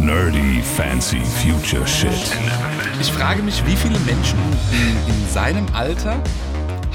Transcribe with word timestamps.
Nerdy 0.00 0.62
Fancy 0.76 1.20
Future 1.42 1.86
Shit. 1.86 2.10
Ich 3.00 3.10
frage 3.10 3.42
mich, 3.42 3.66
wie 3.66 3.74
viele 3.74 3.98
Menschen 4.00 4.38
in, 4.70 5.12
in 5.12 5.28
seinem 5.28 5.66
Alter 5.74 6.22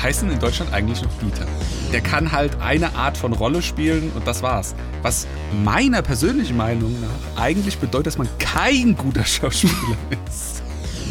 heißen 0.01 0.31
in 0.31 0.39
Deutschland 0.39 0.73
eigentlich 0.73 1.01
noch 1.01 1.11
Dieter. 1.21 1.45
Der 1.91 1.99
kann 1.99 2.31
halt 2.31 2.61
eine 2.61 2.95
Art 2.95 3.17
von 3.17 3.33
Rolle 3.33 3.61
spielen 3.61 4.09
und 4.15 4.25
das 4.25 4.41
war's. 4.41 4.73
Was 5.01 5.27
meiner 5.63 6.01
persönlichen 6.01 6.55
Meinung 6.55 6.95
nach 7.01 7.41
eigentlich 7.41 7.77
bedeutet, 7.77 8.07
dass 8.07 8.17
man 8.17 8.29
kein 8.39 8.95
guter 8.95 9.25
Schauspieler 9.25 9.97
ist. 10.25 10.63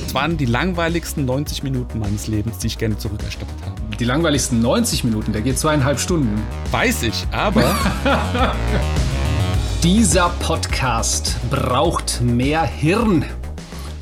Das 0.03 0.15
waren 0.15 0.39
die 0.39 0.47
langweiligsten 0.47 1.27
90 1.27 1.63
Minuten 1.63 1.99
meines 1.99 2.27
Lebens, 2.27 2.59
die 2.59 2.69
ich 2.69 2.79
gerne 2.79 2.97
zurückerstattet 2.97 3.55
habe. 3.67 3.75
Die 3.99 4.05
langweiligsten 4.05 4.61
90 4.61 5.05
Minuten, 5.05 5.33
der 5.33 5.43
geht 5.43 5.59
zweieinhalb 5.59 6.01
Stunden. 6.01 6.43
Weiß 6.71 7.03
ich, 7.03 7.27
aber 7.31 7.75
Dieser 9.83 10.29
Podcast 10.39 11.39
braucht 11.51 12.21
mehr 12.21 12.63
Hirn. 12.63 13.25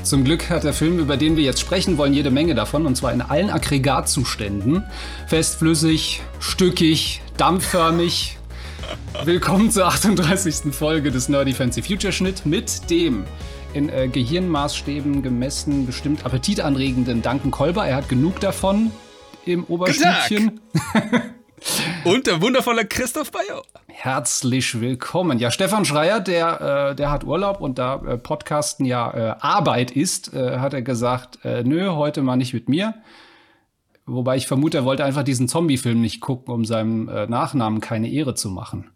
Zum 0.02 0.24
Glück 0.24 0.50
hat 0.50 0.62
der 0.62 0.74
Film, 0.74 0.98
über 0.98 1.16
den 1.16 1.38
wir 1.38 1.44
jetzt 1.44 1.58
sprechen 1.58 1.96
wollen, 1.96 2.12
jede 2.12 2.30
Menge 2.30 2.54
davon, 2.54 2.84
und 2.84 2.96
zwar 2.96 3.14
in 3.14 3.22
allen 3.22 3.48
Aggregatzuständen. 3.48 4.84
Festflüssig, 5.26 6.20
stückig, 6.38 7.22
dampfförmig. 7.38 8.36
Willkommen 9.24 9.70
zur 9.70 9.86
38. 9.86 10.74
Folge 10.74 11.10
des 11.10 11.30
Nerdy 11.30 11.54
Fancy 11.54 11.80
Future 11.80 12.12
Schnitt 12.12 12.44
mit 12.44 12.90
dem 12.90 13.24
in 13.72 13.88
äh, 13.88 14.08
Gehirnmaßstäben 14.08 15.22
gemessen 15.22 15.86
bestimmt 15.86 16.26
appetitanregenden 16.26 17.22
Duncan 17.22 17.50
Kolber. 17.50 17.86
Er 17.86 17.96
hat 17.96 18.10
genug 18.10 18.38
davon 18.40 18.90
im 19.46 19.64
Oberstübchen. 19.64 20.60
und 22.04 22.26
der 22.26 22.42
wundervolle 22.42 22.84
Christoph 22.84 23.30
Bayer. 23.30 23.62
Herzlich 24.02 24.80
willkommen. 24.80 25.38
Ja, 25.38 25.50
Stefan 25.50 25.84
Schreier, 25.84 26.20
der, 26.20 26.88
äh, 26.92 26.94
der 26.94 27.10
hat 27.10 27.22
Urlaub 27.22 27.60
und 27.60 27.78
da 27.78 27.96
äh, 27.96 28.16
Podcasten 28.16 28.86
ja 28.86 29.12
äh, 29.12 29.34
Arbeit 29.40 29.90
ist, 29.90 30.32
äh, 30.32 30.56
hat 30.56 30.72
er 30.72 30.80
gesagt, 30.80 31.44
äh, 31.44 31.64
nö, 31.64 31.90
heute 31.90 32.22
mal 32.22 32.36
nicht 32.36 32.54
mit 32.54 32.70
mir. 32.70 32.94
Wobei 34.06 34.36
ich 34.36 34.46
vermute, 34.46 34.78
er 34.78 34.84
wollte 34.86 35.04
einfach 35.04 35.22
diesen 35.22 35.48
Zombie-Film 35.48 36.00
nicht 36.00 36.22
gucken, 36.22 36.54
um 36.54 36.64
seinem 36.64 37.10
äh, 37.10 37.26
Nachnamen 37.26 37.82
keine 37.82 38.08
Ehre 38.08 38.34
zu 38.34 38.48
machen. 38.48 38.90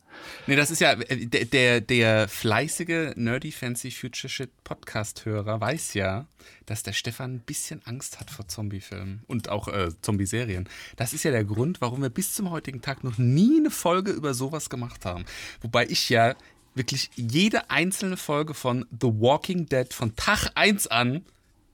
Nee, 0.46 0.56
das 0.56 0.70
ist 0.70 0.80
ja, 0.80 0.94
der, 0.94 1.44
der, 1.44 1.80
der 1.80 2.28
fleißige 2.28 3.14
Nerdy 3.16 3.52
Fancy 3.52 3.90
Future 3.90 4.28
Shit 4.28 4.50
Podcast-Hörer 4.64 5.60
weiß 5.60 5.94
ja, 5.94 6.26
dass 6.66 6.82
der 6.82 6.92
Stefan 6.92 7.34
ein 7.34 7.40
bisschen 7.40 7.80
Angst 7.84 8.20
hat 8.20 8.30
vor 8.30 8.48
Zombie-Filmen 8.48 9.22
und 9.26 9.48
auch 9.48 9.68
äh, 9.68 9.88
Zombie-Serien. 10.00 10.68
Das 10.96 11.12
ist 11.12 11.24
ja 11.24 11.30
der 11.30 11.44
Grund, 11.44 11.80
warum 11.80 12.02
wir 12.02 12.10
bis 12.10 12.34
zum 12.34 12.50
heutigen 12.50 12.82
Tag 12.82 13.04
noch 13.04 13.18
nie 13.18 13.58
eine 13.58 13.70
Folge 13.70 14.12
über 14.12 14.34
sowas 14.34 14.70
gemacht 14.70 15.04
haben. 15.04 15.24
Wobei 15.62 15.86
ich 15.86 16.08
ja 16.08 16.34
wirklich 16.74 17.10
jede 17.14 17.70
einzelne 17.70 18.16
Folge 18.16 18.54
von 18.54 18.86
The 18.90 19.08
Walking 19.08 19.66
Dead 19.66 19.92
von 19.92 20.16
Tag 20.16 20.50
1 20.54 20.88
an 20.88 21.24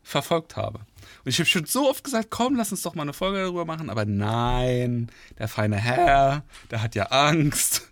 verfolgt 0.03 0.57
habe. 0.57 0.81
Und 1.25 1.31
ich 1.31 1.39
habe 1.39 1.47
schon 1.47 1.67
so 1.67 1.89
oft 1.89 2.05
gesagt, 2.05 2.29
komm, 2.31 2.57
lass 2.57 2.73
uns 2.73 2.83
doch 2.83 2.95
mal 2.95 3.03
eine 3.03 3.13
Folge 3.13 3.39
darüber 3.39 3.65
machen, 3.65 3.91
aber 3.91 4.05
nein, 4.05 5.11
der 5.39 5.49
feine 5.49 5.77
Herr, 5.77 6.45
der 6.71 6.83
hat 6.83 6.95
ja 6.95 7.05
Angst 7.05 7.90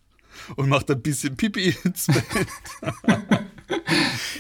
und 0.57 0.69
macht 0.69 0.91
ein 0.91 1.01
bisschen 1.03 1.37
Pipi 1.37 1.75
ins 1.85 2.07
Bett. 2.07 2.47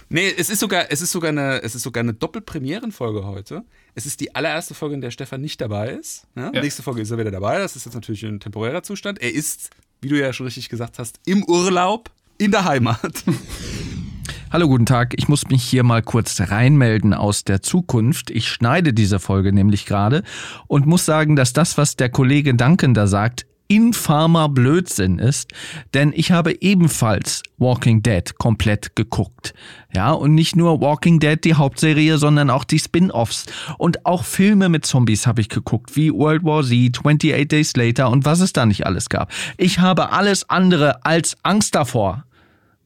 nee, 0.09 0.33
es 0.37 0.51
ist 0.51 0.61
sogar, 0.61 0.91
es 0.91 1.01
ist 1.01 1.12
sogar 1.12 1.31
eine, 1.31 1.62
es 1.62 1.75
ist 1.75 1.83
sogar 1.83 2.03
eine 2.03 2.14
Doppelpremierenfolge 2.14 3.25
heute. 3.25 3.64
Es 3.95 4.06
ist 4.06 4.20
die 4.20 4.34
allererste 4.34 4.75
Folge, 4.75 4.95
in 4.95 5.01
der 5.01 5.11
Stefan 5.11 5.41
nicht 5.41 5.61
dabei 5.61 5.91
ist. 5.91 6.27
Ja? 6.36 6.51
Ja. 6.53 6.61
Nächste 6.61 6.83
Folge 6.83 7.03
ist 7.03 7.11
er 7.11 7.19
wieder 7.19 7.31
dabei. 7.31 7.59
Das 7.59 7.77
ist 7.77 7.84
jetzt 7.84 7.95
natürlich 7.95 8.25
ein 8.25 8.41
temporärer 8.41 8.83
Zustand. 8.83 9.20
Er 9.20 9.33
ist, 9.33 9.70
wie 10.01 10.09
du 10.09 10.19
ja 10.19 10.33
schon 10.33 10.47
richtig 10.47 10.69
gesagt 10.69 10.98
hast, 10.98 11.20
im 11.27 11.45
Urlaub 11.45 12.11
in 12.39 12.51
der 12.51 12.64
Heimat. 12.64 13.25
Hallo, 14.51 14.67
guten 14.67 14.86
Tag. 14.86 15.12
Ich 15.19 15.29
muss 15.29 15.47
mich 15.48 15.62
hier 15.62 15.83
mal 15.83 16.01
kurz 16.03 16.41
reinmelden 16.41 17.12
aus 17.12 17.45
der 17.45 17.61
Zukunft. 17.61 18.31
Ich 18.31 18.48
schneide 18.48 18.95
diese 18.95 19.19
Folge 19.19 19.53
nämlich 19.53 19.84
gerade 19.84 20.23
und 20.69 20.86
muss 20.86 21.05
sagen, 21.05 21.36
dass 21.36 21.53
das, 21.53 21.77
was 21.77 21.96
der 21.96 22.08
Kollege 22.08 22.55
Duncan 22.55 22.95
da 22.95 23.07
sagt, 23.07 23.45
infamer 23.68 24.48
Blödsinn 24.48 25.18
ist, 25.18 25.52
denn 25.95 26.12
ich 26.14 26.33
habe 26.33 26.61
ebenfalls 26.62 27.42
Walking 27.58 28.02
Dead 28.02 28.36
komplett 28.39 28.96
geguckt. 28.96 29.55
Ja, 29.95 30.12
und 30.12 30.34
nicht 30.34 30.56
nur 30.56 30.80
Walking 30.80 31.20
Dead, 31.20 31.42
die 31.42 31.55
Hauptserie, 31.55 32.18
sondern 32.18 32.51
auch 32.51 32.64
die 32.64 32.78
Spin-offs 32.78 33.46
und 33.77 34.07
auch 34.07 34.24
Filme 34.24 34.68
mit 34.68 34.86
Zombies 34.86 35.27
habe 35.27 35.40
ich 35.40 35.48
geguckt, 35.48 35.96
wie 35.96 36.12
World 36.12 36.45
War 36.45 36.64
Z, 36.64 36.98
28 36.98 37.48
Days 37.48 37.77
Later 37.77 38.11
und 38.11 38.24
was 38.24 38.40
es 38.40 38.52
da 38.52 38.67
nicht 38.67 38.86
alles 38.86 39.08
gab. 39.08 39.30
Ich 39.58 39.78
habe 39.78 40.12
alles 40.12 40.48
andere 40.48 41.05
als 41.05 41.36
Angst 41.42 41.74
davor. 41.74 42.24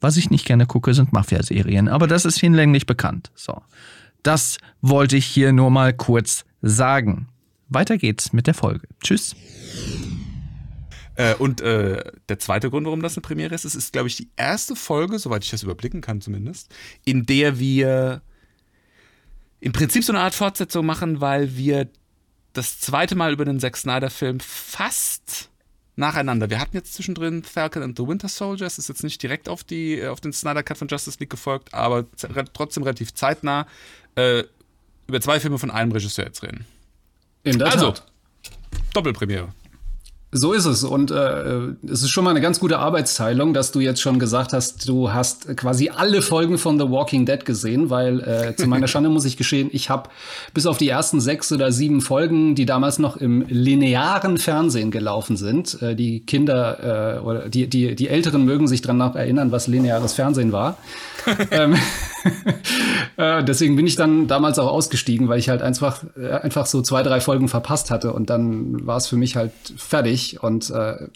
Was 0.01 0.17
ich 0.17 0.31
nicht 0.31 0.47
gerne 0.47 0.67
gucke, 0.67 0.95
sind 0.95 1.13
Mafia-Serien, 1.13 1.89
aber 1.89 2.09
das 2.09 2.25
ist 2.25 2.41
hinlänglich 2.41 2.87
bekannt. 2.87 3.31
So. 3.37 3.63
Das 4.25 4.59
wollte 4.81 5.17
ich 5.17 5.27
hier 5.27 5.53
nur 5.53 5.71
mal 5.71 5.93
kurz 5.93 6.45
sagen. 6.61 7.29
Weiter 7.69 7.99
geht's 7.99 8.33
mit 8.33 8.49
der 8.49 8.55
Folge. 8.55 8.89
Tschüss. 9.03 9.37
Äh, 11.15 11.35
und 11.35 11.61
äh, 11.61 12.03
der 12.29 12.39
zweite 12.39 12.71
Grund, 12.71 12.87
warum 12.87 13.03
das 13.03 13.17
eine 13.17 13.23
Premiere 13.23 13.55
ist, 13.55 13.65
es 13.65 13.75
ist, 13.75 13.93
glaube 13.93 14.09
ich, 14.09 14.17
die 14.17 14.31
erste 14.37 14.77
Folge, 14.77 15.19
soweit 15.19 15.45
ich 15.45 15.51
das 15.51 15.63
überblicken 15.63 16.01
kann 16.01 16.21
zumindest, 16.21 16.75
in 17.05 17.27
der 17.27 17.59
wir 17.59 18.23
im 19.61 19.73
Prinzip 19.73 20.05
so 20.05 20.13
eine 20.13 20.21
Art 20.21 20.35
Fortsetzung 20.35 20.85
machen, 20.87 21.21
weil 21.21 21.57
wir 21.57 21.89
das 22.53 22.81
zweite 22.81 23.15
Mal 23.15 23.33
über 23.33 23.45
den 23.45 23.61
Zack 23.61 23.77
Snyder-Film 23.77 24.41
fast 24.41 25.51
nacheinander. 25.97 26.51
Wir 26.51 26.59
hatten 26.59 26.77
jetzt 26.77 26.95
zwischendrin 26.95 27.45
Falcon 27.45 27.83
and 27.83 27.97
the 27.97 28.07
Winter 28.07 28.29
Soldier. 28.29 28.67
Es 28.67 28.79
ist 28.79 28.89
jetzt 28.89 29.05
nicht 29.05 29.23
direkt 29.23 29.49
auf, 29.49 29.63
die, 29.63 30.05
auf 30.07 30.21
den 30.21 30.33
Snyder 30.33 30.63
Cut 30.63 30.79
von 30.79 30.89
Justice 30.89 31.19
League 31.21 31.31
gefolgt, 31.31 31.73
aber 31.75 32.07
trotzdem 32.53 32.83
relativ 32.83 33.15
zeitnah 33.15 33.67
äh, 34.17 34.45
über 35.07 35.21
zwei 35.21 35.41
Filme 35.41 35.59
von 35.59 35.71
einem 35.71 35.93
Regisseur 35.93 36.25
jetzt 36.25 36.43
reden. 36.43 36.67
In 37.45 37.59
der 37.59 37.69
also, 37.69 37.93
Tat. 37.93 38.07
Doppelpremiere. 38.95 39.53
So 40.35 40.55
ist 40.55 40.65
es. 40.65 40.83
Und 40.83 41.11
äh, 41.11 41.75
es 41.85 42.03
ist 42.03 42.09
schon 42.09 42.25
mal 42.25 42.31
eine 42.31 42.41
ganz 42.41 42.59
gute 42.59 42.79
Arbeitsteilung, 42.79 43.53
dass 43.53 43.71
du 43.71 43.81
jetzt 43.81 44.01
schon 44.01 44.19
gesagt 44.19 44.55
hast, 44.55 44.89
du 44.89 45.13
hast 45.13 45.55
quasi 45.59 45.91
alle 45.91 46.23
Folgen 46.23 46.57
von 46.57 46.79
The 46.79 46.89
Walking 46.89 47.27
Dead 47.27 47.45
gesehen, 47.45 47.91
weil 47.91 48.21
äh, 48.21 48.57
zu 48.57 48.67
meiner 48.67 48.89
Schande 48.89 49.11
muss 49.11 49.27
ich 49.27 49.37
geschehen, 49.37 49.69
ich 49.73 49.91
habe 49.91 50.09
bis 50.55 50.65
auf 50.65 50.79
die 50.79 50.89
ersten 50.89 51.21
sechs 51.21 51.53
oder 51.53 51.71
sieben 51.71 52.01
Folgen, 52.01 52.55
die 52.55 52.65
damals 52.65 52.99
noch 52.99 53.19
im 53.19 53.45
linearen 53.47 54.39
Fernsehen 54.39 54.91
gelaufen 54.91 55.37
sind, 55.37 55.83
äh, 55.83 55.95
die 55.95 56.21
Kinder 56.21 57.19
äh, 57.19 57.21
oder 57.21 57.51
die, 57.51 57.67
die, 57.67 57.95
die 57.95 58.09
Älteren 58.09 58.47
mögen 58.47 58.69
sich 58.69 58.81
dran 58.81 58.97
noch 58.97 59.15
erinnern, 59.15 59.53
was 59.53 59.67
lineares 59.67 60.15
Fernsehen 60.15 60.51
war. 60.51 60.79
ähm, 61.51 61.75
äh, 61.75 61.77
deswegen 63.19 63.77
bin 63.77 63.87
ich 63.87 63.97
dann 63.97 64.27
damals 64.27 64.59
auch 64.59 64.71
ausgestiegen, 64.71 65.29
weil 65.29 65.39
ich 65.39 65.49
halt 65.49 65.63
einfach, 65.63 66.05
äh, 66.17 66.31
einfach 66.31 66.67
so 66.67 66.83
zwei, 66.83 67.03
drei 67.03 67.21
Folgen 67.21 67.49
verpasst 67.49 67.91
hatte 67.91 68.13
und 68.13 68.31
dann 68.31 68.87
war 68.87 68.97
es 68.97 69.07
für 69.07 69.17
mich 69.17 69.37
halt 69.37 69.53
fertig 69.77 70.43
und 70.43 70.71
äh, 70.71 71.09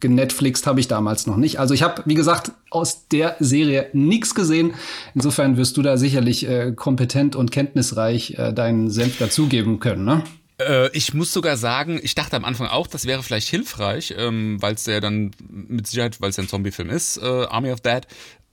genetflixt 0.00 0.66
habe 0.66 0.80
ich 0.80 0.88
damals 0.88 1.26
noch 1.26 1.36
nicht. 1.36 1.58
Also 1.58 1.74
ich 1.74 1.82
habe, 1.82 2.02
wie 2.04 2.14
gesagt, 2.14 2.52
aus 2.70 3.08
der 3.08 3.36
Serie 3.38 3.88
nichts 3.92 4.34
gesehen. 4.34 4.74
Insofern 5.14 5.56
wirst 5.56 5.76
du 5.76 5.82
da 5.82 5.96
sicherlich 5.96 6.48
äh, 6.48 6.72
kompetent 6.72 7.36
und 7.36 7.50
kenntnisreich 7.50 8.38
äh, 8.38 8.52
deinen 8.52 8.90
Senf 8.90 9.18
dazugeben 9.18 9.80
können, 9.80 10.04
ne? 10.04 10.22
Äh, 10.58 10.90
ich 10.92 11.14
muss 11.14 11.32
sogar 11.32 11.56
sagen, 11.56 12.00
ich 12.02 12.14
dachte 12.14 12.36
am 12.36 12.44
Anfang 12.44 12.68
auch, 12.68 12.86
das 12.86 13.06
wäre 13.06 13.22
vielleicht 13.22 13.48
hilfreich, 13.48 14.14
ähm, 14.16 14.60
weil 14.60 14.74
es 14.74 14.86
ja 14.86 15.00
dann 15.00 15.32
mit 15.48 15.86
Sicherheit, 15.86 16.20
weil 16.20 16.30
es 16.30 16.36
ja 16.36 16.44
ein 16.44 16.48
Zombie-Film 16.48 16.90
ist, 16.90 17.18
äh, 17.18 17.26
Army 17.26 17.72
of 17.72 17.80
Dead, 17.80 18.06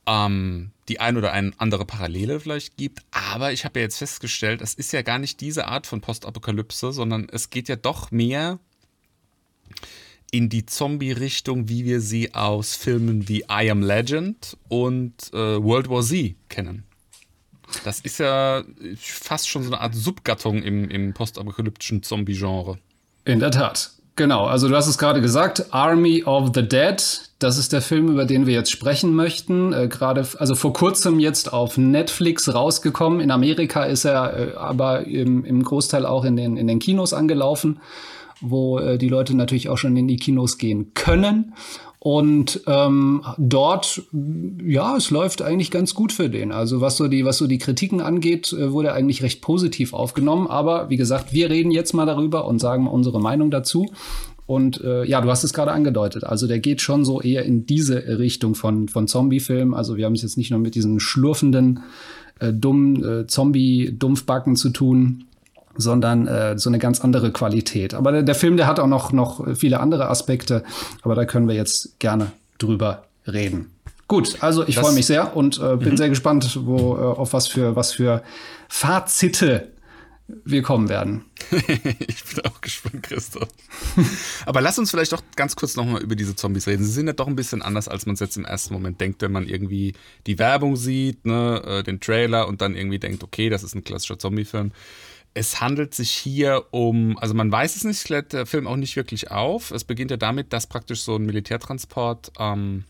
ähm, 0.09 0.71
die 0.87 0.99
ein 0.99 1.17
oder 1.17 1.31
ein 1.31 1.53
andere 1.57 1.85
Parallele 1.85 2.39
vielleicht 2.39 2.77
gibt. 2.77 3.01
Aber 3.11 3.53
ich 3.53 3.63
habe 3.63 3.79
ja 3.79 3.83
jetzt 3.83 3.99
festgestellt, 3.99 4.61
es 4.61 4.73
ist 4.73 4.91
ja 4.91 5.03
gar 5.03 5.19
nicht 5.19 5.39
diese 5.39 5.67
Art 5.67 5.85
von 5.85 6.01
Postapokalypse, 6.01 6.91
sondern 6.91 7.27
es 7.31 7.51
geht 7.51 7.69
ja 7.69 7.75
doch 7.75 8.09
mehr 8.09 8.59
in 10.31 10.49
die 10.49 10.65
Zombie-Richtung, 10.65 11.69
wie 11.69 11.85
wir 11.85 12.01
sie 12.01 12.33
aus 12.33 12.75
Filmen 12.75 13.27
wie 13.27 13.45
I 13.51 13.69
Am 13.69 13.81
Legend 13.81 14.57
und 14.67 15.13
äh, 15.33 15.63
World 15.63 15.89
War 15.89 16.03
Z 16.03 16.35
kennen. 16.49 16.83
Das 17.83 17.99
ist 17.99 18.17
ja 18.17 18.63
fast 18.97 19.47
schon 19.47 19.61
so 19.61 19.69
eine 19.69 19.79
Art 19.81 19.93
Subgattung 19.93 20.63
im, 20.63 20.89
im 20.89 21.13
postapokalyptischen 21.13 22.01
Zombie-Genre. 22.01 22.79
In 23.25 23.39
der 23.39 23.51
Tat. 23.51 23.91
Genau, 24.15 24.45
also 24.45 24.67
du 24.67 24.75
hast 24.75 24.87
es 24.87 24.97
gerade 24.97 25.21
gesagt, 25.21 25.71
Army 25.71 26.23
of 26.23 26.51
the 26.55 26.67
Dead, 26.67 27.28
das 27.39 27.57
ist 27.57 27.71
der 27.71 27.81
Film, 27.81 28.09
über 28.09 28.25
den 28.25 28.45
wir 28.45 28.53
jetzt 28.53 28.69
sprechen 28.69 29.15
möchten. 29.15 29.71
Äh, 29.71 29.87
gerade, 29.87 30.27
also 30.37 30.55
vor 30.55 30.73
kurzem 30.73 31.19
jetzt 31.19 31.51
auf 31.51 31.77
Netflix 31.77 32.53
rausgekommen. 32.53 33.21
In 33.21 33.31
Amerika 33.31 33.83
ist 33.85 34.05
er 34.05 34.37
äh, 34.37 34.55
aber 34.55 35.07
im, 35.07 35.45
im 35.45 35.63
Großteil 35.63 36.05
auch 36.05 36.25
in 36.25 36.35
den, 36.35 36.57
in 36.57 36.67
den 36.67 36.79
Kinos 36.79 37.13
angelaufen, 37.13 37.79
wo 38.41 38.79
äh, 38.79 38.97
die 38.97 39.07
Leute 39.07 39.35
natürlich 39.35 39.69
auch 39.69 39.77
schon 39.77 39.95
in 39.95 40.07
die 40.07 40.17
Kinos 40.17 40.57
gehen 40.57 40.93
können. 40.93 41.53
Und 42.01 42.61
ähm, 42.65 43.25
dort, 43.37 44.03
ja, 44.65 44.95
es 44.95 45.09
läuft 45.09 45.41
eigentlich 45.41 45.69
ganz 45.69 45.93
gut 45.93 46.13
für 46.13 46.29
den. 46.29 46.53
Also 46.53 46.79
was 46.79 46.95
so 46.95 47.09
die, 47.09 47.25
was 47.25 47.37
so 47.37 47.45
die 47.45 47.57
Kritiken 47.57 47.99
angeht, 47.99 48.53
äh, 48.53 48.71
wurde 48.71 48.93
eigentlich 48.93 49.21
recht 49.21 49.41
positiv 49.41 49.93
aufgenommen. 49.93 50.47
Aber 50.47 50.89
wie 50.89 50.95
gesagt, 50.97 51.33
wir 51.33 51.49
reden 51.49 51.71
jetzt 51.71 51.93
mal 51.93 52.05
darüber 52.05 52.45
und 52.45 52.59
sagen 52.59 52.87
unsere 52.87 53.19
Meinung 53.19 53.51
dazu. 53.51 53.91
Und 54.49 54.83
äh, 54.83 55.05
ja, 55.05 55.21
du 55.21 55.29
hast 55.29 55.43
es 55.43 55.53
gerade 55.53 55.71
angedeutet. 55.71 56.23
Also 56.23 56.47
der 56.47 56.57
geht 56.57 56.81
schon 56.81 57.05
so 57.05 57.21
eher 57.21 57.45
in 57.45 57.67
diese 57.67 58.17
Richtung 58.17 58.55
von, 58.55 58.87
von 58.87 59.07
Zombie-Film. 59.07 59.75
Also 59.75 59.95
wir 59.95 60.07
haben 60.07 60.13
es 60.13 60.23
jetzt 60.23 60.37
nicht 60.37 60.49
nur 60.49 60.59
mit 60.59 60.73
diesen 60.73 60.99
schlurfenden, 60.99 61.83
äh, 62.39 62.51
dummen 62.51 63.03
äh, 63.03 63.27
Zombie-Dumpfbacken 63.27 64.55
zu 64.55 64.71
tun, 64.71 65.25
sondern 65.77 66.25
äh, 66.25 66.57
so 66.57 66.71
eine 66.71 66.79
ganz 66.79 66.99
andere 67.01 67.31
Qualität. 67.31 67.93
Aber 67.93 68.11
der, 68.11 68.23
der 68.23 68.33
Film, 68.33 68.57
der 68.57 68.65
hat 68.65 68.79
auch 68.79 68.87
noch, 68.87 69.11
noch 69.11 69.55
viele 69.55 69.79
andere 69.81 70.09
Aspekte, 70.09 70.63
aber 71.03 71.13
da 71.13 71.25
können 71.25 71.47
wir 71.47 71.53
jetzt 71.53 71.99
gerne 71.99 72.31
drüber 72.57 73.03
reden. 73.27 73.67
Gut, 74.07 74.37
also 74.39 74.67
ich 74.67 74.79
freue 74.79 74.93
mich 74.93 75.05
sehr 75.05 75.37
und 75.37 75.59
äh, 75.59 75.75
bin 75.75 75.91
mhm. 75.91 75.97
sehr 75.97 76.09
gespannt, 76.09 76.59
wo, 76.63 76.95
äh, 76.95 77.01
auf 77.01 77.33
was 77.33 77.45
für, 77.45 77.75
was 77.75 77.91
für 77.91 78.23
Fazite 78.67 79.67
wir 80.45 80.61
kommen 80.61 80.89
werden. 80.89 81.25
ich 81.51 82.23
bin 82.23 82.45
auch 82.45 82.61
gespannt, 82.61 83.03
Christoph. 83.03 83.49
Aber 84.45 84.61
lass 84.61 84.77
uns 84.77 84.91
vielleicht 84.91 85.11
doch 85.11 85.23
ganz 85.35 85.55
kurz 85.55 85.75
nochmal 85.75 86.01
über 86.01 86.15
diese 86.15 86.35
Zombies 86.35 86.67
reden. 86.67 86.83
Sie 86.83 86.91
sind 86.91 87.07
ja 87.07 87.13
doch 87.13 87.27
ein 87.27 87.35
bisschen 87.35 87.61
anders, 87.61 87.87
als 87.87 88.05
man 88.05 88.13
es 88.13 88.19
jetzt 88.19 88.37
im 88.37 88.45
ersten 88.45 88.73
Moment 88.73 89.01
denkt, 89.01 89.21
wenn 89.21 89.31
man 89.31 89.47
irgendwie 89.47 89.93
die 90.27 90.39
Werbung 90.39 90.75
sieht, 90.75 91.25
ne, 91.25 91.61
äh, 91.65 91.83
den 91.83 91.99
Trailer 91.99 92.47
und 92.47 92.61
dann 92.61 92.75
irgendwie 92.75 92.99
denkt, 92.99 93.23
okay, 93.23 93.49
das 93.49 93.63
ist 93.63 93.75
ein 93.75 93.83
klassischer 93.83 94.19
Zombie-Film. 94.19 94.71
Es 95.33 95.61
handelt 95.61 95.93
sich 95.93 96.11
hier 96.11 96.65
um, 96.71 97.17
also 97.19 97.33
man 97.33 97.51
weiß 97.51 97.75
es 97.75 97.83
nicht, 97.83 98.03
klärt 98.03 98.33
der 98.33 98.45
Film 98.45 98.67
auch 98.67 98.75
nicht 98.75 98.95
wirklich 98.95 99.31
auf. 99.31 99.71
Es 99.71 99.83
beginnt 99.83 100.11
ja 100.11 100.17
damit, 100.17 100.53
dass 100.53 100.67
praktisch 100.67 101.01
so 101.01 101.15
ein 101.15 101.25
Militärtransport 101.25 102.31
ähm, 102.39 102.83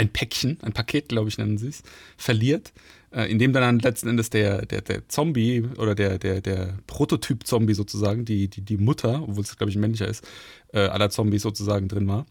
ein 0.00 0.08
Päckchen, 0.08 0.56
ein 0.62 0.72
Paket, 0.72 1.10
glaube 1.10 1.28
ich, 1.28 1.36
nennen 1.36 1.58
sie 1.58 1.68
es, 1.68 1.82
verliert, 2.16 2.72
äh, 3.12 3.30
in 3.30 3.38
dem 3.38 3.52
dann 3.52 3.78
letzten 3.80 4.08
Endes 4.08 4.30
der, 4.30 4.64
der, 4.64 4.80
der 4.80 5.06
Zombie 5.08 5.62
oder 5.76 5.94
der, 5.94 6.18
der, 6.18 6.40
der 6.40 6.78
Prototyp-Zombie 6.86 7.74
sozusagen, 7.74 8.24
die, 8.24 8.48
die, 8.48 8.62
die 8.62 8.78
Mutter, 8.78 9.22
obwohl 9.22 9.44
es, 9.44 9.56
glaube 9.58 9.70
ich, 9.70 9.76
männlicher 9.76 10.08
ist, 10.08 10.26
äh, 10.72 10.80
aller 10.80 11.10
Zombies 11.10 11.42
sozusagen 11.42 11.88
drin 11.88 12.08
war. 12.08 12.24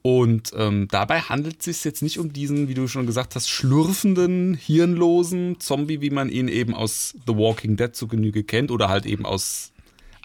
Und 0.00 0.52
ähm, 0.56 0.88
dabei 0.90 1.20
handelt 1.20 1.58
es 1.58 1.64
sich 1.64 1.84
jetzt 1.84 2.02
nicht 2.02 2.18
um 2.18 2.32
diesen, 2.32 2.68
wie 2.68 2.74
du 2.74 2.88
schon 2.88 3.06
gesagt 3.06 3.34
hast, 3.34 3.50
schlürfenden, 3.50 4.54
hirnlosen 4.54 5.60
Zombie, 5.60 6.00
wie 6.00 6.10
man 6.10 6.30
ihn 6.30 6.48
eben 6.48 6.74
aus 6.74 7.14
The 7.26 7.36
Walking 7.36 7.76
Dead 7.76 7.94
zu 7.94 8.08
Genüge 8.08 8.44
kennt 8.44 8.70
oder 8.70 8.88
halt 8.88 9.04
eben 9.04 9.26
aus 9.26 9.72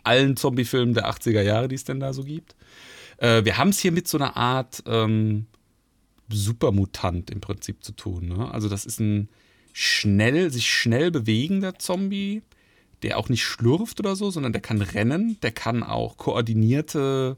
allen 0.04 0.38
Zombie-Filmen 0.38 0.94
der 0.94 1.10
80er 1.10 1.42
Jahre, 1.42 1.68
die 1.68 1.76
es 1.76 1.84
denn 1.84 2.00
da 2.00 2.14
so 2.14 2.24
gibt. 2.24 2.56
Äh, 3.18 3.44
wir 3.44 3.58
haben 3.58 3.70
es 3.70 3.80
hier 3.80 3.92
mit 3.92 4.08
so 4.08 4.18
einer 4.18 4.38
Art 4.38 4.84
ähm, 4.86 5.46
Supermutant 6.32 7.30
im 7.30 7.42
Prinzip 7.42 7.84
zu 7.84 7.92
tun. 7.92 8.28
Ne? 8.28 8.52
Also 8.52 8.70
das 8.70 8.86
ist 8.86 9.00
ein 9.00 9.30
schnell, 9.74 10.52
sich 10.52 10.70
schnell 10.70 11.12
bewegender 11.12 11.78
Zombie, 11.78 12.42
der 13.02 13.18
auch 13.18 13.30
nicht 13.30 13.44
schlurft 13.44 14.00
oder 14.00 14.16
so, 14.16 14.30
sondern 14.32 14.52
der 14.52 14.62
kann 14.62 14.82
rennen, 14.82 15.38
der 15.42 15.52
kann 15.52 15.84
auch 15.84 16.18
koordinierte 16.18 17.38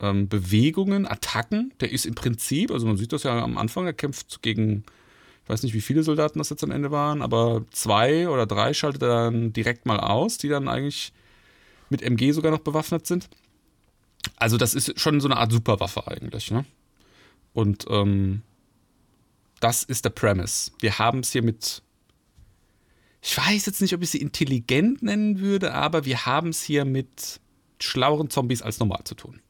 ähm, 0.00 0.28
Bewegungen, 0.28 1.06
Attacken. 1.06 1.72
Der 1.80 1.90
ist 1.90 2.06
im 2.06 2.14
Prinzip, 2.14 2.70
also 2.70 2.86
man 2.86 2.96
sieht 2.96 3.12
das 3.12 3.24
ja 3.24 3.42
am 3.42 3.58
Anfang, 3.58 3.86
er 3.86 3.92
kämpft 3.92 4.42
gegen, 4.42 4.84
ich 5.42 5.48
weiß 5.48 5.62
nicht, 5.62 5.74
wie 5.74 5.80
viele 5.80 6.02
Soldaten 6.02 6.38
das 6.38 6.50
jetzt 6.50 6.64
am 6.64 6.70
Ende 6.70 6.90
waren, 6.90 7.22
aber 7.22 7.64
zwei 7.70 8.28
oder 8.28 8.46
drei 8.46 8.72
schaltet 8.72 9.02
er 9.02 9.08
dann 9.08 9.52
direkt 9.52 9.86
mal 9.86 10.00
aus, 10.00 10.38
die 10.38 10.48
dann 10.48 10.68
eigentlich 10.68 11.12
mit 11.90 12.02
MG 12.02 12.32
sogar 12.32 12.52
noch 12.52 12.60
bewaffnet 12.60 13.06
sind. 13.06 13.28
Also 14.36 14.56
das 14.56 14.74
ist 14.74 14.98
schon 14.98 15.20
so 15.20 15.28
eine 15.28 15.36
Art 15.36 15.52
Superwaffe 15.52 16.06
eigentlich, 16.06 16.50
ne? 16.50 16.64
Und 17.54 17.86
ähm, 17.88 18.42
das 19.60 19.82
ist 19.82 20.04
der 20.04 20.10
Premise. 20.10 20.72
Wir 20.80 20.98
haben 20.98 21.20
es 21.20 21.32
hier 21.32 21.42
mit 21.42 21.82
ich 23.26 23.38
weiß 23.38 23.64
jetzt 23.64 23.80
nicht, 23.80 23.94
ob 23.94 24.02
ich 24.02 24.10
sie 24.10 24.20
intelligent 24.20 25.02
nennen 25.02 25.40
würde, 25.40 25.72
aber 25.72 26.04
wir 26.04 26.26
haben 26.26 26.50
es 26.50 26.62
hier 26.62 26.84
mit 26.84 27.40
schlaueren 27.80 28.28
Zombies 28.28 28.60
als 28.60 28.78
normal 28.78 29.04
zu 29.04 29.14
tun. 29.14 29.40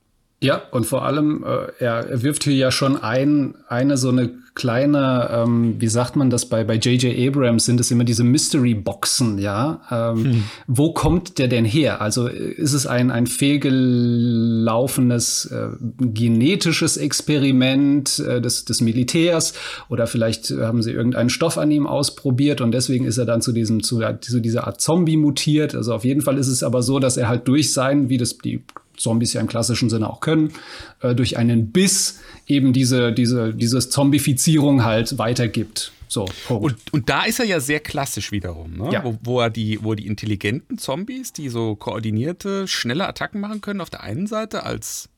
Ja, 0.45 0.63
und 0.73 0.85
vor 0.85 1.07
allem, 1.07 1.43
äh, 1.43 1.69
er 1.83 2.23
wirft 2.23 2.45
hier 2.45 2.55
ja 2.55 2.71
schon 2.71 3.03
ein, 3.03 3.55
eine 3.67 3.97
so 3.97 4.11
eine 4.11 4.29
kleine, 4.55 5.31
ähm, 5.33 5.77
wie 5.79 5.89
sagt 5.89 6.17
man 6.17 6.29
das 6.29 6.45
bei 6.47 6.65
bei 6.65 6.75
J.J. 6.75 7.29
Abrams 7.29 7.65
sind 7.65 7.81
es 7.81 7.91
immer 7.91 8.05
diese 8.05 8.25
Mystery 8.25 8.75
Boxen, 8.75 9.39
ja. 9.39 9.81
Ähm, 9.91 10.25
hm. 10.25 10.45
Wo 10.67 10.93
kommt 10.93 11.39
der 11.39 11.49
denn 11.49 11.65
her? 11.65 12.03
Also 12.03 12.27
ist 12.29 12.75
es 12.75 12.87
ein 12.87 13.11
ein 13.11 13.27
fehlgelaufenes 13.27 15.47
äh, 15.47 15.69
genetisches 15.99 16.99
Experiment 16.99 18.19
äh, 18.19 18.43
des 18.43 18.67
des 18.67 18.83
Militärs 18.83 19.55
oder 19.89 20.07
vielleicht 20.07 20.51
haben 20.51 20.83
sie 20.83 20.93
irgendeinen 20.93 21.31
Stoff 21.31 21.57
an 21.57 21.71
ihm 21.71 21.87
ausprobiert 21.87 22.61
und 22.61 22.73
deswegen 22.73 23.07
ist 23.07 23.17
er 23.17 23.25
dann 23.25 23.41
zu 23.41 23.53
diesem 23.53 23.83
zu, 23.83 24.03
zu 24.21 24.41
dieser 24.41 24.67
Art 24.67 24.79
Zombie 24.81 25.17
mutiert. 25.17 25.75
Also 25.75 25.95
auf 25.95 26.05
jeden 26.05 26.21
Fall 26.21 26.37
ist 26.37 26.49
es 26.49 26.63
aber 26.63 26.83
so, 26.83 26.99
dass 26.99 27.17
er 27.17 27.29
halt 27.29 27.49
durch 27.49 27.73
sein, 27.73 28.11
wie 28.11 28.19
das 28.19 28.37
die 28.39 28.63
Zombies 28.97 29.33
ja 29.33 29.41
im 29.41 29.47
klassischen 29.47 29.91
Sinne 29.91 30.11
auch 30.11 30.21
können, 30.21 30.53
äh, 31.01 31.15
durch 31.15 31.37
einen 31.37 31.73
Biss 31.73 32.21
eben 32.47 32.73
diese, 32.73 33.13
diese, 33.13 33.55
diese 33.55 33.89
Zombifizierung 33.89 34.85
halt 34.85 35.19
weitergibt. 35.19 35.93
So, 36.07 36.29
Und, 36.49 36.77
und 36.93 37.09
da 37.09 37.25
ist 37.25 37.41
er 37.41 37.47
ja 37.47 37.59
sehr 37.59 37.81
klassisch 37.81 38.31
wiederum, 38.31 38.77
ne? 38.77 38.93
ja. 38.93 39.03
wo, 39.03 39.19
wo, 39.23 39.41
er 39.41 39.51
die, 39.51 39.81
wo 39.83 39.95
die 39.95 40.07
intelligenten 40.07 40.79
Zombies, 40.79 41.33
die 41.33 41.49
so 41.49 41.75
koordinierte, 41.75 42.69
schnelle 42.69 43.09
Attacken 43.09 43.41
machen 43.41 43.61
können, 43.61 43.81
auf 43.81 43.91
der 43.91 44.05
einen 44.05 44.29
Seite 44.29 44.63
als 44.63 45.09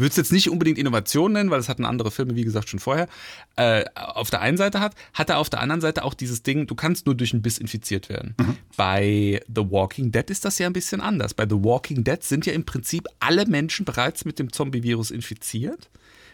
würde 0.00 0.10
es 0.10 0.16
jetzt 0.16 0.32
nicht 0.32 0.50
unbedingt 0.50 0.78
Innovation 0.78 1.32
nennen, 1.32 1.50
weil 1.50 1.60
es 1.60 1.68
hatten 1.68 1.84
andere 1.84 2.10
Filme, 2.10 2.34
wie 2.36 2.44
gesagt, 2.44 2.68
schon 2.68 2.80
vorher, 2.80 3.08
äh, 3.56 3.84
auf 3.94 4.30
der 4.30 4.40
einen 4.40 4.56
Seite 4.56 4.80
hat, 4.80 4.94
hat 5.14 5.30
er 5.30 5.38
auf 5.38 5.50
der 5.50 5.60
anderen 5.60 5.80
Seite 5.80 6.04
auch 6.04 6.14
dieses 6.14 6.42
Ding, 6.42 6.66
du 6.66 6.74
kannst 6.74 7.06
nur 7.06 7.14
durch 7.14 7.32
einen 7.32 7.42
Biss 7.42 7.58
infiziert 7.58 8.08
werden. 8.08 8.34
Mhm. 8.38 8.56
Bei 8.76 9.40
The 9.54 9.70
Walking 9.70 10.12
Dead 10.12 10.28
ist 10.30 10.44
das 10.44 10.58
ja 10.58 10.66
ein 10.66 10.72
bisschen 10.72 11.00
anders. 11.00 11.34
Bei 11.34 11.46
The 11.48 11.62
Walking 11.62 12.04
Dead 12.04 12.22
sind 12.22 12.46
ja 12.46 12.52
im 12.52 12.64
Prinzip 12.64 13.06
alle 13.20 13.46
Menschen 13.46 13.84
bereits 13.84 14.24
mit 14.24 14.38
dem 14.38 14.52
Zombie-Virus 14.52 15.10
infiziert. 15.10 15.90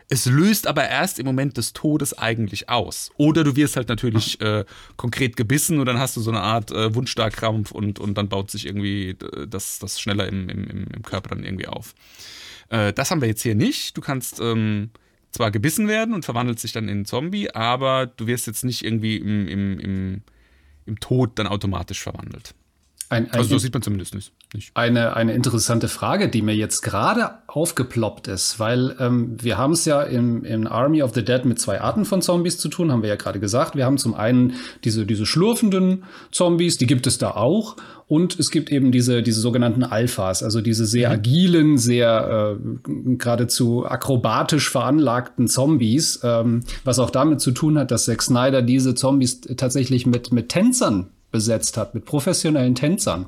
Es 0.08 0.26
löst 0.26 0.68
aber 0.68 0.88
erst 0.88 1.18
im 1.18 1.26
Moment 1.26 1.56
des 1.56 1.72
Todes 1.72 2.16
eigentlich 2.16 2.68
aus. 2.68 3.10
Oder 3.16 3.42
du 3.42 3.56
wirst 3.56 3.76
halt 3.76 3.88
natürlich 3.88 4.40
äh, 4.40 4.64
konkret 4.96 5.36
gebissen 5.36 5.80
und 5.80 5.86
dann 5.86 5.98
hast 5.98 6.16
du 6.16 6.20
so 6.20 6.30
eine 6.30 6.42
Art 6.42 6.70
äh, 6.70 6.94
Wundstarkrampf 6.94 7.72
und, 7.72 7.98
und 7.98 8.16
dann 8.16 8.28
baut 8.28 8.50
sich 8.50 8.66
irgendwie 8.66 9.10
äh, 9.10 9.48
das, 9.48 9.80
das 9.80 10.00
schneller 10.00 10.28
im, 10.28 10.48
im, 10.48 10.86
im 10.94 11.02
Körper 11.02 11.30
dann 11.30 11.42
irgendwie 11.42 11.66
auf. 11.66 11.94
Äh, 12.68 12.92
das 12.92 13.10
haben 13.10 13.20
wir 13.20 13.28
jetzt 13.28 13.42
hier 13.42 13.56
nicht. 13.56 13.96
Du 13.96 14.00
kannst 14.00 14.40
ähm, 14.40 14.90
zwar 15.32 15.50
gebissen 15.50 15.88
werden 15.88 16.14
und 16.14 16.24
verwandelst 16.24 16.62
dich 16.62 16.72
dann 16.72 16.84
in 16.84 16.90
einen 16.90 17.04
Zombie, 17.04 17.50
aber 17.50 18.06
du 18.06 18.28
wirst 18.28 18.46
jetzt 18.46 18.64
nicht 18.64 18.84
irgendwie 18.84 19.16
im, 19.16 19.48
im, 19.48 19.80
im, 19.80 20.22
im 20.86 21.00
Tod 21.00 21.32
dann 21.38 21.48
automatisch 21.48 22.00
verwandelt. 22.00 22.54
Ein, 23.08 23.26
ein, 23.26 23.38
also 23.38 23.50
so 23.50 23.58
sieht 23.58 23.72
man 23.72 23.82
zumindest 23.82 24.14
nicht. 24.14 24.32
Eine, 24.74 25.14
eine 25.14 25.32
interessante 25.32 25.86
Frage, 25.86 26.28
die 26.28 26.42
mir 26.42 26.56
jetzt 26.56 26.80
gerade 26.82 27.38
aufgeploppt 27.46 28.26
ist, 28.26 28.58
weil 28.58 28.96
ähm, 28.98 29.36
wir 29.40 29.58
haben 29.58 29.72
es 29.72 29.84
ja 29.84 30.02
im, 30.02 30.44
im 30.44 30.66
Army 30.66 31.02
of 31.02 31.14
the 31.14 31.24
Dead 31.24 31.44
mit 31.44 31.60
zwei 31.60 31.80
Arten 31.80 32.04
von 32.04 32.20
Zombies 32.20 32.58
zu 32.58 32.68
tun, 32.68 32.90
haben 32.90 33.02
wir 33.02 33.08
ja 33.08 33.16
gerade 33.16 33.38
gesagt. 33.38 33.76
Wir 33.76 33.84
haben 33.84 33.98
zum 33.98 34.14
einen 34.14 34.54
diese, 34.82 35.06
diese 35.06 35.24
schlurfenden 35.24 36.04
Zombies, 36.32 36.78
die 36.78 36.86
gibt 36.86 37.06
es 37.06 37.18
da 37.18 37.30
auch. 37.30 37.76
Und 38.08 38.38
es 38.38 38.50
gibt 38.50 38.70
eben 38.70 38.92
diese, 38.92 39.22
diese 39.22 39.40
sogenannten 39.40 39.82
Alphas, 39.82 40.42
also 40.42 40.60
diese 40.60 40.86
sehr 40.86 41.08
mhm. 41.08 41.14
agilen, 41.14 41.78
sehr 41.78 42.56
äh, 42.58 42.88
geradezu 43.16 43.84
akrobatisch 43.84 44.70
veranlagten 44.70 45.48
Zombies, 45.48 46.20
ähm, 46.22 46.60
was 46.84 46.98
auch 46.98 47.10
damit 47.10 47.40
zu 47.40 47.50
tun 47.50 47.78
hat, 47.78 47.90
dass 47.90 48.04
Zack 48.04 48.22
Snyder 48.22 48.62
diese 48.62 48.94
Zombies 48.94 49.40
tatsächlich 49.56 50.06
mit, 50.06 50.32
mit 50.32 50.48
Tänzern 50.48 51.10
besetzt 51.30 51.76
hat, 51.76 51.94
mit 51.94 52.04
professionellen 52.04 52.74
Tänzern. 52.74 53.26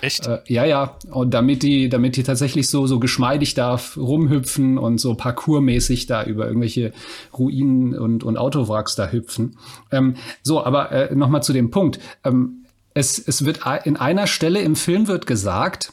Echt? 0.00 0.26
Äh, 0.26 0.40
ja, 0.46 0.64
ja. 0.64 0.96
Und 1.10 1.34
damit 1.34 1.62
die, 1.62 1.88
damit 1.88 2.16
die 2.16 2.22
tatsächlich 2.22 2.68
so, 2.68 2.86
so 2.86 2.98
geschmeidig 3.00 3.54
da 3.54 3.78
rumhüpfen 3.96 4.78
und 4.78 4.98
so 4.98 5.14
parkourmäßig 5.14 6.06
da 6.06 6.24
über 6.24 6.46
irgendwelche 6.46 6.92
Ruinen 7.36 7.98
und, 7.98 8.24
und 8.24 8.36
Autowracks 8.36 8.94
da 8.94 9.08
hüpfen. 9.08 9.58
Ähm, 9.90 10.16
so, 10.42 10.64
aber 10.64 10.92
äh, 10.92 11.14
nochmal 11.14 11.42
zu 11.42 11.52
dem 11.52 11.70
Punkt. 11.70 12.00
Ähm, 12.24 12.64
es, 12.94 13.18
es 13.18 13.44
wird 13.44 13.60
in 13.84 13.96
einer 13.96 14.26
Stelle 14.26 14.60
im 14.60 14.76
Film 14.76 15.06
wird 15.06 15.26
gesagt, 15.26 15.92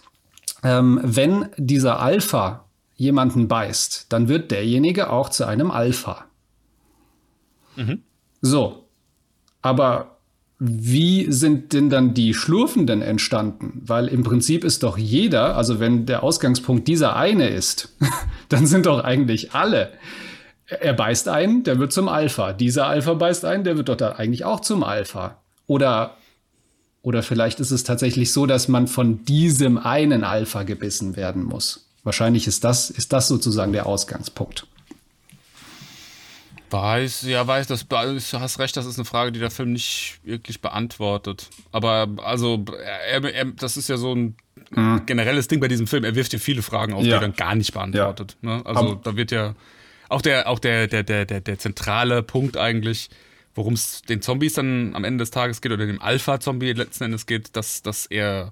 ähm, 0.64 1.00
wenn 1.04 1.50
dieser 1.58 2.00
Alpha 2.00 2.66
jemanden 2.96 3.48
beißt, 3.48 4.08
dann 4.10 4.28
wird 4.28 4.52
derjenige 4.52 5.10
auch 5.12 5.30
zu 5.30 5.46
einem 5.46 5.70
Alpha. 5.70 6.26
Mhm. 7.76 8.02
So. 8.42 8.86
Aber 9.62 10.17
wie 10.60 11.32
sind 11.32 11.74
denn 11.74 11.90
dann 11.90 12.14
die 12.16 12.34
Schlurfenden 12.34 13.02
entstanden? 13.02 13.82
Weil 13.86 14.08
im 14.08 14.24
Prinzip 14.24 14.64
ist 14.64 14.82
doch 14.82 14.98
jeder, 14.98 15.56
also 15.56 15.80
wenn 15.80 16.06
der 16.08 16.24
Ausgangspunkt 16.24 16.88
dieser 16.88 17.16
eine 17.16 17.50
ist, 17.50 17.96
dann 18.50 18.66
sind 18.66 18.88
doch 18.88 19.04
eigentlich 19.04 19.54
alle. 19.54 19.92
Er 20.66 20.94
beißt 20.94 21.30
einen, 21.30 21.64
der 21.64 21.80
wird 21.80 21.94
zum 21.94 22.10
Alpha. 22.10 22.54
Dieser 22.54 22.88
Alpha 22.88 23.14
beißt 23.14 23.46
einen, 23.46 23.64
der 23.64 23.78
wird 23.78 23.88
doch 23.90 23.96
dann 23.96 24.14
eigentlich 24.14 24.46
auch 24.46 24.60
zum 24.60 24.84
Alpha. 24.84 25.42
Oder, 25.68 26.18
oder 27.04 27.22
vielleicht 27.22 27.60
ist 27.60 27.72
es 27.72 27.84
tatsächlich 27.84 28.34
so, 28.34 28.48
dass 28.48 28.68
man 28.68 28.88
von 28.88 29.24
diesem 29.26 29.78
einen 29.78 30.24
Alpha 30.24 30.64
gebissen 30.64 31.16
werden 31.16 31.44
muss. 31.44 31.88
Wahrscheinlich 32.04 32.48
ist 32.48 32.64
das, 32.64 32.90
ist 32.90 33.14
das 33.14 33.28
sozusagen 33.28 33.74
der 33.74 33.86
Ausgangspunkt. 33.86 34.66
Weiß, 36.70 37.22
ja, 37.24 37.48
weiß, 37.48 37.68
das, 37.68 37.88
du 37.88 38.40
hast 38.40 38.60
recht, 38.60 38.76
das 38.76 38.86
ist 38.86 38.98
eine 38.98 39.06
Frage, 39.06 39.32
die 39.32 39.40
der 39.40 39.52
Film 39.52 39.72
nicht 39.72 40.20
wirklich 40.24 40.60
beantwortet. 40.60 41.50
Aber 41.72 42.10
also, 42.18 42.66
er, 43.10 43.24
er, 43.24 43.46
das 43.46 43.78
ist 43.78 43.88
ja 43.88 43.98
so 43.98 44.14
ein 44.14 44.36
mhm. 44.72 45.06
generelles 45.06 45.48
Ding 45.48 45.60
bei 45.60 45.68
diesem 45.68 45.88
Film, 45.88 46.04
er 46.04 46.16
wirft 46.16 46.34
dir 46.34 46.40
viele 46.40 46.62
Fragen 46.62 46.94
auf, 46.94 47.04
ja. 47.04 47.06
die 47.06 47.12
er 47.14 47.20
dann 47.22 47.36
gar 47.36 47.56
nicht 47.56 47.74
beantwortet. 47.74 48.38
Ja. 48.42 48.58
Ne? 48.58 48.66
Also 48.66 48.80
Aber 48.82 49.02
da 49.02 49.16
wird 49.16 49.32
ja 49.32 49.56
auch 50.10 50.22
der, 50.22 50.48
auch 50.50 50.60
der, 50.60 50.88
der, 50.88 51.04
der, 51.04 51.26
der, 51.26 51.42
der 51.42 51.60
zentrale 51.60 52.24
Punkt 52.24 52.58
eigentlich, 52.58 53.10
worum 53.56 53.74
es 53.74 54.02
den 54.04 54.22
Zombies 54.22 54.54
dann 54.54 54.96
am 54.96 55.04
Ende 55.04 55.22
des 55.22 55.32
Tages 55.32 55.62
geht 55.62 55.72
oder 55.72 55.86
dem 55.86 56.02
Alpha-Zombie 56.02 56.74
letzten 56.74 57.06
Endes 57.06 57.26
geht, 57.26 57.56
dass, 57.56 57.82
dass 57.82 58.06
er 58.06 58.52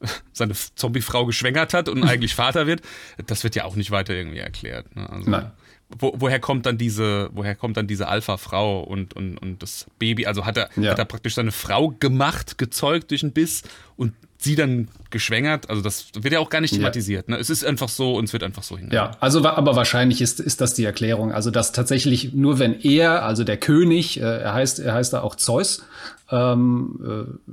seine 0.32 0.54
Zombie-Frau 0.54 1.26
geschwängert 1.26 1.74
hat 1.74 1.88
und 1.88 2.04
eigentlich 2.08 2.34
Vater 2.34 2.66
wird, 2.66 2.82
das 3.26 3.44
wird 3.44 3.54
ja 3.54 3.64
auch 3.64 3.76
nicht 3.76 3.90
weiter 3.90 4.14
irgendwie 4.14 4.38
erklärt. 4.38 4.94
Ne? 4.96 5.08
Also, 5.08 5.30
Nein. 5.30 5.50
Wo, 5.98 6.14
woher 6.16 6.40
kommt 6.40 6.66
dann 6.66 6.78
diese, 6.78 7.30
woher 7.32 7.54
kommt 7.54 7.76
dann 7.76 7.86
diese 7.86 8.08
Alpha-Frau 8.08 8.82
und, 8.82 9.14
und, 9.14 9.38
und 9.38 9.62
das 9.62 9.86
Baby? 9.98 10.26
Also 10.26 10.46
hat 10.46 10.56
er, 10.56 10.68
ja. 10.76 10.92
hat 10.92 10.98
er 10.98 11.04
praktisch 11.04 11.34
seine 11.34 11.52
Frau 11.52 11.90
gemacht, 11.90 12.58
gezeugt 12.58 13.10
durch 13.10 13.22
einen 13.22 13.32
Biss 13.32 13.62
und 13.96 14.14
sie 14.38 14.56
dann 14.56 14.88
geschwängert. 15.10 15.70
Also 15.70 15.82
das 15.82 16.06
wird 16.18 16.34
ja 16.34 16.40
auch 16.40 16.50
gar 16.50 16.60
nicht 16.60 16.74
thematisiert. 16.74 17.28
Ja. 17.28 17.34
Ne? 17.34 17.40
Es 17.40 17.50
ist 17.50 17.64
einfach 17.64 17.88
so 17.88 18.14
und 18.16 18.24
es 18.24 18.32
wird 18.32 18.42
einfach 18.42 18.62
so 18.62 18.76
hin. 18.76 18.90
Ja, 18.92 19.12
also 19.20 19.44
aber 19.44 19.76
wahrscheinlich 19.76 20.20
ist, 20.20 20.40
ist 20.40 20.60
das 20.60 20.74
die 20.74 20.84
Erklärung. 20.84 21.32
Also 21.32 21.50
dass 21.50 21.72
tatsächlich 21.72 22.32
nur 22.32 22.58
wenn 22.58 22.80
er, 22.80 23.24
also 23.24 23.44
der 23.44 23.56
König, 23.56 24.20
äh, 24.20 24.22
er 24.22 24.54
heißt, 24.54 24.80
er 24.80 24.94
heißt 24.94 25.12
da 25.12 25.22
auch 25.22 25.36
Zeus, 25.36 25.84
ähm, 26.30 27.00
äh, 27.04 27.52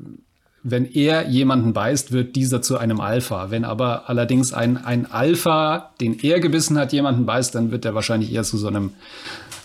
wenn 0.63 0.85
er 0.85 1.27
jemanden 1.27 1.73
beißt, 1.73 2.11
wird 2.11 2.35
dieser 2.35 2.61
zu 2.61 2.77
einem 2.77 2.99
Alpha. 2.99 3.51
Wenn 3.51 3.65
aber 3.65 4.09
allerdings 4.09 4.53
ein, 4.53 4.77
ein 4.77 5.09
Alpha, 5.09 5.91
den 6.01 6.19
er 6.19 6.39
gebissen 6.39 6.77
hat, 6.77 6.93
jemanden 6.93 7.25
beißt, 7.25 7.55
dann 7.55 7.71
wird 7.71 7.85
er 7.85 7.95
wahrscheinlich 7.95 8.31
eher 8.33 8.43
zu 8.43 8.57
so 8.57 8.67
einem, 8.67 8.91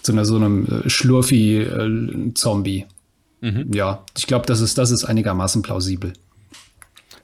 zu 0.02 0.12
einer, 0.12 0.24
so 0.24 0.36
einem 0.36 0.66
äh, 0.66 0.88
Schlurfi-Zombie. 0.88 2.86
Mhm. 3.40 3.70
Ja, 3.74 4.04
ich 4.16 4.26
glaube, 4.26 4.46
das 4.46 4.60
ist, 4.60 4.78
das 4.78 4.90
ist 4.90 5.04
einigermaßen 5.04 5.62
plausibel. 5.62 6.12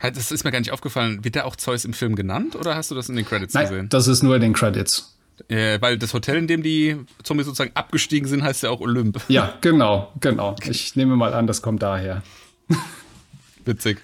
Das 0.00 0.32
ist 0.32 0.44
mir 0.44 0.50
gar 0.50 0.60
nicht 0.60 0.72
aufgefallen. 0.72 1.24
Wird 1.24 1.34
der 1.34 1.46
auch 1.46 1.56
Zeus 1.56 1.84
im 1.84 1.92
Film 1.92 2.14
genannt 2.16 2.56
oder 2.56 2.74
hast 2.74 2.90
du 2.90 2.94
das 2.94 3.08
in 3.08 3.16
den 3.16 3.26
Credits 3.26 3.52
Nein, 3.52 3.68
gesehen? 3.68 3.88
Das 3.90 4.08
ist 4.08 4.22
nur 4.22 4.34
in 4.34 4.40
den 4.40 4.52
Credits. 4.54 5.18
Äh, 5.48 5.80
weil 5.80 5.98
das 5.98 6.14
Hotel, 6.14 6.38
in 6.38 6.46
dem 6.46 6.62
die 6.62 6.96
Zombies 7.22 7.46
sozusagen 7.46 7.72
abgestiegen 7.74 8.28
sind, 8.28 8.42
heißt 8.42 8.62
ja 8.62 8.70
auch 8.70 8.80
Olymp. 8.80 9.20
Ja, 9.28 9.54
genau, 9.60 10.12
genau. 10.20 10.56
Ich 10.64 10.96
nehme 10.96 11.16
mal 11.16 11.34
an, 11.34 11.46
das 11.46 11.62
kommt 11.62 11.82
daher. 11.82 12.22
Witzig. 13.64 13.98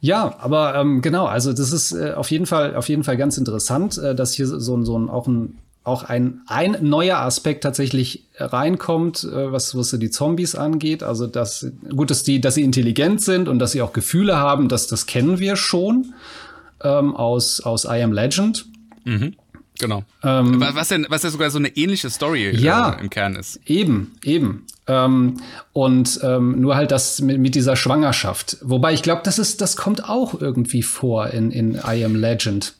Ja, 0.00 0.36
aber 0.40 0.74
ähm, 0.74 1.00
genau, 1.00 1.26
also 1.26 1.52
das 1.52 1.72
ist 1.72 1.92
äh, 1.92 2.12
auf 2.14 2.30
jeden 2.30 2.46
Fall 2.46 2.74
auf 2.74 2.88
jeden 2.88 3.04
Fall 3.04 3.16
ganz 3.16 3.38
interessant, 3.38 3.98
äh, 3.98 4.14
dass 4.14 4.32
hier 4.32 4.46
so, 4.46 4.82
so 4.82 4.98
ein 4.98 5.08
auch 5.08 5.28
ein 5.28 5.58
auch 5.84 6.04
ein, 6.04 6.42
ein 6.46 6.76
neuer 6.80 7.18
Aspekt 7.18 7.64
tatsächlich 7.64 8.24
reinkommt, 8.38 9.24
äh, 9.24 9.50
was, 9.52 9.76
was 9.76 9.90
die 9.90 10.10
Zombies 10.10 10.54
angeht. 10.54 11.02
Also, 11.02 11.26
dass, 11.26 11.66
gut, 11.94 12.10
dass 12.10 12.22
die, 12.22 12.40
dass 12.40 12.54
sie 12.54 12.62
intelligent 12.62 13.20
sind 13.20 13.48
und 13.48 13.58
dass 13.58 13.72
sie 13.72 13.82
auch 13.82 13.92
Gefühle 13.92 14.36
haben, 14.36 14.68
das, 14.68 14.86
das 14.86 15.06
kennen 15.06 15.38
wir 15.38 15.56
schon 15.56 16.14
ähm, 16.82 17.16
aus, 17.16 17.60
aus 17.60 17.84
I 17.84 18.02
Am 18.02 18.12
Legend. 18.12 18.66
Mhm. 19.04 19.34
Genau. 19.78 20.04
Ähm, 20.22 20.60
was, 20.60 20.88
denn, 20.88 21.06
was 21.08 21.22
ja 21.22 21.30
sogar 21.30 21.50
so 21.50 21.58
eine 21.58 21.76
ähnliche 21.76 22.10
Story 22.10 22.46
äh, 22.46 22.56
ja, 22.56 22.92
äh, 22.92 23.00
im 23.00 23.10
Kern 23.10 23.36
ist. 23.36 23.60
Eben, 23.66 24.12
eben. 24.22 24.66
Ähm, 24.86 25.38
und 25.72 26.20
ähm, 26.22 26.60
nur 26.60 26.76
halt 26.76 26.90
das 26.90 27.20
mit, 27.20 27.38
mit 27.38 27.54
dieser 27.54 27.76
Schwangerschaft. 27.76 28.58
Wobei 28.60 28.92
ich 28.92 29.02
glaube, 29.02 29.22
das 29.24 29.38
ist, 29.38 29.60
das 29.60 29.76
kommt 29.76 30.08
auch 30.08 30.40
irgendwie 30.40 30.82
vor 30.82 31.28
in, 31.28 31.50
in 31.50 31.74
I 31.86 32.04
Am 32.04 32.14
Legend. 32.14 32.74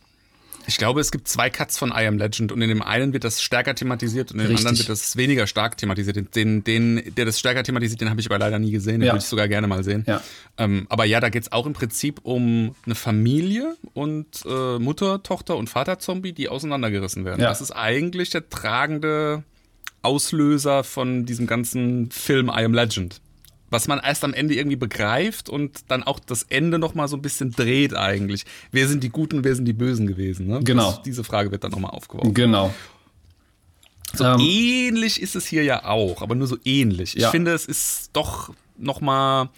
Ich 0.66 0.78
glaube, 0.78 1.00
es 1.00 1.10
gibt 1.10 1.28
zwei 1.28 1.50
Cuts 1.50 1.78
von 1.78 1.90
I 1.90 2.06
Am 2.06 2.18
Legend 2.18 2.52
und 2.52 2.62
in 2.62 2.68
dem 2.68 2.82
einen 2.82 3.12
wird 3.12 3.24
das 3.24 3.42
stärker 3.42 3.74
thematisiert 3.74 4.32
und 4.32 4.38
in 4.38 4.46
dem 4.46 4.50
Richtig. 4.50 4.66
anderen 4.66 4.78
wird 4.78 4.88
das 4.88 5.16
weniger 5.16 5.46
stark 5.46 5.76
thematisiert. 5.76 6.34
Den, 6.34 6.64
den, 6.64 7.14
der 7.16 7.24
das 7.24 7.38
stärker 7.38 7.62
thematisiert, 7.62 8.00
den 8.00 8.10
habe 8.10 8.20
ich 8.20 8.26
aber 8.26 8.38
leider 8.38 8.58
nie 8.58 8.70
gesehen, 8.70 9.00
den 9.00 9.06
ja. 9.06 9.12
würde 9.12 9.22
ich 9.22 9.28
sogar 9.28 9.48
gerne 9.48 9.66
mal 9.66 9.84
sehen. 9.84 10.04
Ja. 10.06 10.22
Ähm, 10.58 10.86
aber 10.88 11.04
ja, 11.04 11.20
da 11.20 11.28
geht 11.28 11.42
es 11.42 11.52
auch 11.52 11.66
im 11.66 11.72
Prinzip 11.72 12.20
um 12.22 12.74
eine 12.84 12.94
Familie 12.94 13.76
und 13.94 14.26
äh, 14.46 14.78
Mutter, 14.78 15.22
Tochter 15.22 15.56
und 15.56 15.68
Vater-Zombie, 15.68 16.32
die 16.32 16.48
auseinandergerissen 16.48 17.24
werden. 17.24 17.40
Ja. 17.40 17.48
Das 17.48 17.60
ist 17.60 17.72
eigentlich 17.72 18.30
der 18.30 18.48
tragende 18.48 19.44
Auslöser 20.02 20.84
von 20.84 21.26
diesem 21.26 21.46
ganzen 21.46 22.10
Film 22.10 22.48
I 22.48 22.64
Am 22.64 22.74
Legend 22.74 23.20
was 23.72 23.88
man 23.88 24.00
erst 24.00 24.22
am 24.22 24.34
Ende 24.34 24.54
irgendwie 24.54 24.76
begreift 24.76 25.48
und 25.48 25.90
dann 25.90 26.02
auch 26.02 26.20
das 26.20 26.42
Ende 26.44 26.78
nochmal 26.78 27.08
so 27.08 27.16
ein 27.16 27.22
bisschen 27.22 27.52
dreht 27.52 27.96
eigentlich. 27.96 28.44
Wer 28.70 28.86
sind 28.86 29.02
die 29.02 29.08
Guten 29.08 29.38
und 29.38 29.44
wer 29.44 29.56
sind 29.56 29.64
die 29.64 29.72
Bösen 29.72 30.06
gewesen? 30.06 30.46
Ne? 30.46 30.60
Genau. 30.62 30.90
Das, 30.90 31.02
diese 31.02 31.24
Frage 31.24 31.50
wird 31.50 31.64
dann 31.64 31.70
nochmal 31.70 31.92
aufgeworfen. 31.92 32.34
Genau. 32.34 32.72
So 34.14 34.24
ähm, 34.24 34.40
ähnlich 34.40 35.22
ist 35.22 35.36
es 35.36 35.46
hier 35.46 35.64
ja 35.64 35.86
auch, 35.86 36.20
aber 36.20 36.34
nur 36.34 36.46
so 36.46 36.58
ähnlich. 36.66 37.16
Ich 37.16 37.22
ja. 37.22 37.30
finde, 37.30 37.52
es 37.52 37.64
ist 37.64 38.10
doch 38.12 38.52
nochmal 38.76 39.48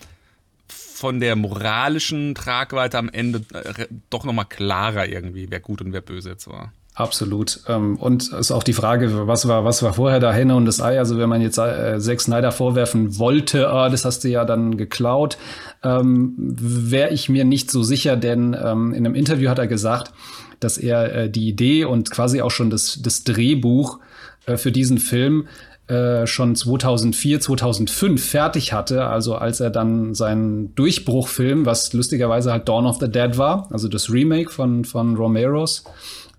von 0.68 1.18
der 1.18 1.35
moralischen 1.35 2.37
Tragweite 2.37 2.99
am 2.99 3.09
Ende 3.09 3.42
äh, 3.52 3.88
doch 4.11 4.25
nochmal 4.25 4.47
klarer 4.47 5.09
irgendwie, 5.09 5.50
wer 5.50 5.59
gut 5.59 5.80
und 5.80 5.92
wer 5.92 6.02
böse 6.02 6.30
jetzt 6.30 6.47
war. 6.47 6.73
Absolut. 6.96 7.60
Ähm, 7.66 7.96
und 7.96 8.32
ist 8.32 8.52
auch 8.52 8.62
die 8.62 8.72
Frage, 8.72 9.26
was 9.26 9.48
war, 9.48 9.64
was 9.64 9.82
war 9.82 9.94
vorher 9.94 10.20
da 10.20 10.32
Henne 10.32 10.54
und 10.54 10.64
das 10.64 10.80
Ei? 10.80 10.96
Also 10.98 11.18
wenn 11.18 11.28
man 11.28 11.42
jetzt 11.42 11.58
äh, 11.58 11.98
Zack 11.98 12.20
Snyder 12.20 12.52
vorwerfen 12.52 13.18
wollte, 13.18 13.68
ah, 13.68 13.88
das 13.88 14.04
hast 14.04 14.22
du 14.22 14.28
ja 14.28 14.44
dann 14.44 14.76
geklaut, 14.76 15.36
ähm, 15.82 16.34
wäre 16.38 17.12
ich 17.12 17.28
mir 17.28 17.44
nicht 17.44 17.68
so 17.68 17.82
sicher, 17.82 18.16
denn 18.16 18.56
ähm, 18.60 18.94
in 18.94 19.04
einem 19.04 19.16
Interview 19.16 19.50
hat 19.50 19.58
er 19.58 19.66
gesagt, 19.66 20.12
dass 20.60 20.78
er 20.78 21.12
äh, 21.12 21.30
die 21.30 21.48
Idee 21.48 21.84
und 21.84 22.12
quasi 22.12 22.40
auch 22.40 22.52
schon 22.52 22.70
das, 22.70 23.00
das 23.02 23.24
Drehbuch 23.24 23.98
äh, 24.46 24.56
für 24.56 24.70
diesen 24.70 24.98
Film 24.98 25.48
äh, 25.88 26.28
schon 26.28 26.54
2004, 26.54 27.40
2005 27.40 28.24
fertig 28.24 28.72
hatte, 28.72 29.06
also 29.06 29.34
als 29.34 29.58
er 29.58 29.70
dann 29.70 30.14
seinen 30.14 30.74
Durchbruchfilm, 30.76 31.66
was 31.66 31.92
lustigerweise 31.92 32.52
halt 32.52 32.68
Dawn 32.68 32.86
of 32.86 33.00
the 33.00 33.10
Dead 33.10 33.36
war, 33.36 33.68
also 33.72 33.88
das 33.88 34.10
Remake 34.12 34.50
von, 34.50 34.84
von 34.84 35.16
Romeros, 35.16 35.84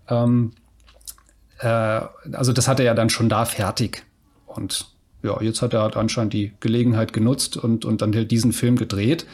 ähm, 0.09 0.51
äh, 1.59 1.67
also 1.67 2.53
das 2.53 2.67
hatte 2.67 2.83
er 2.83 2.95
dann 2.95 3.09
schon 3.09 3.29
da 3.29 3.45
fertig. 3.45 4.03
Und 4.45 4.87
ja, 5.23 5.41
jetzt 5.41 5.61
hat 5.61 5.73
er 5.73 5.81
halt 5.81 5.97
anscheinend 5.97 6.33
die 6.33 6.53
Gelegenheit 6.59 7.13
genutzt 7.13 7.57
und, 7.57 7.85
und 7.85 8.01
dann 8.01 8.13
halt 8.15 8.31
diesen 8.31 8.53
Film 8.53 8.75
gedreht. 8.75 9.25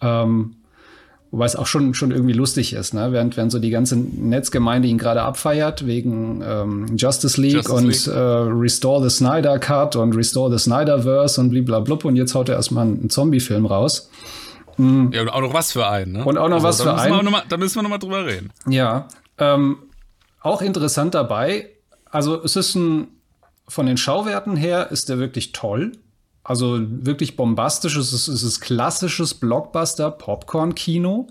Ähm, 0.00 0.56
Wobei 1.30 1.44
es 1.44 1.56
auch 1.56 1.66
schon, 1.66 1.92
schon 1.92 2.10
irgendwie 2.10 2.32
lustig 2.32 2.72
ist, 2.72 2.94
ne? 2.94 3.12
während, 3.12 3.36
während 3.36 3.52
so 3.52 3.58
die 3.58 3.68
ganze 3.68 3.96
Netzgemeinde 3.96 4.88
ihn 4.88 4.96
gerade 4.96 5.20
abfeiert 5.20 5.86
wegen 5.86 6.42
ähm, 6.42 6.96
Justice 6.96 7.38
League 7.38 7.68
Justice 7.68 7.74
und 7.74 7.84
League. 7.84 8.06
Äh, 8.06 8.58
Restore 8.58 9.02
the 9.08 9.14
Snyder 9.14 9.58
Cut 9.58 9.94
und 9.96 10.16
Restore 10.16 10.50
the 10.50 10.58
Snyderverse 10.58 11.38
und 11.38 11.50
blablabla 11.50 11.98
und 12.04 12.16
jetzt 12.16 12.34
haut 12.34 12.48
er 12.48 12.54
erstmal 12.54 12.86
einen 12.86 13.10
Zombie-Film 13.10 13.66
raus. 13.66 14.08
Mhm. 14.78 15.10
Ja, 15.12 15.20
und 15.20 15.28
auch 15.28 15.42
noch 15.42 15.52
was 15.52 15.72
für 15.72 15.86
einen, 15.86 16.12
ne? 16.12 16.24
Und 16.24 16.38
auch 16.38 16.48
noch 16.48 16.64
also, 16.64 16.68
was 16.68 16.82
für 16.82 16.94
einen. 16.94 17.36
da 17.48 17.56
müssen 17.58 17.74
wir 17.74 17.82
nochmal 17.82 17.98
drüber 17.98 18.24
reden. 18.24 18.50
Ja, 18.66 19.08
ähm, 19.36 19.76
auch 20.40 20.62
interessant 20.62 21.14
dabei, 21.14 21.70
also 22.10 22.42
es 22.42 22.56
ist 22.56 22.74
ein, 22.74 23.08
von 23.66 23.86
den 23.86 23.96
Schauwerten 23.96 24.56
her 24.56 24.90
ist 24.90 25.08
der 25.08 25.18
wirklich 25.18 25.52
toll. 25.52 25.92
Also 26.42 26.78
wirklich 26.80 27.36
bombastisch. 27.36 27.96
Es 27.96 28.12
ist, 28.12 28.28
es 28.28 28.42
ist 28.42 28.60
klassisches 28.60 29.34
Blockbuster-Popcorn-Kino. 29.34 31.26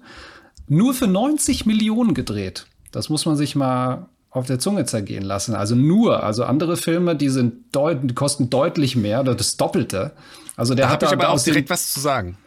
Nur 0.67 0.93
für 0.93 1.07
90 1.07 1.65
Millionen 1.65 2.13
gedreht. 2.13 2.67
Das 2.91 3.09
muss 3.09 3.25
man 3.25 3.35
sich 3.35 3.55
mal 3.55 4.09
auf 4.29 4.45
der 4.45 4.59
Zunge 4.59 4.85
zergehen 4.85 5.23
lassen. 5.23 5.55
Also 5.55 5.75
nur, 5.75 6.23
also 6.23 6.43
andere 6.43 6.77
Filme, 6.77 7.15
die 7.15 7.29
sind 7.29 7.75
deut 7.75 7.99
die 8.03 8.13
kosten 8.13 8.49
deutlich 8.49 8.95
mehr 8.95 9.21
oder 9.21 9.33
das 9.33 9.57
Doppelte. 9.57 10.11
Also 10.55 10.75
der 10.75 10.85
da 10.85 10.91
hat 10.91 11.03
ich 11.03 11.09
aber 11.09 11.29
auch 11.29 11.41
direkt 11.41 11.69
was 11.69 11.91
zu 11.91 11.99
sagen. 11.99 12.37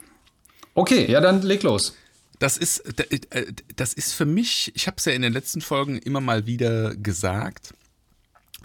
Okay, 0.75 1.11
ja, 1.11 1.21
dann 1.21 1.43
leg 1.43 1.63
los. 1.63 1.97
Das 2.41 2.57
ist, 2.57 2.81
äh, 2.99 3.53
das 3.77 3.93
ist 3.93 4.15
für 4.15 4.25
mich, 4.25 4.73
ich 4.75 4.89
habe 4.89 4.97
es 4.97 5.05
ja 5.05 5.13
in 5.13 5.23
den 5.23 5.33
letzten 5.33 5.61
Folgen 5.61 5.99
immer 5.99 6.21
mal 6.21 6.47
wieder 6.47 6.97
gesagt, 6.97 7.75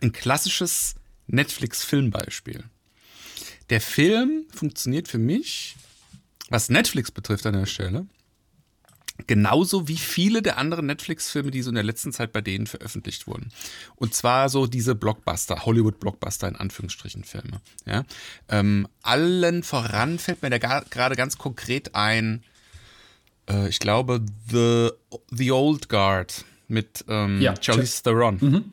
ein 0.02 0.14
klassisches 0.14 0.96
Netflix-Filmbeispiel. 1.28 2.64
Der 3.70 3.82
Film 3.82 4.46
funktioniert 4.54 5.08
für 5.08 5.18
mich, 5.18 5.76
was 6.50 6.70
Netflix 6.70 7.12
betrifft 7.12 7.46
an 7.46 7.54
der 7.54 7.66
Stelle, 7.66 8.08
genauso 9.28 9.90
wie 9.90 9.98
viele 9.98 10.42
der 10.42 10.58
anderen 10.58 10.86
Netflix-Filme, 10.86 11.52
die 11.52 11.62
so 11.62 11.70
in 11.70 11.76
der 11.76 11.84
letzten 11.84 12.14
Zeit 12.14 12.32
bei 12.32 12.42
denen 12.42 12.68
veröffentlicht 12.68 13.28
wurden. 13.28 13.52
Und 13.96 14.14
zwar 14.14 14.48
so 14.48 14.68
diese 14.68 14.96
Blockbuster, 14.96 15.66
Hollywood-Blockbuster 15.66 16.48
in 16.48 16.56
Anführungsstrichen 16.56 17.26
Filme. 17.26 17.60
Ja? 17.86 18.06
Ähm, 18.48 18.88
allen 19.02 19.64
voran 19.64 20.18
fällt 20.18 20.44
mir 20.44 20.50
da 20.50 20.58
gerade 20.58 21.16
ganz 21.16 21.38
konkret 21.38 21.94
ein, 21.94 22.44
äh, 23.50 23.70
ich 23.70 23.80
glaube, 23.80 24.26
The, 24.50 24.90
The 25.32 25.52
Old 25.52 25.90
Guard 25.90 26.46
mit 26.68 27.06
ähm, 27.08 27.42
ja, 27.42 27.54
Charlize 27.60 28.04
Theron. 28.04 28.38
Mhm. 28.42 28.72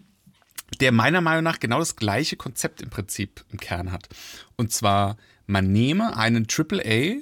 Der 0.81 0.93
meiner 0.93 1.21
Meinung 1.21 1.45
nach 1.45 1.61
genau 1.61 1.79
das 1.79 1.97
gleiche 1.97 2.37
Konzept 2.37 2.81
im 2.81 2.89
Prinzip 2.89 3.45
im 3.51 3.59
Kern 3.59 3.93
hat. 3.93 4.09
Und 4.57 4.73
zwar, 4.73 5.17
man 5.47 5.71
nehme 5.71 6.17
einen 6.17 6.47
AAA 6.49 7.21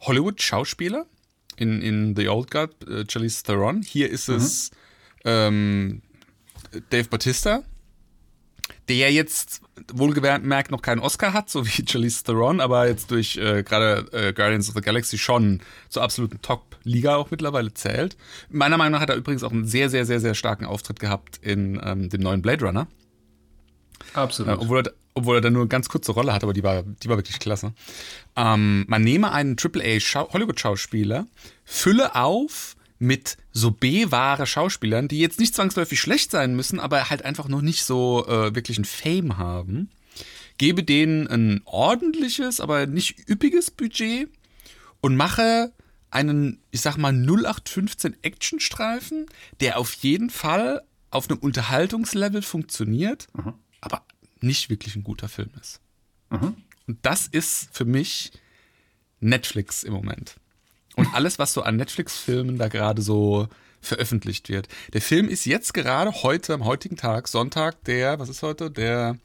Hollywood-Schauspieler 0.00 1.06
in, 1.56 1.82
in 1.82 2.14
The 2.16 2.28
Old 2.28 2.50
Guard, 2.50 2.88
äh, 2.88 3.04
Charlize 3.08 3.42
Theron. 3.42 3.82
Hier 3.82 4.08
ist 4.08 4.28
mhm. 4.28 4.36
es 4.36 4.70
ähm, 5.24 6.02
Dave 6.90 7.08
Bautista. 7.08 7.62
der 8.88 9.12
jetzt 9.12 9.60
wohlgemerkt 9.92 10.70
noch 10.70 10.82
keinen 10.82 11.00
Oscar 11.00 11.32
hat, 11.32 11.50
so 11.50 11.66
wie 11.66 11.84
Charlize 11.86 12.22
Theron, 12.24 12.60
aber 12.60 12.88
jetzt 12.88 13.10
durch 13.10 13.36
äh, 13.36 13.62
gerade 13.62 14.06
äh, 14.12 14.32
Guardians 14.32 14.68
of 14.68 14.74
the 14.74 14.80
Galaxy 14.80 15.18
schon 15.18 15.60
zur 15.88 16.02
absoluten 16.02 16.40
Top-Liga 16.42 17.16
auch 17.16 17.30
mittlerweile 17.30 17.72
zählt. 17.74 18.16
Meiner 18.48 18.76
Meinung 18.76 18.92
nach 18.92 19.00
hat 19.00 19.10
er 19.10 19.16
übrigens 19.16 19.42
auch 19.42 19.52
einen 19.52 19.66
sehr, 19.66 19.90
sehr, 19.90 20.06
sehr, 20.06 20.20
sehr 20.20 20.34
starken 20.34 20.64
Auftritt 20.64 21.00
gehabt 21.00 21.38
in 21.42 21.80
ähm, 21.84 22.08
dem 22.08 22.20
neuen 22.20 22.42
Blade 22.42 22.64
Runner. 22.64 22.86
Absolut. 24.12 24.52
Äh, 24.52 24.62
obwohl, 24.62 24.86
er, 24.86 24.92
obwohl 25.14 25.38
er 25.38 25.40
da 25.40 25.50
nur 25.50 25.62
eine 25.62 25.68
ganz 25.68 25.88
kurze 25.88 26.12
Rolle 26.12 26.32
hat, 26.32 26.42
aber 26.42 26.52
die 26.52 26.62
war, 26.62 26.82
die 26.82 27.08
war 27.08 27.16
wirklich 27.16 27.38
klasse. 27.38 27.72
Ähm, 28.36 28.84
man 28.88 29.02
nehme 29.02 29.32
einen 29.32 29.56
AAA-Hollywood-Schauspieler, 29.58 31.26
fülle 31.64 32.14
auf 32.14 32.76
mit 33.04 33.36
so 33.52 33.70
B-wahre 33.70 34.46
Schauspielern, 34.46 35.08
die 35.08 35.20
jetzt 35.20 35.38
nicht 35.38 35.54
zwangsläufig 35.54 36.00
schlecht 36.00 36.30
sein 36.30 36.56
müssen, 36.56 36.80
aber 36.80 37.10
halt 37.10 37.24
einfach 37.24 37.48
noch 37.48 37.60
nicht 37.60 37.84
so 37.84 38.26
äh, 38.26 38.54
wirklich 38.54 38.78
ein 38.78 38.84
Fame 38.84 39.38
haben. 39.38 39.90
Gebe 40.58 40.82
denen 40.82 41.26
ein 41.26 41.60
ordentliches, 41.64 42.60
aber 42.60 42.86
nicht 42.86 43.28
üppiges 43.28 43.70
Budget 43.70 44.28
und 45.00 45.16
mache 45.16 45.72
einen, 46.10 46.60
ich 46.70 46.80
sag 46.80 46.96
mal, 46.96 47.12
0815 47.12 48.16
Actionstreifen, 48.22 49.26
der 49.60 49.78
auf 49.78 49.92
jeden 49.94 50.30
Fall 50.30 50.82
auf 51.10 51.28
einem 51.28 51.38
Unterhaltungslevel 51.38 52.42
funktioniert, 52.42 53.26
mhm. 53.34 53.54
aber 53.80 54.04
nicht 54.40 54.70
wirklich 54.70 54.96
ein 54.96 55.04
guter 55.04 55.28
Film 55.28 55.50
ist. 55.60 55.80
Mhm. 56.30 56.56
Und 56.86 56.98
das 57.02 57.26
ist 57.26 57.68
für 57.72 57.84
mich 57.84 58.32
Netflix 59.20 59.82
im 59.82 59.92
Moment 59.92 60.36
und 60.96 61.12
alles, 61.14 61.38
was 61.38 61.52
so 61.52 61.62
an 61.62 61.76
Netflix-Filmen 61.76 62.58
da 62.58 62.68
gerade 62.68 63.02
so 63.02 63.48
veröffentlicht 63.80 64.48
wird. 64.48 64.68
Der 64.92 65.02
Film 65.02 65.28
ist 65.28 65.44
jetzt 65.44 65.74
gerade 65.74 66.10
heute, 66.22 66.54
am 66.54 66.64
heutigen 66.64 66.96
Tag, 66.96 67.28
Sonntag, 67.28 67.82
der, 67.84 68.18
was 68.18 68.28
ist 68.28 68.42
heute? 68.42 68.70
Der 68.70 69.18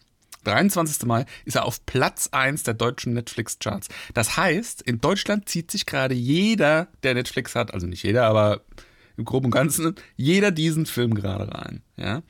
23. 0.43 1.05
Mai, 1.05 1.25
ist 1.45 1.55
er 1.55 1.65
auf 1.65 1.85
Platz 1.85 2.29
1 2.31 2.63
der 2.63 2.73
deutschen 2.73 3.13
Netflix-Charts. 3.13 3.87
Das 4.13 4.37
heißt, 4.37 4.81
in 4.81 5.01
Deutschland 5.01 5.49
zieht 5.49 5.71
sich 5.71 5.85
gerade 5.85 6.15
jeder, 6.15 6.87
der 7.03 7.13
Netflix 7.13 7.55
hat, 7.55 7.73
also 7.73 7.87
nicht 7.87 8.03
jeder, 8.03 8.25
aber 8.25 8.61
im 9.17 9.25
Groben 9.25 9.45
und 9.45 9.51
Ganzen, 9.51 9.95
jeder 10.15 10.51
diesen 10.51 10.85
Film 10.85 11.13
gerade 11.13 11.51
rein. 11.53 11.81
Ja. 11.97 12.21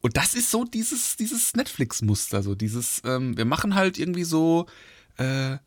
Und 0.00 0.16
das 0.16 0.34
ist 0.34 0.50
so 0.50 0.64
dieses, 0.64 1.16
dieses 1.16 1.54
Netflix-Muster, 1.54 2.42
so 2.42 2.54
dieses, 2.54 3.02
ähm, 3.04 3.36
wir 3.36 3.44
machen 3.44 3.74
halt 3.74 3.98
irgendwie 3.98 4.24
so 4.24 4.66
äh, 5.16 5.58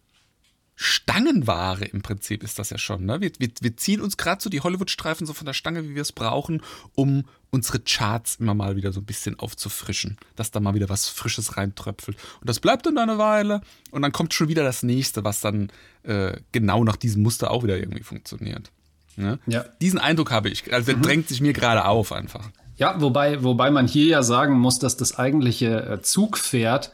Stangenware 0.84 1.86
im 1.86 2.02
Prinzip 2.02 2.44
ist 2.44 2.60
das 2.60 2.70
ja 2.70 2.78
schon. 2.78 3.06
Ne? 3.06 3.22
Wir, 3.22 3.32
wir, 3.40 3.50
wir 3.62 3.78
ziehen 3.78 4.02
uns 4.02 4.18
gerade 4.18 4.42
so 4.42 4.50
die 4.50 4.60
Hollywood-Streifen 4.60 5.26
so 5.26 5.32
von 5.32 5.46
der 5.46 5.54
Stange, 5.54 5.86
wie 5.86 5.96
wir 5.96 6.02
es 6.02 6.12
brauchen, 6.12 6.62
um 6.94 7.24
unsere 7.52 7.80
Charts 7.80 8.36
immer 8.36 8.54
mal 8.54 8.76
wieder 8.76 8.92
so 8.92 9.00
ein 9.00 9.06
bisschen 9.06 9.40
aufzufrischen, 9.40 10.18
dass 10.36 10.52
da 10.52 10.60
mal 10.60 10.74
wieder 10.74 10.90
was 10.90 11.08
Frisches 11.08 11.56
reintröpfelt. 11.56 12.18
Und 12.42 12.50
das 12.50 12.60
bleibt 12.60 12.86
dann 12.86 12.98
eine 12.98 13.18
Weile 13.18 13.62
und 13.92 14.02
dann 14.02 14.12
kommt 14.12 14.34
schon 14.34 14.50
wieder 14.50 14.64
das 14.64 14.84
nächste, 14.84 15.24
was 15.24 15.40
dann 15.40 15.72
äh, 16.04 16.36
genau 16.52 16.84
nach 16.84 16.98
diesem 16.98 17.24
Muster 17.24 17.52
auch 17.52 17.64
wieder 17.64 17.78
irgendwie 17.78 18.04
funktioniert. 18.04 18.70
Ne? 19.16 19.40
Ja. 19.46 19.64
Diesen 19.80 20.00
Eindruck 20.00 20.32
habe 20.32 20.50
ich, 20.50 20.74
also 20.74 20.88
der 20.88 20.98
mhm. 20.98 21.04
drängt 21.04 21.30
sich 21.30 21.40
mir 21.40 21.54
gerade 21.54 21.86
auf 21.86 22.12
einfach. 22.12 22.50
Ja, 22.76 23.00
wobei, 23.00 23.42
wobei 23.42 23.72
man 23.72 23.88
hier 23.88 24.08
ja 24.08 24.24
sagen 24.24 24.60
muss, 24.60 24.80
dass 24.80 24.98
das 24.98 25.18
eigentliche 25.18 25.86
äh, 25.86 26.02
Zugpferd 26.02 26.92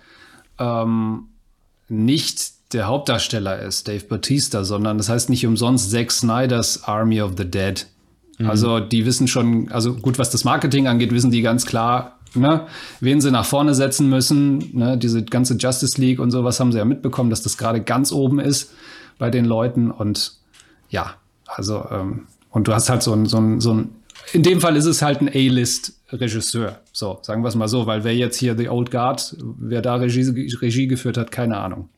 ähm, 0.60 1.30
nicht 1.88 2.59
der 2.74 2.88
Hauptdarsteller 2.88 3.60
ist, 3.60 3.88
Dave 3.88 4.06
Bautista, 4.06 4.64
sondern 4.64 4.98
das 4.98 5.10
heißt 5.10 5.30
nicht 5.30 5.46
umsonst 5.46 5.92
Zack 5.92 6.12
Snyders 6.12 6.84
Army 6.84 7.22
of 7.22 7.34
the 7.38 7.46
Dead. 7.50 7.88
Mhm. 8.38 8.50
Also 8.50 8.80
die 8.80 9.06
wissen 9.06 9.28
schon, 9.28 9.72
also 9.72 9.96
gut, 9.96 10.20
was 10.20 10.30
das 10.30 10.44
Marketing 10.44 10.88
angeht, 10.88 11.12
wissen 11.12 11.32
die 11.32 11.42
ganz 11.42 11.66
klar, 11.66 12.20
ne, 12.36 12.68
wen 13.00 13.22
sie 13.22 13.32
nach 13.32 13.46
vorne 13.46 13.74
setzen 13.74 14.10
müssen. 14.10 14.78
Ne, 14.78 14.98
diese 14.98 15.24
ganze 15.24 15.56
Justice 15.56 16.00
League 16.00 16.20
und 16.20 16.32
sowas 16.32 16.60
haben 16.60 16.72
sie 16.72 16.78
ja 16.78 16.86
mitbekommen, 16.86 17.30
dass 17.30 17.42
das 17.42 17.58
gerade 17.58 17.82
ganz 17.82 18.12
oben 18.12 18.40
ist 18.40 18.72
bei 19.18 19.30
den 19.30 19.46
Leuten. 19.46 19.90
Und 19.90 20.34
ja, 20.90 21.16
also, 21.48 21.86
ähm, 21.92 22.28
und 22.52 22.68
du 22.68 22.74
hast 22.74 22.90
halt 22.90 23.04
so 23.04 23.14
ein, 23.14 23.26
so 23.26 23.38
ein, 23.38 23.60
so 23.60 23.74
ein 23.74 23.90
in 24.34 24.44
dem 24.44 24.62
Fall 24.62 24.76
ist 24.76 24.86
es 24.86 25.02
halt 25.02 25.22
ein 25.22 25.30
A-List-Regisseur. 25.30 26.80
So, 26.92 27.20
sagen 27.24 27.42
wir 27.42 27.48
es 27.48 27.56
mal 27.56 27.68
so, 27.68 27.88
weil 27.88 28.04
wer 28.04 28.16
jetzt 28.16 28.38
hier 28.38 28.56
The 28.56 28.70
Old 28.70 28.92
Guard, 28.92 29.36
wer 29.58 29.82
da 29.82 29.96
Regie, 29.96 30.54
Regie 30.62 30.88
geführt 30.88 31.18
hat, 31.18 31.32
keine 31.32 31.58
Ahnung. 31.58 31.90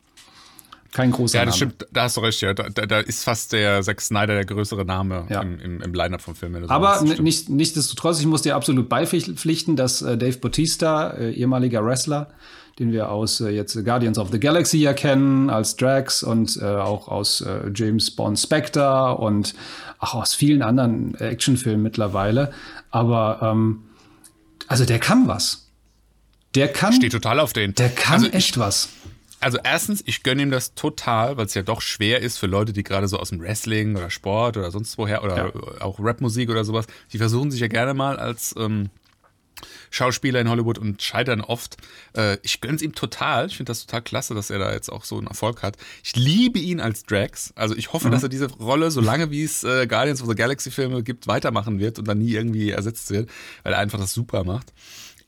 Kein 0.91 1.11
großer 1.11 1.37
Name. 1.37 1.45
Ja, 1.45 1.51
das 1.51 1.59
Name. 1.59 1.71
stimmt, 1.71 1.87
da 1.93 2.03
hast 2.03 2.17
du 2.17 2.21
recht, 2.21 2.41
ja. 2.41 2.53
Da, 2.53 2.67
da, 2.69 2.99
ist 2.99 3.23
fast 3.23 3.53
der 3.53 3.81
Zack 3.81 4.01
Snyder 4.01 4.33
der 4.33 4.45
größere 4.45 4.83
Name 4.83 5.25
ja. 5.29 5.41
im, 5.41 5.59
im, 5.59 5.81
im 5.81 5.93
Line-Up 5.93 6.21
vom 6.21 6.35
Film. 6.35 6.55
Aber 6.67 7.01
nicht, 7.01 7.49
nichtsdestotrotz, 7.49 8.19
ich 8.19 8.25
muss 8.25 8.41
dir 8.41 8.55
absolut 8.55 8.89
beipflichten, 8.89 9.75
dass 9.75 10.01
äh, 10.01 10.17
Dave 10.17 10.37
Bautista, 10.37 11.11
äh, 11.11 11.31
ehemaliger 11.31 11.85
Wrestler, 11.85 12.27
den 12.77 12.91
wir 12.91 13.09
aus 13.09 13.39
äh, 13.39 13.49
jetzt 13.49 13.73
Guardians 13.85 14.17
of 14.17 14.31
the 14.31 14.39
Galaxy 14.39 14.79
ja 14.79 14.91
kennen, 14.91 15.49
als 15.49 15.77
Drax 15.77 16.23
und 16.23 16.57
äh, 16.61 16.65
auch 16.65 17.07
aus 17.07 17.39
äh, 17.39 17.71
James 17.73 18.11
Bond 18.11 18.37
Spectre 18.37 19.15
und 19.15 19.53
auch 19.99 20.15
aus 20.15 20.33
vielen 20.33 20.61
anderen 20.61 21.15
Actionfilmen 21.15 21.81
mittlerweile. 21.81 22.51
Aber 22.89 23.39
ähm, 23.41 23.83
also 24.67 24.83
der 24.83 24.99
kann 24.99 25.27
was. 25.27 25.69
Der 26.55 26.67
kann. 26.67 26.91
Steht 26.91 27.13
total 27.13 27.39
auf 27.39 27.53
den. 27.53 27.75
Der 27.75 27.89
kann 27.89 28.15
also 28.15 28.27
echt 28.27 28.57
was. 28.57 28.89
Also 29.41 29.57
erstens, 29.63 30.03
ich 30.05 30.23
gönne 30.23 30.43
ihm 30.43 30.51
das 30.51 30.75
total, 30.75 31.35
weil 31.35 31.47
es 31.47 31.55
ja 31.55 31.63
doch 31.63 31.81
schwer 31.81 32.21
ist 32.21 32.37
für 32.37 32.47
Leute, 32.47 32.73
die 32.73 32.83
gerade 32.83 33.07
so 33.07 33.17
aus 33.17 33.29
dem 33.29 33.41
Wrestling 33.41 33.95
oder 33.97 34.11
Sport 34.11 34.55
oder 34.55 34.71
sonst 34.71 34.97
woher 34.97 35.23
oder 35.23 35.35
ja. 35.35 35.81
auch 35.81 35.99
Rapmusik 35.99 36.49
oder 36.49 36.63
sowas, 36.63 36.85
die 37.11 37.17
versuchen 37.17 37.49
sich 37.49 37.59
ja 37.59 37.67
gerne 37.67 37.95
mal 37.95 38.17
als 38.17 38.55
ähm, 38.57 38.91
Schauspieler 39.89 40.39
in 40.39 40.49
Hollywood 40.49 40.77
und 40.77 41.01
scheitern 41.01 41.41
oft. 41.41 41.77
Äh, 42.15 42.37
ich 42.43 42.61
gönn's 42.61 42.81
ihm 42.81 42.93
total. 42.93 43.47
Ich 43.47 43.57
finde 43.57 43.71
das 43.71 43.85
total 43.85 44.01
klasse, 44.01 44.33
dass 44.33 44.49
er 44.49 44.59
da 44.59 44.71
jetzt 44.71 44.89
auch 44.89 45.03
so 45.03 45.17
einen 45.17 45.27
Erfolg 45.27 45.63
hat. 45.63 45.77
Ich 46.03 46.15
liebe 46.15 46.59
ihn 46.59 46.79
als 46.79 47.03
Drax. 47.03 47.51
Also 47.55 47.75
ich 47.75 47.93
hoffe, 47.93 48.07
mhm. 48.07 48.11
dass 48.11 48.23
er 48.23 48.29
diese 48.29 48.49
Rolle, 48.51 48.91
solange 48.91 49.31
wie 49.31 49.43
es 49.43 49.63
äh, 49.63 49.87
Guardians 49.87 50.21
of 50.21 50.29
the 50.29 50.35
Galaxy 50.35 50.71
Filme 50.71 51.03
gibt, 51.03 51.27
weitermachen 51.27 51.79
wird 51.79 51.99
und 51.99 52.07
dann 52.07 52.19
nie 52.19 52.31
irgendwie 52.31 52.71
ersetzt 52.71 53.09
wird, 53.11 53.29
weil 53.63 53.73
er 53.73 53.79
einfach 53.79 53.99
das 53.99 54.13
super 54.13 54.43
macht. 54.43 54.71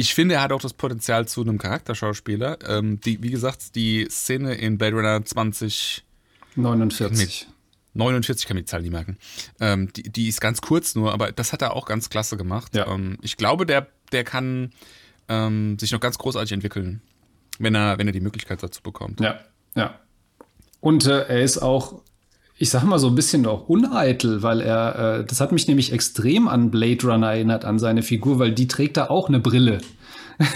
Ich 0.03 0.15
finde, 0.15 0.35
er 0.35 0.41
hat 0.41 0.51
auch 0.51 0.59
das 0.59 0.73
Potenzial 0.73 1.29
zu 1.29 1.39
einem 1.39 1.57
Charakterschauspieler. 1.57 2.57
Ähm, 2.67 2.99
die, 2.99 3.23
wie 3.23 3.29
gesagt, 3.29 3.73
die 3.75 4.05
Szene 4.09 4.53
in 4.53 4.77
Blade 4.77 4.97
Runner 4.97 5.23
20 5.23 6.03
49. 6.57 7.47
49 7.93 8.45
kann 8.45 8.57
ich 8.57 8.63
die 8.63 8.69
Zahl 8.69 8.81
nie 8.81 8.89
merken. 8.89 9.17
Ähm, 9.61 9.93
die, 9.93 10.03
die 10.03 10.27
ist 10.27 10.41
ganz 10.41 10.59
kurz 10.59 10.95
nur, 10.95 11.13
aber 11.13 11.31
das 11.31 11.53
hat 11.53 11.61
er 11.61 11.73
auch 11.73 11.85
ganz 11.85 12.09
klasse 12.09 12.35
gemacht. 12.35 12.75
Ja. 12.75 12.93
Ähm, 12.93 13.17
ich 13.21 13.37
glaube, 13.37 13.65
der, 13.65 13.87
der 14.11 14.25
kann 14.25 14.73
ähm, 15.29 15.79
sich 15.79 15.93
noch 15.93 16.01
ganz 16.01 16.17
großartig 16.17 16.51
entwickeln, 16.51 17.01
wenn 17.59 17.73
er, 17.73 17.97
wenn 17.97 18.07
er 18.07 18.13
die 18.13 18.19
Möglichkeit 18.19 18.61
dazu 18.61 18.81
bekommt. 18.83 19.21
Ja, 19.21 19.39
ja. 19.73 20.01
Und 20.81 21.05
äh, 21.05 21.27
er 21.29 21.43
ist 21.43 21.59
auch 21.59 22.01
ich 22.57 22.69
sag 22.69 22.83
mal 22.83 22.99
so 22.99 23.07
ein 23.07 23.15
bisschen 23.15 23.45
auch 23.45 23.67
uneitel, 23.67 24.43
weil 24.43 24.61
er, 24.61 25.19
äh, 25.19 25.25
das 25.25 25.41
hat 25.41 25.51
mich 25.51 25.67
nämlich 25.67 25.91
extrem 25.91 26.47
an 26.47 26.71
Blade 26.71 27.05
Runner 27.05 27.31
erinnert, 27.31 27.65
an 27.65 27.79
seine 27.79 28.03
Figur, 28.03 28.39
weil 28.39 28.51
die 28.51 28.67
trägt 28.67 28.97
da 28.97 29.07
auch 29.07 29.27
eine 29.27 29.39
Brille. 29.39 29.79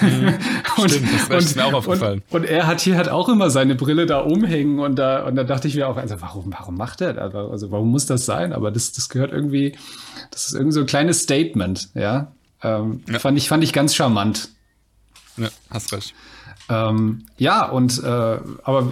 Mhm, 0.02 0.34
und, 0.78 0.92
Stimmt, 0.92 1.10
das 1.14 1.30
und, 1.30 1.38
ist 1.38 1.56
mir 1.56 1.66
auch 1.66 1.74
aufgefallen. 1.74 2.24
Und, 2.30 2.42
und, 2.42 2.50
er 2.50 2.68
hat 2.68 2.82
hier 2.82 2.98
halt 2.98 3.10
auch 3.10 3.30
immer 3.30 3.50
seine 3.50 3.76
Brille 3.76 4.06
da 4.06 4.20
umhängen 4.20 4.80
und 4.80 4.98
da, 4.98 5.26
und 5.26 5.36
da 5.36 5.44
dachte 5.44 5.68
ich 5.68 5.76
mir 5.76 5.88
auch, 5.88 5.98
also 5.98 6.20
warum, 6.22 6.52
warum 6.52 6.78
macht 6.78 7.02
er 7.02 7.14
das? 7.14 7.34
Also 7.34 7.72
warum 7.72 7.90
muss 7.90 8.06
das 8.06 8.26
sein? 8.26 8.54
Aber 8.54 8.72
das, 8.72 8.92
das 8.92 9.10
gehört 9.10 9.32
irgendwie, 9.32 9.76
das 10.32 10.48
ist 10.48 10.54
irgendwie 10.54 10.74
so 10.74 10.80
ein 10.82 10.86
kleines 10.86 11.24
Statement, 11.24 11.90
ja. 11.94 12.32
Ähm, 12.64 13.04
ja. 13.10 13.20
Fand, 13.20 13.38
ich, 13.38 13.50
fand 13.50 13.64
ich 13.64 13.74
ganz 13.74 13.96
charmant. 13.96 14.50
Ja, 15.38 15.50
hast 15.70 15.94
recht. 15.94 16.14
Ähm, 16.70 17.24
ja, 17.38 17.66
und 17.66 18.04
äh, 18.04 18.08
aber 18.08 18.92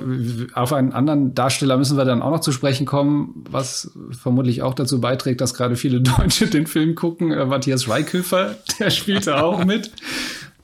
auf 0.53 0.71
einen 0.71 0.93
anderen 0.93 1.35
Darsteller 1.35 1.77
müssen 1.77 1.97
wir 1.97 2.05
dann 2.05 2.21
auch 2.21 2.31
noch 2.31 2.39
zu 2.39 2.51
sprechen 2.51 2.85
kommen, 2.85 3.43
was 3.49 3.91
vermutlich 4.11 4.61
auch 4.61 4.73
dazu 4.73 5.01
beiträgt, 5.01 5.41
dass 5.41 5.53
gerade 5.53 5.75
viele 5.75 6.01
Deutsche 6.17 6.47
den 6.47 6.67
Film 6.67 6.95
gucken. 6.95 7.31
Äh, 7.31 7.45
Matthias 7.45 7.83
Schweighöfer, 7.83 8.55
der 8.79 8.89
spielte 8.89 9.43
auch 9.43 9.65
mit. 9.65 9.91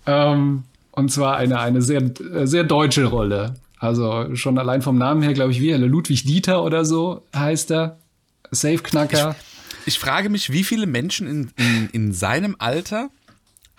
Ähm, 0.05 0.63
und 0.91 1.11
zwar 1.11 1.37
eine, 1.37 1.59
eine 1.59 1.81
sehr, 1.81 2.11
sehr 2.43 2.63
deutsche 2.63 3.05
Rolle. 3.05 3.55
Also 3.79 4.35
schon 4.35 4.57
allein 4.57 4.81
vom 4.81 4.97
Namen 4.97 5.21
her, 5.21 5.33
glaube 5.33 5.51
ich, 5.51 5.59
wie 5.59 5.71
Ludwig 5.71 6.23
Dieter 6.23 6.63
oder 6.63 6.85
so 6.85 7.23
heißt 7.35 7.71
er. 7.71 7.97
Safe-Knacker. 8.51 9.35
Ich, 9.85 9.95
ich, 9.95 9.99
frage 9.99 10.29
mich, 10.29 10.51
wie 10.51 10.63
viele 10.63 10.85
Menschen 10.85 11.27
in, 11.27 11.51
in, 11.55 11.89
in 11.91 12.13
seinem 12.13 12.55
Alter 12.59 13.09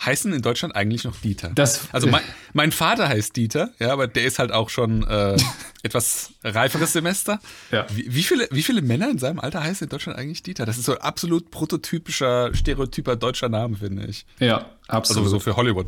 heißen 0.04 0.32
in 0.32 0.42
Deutschland 0.42 0.74
eigentlich 0.74 1.04
noch 1.04 1.16
Dieter. 1.16 1.50
Das, 1.54 1.88
also 1.92 2.06
mein, 2.06 2.22
mein, 2.52 2.72
Vater 2.72 3.08
heißt 3.08 3.36
Dieter, 3.36 3.70
ja, 3.78 3.92
aber 3.92 4.06
der 4.06 4.24
ist 4.24 4.38
halt 4.38 4.52
auch 4.52 4.68
schon 4.68 5.06
äh, 5.06 5.36
etwas 5.82 6.32
reiferes 6.42 6.92
Semester. 6.92 7.40
Ja. 7.70 7.86
Wie, 7.92 8.14
wie, 8.14 8.22
viele, 8.22 8.48
wie 8.50 8.62
viele 8.62 8.82
Männer 8.82 9.10
in 9.10 9.18
seinem 9.18 9.40
Alter 9.40 9.62
heißen 9.62 9.86
in 9.86 9.88
Deutschland 9.88 10.18
eigentlich 10.18 10.42
Dieter? 10.42 10.66
Das 10.66 10.78
ist 10.78 10.84
so 10.84 10.92
ein 10.92 11.00
absolut 11.00 11.50
prototypischer, 11.50 12.54
stereotyper 12.54 13.16
deutscher 13.16 13.48
Name, 13.48 13.76
finde 13.76 14.06
ich. 14.06 14.26
Ja, 14.38 14.66
absolut. 14.88 15.24
Also 15.24 15.36
so 15.36 15.40
für 15.40 15.56
Hollywood. 15.56 15.86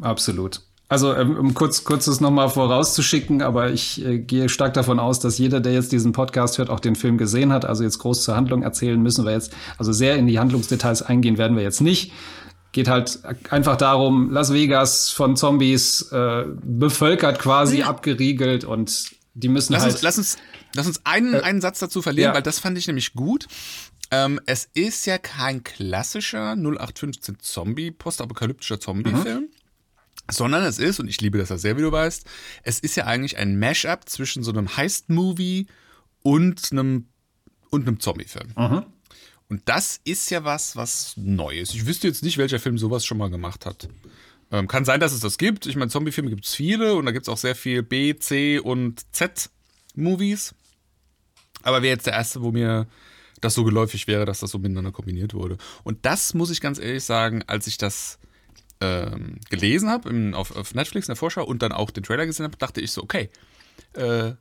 Absolut. 0.00 0.62
Also 0.90 1.14
ähm, 1.14 1.36
um 1.36 1.54
kurz, 1.54 1.84
kurzes 1.84 2.20
nochmal 2.20 2.48
vorauszuschicken, 2.48 3.42
aber 3.42 3.70
ich 3.70 4.04
äh, 4.04 4.18
gehe 4.18 4.48
stark 4.48 4.74
davon 4.74 4.98
aus, 4.98 5.20
dass 5.20 5.38
jeder, 5.38 5.60
der 5.60 5.72
jetzt 5.72 5.92
diesen 5.92 6.10
Podcast 6.10 6.58
hört, 6.58 6.68
auch 6.68 6.80
den 6.80 6.96
Film 6.96 7.16
gesehen 7.16 7.52
hat. 7.52 7.64
Also 7.64 7.84
jetzt 7.84 8.00
groß 8.00 8.24
zur 8.24 8.34
Handlung 8.34 8.64
erzählen 8.64 9.00
müssen 9.00 9.24
wir 9.24 9.30
jetzt, 9.30 9.52
also 9.78 9.92
sehr 9.92 10.16
in 10.16 10.26
die 10.26 10.40
Handlungsdetails 10.40 11.02
eingehen 11.02 11.38
werden 11.38 11.56
wir 11.56 11.62
jetzt 11.62 11.80
nicht. 11.80 12.12
Geht 12.72 12.88
halt 12.88 13.20
einfach 13.50 13.76
darum, 13.76 14.30
Las 14.30 14.52
Vegas 14.52 15.10
von 15.10 15.36
Zombies 15.36 16.02
äh, 16.12 16.44
bevölkert 16.62 17.38
quasi, 17.38 17.78
Ja. 17.78 17.86
abgeriegelt 17.88 18.64
und 18.64 19.10
die 19.34 19.48
müssen 19.48 19.72
Lass 19.72 19.82
halt. 19.82 19.92
uns, 19.94 20.02
lass 20.02 20.18
uns, 20.18 20.38
lass 20.74 20.86
uns 20.86 21.00
einen, 21.04 21.34
einen 21.36 21.60
Satz 21.60 21.78
dazu 21.78 22.02
verlieren, 22.02 22.30
ja. 22.30 22.34
weil 22.34 22.42
das 22.42 22.58
fand 22.58 22.76
ich 22.78 22.86
nämlich 22.86 23.14
gut. 23.14 23.46
Ähm, 24.12 24.40
es 24.46 24.68
ist 24.74 25.06
ja 25.06 25.18
kein 25.18 25.62
klassischer 25.62 26.52
0815 26.56 27.38
Zombie, 27.40 27.90
postapokalyptischer 27.92 28.80
Zombie-Film, 28.80 29.48
sondern 30.30 30.64
es 30.64 30.78
ist, 30.80 30.98
und 30.98 31.08
ich 31.08 31.20
liebe 31.20 31.38
das 31.38 31.48
ja 31.50 31.58
sehr, 31.58 31.76
wie 31.76 31.82
du 31.82 31.92
weißt, 31.92 32.24
es 32.64 32.80
ist 32.80 32.96
ja 32.96 33.04
eigentlich 33.04 33.36
ein 33.38 33.58
Mashup 33.58 34.08
zwischen 34.08 34.42
so 34.42 34.50
einem 34.50 34.76
Heist-Movie 34.76 35.66
und 36.22 36.72
einem, 36.72 37.06
und 37.70 37.86
einem 37.86 38.00
Zombie-Film. 38.00 38.84
Und 39.50 39.62
das 39.64 40.00
ist 40.04 40.30
ja 40.30 40.44
was, 40.44 40.76
was 40.76 41.16
Neues. 41.16 41.74
Ich 41.74 41.84
wüsste 41.84 42.06
jetzt 42.06 42.22
nicht, 42.22 42.38
welcher 42.38 42.60
Film 42.60 42.78
sowas 42.78 43.04
schon 43.04 43.18
mal 43.18 43.30
gemacht 43.30 43.66
hat. 43.66 43.88
Ähm, 44.52 44.68
kann 44.68 44.84
sein, 44.84 45.00
dass 45.00 45.12
es 45.12 45.20
das 45.20 45.38
gibt. 45.38 45.66
Ich 45.66 45.74
meine, 45.74 45.90
Zombie-Filme 45.90 46.30
gibt 46.30 46.44
es 46.44 46.54
viele 46.54 46.94
und 46.94 47.04
da 47.04 47.10
gibt 47.10 47.24
es 47.24 47.28
auch 47.28 47.36
sehr 47.36 47.56
viel 47.56 47.82
B, 47.82 48.16
C 48.16 48.60
und 48.60 49.04
Z-Movies. 49.12 50.54
Aber 51.62 51.82
wäre 51.82 51.94
jetzt 51.94 52.06
der 52.06 52.14
erste, 52.14 52.42
wo 52.42 52.52
mir 52.52 52.86
das 53.40 53.54
so 53.54 53.64
geläufig 53.64 54.06
wäre, 54.06 54.24
dass 54.24 54.38
das 54.38 54.52
so 54.52 54.58
miteinander 54.58 54.92
kombiniert 54.92 55.34
wurde. 55.34 55.58
Und 55.82 56.06
das 56.06 56.32
muss 56.32 56.50
ich 56.50 56.60
ganz 56.60 56.78
ehrlich 56.78 57.02
sagen, 57.02 57.42
als 57.48 57.66
ich 57.66 57.76
das 57.76 58.20
ähm, 58.80 59.40
gelesen 59.50 59.90
habe 59.90 60.32
auf, 60.36 60.54
auf 60.54 60.74
Netflix 60.74 61.08
in 61.08 61.12
der 61.12 61.16
Vorschau 61.16 61.44
und 61.44 61.60
dann 61.62 61.72
auch 61.72 61.90
den 61.90 62.04
Trailer 62.04 62.26
gesehen 62.26 62.44
habe, 62.44 62.56
dachte 62.56 62.80
ich 62.80 62.92
so, 62.92 63.02
okay, 63.02 63.30
äh, 63.94 64.32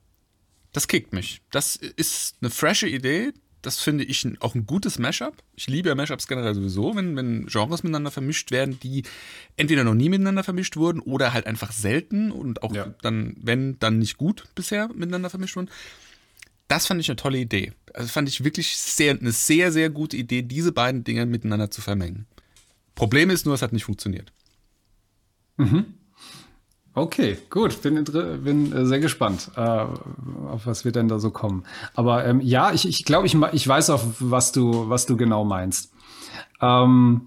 das 0.71 0.87
kickt 0.87 1.13
mich. 1.13 1.41
Das 1.49 1.75
ist 1.75 2.35
eine 2.41 2.51
frische 2.51 2.87
Idee. 2.87 3.33
Das 3.61 3.79
finde 3.79 4.05
ich 4.05 4.23
ein, 4.23 4.37
auch 4.39 4.55
ein 4.55 4.65
gutes 4.65 4.99
Mashup. 4.99 5.35
Ich 5.55 5.67
liebe 5.67 5.89
ja 5.89 5.95
Mashups 5.95 6.27
generell 6.27 6.55
sowieso, 6.55 6.95
wenn, 6.95 7.15
wenn 7.17 7.45
Genres 7.47 7.83
miteinander 7.83 8.09
vermischt 8.09 8.51
werden, 8.51 8.79
die 8.79 9.03
entweder 9.57 9.83
noch 9.83 9.95
nie 9.95 10.07
miteinander 10.07 10.43
vermischt 10.45 10.77
wurden 10.77 11.01
oder 11.01 11.33
halt 11.33 11.45
einfach 11.45 11.73
selten 11.73 12.31
und 12.31 12.63
auch 12.63 12.73
Ja. 12.73 12.93
dann, 13.01 13.35
wenn, 13.41 13.77
dann 13.79 13.99
nicht 13.99 14.15
gut 14.17 14.45
bisher 14.55 14.87
miteinander 14.87 15.29
vermischt 15.29 15.57
wurden. 15.57 15.69
Das 16.69 16.85
fand 16.87 17.01
ich 17.01 17.09
eine 17.09 17.17
tolle 17.17 17.39
Idee. 17.39 17.73
Also 17.93 18.07
fand 18.09 18.29
ich 18.29 18.43
wirklich 18.43 18.77
sehr, 18.77 19.17
eine 19.19 19.31
sehr, 19.31 19.71
sehr 19.71 19.89
gute 19.89 20.15
Idee, 20.15 20.41
diese 20.43 20.71
beiden 20.71 21.03
Dinge 21.03 21.25
miteinander 21.25 21.69
zu 21.69 21.81
vermengen. 21.81 22.27
Problem 22.95 23.29
ist 23.29 23.45
nur, 23.45 23.55
es 23.55 23.61
hat 23.61 23.73
nicht 23.73 23.85
funktioniert. 23.85 24.31
Okay, 26.99 27.37
gut, 27.49 27.81
bin, 27.81 28.03
bin 28.03 28.73
äh, 28.73 28.85
sehr 28.85 28.99
gespannt, 28.99 29.51
äh, 29.55 29.61
auf 29.61 30.65
was 30.65 30.83
wir 30.83 30.91
denn 30.91 31.07
da 31.07 31.17
so 31.17 31.31
kommen. 31.31 31.63
Aber 31.95 32.25
ähm, 32.25 32.41
ja, 32.41 32.73
ich, 32.73 32.85
ich 32.85 33.05
glaube, 33.05 33.25
ich, 33.25 33.37
ich 33.53 33.65
weiß 33.65 33.89
auch, 33.91 34.03
was 34.19 34.51
du, 34.51 34.89
was 34.89 35.05
du 35.05 35.15
genau 35.15 35.45
meinst. 35.45 35.93
Ähm, 36.61 37.21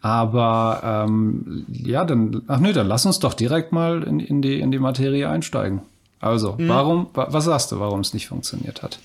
aber 0.00 1.06
ähm, 1.06 1.66
ja, 1.68 2.06
dann, 2.06 2.40
ach 2.46 2.58
nö, 2.58 2.72
dann 2.72 2.86
lass 2.86 3.04
uns 3.04 3.18
doch 3.18 3.34
direkt 3.34 3.70
mal 3.70 4.02
in, 4.02 4.18
in, 4.18 4.40
die, 4.40 4.60
in 4.60 4.70
die 4.70 4.78
Materie 4.78 5.28
einsteigen. 5.28 5.82
Also, 6.20 6.56
warum, 6.58 7.08
wa, 7.12 7.28
was 7.30 7.44
sagst 7.44 7.70
du, 7.70 7.80
warum 7.80 8.00
es 8.00 8.14
nicht 8.14 8.28
funktioniert 8.28 8.82
hat? 8.82 8.98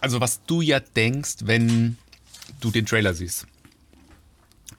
Also, 0.00 0.20
was 0.20 0.44
du 0.44 0.60
ja 0.60 0.80
denkst, 0.80 1.36
wenn 1.44 1.98
du 2.60 2.72
den 2.72 2.84
Trailer 2.84 3.14
siehst, 3.14 3.46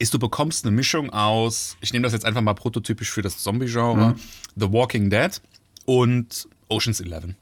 ist, 0.01 0.13
du 0.13 0.19
bekommst 0.19 0.65
eine 0.65 0.75
Mischung 0.75 1.11
aus, 1.11 1.77
ich 1.79 1.93
nehme 1.93 2.03
das 2.03 2.13
jetzt 2.13 2.25
einfach 2.25 2.41
mal 2.41 2.55
prototypisch 2.55 3.11
für 3.11 3.21
das 3.21 3.37
Zombie-Genre, 3.37 4.15
The 4.55 4.71
Walking 4.71 5.09
Dead 5.09 5.41
und 5.85 6.47
Ocean's 6.69 6.99
Eleven. 6.99 7.35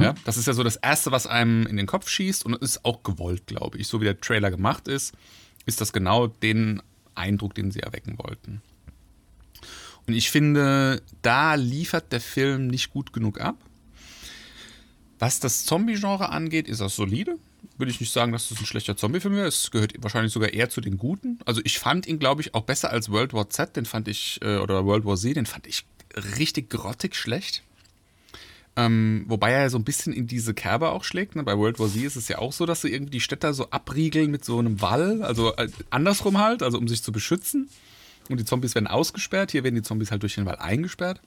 Ja, 0.00 0.14
das 0.24 0.38
ist 0.38 0.46
ja 0.46 0.54
so 0.54 0.62
das 0.62 0.76
Erste, 0.76 1.12
was 1.12 1.26
einem 1.26 1.66
in 1.66 1.76
den 1.76 1.86
Kopf 1.86 2.08
schießt 2.08 2.46
und 2.46 2.54
ist 2.56 2.82
auch 2.84 3.02
gewollt, 3.02 3.46
glaube 3.46 3.76
ich. 3.76 3.88
So 3.88 4.00
wie 4.00 4.06
der 4.06 4.18
Trailer 4.18 4.50
gemacht 4.50 4.88
ist, 4.88 5.12
ist 5.66 5.82
das 5.82 5.92
genau 5.92 6.28
den 6.28 6.80
Eindruck, 7.14 7.54
den 7.54 7.70
sie 7.70 7.80
erwecken 7.80 8.16
wollten. 8.16 8.62
Und 10.06 10.14
ich 10.14 10.30
finde, 10.30 11.02
da 11.20 11.56
liefert 11.56 12.10
der 12.10 12.22
Film 12.22 12.68
nicht 12.68 12.90
gut 12.90 13.12
genug 13.12 13.40
ab. 13.40 13.56
Was 15.18 15.40
das 15.40 15.66
Zombie-Genre 15.66 16.30
angeht, 16.30 16.68
ist 16.68 16.80
er 16.80 16.88
solide. 16.88 17.36
Würde 17.78 17.90
ich 17.90 18.00
nicht 18.00 18.12
sagen, 18.12 18.32
dass 18.32 18.48
das 18.48 18.60
ein 18.60 18.66
schlechter 18.66 18.96
Zombie-Film 18.96 19.34
wäre. 19.34 19.46
Es 19.46 19.70
gehört 19.70 19.94
wahrscheinlich 19.98 20.32
sogar 20.32 20.52
eher 20.52 20.68
zu 20.68 20.80
den 20.80 20.98
guten. 20.98 21.38
Also 21.44 21.60
ich 21.64 21.78
fand 21.78 22.06
ihn, 22.06 22.18
glaube 22.18 22.42
ich, 22.42 22.54
auch 22.54 22.62
besser 22.62 22.90
als 22.90 23.10
World 23.10 23.32
War 23.32 23.48
Z, 23.50 23.76
den 23.76 23.86
fand 23.86 24.08
ich, 24.08 24.40
äh, 24.42 24.56
oder 24.56 24.84
World 24.84 25.04
War 25.04 25.16
Z, 25.16 25.36
den 25.36 25.46
fand 25.46 25.66
ich 25.66 25.84
richtig 26.38 26.70
grottig 26.70 27.14
schlecht. 27.14 27.62
Ähm, 28.74 29.24
wobei 29.26 29.52
er 29.52 29.68
so 29.68 29.78
ein 29.78 29.84
bisschen 29.84 30.12
in 30.12 30.26
diese 30.26 30.54
Kerbe 30.54 30.90
auch 30.90 31.04
schlägt. 31.04 31.36
Ne? 31.36 31.42
Bei 31.42 31.58
World 31.58 31.78
War 31.78 31.88
Z 31.88 32.02
ist 32.02 32.16
es 32.16 32.28
ja 32.28 32.38
auch 32.38 32.52
so, 32.52 32.64
dass 32.66 32.80
sie 32.80 32.92
irgendwie 32.92 33.12
die 33.12 33.20
Städter 33.20 33.52
so 33.52 33.70
abriegeln 33.70 34.30
mit 34.30 34.44
so 34.44 34.58
einem 34.58 34.80
Wall, 34.80 35.22
also 35.22 35.54
äh, 35.56 35.68
andersrum 35.90 36.38
halt, 36.38 36.62
also 36.62 36.78
um 36.78 36.88
sich 36.88 37.02
zu 37.02 37.12
beschützen. 37.12 37.68
Und 38.28 38.38
die 38.38 38.44
Zombies 38.44 38.74
werden 38.74 38.86
ausgesperrt. 38.86 39.50
Hier 39.50 39.64
werden 39.64 39.74
die 39.74 39.82
Zombies 39.82 40.10
halt 40.10 40.22
durch 40.22 40.36
den 40.36 40.46
Wall 40.46 40.56
eingesperrt. 40.56 41.20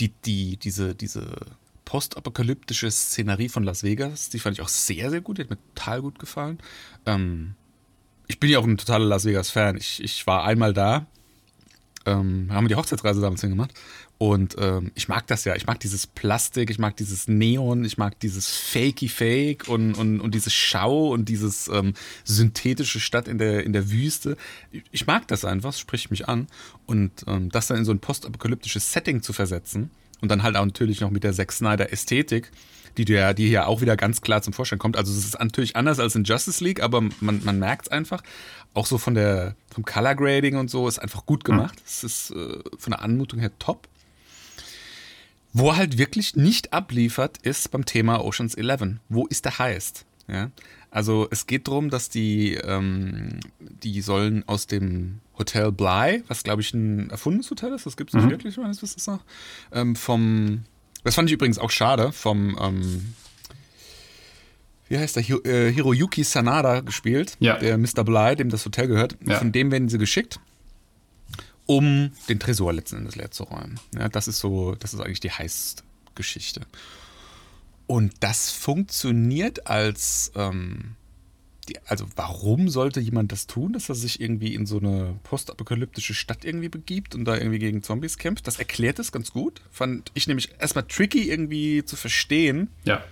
Die, 0.00 0.12
die, 0.24 0.56
diese, 0.56 0.94
diese 0.94 1.26
postapokalyptische 1.86 2.90
Szenerie 2.90 3.48
von 3.48 3.62
Las 3.62 3.82
Vegas, 3.82 4.28
die 4.28 4.38
fand 4.38 4.58
ich 4.58 4.62
auch 4.62 4.68
sehr, 4.68 5.08
sehr 5.08 5.22
gut. 5.22 5.38
Die 5.38 5.42
hat 5.42 5.50
mir 5.50 5.58
total 5.74 6.02
gut 6.02 6.18
gefallen. 6.18 6.58
Ähm, 7.06 7.54
ich 8.26 8.38
bin 8.38 8.50
ja 8.50 8.58
auch 8.58 8.64
ein 8.64 8.76
totaler 8.76 9.06
Las 9.06 9.24
Vegas-Fan. 9.24 9.78
Ich, 9.78 10.02
ich 10.02 10.26
war 10.26 10.44
einmal 10.44 10.74
da. 10.74 11.06
Ähm, 12.04 12.48
haben 12.52 12.64
wir 12.64 12.68
die 12.68 12.74
Hochzeitsreise 12.74 13.20
damals 13.20 13.40
hingemacht. 13.40 13.72
Und 14.18 14.56
ähm, 14.58 14.90
ich 14.94 15.08
mag 15.08 15.26
das 15.28 15.44
ja. 15.44 15.54
Ich 15.54 15.66
mag 15.66 15.78
dieses 15.78 16.06
Plastik, 16.06 16.70
ich 16.70 16.78
mag 16.78 16.96
dieses 16.96 17.28
Neon, 17.28 17.84
ich 17.84 17.98
mag 17.98 18.18
dieses 18.20 18.50
Fakey 18.50 19.08
Fake 19.08 19.68
und, 19.68 19.94
und, 19.94 20.20
und 20.20 20.34
diese 20.34 20.50
Schau 20.50 21.12
und 21.12 21.28
dieses 21.28 21.68
ähm, 21.68 21.94
synthetische 22.24 22.98
Stadt 22.98 23.28
in 23.28 23.38
der, 23.38 23.64
in 23.64 23.72
der 23.72 23.90
Wüste. 23.90 24.36
Ich, 24.72 24.82
ich 24.90 25.06
mag 25.06 25.28
das 25.28 25.44
einfach, 25.44 25.72
spricht 25.72 26.10
mich 26.10 26.28
an. 26.28 26.48
Und 26.86 27.24
ähm, 27.28 27.50
das 27.50 27.68
dann 27.68 27.78
in 27.78 27.84
so 27.84 27.92
ein 27.92 28.00
postapokalyptisches 28.00 28.92
Setting 28.92 29.22
zu 29.22 29.32
versetzen 29.32 29.90
und 30.20 30.30
dann 30.30 30.42
halt 30.42 30.56
auch 30.56 30.64
natürlich 30.64 31.00
noch 31.00 31.10
mit 31.10 31.24
der 31.24 31.32
Zack 31.32 31.52
Snyder 31.52 31.92
Ästhetik, 31.92 32.50
die, 32.96 33.04
ja, 33.12 33.34
die 33.34 33.48
hier 33.48 33.68
auch 33.68 33.80
wieder 33.80 33.96
ganz 33.96 34.20
klar 34.22 34.42
zum 34.42 34.52
Vorschein 34.52 34.78
kommt. 34.78 34.96
Also 34.96 35.12
es 35.12 35.24
ist 35.24 35.38
natürlich 35.38 35.76
anders 35.76 35.98
als 35.98 36.14
in 36.14 36.24
Justice 36.24 36.64
League, 36.64 36.82
aber 36.82 37.02
man, 37.20 37.44
man 37.44 37.58
merkt 37.58 37.86
es 37.86 37.92
einfach. 37.92 38.22
Auch 38.74 38.86
so 38.86 38.98
von 38.98 39.14
der, 39.14 39.54
vom 39.72 39.84
Color 39.84 40.14
Grading 40.14 40.56
und 40.56 40.70
so 40.70 40.88
ist 40.88 40.98
einfach 40.98 41.26
gut 41.26 41.44
gemacht. 41.44 41.82
Es 41.86 42.04
ist 42.04 42.30
äh, 42.30 42.58
von 42.78 42.92
der 42.92 43.02
Anmutung 43.02 43.40
her 43.40 43.50
top. 43.58 43.88
Wo 45.52 45.70
er 45.70 45.76
halt 45.76 45.98
wirklich 45.98 46.36
nicht 46.36 46.72
abliefert, 46.72 47.38
ist 47.38 47.70
beim 47.70 47.86
Thema 47.86 48.22
Oceans 48.22 48.54
11. 48.54 48.98
Wo 49.08 49.26
ist 49.26 49.44
der 49.46 49.58
Heist? 49.58 50.04
Ja? 50.28 50.50
Also 50.90 51.26
es 51.30 51.46
geht 51.46 51.68
darum, 51.68 51.90
dass 51.90 52.08
die, 52.08 52.54
ähm, 52.54 53.40
die 53.60 54.00
sollen 54.00 54.46
aus 54.48 54.66
dem 54.66 55.20
Hotel 55.38 55.70
Bly, 55.72 56.22
was 56.28 56.42
glaube 56.42 56.62
ich 56.62 56.72
ein 56.72 57.10
erfundenes 57.10 57.50
Hotel 57.50 57.72
ist, 57.74 57.84
das 57.86 57.96
gibt 57.96 58.10
es 58.10 58.14
nicht 58.14 58.30
wirklich, 58.30 58.56
meines 58.56 58.80
Wissens 58.82 59.06
nach, 59.06 59.20
ähm, 59.72 59.94
vom, 59.96 60.64
das 61.04 61.14
fand 61.14 61.28
ich 61.28 61.34
übrigens 61.34 61.58
auch 61.58 61.70
schade, 61.70 62.12
vom, 62.12 62.56
ähm, 62.60 63.14
wie 64.88 64.96
heißt 64.98 65.16
der, 65.16 65.22
Hi 65.24 65.32
äh, 65.44 65.72
Hiroyuki 65.72 66.22
Sanada 66.24 66.80
gespielt, 66.80 67.36
Ja. 67.40 67.58
der 67.58 67.76
Mr. 67.76 68.04
Bly, 68.04 68.36
dem 68.36 68.48
das 68.48 68.64
Hotel 68.64 68.86
gehört. 68.86 69.16
Ja. 69.26 69.36
Von 69.38 69.52
dem 69.52 69.70
werden 69.70 69.88
sie 69.88 69.98
geschickt 69.98 70.40
um 71.66 72.12
den 72.28 72.38
Tresor 72.38 72.72
letzten 72.72 72.98
Endes 72.98 73.16
leer 73.16 73.32
zu 73.32 73.42
räumen. 73.42 73.80
Ja, 73.98 74.08
das 74.08 74.28
ist 74.28 74.38
so, 74.38 74.76
das 74.76 74.94
ist 74.94 75.00
eigentlich 75.00 75.18
die 75.18 75.32
Heist-Geschichte. 75.32 76.60
Und 77.86 78.14
das 78.20 78.50
funktioniert 78.50 79.66
als, 79.66 80.32
ähm, 80.34 80.96
die, 81.68 81.76
also 81.86 82.06
warum 82.16 82.68
sollte 82.68 83.00
jemand 83.00 83.32
das 83.32 83.46
tun, 83.46 83.72
dass 83.72 83.88
er 83.88 83.94
sich 83.94 84.20
irgendwie 84.20 84.54
in 84.54 84.66
so 84.66 84.78
eine 84.78 85.18
postapokalyptische 85.24 86.14
Stadt 86.14 86.44
irgendwie 86.44 86.68
begibt 86.68 87.14
und 87.14 87.24
da 87.24 87.36
irgendwie 87.36 87.58
gegen 87.58 87.82
Zombies 87.82 88.18
kämpft? 88.18 88.46
Das 88.46 88.58
erklärt 88.58 88.98
es 88.98 89.12
ganz 89.12 89.32
gut. 89.32 89.60
Fand 89.70 90.10
ich 90.14 90.26
nämlich 90.26 90.50
erstmal 90.60 90.84
tricky 90.86 91.30
irgendwie 91.30 91.84
zu 91.84 91.96
verstehen, 91.96 92.70
Ja. 92.84 93.04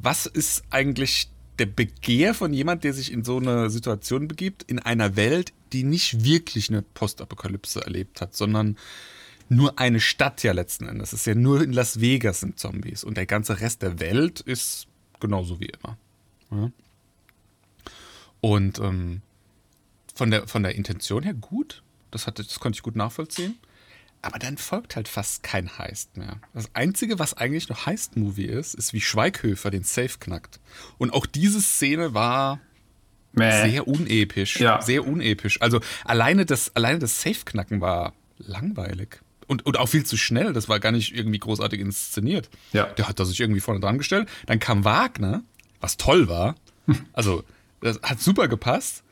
was 0.00 0.26
ist 0.26 0.62
eigentlich 0.70 1.30
der 1.58 1.66
Begehr 1.66 2.34
von 2.34 2.52
jemand, 2.52 2.84
der 2.84 2.92
sich 2.94 3.10
in 3.12 3.24
so 3.24 3.38
eine 3.38 3.68
Situation 3.68 4.28
begibt, 4.28 4.62
in 4.62 4.78
einer 4.78 5.16
Welt, 5.16 5.52
die 5.72 5.82
nicht 5.84 6.22
wirklich 6.24 6.68
eine 6.70 6.82
Postapokalypse 6.82 7.82
erlebt 7.84 8.20
hat, 8.20 8.34
sondern 8.36 8.76
nur 9.48 9.78
eine 9.78 10.00
Stadt 10.00 10.42
ja 10.42 10.52
letzten 10.52 10.86
Endes. 10.86 11.12
Es 11.12 11.20
ist 11.20 11.26
ja 11.26 11.34
nur 11.34 11.62
in 11.62 11.72
Las 11.72 12.00
Vegas 12.00 12.40
sind 12.40 12.58
Zombies 12.58 13.04
und 13.04 13.16
der 13.16 13.26
ganze 13.26 13.60
Rest 13.60 13.82
der 13.82 14.00
Welt 14.00 14.40
ist 14.40 14.86
genauso 15.20 15.60
wie 15.60 15.66
immer. 15.66 15.96
Ja. 16.50 16.70
Und 18.40 18.78
ähm, 18.78 19.22
von, 20.14 20.30
der, 20.30 20.46
von 20.46 20.62
der 20.62 20.74
Intention 20.74 21.22
her 21.22 21.34
gut, 21.34 21.82
das, 22.10 22.26
hatte, 22.26 22.44
das 22.44 22.60
konnte 22.60 22.76
ich 22.76 22.82
gut 22.82 22.96
nachvollziehen. 22.96 23.56
Aber 24.20 24.38
dann 24.38 24.58
folgt 24.58 24.96
halt 24.96 25.06
fast 25.06 25.44
kein 25.44 25.78
Heist 25.78 26.16
mehr. 26.16 26.40
Das 26.52 26.74
Einzige, 26.74 27.20
was 27.20 27.34
eigentlich 27.34 27.68
noch 27.68 27.86
Heist-Movie 27.86 28.46
ist, 28.46 28.74
ist, 28.74 28.92
wie 28.92 29.00
Schweighöfer 29.00 29.70
den 29.70 29.84
Safe 29.84 30.18
knackt. 30.18 30.58
Und 30.98 31.12
auch 31.12 31.24
diese 31.24 31.60
Szene 31.60 32.14
war 32.14 32.60
Mäh. 33.32 33.70
sehr 33.70 33.86
unepisch. 33.86 34.58
Ja. 34.58 34.82
Sehr 34.82 35.06
unepisch. 35.06 35.62
Also 35.62 35.80
alleine 36.04 36.46
das, 36.46 36.74
alleine 36.74 36.98
das 36.98 37.22
Safe-Knacken 37.22 37.80
war 37.80 38.12
langweilig. 38.38 39.20
Und, 39.48 39.66
und 39.66 39.78
auch 39.78 39.88
viel 39.88 40.04
zu 40.04 40.16
schnell. 40.16 40.52
Das 40.52 40.68
war 40.68 40.78
gar 40.78 40.92
nicht 40.92 41.16
irgendwie 41.16 41.38
großartig 41.38 41.80
inszeniert. 41.80 42.48
Ja. 42.72 42.84
Der 42.84 43.08
hat 43.08 43.18
da 43.18 43.24
sich 43.24 43.40
irgendwie 43.40 43.60
vorne 43.60 43.80
dran 43.80 43.98
gestellt. 43.98 44.28
Dann 44.46 44.60
kam 44.60 44.84
Wagner, 44.84 45.42
was 45.80 45.96
toll 45.96 46.28
war. 46.28 46.54
Also, 47.12 47.44
das 47.80 48.00
hat 48.02 48.20
super 48.20 48.46
gepasst. 48.48 49.02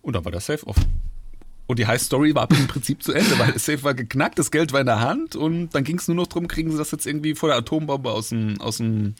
Und 0.00 0.14
dann 0.14 0.24
war 0.24 0.32
der 0.32 0.40
Safe 0.40 0.66
offen. 0.66 0.86
Und 1.66 1.78
die 1.78 1.86
High 1.86 2.02
Story 2.02 2.34
war 2.34 2.50
im 2.50 2.66
Prinzip 2.66 3.02
zu 3.02 3.12
Ende, 3.12 3.38
weil 3.38 3.52
das 3.52 3.64
Safe 3.64 3.82
war 3.82 3.94
geknackt, 3.94 4.38
das 4.38 4.50
Geld 4.50 4.72
war 4.72 4.80
in 4.80 4.86
der 4.86 5.00
Hand 5.00 5.36
und 5.36 5.70
dann 5.70 5.84
ging 5.84 5.96
es 5.96 6.08
nur 6.08 6.16
noch 6.16 6.26
darum, 6.26 6.48
kriegen 6.48 6.70
sie 6.70 6.76
das 6.76 6.90
jetzt 6.90 7.06
irgendwie 7.06 7.34
vor 7.34 7.48
der 7.48 7.58
Atombombe 7.58 8.10
aus 8.10 8.30
dem, 8.30 8.60
aus 8.60 8.78
dem 8.78 9.14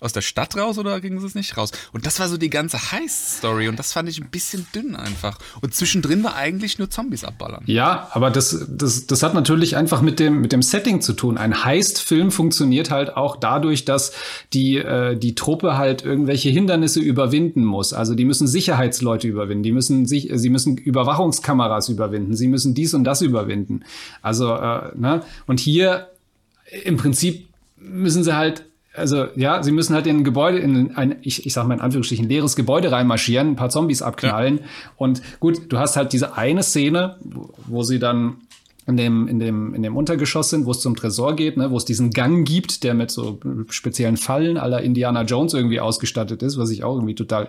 aus 0.00 0.12
der 0.12 0.20
Stadt 0.20 0.56
raus 0.56 0.78
oder 0.78 1.00
gingen 1.00 1.20
sie 1.20 1.26
es 1.26 1.34
nicht 1.34 1.56
raus? 1.56 1.70
Und 1.92 2.06
das 2.06 2.20
war 2.20 2.28
so 2.28 2.36
die 2.36 2.50
ganze 2.50 2.92
Heist-Story 2.92 3.68
und 3.68 3.78
das 3.78 3.92
fand 3.92 4.08
ich 4.08 4.20
ein 4.20 4.30
bisschen 4.30 4.66
dünn 4.74 4.96
einfach. 4.96 5.38
Und 5.60 5.74
zwischendrin 5.74 6.22
war 6.24 6.36
eigentlich 6.36 6.78
nur 6.78 6.90
Zombies 6.90 7.24
abballern. 7.24 7.62
Ja, 7.66 8.08
aber 8.12 8.30
das, 8.30 8.66
das, 8.68 9.06
das 9.06 9.22
hat 9.22 9.34
natürlich 9.34 9.76
einfach 9.76 10.02
mit 10.02 10.18
dem, 10.18 10.40
mit 10.40 10.52
dem 10.52 10.62
Setting 10.62 11.00
zu 11.00 11.12
tun. 11.12 11.38
Ein 11.38 11.64
Heist-Film 11.64 12.30
funktioniert 12.30 12.90
halt 12.90 13.16
auch 13.16 13.36
dadurch, 13.36 13.84
dass 13.84 14.12
die, 14.52 14.76
äh, 14.76 15.16
die 15.16 15.34
Truppe 15.34 15.76
halt 15.76 16.04
irgendwelche 16.04 16.48
Hindernisse 16.48 17.00
überwinden 17.00 17.64
muss. 17.64 17.92
Also 17.92 18.14
die 18.14 18.24
müssen 18.24 18.46
Sicherheitsleute 18.46 19.28
überwinden, 19.28 19.62
die 19.62 19.72
müssen 19.72 20.06
sich, 20.06 20.30
sie 20.32 20.50
müssen 20.50 20.76
Überwachungskameras 20.76 21.88
überwinden, 21.88 22.36
sie 22.36 22.48
müssen 22.48 22.74
dies 22.74 22.94
und 22.94 23.04
das 23.04 23.22
überwinden. 23.22 23.84
Also, 24.22 24.54
äh, 24.54 24.90
ne? 24.96 25.22
Und 25.46 25.60
hier 25.60 26.08
im 26.84 26.96
Prinzip 26.96 27.48
müssen 27.76 28.24
sie 28.24 28.36
halt 28.36 28.64
also 28.96 29.26
ja, 29.36 29.62
sie 29.62 29.72
müssen 29.72 29.94
halt 29.94 30.06
in 30.06 30.18
ein 30.18 30.24
Gebäude, 30.24 30.58
in 30.58 30.96
ein, 30.96 31.16
ich, 31.22 31.46
ich 31.46 31.52
sag 31.52 31.66
mal 31.66 31.74
in 31.74 31.80
Anführungsstrichen, 31.80 32.28
leeres 32.28 32.56
Gebäude 32.56 32.90
reinmarschieren, 32.90 33.48
ein 33.48 33.56
paar 33.56 33.70
Zombies 33.70 34.02
abknallen. 34.02 34.58
Ja. 34.58 34.64
Und 34.96 35.22
gut, 35.40 35.72
du 35.72 35.78
hast 35.78 35.96
halt 35.96 36.12
diese 36.12 36.36
eine 36.36 36.62
Szene, 36.62 37.16
wo 37.66 37.82
sie 37.82 37.98
dann 37.98 38.38
in 38.86 38.96
dem, 38.96 39.26
in 39.26 39.38
dem, 39.38 39.74
in 39.74 39.82
dem 39.82 39.96
Untergeschoss 39.96 40.50
sind, 40.50 40.64
wo 40.64 40.70
es 40.70 40.80
zum 40.80 40.94
Tresor 40.94 41.34
geht, 41.34 41.56
ne, 41.56 41.70
wo 41.70 41.76
es 41.76 41.84
diesen 41.84 42.10
Gang 42.10 42.46
gibt, 42.46 42.84
der 42.84 42.94
mit 42.94 43.10
so 43.10 43.40
speziellen 43.68 44.16
Fallen 44.16 44.56
aller 44.56 44.80
Indiana 44.82 45.22
Jones 45.22 45.54
irgendwie 45.54 45.80
ausgestattet 45.80 46.42
ist, 46.42 46.56
was 46.56 46.70
ich 46.70 46.84
auch 46.84 46.94
irgendwie 46.94 47.16
total 47.16 47.48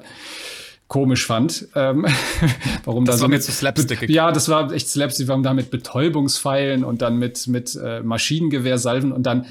komisch 0.87 1.25
fand. 1.25 1.67
Ähm, 1.75 2.05
warum 2.85 3.05
das 3.05 3.17
da 3.17 3.21
war 3.21 3.27
so 3.27 3.29
mit 3.29 3.43
so 3.43 3.51
Slapstick. 3.51 4.09
Ja, 4.09 4.31
das 4.31 4.49
war 4.49 4.71
echt 4.71 4.89
Slapstick, 4.89 5.27
warum 5.27 5.43
da 5.43 5.53
mit 5.53 5.69
Betäubungspfeilen 5.69 6.83
und 6.83 7.01
dann 7.01 7.17
mit, 7.17 7.47
mit 7.47 7.75
äh, 7.75 8.01
Maschinengewehrsalven 8.01 9.11
und 9.11 9.23
dann 9.23 9.45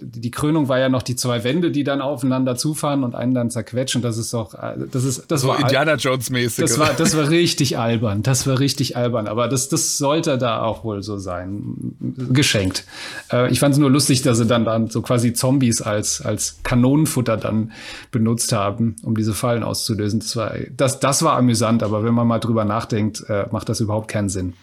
die 0.00 0.30
Krönung 0.30 0.68
war 0.68 0.78
ja 0.78 0.88
noch 0.88 1.02
die 1.02 1.16
zwei 1.16 1.44
Wände, 1.44 1.70
die 1.70 1.84
dann 1.84 2.00
aufeinander 2.00 2.56
zufahren 2.56 3.04
und 3.04 3.14
einen 3.14 3.34
dann 3.34 3.50
zerquetschen. 3.50 4.02
Das 4.02 4.16
ist 4.16 4.32
doch, 4.32 4.54
äh, 4.54 4.74
das 4.90 5.04
ist, 5.04 5.30
das 5.30 5.42
so 5.42 5.48
war 5.48 5.60
Indiana 5.60 5.94
Jones 5.94 6.30
mäßig. 6.30 6.64
Das 6.64 6.78
war, 6.78 6.94
das 6.94 7.16
war 7.16 7.28
richtig 7.30 7.78
albern. 7.78 8.22
Das 8.22 8.46
war 8.46 8.58
richtig 8.58 8.96
albern. 8.96 9.26
Aber 9.26 9.48
das, 9.48 9.68
das 9.68 9.98
sollte 9.98 10.38
da 10.38 10.62
auch 10.62 10.84
wohl 10.84 11.02
so 11.02 11.18
sein. 11.18 11.96
Geschenkt. 12.30 12.84
Äh, 13.32 13.50
ich 13.50 13.60
fand 13.60 13.74
es 13.74 13.78
nur 13.78 13.90
lustig, 13.90 14.22
dass 14.22 14.38
sie 14.38 14.46
dann, 14.46 14.64
dann 14.64 14.88
so 14.88 15.02
quasi 15.02 15.32
Zombies 15.32 15.82
als, 15.82 16.20
als 16.20 16.58
Kanonenfutter 16.62 17.36
dann 17.36 17.72
benutzt 18.10 18.52
haben, 18.52 18.96
um 19.02 19.16
diese 19.16 19.34
Fallen 19.34 19.62
auszulösen. 19.62 20.20
Das 20.20 20.36
war 20.36 20.52
das, 20.76 21.00
das 21.00 21.22
war 21.22 21.36
amüsant, 21.36 21.82
aber 21.82 22.04
wenn 22.04 22.14
man 22.14 22.26
mal 22.26 22.38
drüber 22.38 22.64
nachdenkt, 22.64 23.24
äh, 23.28 23.46
macht 23.50 23.68
das 23.68 23.80
überhaupt 23.80 24.08
keinen 24.08 24.28
Sinn. 24.28 24.54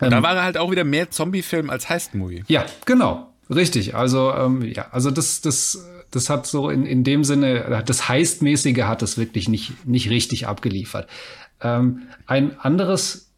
Und 0.00 0.06
ähm, 0.06 0.10
da 0.10 0.22
war 0.22 0.42
halt 0.42 0.58
auch 0.58 0.70
wieder 0.70 0.84
mehr 0.84 1.10
Zombie-Film 1.10 1.70
als 1.70 1.88
Heist-Movie. 1.88 2.44
Ja, 2.48 2.64
genau. 2.84 3.28
Richtig. 3.50 3.94
Also, 3.94 4.32
ähm, 4.32 4.62
ja, 4.62 4.86
also 4.90 5.10
das, 5.10 5.40
das, 5.40 5.84
das 6.10 6.30
hat 6.30 6.46
so 6.46 6.70
in, 6.70 6.86
in 6.86 7.04
dem 7.04 7.24
Sinne, 7.24 7.82
das 7.84 8.08
Heist-mäßige 8.08 8.84
hat 8.84 9.02
es 9.02 9.18
wirklich 9.18 9.48
nicht, 9.48 9.86
nicht 9.86 10.10
richtig 10.10 10.46
abgeliefert. 10.46 11.08
Ähm, 11.60 12.02
ein 12.26 12.58
anderes, 12.58 13.30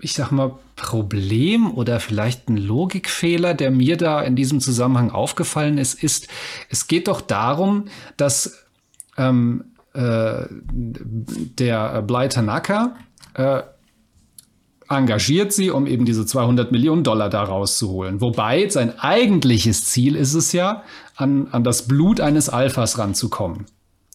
ich 0.00 0.12
sag 0.12 0.30
mal, 0.30 0.58
Problem 0.76 1.72
oder 1.72 2.00
vielleicht 2.00 2.48
ein 2.48 2.56
Logikfehler, 2.56 3.54
der 3.54 3.70
mir 3.70 3.96
da 3.96 4.22
in 4.22 4.36
diesem 4.36 4.60
Zusammenhang 4.60 5.10
aufgefallen 5.10 5.78
ist, 5.78 6.02
ist, 6.02 6.28
es 6.68 6.86
geht 6.86 7.08
doch 7.08 7.20
darum, 7.20 7.86
dass 8.16 8.64
ähm, 9.16 9.64
äh, 9.94 10.46
der 10.50 12.02
Bly 12.02 12.28
Tanaka 12.28 12.96
äh, 13.34 13.62
engagiert 14.88 15.52
sie, 15.52 15.70
um 15.70 15.86
eben 15.86 16.04
diese 16.04 16.26
200 16.26 16.72
Millionen 16.72 17.04
Dollar 17.04 17.30
da 17.30 17.44
rauszuholen. 17.44 18.20
Wobei 18.20 18.68
sein 18.68 18.98
eigentliches 18.98 19.86
Ziel 19.86 20.16
ist 20.16 20.34
es 20.34 20.52
ja, 20.52 20.82
an, 21.16 21.48
an 21.52 21.62
das 21.64 21.86
Blut 21.86 22.20
eines 22.20 22.48
Alphas 22.48 22.98
ranzukommen. 22.98 23.66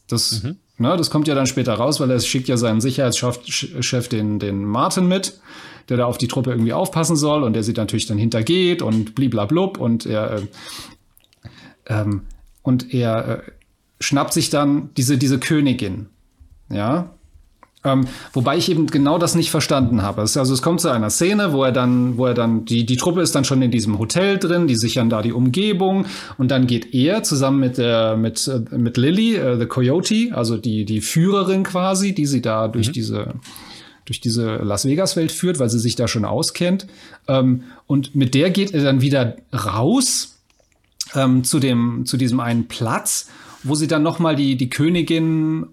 Das, 0.08 0.44
mhm. 0.44 0.58
ne, 0.78 0.98
das 0.98 1.10
kommt 1.10 1.28
ja 1.28 1.36
dann 1.36 1.48
später 1.48 1.74
raus, 1.76 2.00
weil 2.00 2.12
er 2.12 2.20
schickt 2.20 2.50
ja 2.50 2.58
seinen 2.58 2.82
Sicherheitschef, 2.82 4.10
den, 4.10 4.40
den 4.40 4.66
Martin 4.66 5.08
mit, 5.08 5.40
der 5.88 5.98
da 5.98 6.06
auf 6.06 6.18
die 6.18 6.28
Truppe 6.28 6.52
irgendwie 6.52 6.74
aufpassen 6.74 7.16
soll 7.16 7.44
und 7.44 7.54
der 7.54 7.64
sie 7.64 7.74
natürlich 7.74 8.08
dann 8.08 8.18
hintergeht 8.18 8.82
und 8.82 9.16
bliblablub 9.16 9.78
und 9.78 10.06
er, 10.06 10.34
äh, 10.34 10.42
ähm, 11.88 12.24
und 12.64 12.94
er 12.94 13.28
äh, 13.28 13.52
schnappt 14.00 14.34
sich 14.34 14.50
dann 14.50 14.90
diese, 14.98 15.18
diese 15.18 15.40
Königin. 15.40 16.08
Ja. 16.70 17.16
Ähm, 17.86 18.08
wobei 18.34 18.58
ich 18.58 18.70
eben 18.72 18.88
genau 18.88 19.20
das 19.20 19.36
nicht 19.36 19.52
verstanden 19.52 20.02
habe. 20.02 20.22
also 20.22 20.42
es 20.42 20.62
kommt 20.64 20.82
zu 20.82 20.90
einer 20.90 21.12
Szene, 21.12 21.54
wo 21.54 21.64
er 21.64 21.72
dann, 21.72 22.18
wo 22.18 22.26
er 22.26 22.34
dann, 22.34 22.66
die, 22.66 22.84
die 22.84 22.98
Truppe 22.98 23.22
ist 23.22 23.36
dann 23.36 23.46
schon 23.46 23.62
in 23.62 23.70
diesem 23.70 24.00
Hotel 24.00 24.40
drin, 24.40 24.66
die 24.66 24.76
sichern 24.76 25.10
da 25.10 25.22
die 25.22 25.32
Umgebung 25.32 26.08
und 26.40 26.50
dann 26.50 26.66
geht 26.66 26.96
er 26.96 27.22
zusammen 27.22 27.60
mit 27.60 27.78
der, 27.78 28.18
mit, 28.18 28.48
äh, 28.48 28.76
mit 28.76 28.98
Lily, 28.98 29.36
äh, 29.36 29.60
the 29.60 29.68
Coyote, 29.68 30.32
also 30.32 30.58
die, 30.58 30.84
die 30.86 31.00
Führerin 31.00 31.64
quasi, 31.64 32.16
die 32.16 32.26
sie 32.26 32.42
da 32.42 32.68
durch 32.68 32.88
mhm. 32.88 32.94
diese, 32.94 33.34
durch 34.06 34.20
diese 34.20 34.56
Las 34.58 34.86
Vegas 34.86 35.16
Welt 35.16 35.32
führt, 35.32 35.60
weil 35.60 35.70
sie 35.70 35.80
sich 35.80 35.96
da 35.96 36.08
schon 36.08 36.26
auskennt. 36.26 36.88
Ähm, 37.28 37.64
und 37.86 38.16
mit 38.16 38.34
der 38.34 38.50
geht 38.50 38.74
er 38.74 38.84
dann 38.84 39.02
wieder 39.02 39.36
raus 39.54 40.40
ähm, 41.14 41.44
zu 41.44 41.60
dem, 41.60 42.06
zu 42.06 42.18
diesem 42.18 42.40
einen 42.40 42.68
Platz 42.68 43.30
wo 43.66 43.76
sie 43.76 43.88
dann 43.88 44.04
noch 44.04 44.20
mal 44.20 44.36
die, 44.36 44.56
die 44.56 44.70
Königin 44.70 45.68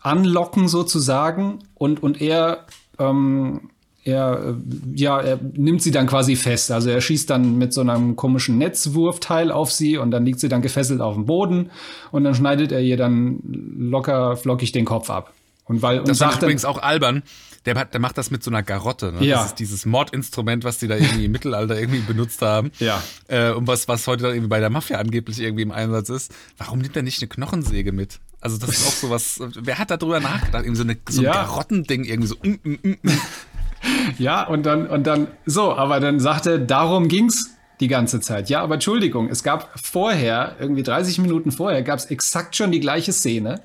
anlocken 0.00 0.68
sozusagen 0.68 1.58
und, 1.74 2.02
und 2.02 2.20
er, 2.20 2.66
ähm, 2.98 3.70
er, 4.04 4.56
ja, 4.94 5.20
er 5.20 5.38
nimmt 5.54 5.82
sie 5.82 5.90
dann 5.90 6.06
quasi 6.06 6.36
fest. 6.36 6.70
Also 6.70 6.90
er 6.90 7.00
schießt 7.00 7.28
dann 7.28 7.58
mit 7.58 7.72
so 7.72 7.80
einem 7.80 8.16
komischen 8.16 8.58
Netzwurfteil 8.58 9.50
auf 9.50 9.72
sie 9.72 9.96
und 9.96 10.10
dann 10.10 10.24
liegt 10.24 10.40
sie 10.40 10.48
dann 10.48 10.62
gefesselt 10.62 11.00
auf 11.00 11.14
dem 11.14 11.26
Boden 11.26 11.70
und 12.10 12.24
dann 12.24 12.34
schneidet 12.34 12.72
er 12.72 12.80
ihr 12.80 12.96
dann 12.96 13.40
locker 13.44 14.36
flockig 14.36 14.72
den 14.72 14.84
Kopf 14.84 15.10
ab. 15.10 15.32
Und 15.64 15.82
weil, 15.82 16.00
und 16.00 16.08
das 16.08 16.18
sagt 16.18 16.42
übrigens 16.42 16.64
auch 16.64 16.82
albern. 16.82 17.22
Der, 17.68 17.74
hat, 17.74 17.92
der 17.92 18.00
macht 18.00 18.16
das 18.16 18.30
mit 18.30 18.42
so 18.42 18.50
einer 18.50 18.62
Garotte. 18.62 19.12
Ne? 19.12 19.22
Ja. 19.24 19.36
Das 19.36 19.46
ist 19.48 19.56
dieses 19.56 19.84
Mordinstrument, 19.84 20.64
was 20.64 20.78
die 20.78 20.88
da 20.88 20.96
irgendwie 20.96 21.26
im 21.26 21.32
Mittelalter 21.32 21.78
irgendwie 21.78 22.00
benutzt 22.00 22.40
haben. 22.40 22.72
Ja. 22.78 23.02
Äh, 23.26 23.50
und 23.50 23.66
was, 23.66 23.88
was 23.88 24.06
heute 24.06 24.22
dann 24.22 24.32
irgendwie 24.32 24.48
bei 24.48 24.58
der 24.58 24.70
Mafia 24.70 24.96
angeblich 24.98 25.38
irgendwie 25.38 25.64
im 25.64 25.70
Einsatz 25.70 26.08
ist. 26.08 26.34
Warum 26.56 26.78
nimmt 26.78 26.96
er 26.96 27.02
nicht 27.02 27.20
eine 27.20 27.28
Knochensäge 27.28 27.92
mit? 27.92 28.20
Also 28.40 28.56
das 28.56 28.70
ist 28.70 28.86
auch 28.86 28.92
so 28.92 29.10
was. 29.10 29.40
Wer 29.60 29.78
hat 29.78 29.90
da 29.90 29.98
drüber 29.98 30.18
nachgedacht? 30.18 30.64
Irgendwie 30.64 30.76
so, 30.76 30.84
eine, 30.84 30.96
so 31.10 31.20
ein 31.20 31.24
Ja. 31.26 31.32
Garottending 31.32 32.04
irgendwie 32.04 32.28
so. 32.28 32.36
Mm, 32.42 32.58
mm, 32.62 32.78
mm, 32.82 32.96
mm. 33.02 33.10
Ja, 34.18 34.44
und 34.46 34.64
dann, 34.64 34.86
und 34.86 35.06
dann, 35.06 35.28
so, 35.44 35.76
aber 35.76 36.00
dann 36.00 36.20
sagte, 36.20 36.58
darum 36.58 37.08
ging's 37.08 37.50
die 37.80 37.88
ganze 37.88 38.20
Zeit. 38.20 38.48
Ja, 38.48 38.62
aber 38.62 38.74
Entschuldigung, 38.74 39.28
es 39.28 39.42
gab 39.42 39.78
vorher, 39.78 40.56
irgendwie 40.58 40.82
30 40.82 41.18
Minuten 41.18 41.52
vorher, 41.52 41.82
gab's 41.82 42.06
exakt 42.06 42.56
schon 42.56 42.72
die 42.72 42.80
gleiche 42.80 43.12
Szene, 43.12 43.60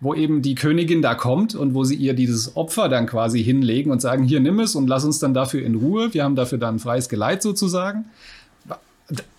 wo 0.00 0.14
eben 0.14 0.40
die 0.40 0.54
Königin 0.54 1.02
da 1.02 1.14
kommt 1.14 1.54
und 1.54 1.74
wo 1.74 1.84
sie 1.84 1.94
ihr 1.94 2.14
dieses 2.14 2.56
Opfer 2.56 2.88
dann 2.88 3.06
quasi 3.06 3.44
hinlegen 3.44 3.92
und 3.92 4.00
sagen, 4.00 4.24
hier 4.24 4.40
nimm 4.40 4.58
es 4.60 4.74
und 4.74 4.88
lass 4.88 5.04
uns 5.04 5.18
dann 5.18 5.34
dafür 5.34 5.62
in 5.62 5.74
Ruhe. 5.74 6.14
Wir 6.14 6.24
haben 6.24 6.36
dafür 6.36 6.58
dann 6.58 6.78
freies 6.78 7.08
Geleit 7.08 7.42
sozusagen. 7.42 8.06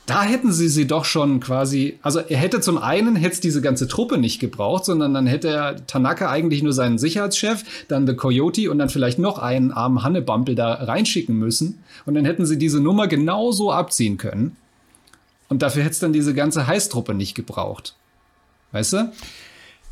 Da 0.05 0.23
hätten 0.23 0.51
sie 0.51 0.67
sie 0.67 0.87
doch 0.87 1.05
schon 1.05 1.39
quasi, 1.39 1.97
also 2.01 2.19
er 2.19 2.37
hätte 2.37 2.59
zum 2.59 2.77
einen 2.77 3.15
hätte 3.15 3.39
diese 3.39 3.61
ganze 3.61 3.87
Truppe 3.87 4.17
nicht 4.17 4.39
gebraucht, 4.39 4.83
sondern 4.83 5.13
dann 5.13 5.25
hätte 5.25 5.47
er 5.47 5.87
Tanaka 5.87 6.29
eigentlich 6.29 6.61
nur 6.63 6.73
seinen 6.73 6.97
Sicherheitschef, 6.97 7.63
dann 7.87 8.05
The 8.05 8.15
Coyote 8.15 8.69
und 8.69 8.77
dann 8.79 8.89
vielleicht 8.89 9.19
noch 9.19 9.39
einen 9.39 9.71
armen 9.71 10.03
Hannebampel 10.03 10.55
da 10.55 10.73
reinschicken 10.73 11.37
müssen. 11.37 11.79
Und 12.05 12.15
dann 12.15 12.25
hätten 12.25 12.45
sie 12.45 12.57
diese 12.57 12.81
Nummer 12.81 13.07
genauso 13.07 13.71
abziehen 13.71 14.17
können. 14.17 14.57
Und 15.47 15.61
dafür 15.61 15.83
hätte 15.83 15.93
es 15.93 15.99
dann 15.99 16.13
diese 16.13 16.33
ganze 16.33 16.67
Heißtruppe 16.67 17.13
nicht 17.13 17.35
gebraucht. 17.35 17.95
Weißt 18.73 18.93
du? 18.93 19.11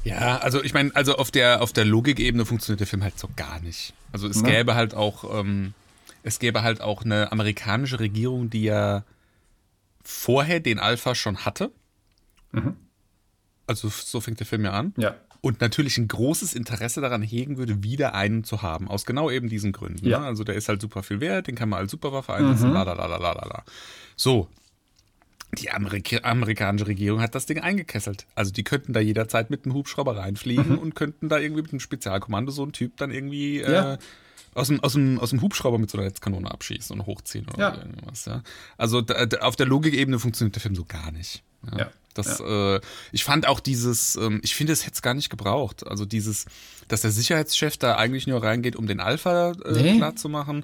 Ja, 0.04 0.38
also 0.38 0.64
ich 0.64 0.74
meine, 0.74 0.96
also 0.96 1.16
auf 1.18 1.30
der 1.32 1.62
auf 1.62 1.74
der 1.74 1.86
Logikebene 1.86 2.46
funktioniert 2.46 2.80
der 2.80 2.88
Film 2.88 3.04
halt 3.04 3.20
so 3.20 3.30
gar 3.36 3.60
nicht. 3.60 3.94
Also 4.12 4.28
es 4.28 4.38
Ja. 4.42 4.48
gäbe 4.48 4.76
halt 4.76 4.94
auch 4.96 5.40
ähm, 5.40 5.74
es 6.24 6.40
gäbe 6.40 6.64
halt 6.64 6.82
auch 6.82 7.04
eine 7.04 7.32
amerikanische 7.32 8.00
Regierung, 8.00 8.50
die 8.50 8.64
ja 8.64 9.04
vorher 10.04 10.60
den 10.60 10.80
Alpha 10.80 11.16
schon 11.16 11.46
hatte. 11.46 11.72
Also 13.68 13.90
so 13.90 14.22
fängt 14.22 14.40
der 14.40 14.48
Film 14.48 14.66
ja 14.66 14.72
an. 14.72 14.94
Ja. 14.98 15.16
Und 15.42 15.62
natürlich 15.62 15.98
ein 15.98 16.08
großes 16.08 16.54
Interesse 16.54 17.00
daran 17.00 17.22
hegen 17.22 17.58
würde, 17.58 17.84
wieder 17.84 18.14
einen 18.14 18.44
zu 18.44 18.62
haben. 18.62 18.90
Aus 18.90 19.06
genau 19.06 19.30
eben 19.30 19.48
diesen 19.48 19.72
Gründen. 19.72 20.06
Ja. 20.08 20.20
Ne? 20.20 20.26
Also 20.26 20.44
der 20.44 20.56
ist 20.56 20.68
halt 20.68 20.82
super 20.82 21.04
viel 21.04 21.22
wert, 21.22 21.48
den 21.48 21.56
kann 21.56 21.70
man 21.70 21.80
als 21.80 21.92
Superwaffe 21.92 22.34
einsetzen, 22.34 22.74
la 22.74 22.84
la 22.84 22.94
la 22.94 23.06
la 23.06 23.18
la 23.18 23.32
la 23.34 23.46
la. 23.46 23.64
So. 24.16 24.50
Die 25.58 25.72
Amerika 25.72 26.18
amerikanische 26.24 26.88
Regierung 26.88 27.22
hat 27.22 27.34
das 27.34 27.46
Ding 27.48 27.60
eingekesselt. 27.60 28.28
Also 28.36 28.52
die 28.52 28.64
könnten 28.64 28.94
da 28.94 29.00
jederzeit 29.00 29.50
mit 29.50 29.66
einem 29.66 29.74
Hubschrauber 29.74 30.16
reinfliegen 30.18 30.78
und 30.78 30.94
könnten 30.96 31.28
da 31.28 31.40
irgendwie 31.40 31.64
mit 31.64 31.72
einem 31.72 31.80
Spezialkommando 31.80 32.52
so 32.52 32.62
einen 32.64 32.72
Typ 32.74 32.98
dann 32.98 33.10
irgendwie 33.12 33.60
Ja. 33.62 33.94
äh, 33.94 33.98
aus, 34.54 34.68
dem, 34.68 34.80
aus, 34.82 34.94
dem, 34.94 35.20
aus 35.20 35.32
dem 35.32 35.42
Hubschrauber 35.42 35.80
mit 35.80 35.90
so 35.90 35.98
einer 35.98 36.06
Netzkanone 36.06 36.50
abschießen 36.52 37.00
und 37.00 37.06
hochziehen 37.08 37.48
oder 37.50 37.60
Ja. 37.60 37.78
irgendwas. 37.78 38.26
Ja. 38.26 38.44
Also 38.78 39.02
da, 39.02 39.26
da, 39.26 39.38
auf 39.40 39.56
der 39.56 39.66
Logikebene 39.66 40.20
funktioniert 40.20 40.56
der 40.56 40.62
Film 40.62 40.76
so 40.76 40.86
gar 40.86 41.12
nicht. 41.12 41.44
Ja. 41.78 41.90
Das, 42.16 42.40
äh, 42.40 42.80
ich 43.12 43.24
fand 43.24 43.48
auch 43.48 43.60
dieses, 43.60 44.16
ähm, 44.18 44.42
ich 44.44 44.56
finde, 44.56 44.74
es 44.74 44.84
hätte 44.86 44.96
es 44.96 45.02
gar 45.02 45.14
nicht 45.14 45.30
gebraucht. 45.30 45.86
Also 45.88 46.06
dieses, 46.06 46.46
dass 46.88 47.02
der 47.02 47.12
Sicherheitschef 47.12 47.78
da 47.78 47.96
eigentlich 47.96 48.28
nur 48.28 48.44
reingeht, 48.44 48.76
um 48.76 48.88
den 48.88 49.00
Alpha 49.00 49.52
äh, 49.52 49.72
Nee. 49.82 49.98
klar 49.98 50.16
zu 50.16 50.28
machen. 50.28 50.64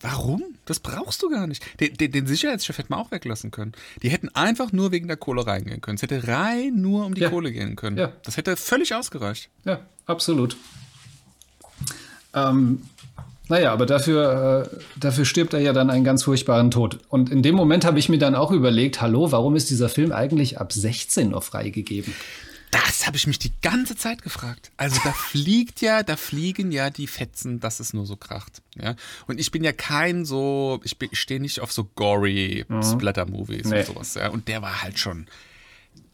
Warum? 0.00 0.42
Das 0.64 0.80
brauchst 0.80 1.22
du 1.22 1.28
gar 1.30 1.46
nicht. 1.46 1.62
Den, 1.80 1.94
den, 1.94 2.12
den 2.12 2.26
Sicherheitschef 2.26 2.78
hätten 2.78 2.90
wir 2.90 2.98
auch 2.98 3.10
weglassen 3.10 3.50
können. 3.50 3.72
Die 4.02 4.08
hätten 4.10 4.28
einfach 4.34 4.72
nur 4.72 4.92
wegen 4.92 5.08
der 5.08 5.16
Kohle 5.16 5.46
reingehen 5.46 5.80
können. 5.80 5.96
Es 5.96 6.02
hätte 6.02 6.28
rein 6.28 6.80
nur 6.80 7.04
um 7.06 7.14
die 7.14 7.22
Ja. 7.22 7.30
Kohle 7.30 7.52
gehen 7.52 7.76
können. 7.76 7.96
Ja. 7.96 8.12
Das 8.24 8.36
hätte 8.36 8.56
völlig 8.56 8.94
ausgereicht. 8.94 9.48
Ja, 9.64 9.80
absolut. 10.06 10.56
Ähm, 12.34 12.82
naja, 13.48 13.72
aber 13.72 13.86
dafür, 13.86 14.68
äh, 14.72 14.78
dafür 14.98 15.24
stirbt 15.24 15.54
er 15.54 15.60
ja 15.60 15.72
dann 15.72 15.88
einen 15.90 16.04
ganz 16.04 16.24
furchtbaren 16.24 16.70
Tod. 16.70 16.98
Und 17.08 17.30
in 17.30 17.42
dem 17.42 17.54
Moment 17.54 17.84
habe 17.84 17.98
ich 17.98 18.08
mir 18.08 18.18
dann 18.18 18.34
auch 18.34 18.50
überlegt, 18.50 19.00
hallo, 19.00 19.30
warum 19.30 19.54
ist 19.56 19.70
dieser 19.70 19.88
Film 19.88 20.10
eigentlich 20.12 20.58
ab 20.58 20.72
16 20.72 21.30
noch 21.30 21.44
freigegeben? 21.44 22.12
Das 22.70 23.06
habe 23.06 23.16
ich 23.16 23.26
mich 23.26 23.38
die 23.38 23.52
ganze 23.62 23.96
Zeit 23.96 24.22
gefragt. 24.22 24.70
Also 24.76 25.00
da 25.04 25.12
fliegt 25.30 25.80
ja, 25.80 26.02
da 26.02 26.16
fliegen 26.16 26.72
ja 26.72 26.90
die 26.90 27.06
Fetzen, 27.06 27.60
dass 27.60 27.80
es 27.80 27.92
nur 27.94 28.06
so 28.06 28.16
kracht. 28.16 28.60
Ja? 28.74 28.96
Und 29.26 29.38
ich 29.40 29.50
bin 29.50 29.62
ja 29.64 29.72
kein 29.72 30.24
so, 30.24 30.80
ich, 30.84 30.98
bin- 30.98 31.08
ich 31.12 31.20
stehe 31.20 31.40
nicht 31.40 31.60
auf 31.60 31.72
so 31.72 31.84
gory 31.84 32.64
Splatter-Movies 32.82 33.66
Nee. 33.66 33.80
und 33.80 33.86
sowas. 33.86 34.14
Ja? 34.14 34.28
Und 34.30 34.48
der 34.48 34.62
war 34.62 34.82
halt 34.82 34.98
schon, 34.98 35.26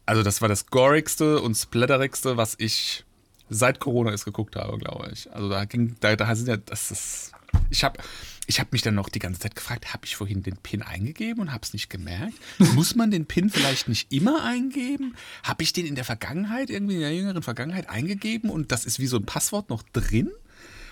also 0.05 0.21
das 0.23 0.41
war 0.41 0.47
das 0.49 0.67
gorigste 0.67 1.41
und 1.41 1.55
splatterigste, 1.55 2.37
was 2.37 2.55
ich 2.59 3.03
seit 3.49 3.79
Corona 3.79 4.11
ist 4.11 4.25
geguckt 4.25 4.55
habe, 4.55 4.77
glaube 4.77 5.09
ich. 5.13 5.31
Also 5.33 5.49
da 5.49 5.65
ging, 5.65 5.95
da, 5.99 6.15
da 6.15 6.33
sind 6.35 6.47
ja, 6.47 6.57
das 6.57 6.91
ist, 6.91 7.31
ich 7.69 7.83
habe 7.83 7.99
ich 8.47 8.59
hab 8.59 8.71
mich 8.71 8.81
dann 8.81 8.95
noch 8.95 9.09
die 9.09 9.19
ganze 9.19 9.39
Zeit 9.39 9.55
gefragt, 9.55 9.93
habe 9.93 10.05
ich 10.05 10.15
vorhin 10.15 10.43
den 10.43 10.57
PIN 10.57 10.81
eingegeben 10.81 11.41
und 11.41 11.51
habe 11.51 11.63
es 11.63 11.73
nicht 11.73 11.89
gemerkt? 11.89 12.33
Muss 12.75 12.95
man 12.95 13.11
den 13.11 13.25
PIN 13.25 13.49
vielleicht 13.49 13.87
nicht 13.87 14.11
immer 14.11 14.43
eingeben? 14.43 15.15
Habe 15.43 15.63
ich 15.63 15.73
den 15.73 15.85
in 15.85 15.95
der 15.95 16.03
Vergangenheit, 16.03 16.69
irgendwie 16.69 16.95
in 16.95 17.01
der 17.01 17.15
jüngeren 17.15 17.43
Vergangenheit 17.43 17.89
eingegeben 17.89 18.49
und 18.49 18.71
das 18.71 18.85
ist 18.85 18.99
wie 18.99 19.07
so 19.07 19.17
ein 19.17 19.25
Passwort 19.25 19.69
noch 19.69 19.83
drin? 19.93 20.31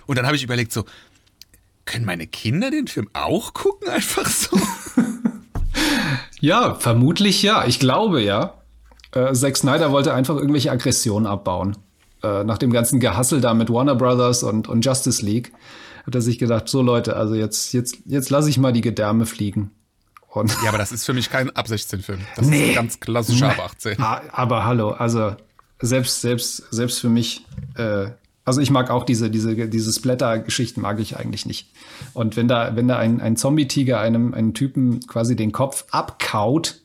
Und 0.07 0.17
dann 0.17 0.25
habe 0.25 0.35
ich 0.35 0.43
überlegt, 0.43 0.71
so, 0.71 0.85
können 1.85 2.05
meine 2.05 2.27
Kinder 2.27 2.71
den 2.71 2.87
Film 2.87 3.09
auch 3.13 3.53
gucken, 3.53 3.89
einfach 3.89 4.27
so? 4.27 4.59
Ja, 6.39 6.75
vermutlich 6.75 7.43
ja. 7.43 7.65
Ich 7.67 7.79
glaube 7.79 8.21
ja. 8.21 8.55
Äh, 9.13 9.33
Zack 9.33 9.57
Snyder 9.57 9.91
wollte 9.91 10.13
einfach 10.13 10.35
irgendwelche 10.35 10.71
Aggressionen 10.71 11.27
abbauen. 11.27 11.77
Äh, 12.23 12.43
nach 12.43 12.57
dem 12.57 12.71
ganzen 12.71 12.99
Gehassel 12.99 13.41
da 13.41 13.53
mit 13.53 13.69
Warner 13.69 13.95
Brothers 13.95 14.43
und, 14.43 14.67
und 14.67 14.83
Justice 14.83 15.23
League 15.23 15.51
hat 16.05 16.15
er 16.15 16.21
sich 16.21 16.39
gedacht, 16.39 16.67
so 16.69 16.81
Leute, 16.81 17.15
also 17.15 17.35
jetzt, 17.35 17.73
jetzt, 17.73 17.97
jetzt 18.05 18.29
lasse 18.29 18.49
ich 18.49 18.57
mal 18.57 18.73
die 18.73 18.81
Gedärme 18.81 19.25
fliegen. 19.25 19.71
Und 20.29 20.51
Ja, 20.63 20.69
aber 20.69 20.77
das 20.77 20.91
ist 20.91 21.05
für 21.05 21.13
mich 21.13 21.29
kein 21.29 21.49
Ab 21.55 21.67
16-Film. 21.67 22.21
Das 22.35 22.47
ist 22.47 22.53
ein 22.53 22.73
ganz 22.73 22.99
klassischer 22.99 23.49
Ab 23.49 23.59
18. 23.59 23.99
Ah, 24.01 24.21
aber 24.31 24.63
hallo, 24.65 24.91
also 24.91 25.35
selbst, 25.81 26.21
selbst, 26.21 26.63
selbst 26.71 26.99
für 26.99 27.09
mich, 27.09 27.45
äh, 27.75 28.07
also 28.45 28.61
ich 28.61 28.69
mag 28.71 28.89
auch 28.89 29.03
diese, 29.03 29.29
diese, 29.29 29.67
diese 29.67 29.91
Splatter-Geschichten 29.93 30.81
mag 30.81 30.99
ich 30.99 31.17
eigentlich 31.17 31.45
nicht. 31.45 31.69
Und 32.13 32.37
wenn 32.37 32.47
da, 32.47 32.75
wenn 32.75 32.87
da 32.87 32.97
ein, 32.97 33.19
ein 33.21 33.35
Zombie-Tiger 33.35 33.99
einem, 33.99 34.33
einem 34.33 34.53
Typen 34.53 35.01
quasi 35.05 35.35
den 35.35 35.51
Kopf 35.51 35.85
abkaut, 35.91 36.79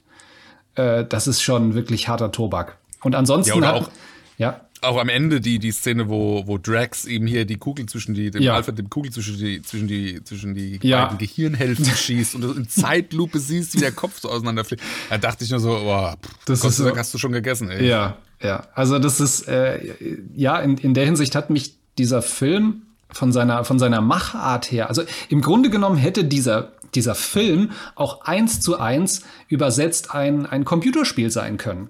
äh, 0.75 1.05
das 1.05 1.27
ist 1.27 1.41
schon 1.43 1.75
wirklich 1.75 2.09
harter 2.09 2.33
Tobak. 2.33 2.79
Und 3.03 3.15
ansonsten 3.15 3.51
Ja, 3.51 3.57
oder 3.57 3.69
hat, 3.69 3.75
auch- 3.83 3.91
ja, 4.39 4.61
Auch 4.83 4.99
am 4.99 5.09
Ende 5.09 5.41
die, 5.41 5.59
die 5.59 5.71
Szene, 5.73 6.09
wo, 6.09 6.47
wo 6.47 6.59
Drax 6.59 7.05
ihm 7.07 7.27
hier 7.27 7.45
die 7.45 7.57
Kugel 7.57 7.87
zwischen 7.87 8.15
die, 8.15 8.31
dem 8.31 8.43
Ja. 8.43 8.55
Alfred, 8.55 8.79
dem 8.79 8.91
Kugel 8.91 9.11
zwischen 9.13 9.39
die, 9.39 9.63
zwischen 9.63 9.89
die, 9.89 10.23
zwischen 10.25 10.55
die 10.55 10.79
Ja. 10.83 11.05
beiden 11.07 11.19
Gehirnhälften 11.19 11.85
schießt 11.97 12.35
und 12.35 12.41
du 12.43 12.53
in 12.53 12.69
Zeitlupe 12.69 13.39
siehst, 13.39 13.75
wie 13.75 13.79
der 13.81 13.93
Kopf 13.93 14.21
so 14.21 14.29
auseinanderfliegt. 14.31 14.83
Da 15.11 15.19
dachte 15.19 15.45
ich 15.45 15.51
nur 15.51 15.61
so, 15.61 15.69
boah, 15.71 16.17
Das 16.47 16.61
Gott 16.61 16.71
ist 16.71 16.77
so- 16.77 16.97
hast 16.97 17.15
du 17.15 17.19
schon 17.19 17.33
gegessen, 17.33 17.71
ey. 17.71 17.87
Ja, 17.89 18.17
ja. 18.43 18.67
Also 18.75 18.99
das 18.99 19.21
ist, 19.21 19.49
äh, 19.49 19.95
ja, 20.35 20.59
in, 20.61 20.77
in 20.79 20.95
der 20.95 21.05
Hinsicht 21.07 21.35
hat 21.35 21.51
mich 21.51 21.75
dieser 21.99 22.21
Film 22.23 22.83
von 23.11 23.33
seiner, 23.33 23.65
von 23.65 23.79
seiner 23.79 24.01
Machart 24.01 24.71
her, 24.71 24.89
also 24.89 25.03
im 25.29 25.41
Grunde 25.41 25.71
genommen 25.71 25.97
hätte 25.97 26.25
dieser, 26.25 26.73
dieser 26.95 27.15
Film 27.15 27.71
auch 27.95 28.23
eins 28.23 28.61
zu 28.61 28.79
eins 28.79 29.23
übersetzt 29.49 30.13
ein, 30.15 30.45
ein 30.47 30.65
Computerspiel 30.65 31.31
sein 31.31 31.57
können. 31.57 31.89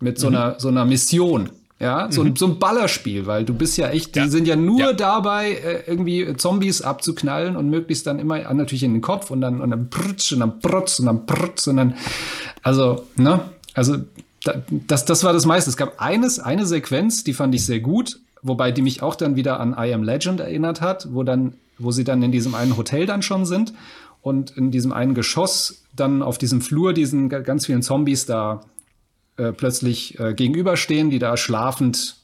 Mit 0.00 0.18
so 0.18 0.28
einer, 0.28 0.58
so 0.58 0.68
einer 0.68 0.84
Mission. 0.86 1.50
Ja, 1.80 2.12
so, 2.12 2.22
ein 2.22 2.36
so 2.36 2.46
ein 2.46 2.58
Ballerspiel, 2.58 3.24
weil 3.26 3.46
du 3.46 3.54
bist 3.54 3.78
ja 3.78 3.88
echt, 3.88 4.14
die 4.14 4.18
Ja. 4.18 4.28
sind 4.28 4.46
ja 4.46 4.54
nur 4.54 4.80
Ja. 4.80 4.92
dabei, 4.92 5.52
äh, 5.52 5.82
irgendwie 5.86 6.36
Zombies 6.36 6.82
abzuknallen 6.82 7.56
und 7.56 7.70
möglichst 7.70 8.06
dann 8.06 8.18
immer 8.18 8.34
ah, 8.46 8.52
natürlich 8.52 8.82
in 8.82 8.92
den 8.92 9.00
Kopf 9.00 9.30
und 9.30 9.40
dann, 9.40 9.62
und 9.62 9.70
dann 9.70 9.88
prutsch 9.88 10.32
und 10.32 10.40
dann 10.40 10.60
prutsch 10.60 11.00
und 11.00 11.06
dann 11.06 11.24
prutsch 11.24 11.66
und 11.68 11.78
dann, 11.78 11.94
also, 12.62 13.06
ne, 13.16 13.40
also 13.72 13.96
da, 14.44 14.56
das, 14.86 15.06
das 15.06 15.24
war 15.24 15.32
das 15.32 15.46
meiste. 15.46 15.70
Es 15.70 15.78
gab 15.78 16.00
eines, 16.02 16.38
eine 16.38 16.66
Sequenz, 16.66 17.24
die 17.24 17.32
fand 17.32 17.54
ich 17.54 17.64
sehr 17.64 17.80
gut, 17.80 18.20
wobei 18.42 18.72
die 18.72 18.82
mich 18.82 19.02
auch 19.02 19.14
dann 19.14 19.36
wieder 19.36 19.58
an 19.58 19.74
I 19.78 19.94
Am 19.94 20.02
Legend 20.02 20.40
erinnert 20.40 20.82
hat, 20.82 21.08
wo 21.12 21.22
dann, 21.22 21.54
wo 21.78 21.92
sie 21.92 22.04
dann 22.04 22.22
in 22.22 22.30
diesem 22.30 22.54
einen 22.54 22.76
Hotel 22.76 23.06
dann 23.06 23.22
schon 23.22 23.46
sind 23.46 23.72
und 24.20 24.50
in 24.50 24.70
diesem 24.70 24.92
einen 24.92 25.14
Geschoss 25.14 25.82
dann 25.96 26.22
auf 26.22 26.36
diesem 26.36 26.60
Flur 26.60 26.92
diesen 26.92 27.30
ga- 27.30 27.40
ganz 27.40 27.64
vielen 27.64 27.80
Zombies 27.80 28.26
da 28.26 28.60
äh, 29.40 29.52
plötzlich 29.52 30.18
äh, 30.20 30.34
gegenüberstehen, 30.34 31.10
die 31.10 31.18
da 31.18 31.36
schlafend 31.36 32.16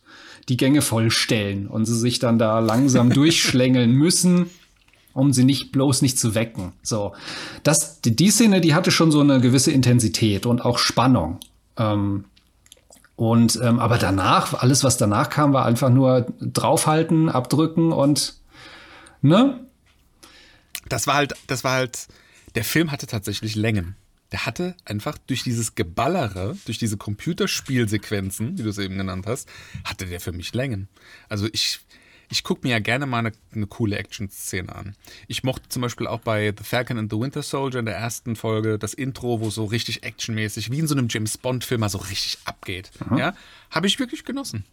die 0.49 0.57
Gänge 0.57 0.83
vollstellen 0.83 1.67
und 1.67 1.87
sie 1.87 1.99
sich 1.99 2.19
dann 2.19 2.39
da 2.39 2.59
langsam 2.61 3.11
durchschlängeln 3.15 3.91
müssen, 3.93 4.51
um 5.13 5.33
sie 5.33 5.45
nicht 5.45 5.73
bloß 5.73 6.03
nicht 6.03 6.19
zu 6.19 6.35
wecken. 6.35 6.73
So, 6.83 7.15
das 7.63 8.01
die, 8.01 8.15
die 8.15 8.31
Szene, 8.31 8.61
die 8.61 8.75
hatte 8.75 8.91
schon 8.91 9.11
so 9.11 9.21
eine 9.21 9.41
gewisse 9.41 9.73
Intensität 9.73 10.47
und 10.47 10.65
auch 10.65 10.79
Spannung. 10.79 11.41
Ähm, 11.77 12.25
und 13.17 13.59
ähm, 13.63 13.81
aber 13.81 13.97
danach, 13.97 14.53
alles 14.55 14.85
was 14.85 14.99
danach 14.99 15.31
kam, 15.31 15.55
war 15.55 15.65
einfach 15.65 15.89
nur 15.89 16.27
draufhalten, 16.41 17.31
abdrücken 17.31 17.93
und 17.93 18.35
ne? 19.23 19.61
Das 20.89 21.07
war 21.07 21.15
halt, 21.15 21.35
das 21.47 21.65
war 21.65 21.73
halt, 21.73 22.07
der 22.55 22.65
Film 22.65 22.93
hatte 22.93 23.07
tatsächlich 23.07 23.57
Längen. 23.57 23.97
Der 24.33 24.45
hatte 24.45 24.75
einfach 24.85 25.19
durch 25.19 25.45
dieses 25.45 25.75
Geballere, 25.75 26.57
durch 26.65 26.79
diese 26.79 26.97
Computerspielsequenzen, 26.97 28.59
wie 28.59 28.63
du 28.63 28.69
es 28.69 28.79
eben 28.79 28.99
genannt 28.99 29.27
hast, 29.27 29.49
hatte 29.85 30.07
der 30.07 30.21
für 30.21 30.33
mich 30.33 30.53
Längen. 30.53 30.89
Also 31.29 31.49
ich, 31.53 31.81
ich 32.29 32.43
gucke 32.43 32.67
mir 32.67 32.73
ja 32.73 32.79
gerne 32.81 33.07
mal 33.07 33.21
eine, 33.21 33.33
eine 33.55 33.67
coole 33.67 33.97
Action-Szene 33.97 34.75
an. 34.75 34.97
Ich 35.29 35.45
mochte 35.45 35.69
zum 35.69 35.83
Beispiel 35.83 36.07
auch 36.09 36.21
bei 36.21 36.53
The 36.57 36.65
Falcon 36.65 36.99
and 36.99 37.13
the 37.13 37.19
Winter 37.19 37.43
Soldier 37.43 37.81
in 37.81 37.87
der 37.87 37.97
ersten 37.97 38.35
Folge 38.35 38.79
das 38.79 38.95
Intro, 38.95 39.41
wo 39.41 39.51
so 39.51 39.65
richtig 39.65 40.03
actionmäßig, 40.03 40.73
wie 40.73 40.81
in 40.81 40.89
so 40.89 40.97
einem 40.97 41.07
James 41.09 41.39
Bond-Film, 41.39 41.81
mal 41.81 41.89
so 41.89 41.99
richtig 41.99 42.39
abgeht. 42.45 42.91
Ja, 43.17 43.37
habe 43.71 43.87
ich 43.87 44.01
wirklich 44.01 44.25
genossen. 44.25 44.65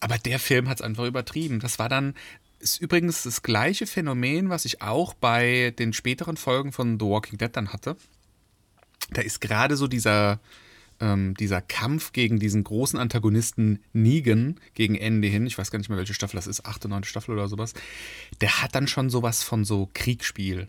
Aber 0.00 0.18
der 0.18 0.38
Film 0.38 0.68
hat 0.68 0.78
es 0.78 0.82
einfach 0.82 1.04
übertrieben. 1.04 1.60
Das 1.60 1.78
war 1.78 1.88
dann, 1.88 2.14
ist 2.58 2.80
übrigens 2.80 3.22
das 3.22 3.42
gleiche 3.42 3.86
Phänomen, 3.86 4.50
was 4.50 4.64
ich 4.64 4.82
auch 4.82 5.14
bei 5.14 5.74
den 5.78 5.92
späteren 5.92 6.36
Folgen 6.36 6.72
von 6.72 6.98
The 6.98 7.06
Walking 7.06 7.38
Dead 7.38 7.50
dann 7.54 7.72
hatte. 7.72 7.96
Da 9.10 9.22
ist 9.22 9.40
gerade 9.40 9.76
so 9.76 9.86
dieser, 9.86 10.40
ähm, 11.00 11.34
dieser 11.34 11.60
Kampf 11.60 12.12
gegen 12.12 12.38
diesen 12.38 12.62
großen 12.62 12.98
Antagonisten 12.98 13.80
Negan 13.92 14.60
gegen 14.74 14.94
Ende 14.94 15.28
hin, 15.28 15.46
ich 15.46 15.56
weiß 15.56 15.70
gar 15.70 15.78
nicht 15.78 15.88
mehr, 15.88 15.98
welche 15.98 16.14
Staffel 16.14 16.36
das 16.36 16.46
ist, 16.46 16.66
achte, 16.66 16.88
neunte 16.88 17.08
Staffel 17.08 17.32
oder 17.32 17.48
sowas, 17.48 17.74
der 18.40 18.62
hat 18.62 18.74
dann 18.74 18.86
schon 18.86 19.10
sowas 19.10 19.42
von 19.42 19.64
so 19.64 19.88
Kriegsspiel. 19.94 20.68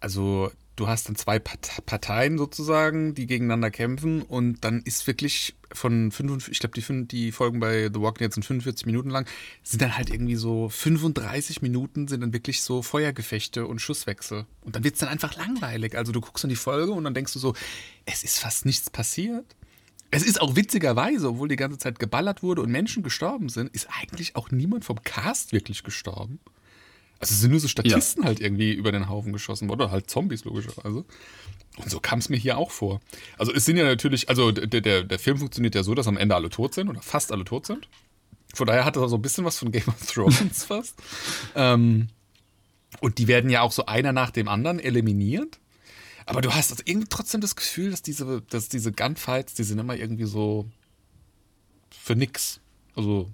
Also 0.00 0.50
du 0.76 0.88
hast 0.88 1.08
dann 1.08 1.16
zwei 1.16 1.38
Part- 1.38 1.84
Parteien 1.86 2.38
sozusagen, 2.38 3.14
die 3.14 3.26
gegeneinander 3.26 3.70
kämpfen 3.70 4.22
und 4.22 4.64
dann 4.64 4.82
ist 4.82 5.06
wirklich 5.06 5.54
von 5.72 6.10
45, 6.10 6.52
ich 6.52 6.58
glaube 6.60 6.80
die, 6.80 7.08
die 7.08 7.32
Folgen 7.32 7.60
bei 7.60 7.90
The 7.92 8.00
Walking 8.00 8.26
Dead 8.26 8.34
sind 8.34 8.44
45 8.44 8.86
Minuten 8.86 9.10
lang, 9.10 9.26
sind 9.62 9.82
dann 9.82 9.96
halt 9.96 10.10
irgendwie 10.10 10.36
so 10.36 10.68
35 10.68 11.62
Minuten 11.62 12.08
sind 12.08 12.20
dann 12.20 12.32
wirklich 12.32 12.62
so 12.62 12.82
Feuergefechte 12.82 13.66
und 13.66 13.80
Schusswechsel. 13.80 14.46
Und 14.62 14.76
dann 14.76 14.84
wird 14.84 14.94
es 14.94 15.00
dann 15.00 15.08
einfach 15.08 15.36
langweilig. 15.36 15.96
Also 15.96 16.12
du 16.12 16.20
guckst 16.20 16.44
dann 16.44 16.50
die 16.50 16.56
Folge 16.56 16.92
und 16.92 17.04
dann 17.04 17.14
denkst 17.14 17.32
du 17.32 17.38
so, 17.38 17.54
es 18.04 18.22
ist 18.24 18.38
fast 18.38 18.66
nichts 18.66 18.90
passiert. 18.90 19.44
Es 20.10 20.22
ist 20.22 20.42
auch 20.42 20.56
witzigerweise, 20.56 21.30
obwohl 21.30 21.48
die 21.48 21.56
ganze 21.56 21.78
Zeit 21.78 21.98
geballert 21.98 22.42
wurde 22.42 22.60
und 22.60 22.70
Menschen 22.70 23.02
gestorben 23.02 23.48
sind, 23.48 23.74
ist 23.74 23.88
eigentlich 23.98 24.36
auch 24.36 24.50
niemand 24.50 24.84
vom 24.84 25.02
Cast 25.02 25.52
wirklich 25.52 25.84
gestorben. 25.84 26.38
Also 27.22 27.34
es 27.34 27.40
sind 27.40 27.52
nur 27.52 27.60
so 27.60 27.68
Statisten 27.68 28.24
halt 28.24 28.40
irgendwie 28.40 28.72
über 28.72 28.90
den 28.90 29.08
Haufen 29.08 29.32
geschossen 29.32 29.68
worden, 29.68 29.82
oder 29.82 29.92
halt 29.92 30.10
Zombies 30.10 30.44
logischerweise. 30.44 31.04
Und 31.76 31.88
so 31.88 32.00
kam 32.00 32.18
es 32.18 32.28
mir 32.28 32.36
hier 32.36 32.58
auch 32.58 32.72
vor. 32.72 33.00
Also 33.38 33.54
es 33.54 33.64
sind 33.64 33.76
ja 33.76 33.84
natürlich, 33.84 34.28
also 34.28 34.50
der, 34.50 34.80
der, 34.80 35.04
der 35.04 35.18
Film 35.20 35.38
funktioniert 35.38 35.76
ja 35.76 35.84
so, 35.84 35.94
dass 35.94 36.08
am 36.08 36.16
Ende 36.16 36.34
alle 36.34 36.50
tot 36.50 36.74
sind 36.74 36.88
oder 36.88 37.00
fast 37.00 37.30
alle 37.30 37.44
tot 37.44 37.64
sind. 37.64 37.88
Von 38.52 38.66
daher 38.66 38.84
hat 38.84 38.96
er 38.96 39.08
so 39.08 39.14
ein 39.14 39.22
bisschen 39.22 39.44
was 39.44 39.56
von 39.56 39.70
Game 39.70 39.86
of 39.86 40.04
Thrones 40.04 40.64
fast. 40.66 40.96
Ähm, 41.54 42.08
und 42.98 43.18
die 43.18 43.28
werden 43.28 43.50
ja 43.50 43.62
auch 43.62 43.70
so 43.70 43.86
einer 43.86 44.12
nach 44.12 44.32
dem 44.32 44.48
anderen 44.48 44.80
eliminiert. 44.80 45.60
Aber 46.26 46.40
du 46.40 46.52
hast 46.52 46.72
also 46.72 46.82
irgendwie 46.84 47.06
trotzdem 47.08 47.40
das 47.40 47.54
Gefühl, 47.54 47.92
dass 47.92 48.02
diese, 48.02 48.42
dass 48.50 48.68
diese 48.68 48.90
Gunfights, 48.90 49.54
die 49.54 49.62
sind 49.62 49.78
immer 49.78 49.94
irgendwie 49.94 50.26
so 50.26 50.68
für 51.90 52.16
nix. 52.16 52.58
Also 52.96 53.30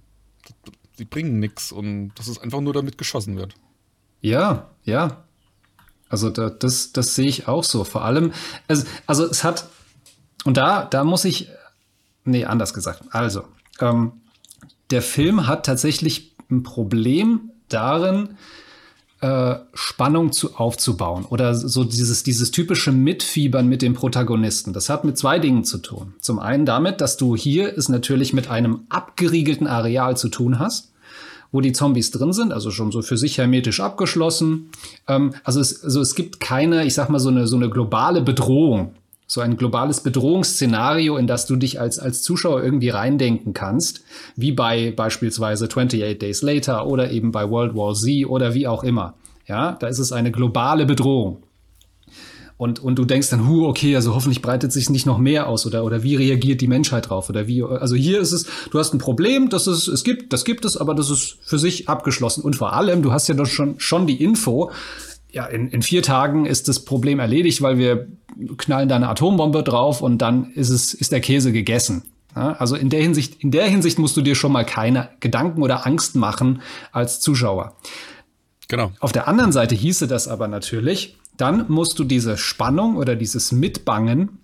die 0.99 1.07
bringen 1.07 1.39
nix 1.39 1.73
und 1.73 2.13
das 2.17 2.29
ist 2.29 2.37
einfach 2.37 2.61
nur 2.61 2.75
damit 2.75 2.99
geschossen 2.99 3.37
wird. 3.37 3.55
Ja, 4.21 4.69
ja. 4.85 5.25
Also 6.09 6.31
da, 6.31 6.51
das, 6.51 6.93
das 6.93 7.15
sehe 7.15 7.27
ich 7.27 7.49
auch 7.49 7.65
so. 7.65 7.85
Vor 7.85 8.05
allem, 8.05 8.33
also, 8.67 8.85
also 9.07 9.25
es 9.27 9.45
hat, 9.45 9.69
und 10.45 10.57
da, 10.57 10.85
da 10.85 11.05
muss 11.05 11.25
ich, 11.25 11.49
nee, 12.25 12.45
anders 12.45 12.73
gesagt. 12.73 13.03
Also, 13.11 13.45
ähm, 13.81 14.13
der 14.91 15.03
Film 15.03 15.47
hat 15.47 15.67
tatsächlich 15.67 16.35
ein 16.51 16.63
Problem 16.63 17.51
darin, 17.69 18.37
äh, 19.21 19.57
Spannung 19.75 20.33
zu, 20.33 20.55
aufzubauen 20.55 21.25
oder 21.25 21.55
so 21.55 21.85
dieses, 21.85 22.23
dieses 22.23 22.53
typische 22.53 22.93
Mitfiebern 22.93 23.67
mit 23.69 23.83
dem 23.83 23.95
Protagonisten. 23.95 24.73
Das 24.73 24.89
hat 24.89 25.05
mit 25.05 25.19
zwei 25.19 25.41
Dingen 25.41 25.65
zu 25.65 25.79
tun. 25.79 26.15
Zum 26.21 26.39
einen 26.39 26.65
damit, 26.65 27.01
dass 27.01 27.17
du 27.17 27.37
hier 27.37 27.77
es 27.77 27.89
natürlich 27.89 28.33
mit 28.33 28.49
einem 28.49 28.87
abgeriegelten 28.89 29.67
Areal 29.67 30.17
zu 30.17 30.29
tun 30.29 30.59
hast 30.59 30.93
wo 31.53 31.61
die 31.61 31.73
Zombies 31.73 32.11
drin 32.11 32.33
sind, 32.33 32.53
also 32.53 32.71
schon 32.71 32.93
so 32.93 33.03
für 33.03 33.17
sich 33.17 33.39
hermetisch 33.39 33.81
abgeschlossen. 33.81 34.71
Ähm, 35.07 35.35
also, 35.45 35.61
es, 35.61 35.83
also 35.83 36.01
es 36.01 36.15
gibt 36.15 36.41
keine, 36.41 36.85
ich 36.85 36.95
sag 36.95 37.09
mal, 37.09 37.19
so 37.19 37.29
eine, 37.29 37.47
so 37.47 37.57
eine 37.57 37.71
globale 37.71 38.21
Bedrohung, 38.21 38.93
so 39.27 39.41
ein 39.41 39.57
globales 39.57 40.01
Bedrohungsszenario, 40.01 41.17
in 41.17 41.27
das 41.27 41.47
du 41.47 41.57
dich 41.57 41.81
als, 41.81 41.99
als 41.99 42.23
Zuschauer 42.23 42.63
irgendwie 42.63 42.91
reindenken 42.91 43.53
kannst, 43.55 44.03
wie 44.37 44.53
bei 44.53 44.93
beispielsweise 44.95 45.67
28 45.67 46.19
Days 46.19 46.43
Later 46.43 46.87
oder 46.87 47.11
eben 47.11 47.33
bei 47.33 47.49
World 47.49 47.75
War 47.75 47.95
Z 47.95 48.27
oder 48.27 48.55
wie 48.55 48.67
auch 48.67 48.85
immer. 48.85 49.15
Ja, 49.47 49.73
da 49.73 49.87
ist 49.87 49.99
es 49.99 50.13
eine 50.13 50.31
globale 50.31 50.85
Bedrohung. 50.85 51.43
Und, 52.59 52.81
und 52.81 52.97
du 52.97 53.05
denkst 53.05 53.31
dann, 53.31 53.47
hu, 53.47 53.67
okay, 53.67 53.95
also 53.95 54.17
hoffentlich 54.17 54.43
breitet 54.43 54.73
sich 54.73 54.91
nicht 54.91 55.07
noch 55.07 55.19
mehr 55.19 55.49
aus 55.49 55.65
oder, 55.65 55.85
oder 55.85 56.03
wie 56.03 56.17
reagiert 56.17 56.61
die 56.61 56.67
Menschheit 56.67 57.09
drauf 57.09 57.31
oder 57.31 57.47
wie, 57.47 57.63
also 57.63 57.95
hier 57.95 58.21
ist 58.21 58.33
es, 58.33 58.47
du 58.73 58.81
hast 58.81 58.93
ein 58.93 58.99
Problem, 58.99 59.49
das 59.49 59.69
es, 59.69 59.87
es 59.87 60.03
gibt, 60.03 60.33
das 60.33 60.45
gibt 60.45 60.65
es, 60.65 60.77
aber 60.77 60.97
das 60.97 61.09
ist 61.09 61.39
für 61.41 61.59
sich 61.59 61.89
abgeschlossen. 61.89 62.43
Und 62.43 62.57
vor 62.57 62.73
allem, 62.73 63.03
du 63.03 63.13
hast 63.13 63.29
ja 63.29 63.37
doch 63.37 63.47
schon, 63.47 63.79
schon 63.79 64.09
die 64.09 64.23
Info, 64.23 64.73
ja, 65.31 65.47
in, 65.47 65.69
in 65.69 65.83
vier 65.83 66.03
Tagen 66.03 66.47
ist 66.47 66.67
das 66.67 66.85
Problem 66.85 67.21
erledigt, 67.21 67.63
weil 67.63 67.79
wir 67.79 68.09
knallen 68.57 68.89
da 68.89 68.97
eine 68.97 69.09
Atombombe 69.09 69.63
drauf 69.63 70.03
und 70.03 70.19
dann 70.19 70.51
ist 70.53 70.71
es, 70.71 70.95
ist 70.95 71.13
der 71.13 71.21
Käse 71.21 71.53
gegessen. 71.53 72.03
Ja, 72.35 72.53
also 72.55 72.75
in 72.75 72.91
der 72.91 73.03
Hinsicht, 73.03 73.43
in 73.43 73.53
der 73.53 73.67
Hinsicht 73.67 73.99
musst 73.99 74.17
du 74.17 74.21
dir 74.21 74.35
schon 74.35 74.53
mal 74.53 74.65
keine 74.65 75.11
Gedanken 75.21 75.63
oder 75.63 75.87
Angst 75.87 76.17
machen 76.17 76.61
als 76.91 77.21
Zuschauer. 77.21 77.77
Genau. 78.69 78.93
Auf 79.01 79.13
der 79.13 79.29
anderen 79.29 79.53
Seite 79.53 79.75
hieße 79.75 80.09
das 80.09 80.29
aber 80.29 80.49
natürlich, 80.49 81.17
dann 81.39 81.65
musst 81.69 81.99
du 81.99 82.05
diese 82.05 82.37
Spannung 82.37 82.97
oder 82.97 83.17
dieses 83.17 83.53
Mitbangen, 83.53 84.39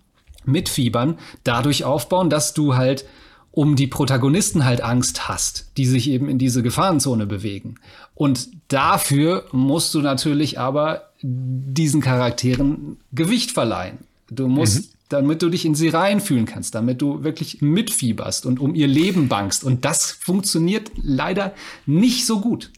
Mitfiebern 0.46 1.18
dadurch 1.42 1.84
aufbauen, 1.84 2.30
dass 2.30 2.54
du 2.54 2.76
halt 2.76 3.04
um 3.50 3.76
die 3.76 3.86
Protagonisten 3.86 4.64
halt 4.64 4.82
Angst 4.82 5.28
hast, 5.28 5.70
die 5.76 5.86
sich 5.86 6.10
eben 6.10 6.28
in 6.28 6.38
diese 6.38 6.62
Gefahrenzone 6.62 7.26
bewegen. 7.26 7.76
Und 8.14 8.48
dafür 8.68 9.44
musst 9.52 9.94
du 9.94 10.00
natürlich 10.00 10.58
aber 10.58 11.10
diesen 11.22 12.00
Charakteren 12.00 12.96
Gewicht 13.12 13.52
verleihen. 13.52 13.98
Du 14.28 14.48
musst, 14.48 14.76
mhm. 14.76 14.88
damit 15.08 15.42
du 15.42 15.50
dich 15.50 15.64
in 15.64 15.76
sie 15.76 15.88
reinfühlen 15.88 16.46
kannst, 16.46 16.74
damit 16.74 17.00
du 17.00 17.22
wirklich 17.22 17.62
mitfieberst 17.62 18.44
und 18.44 18.58
um 18.58 18.74
ihr 18.74 18.88
Leben 18.88 19.28
bangst. 19.28 19.62
Und 19.62 19.84
das 19.84 20.10
funktioniert 20.10 20.90
leider 21.00 21.54
nicht 21.86 22.26
so 22.26 22.40
gut. 22.40 22.70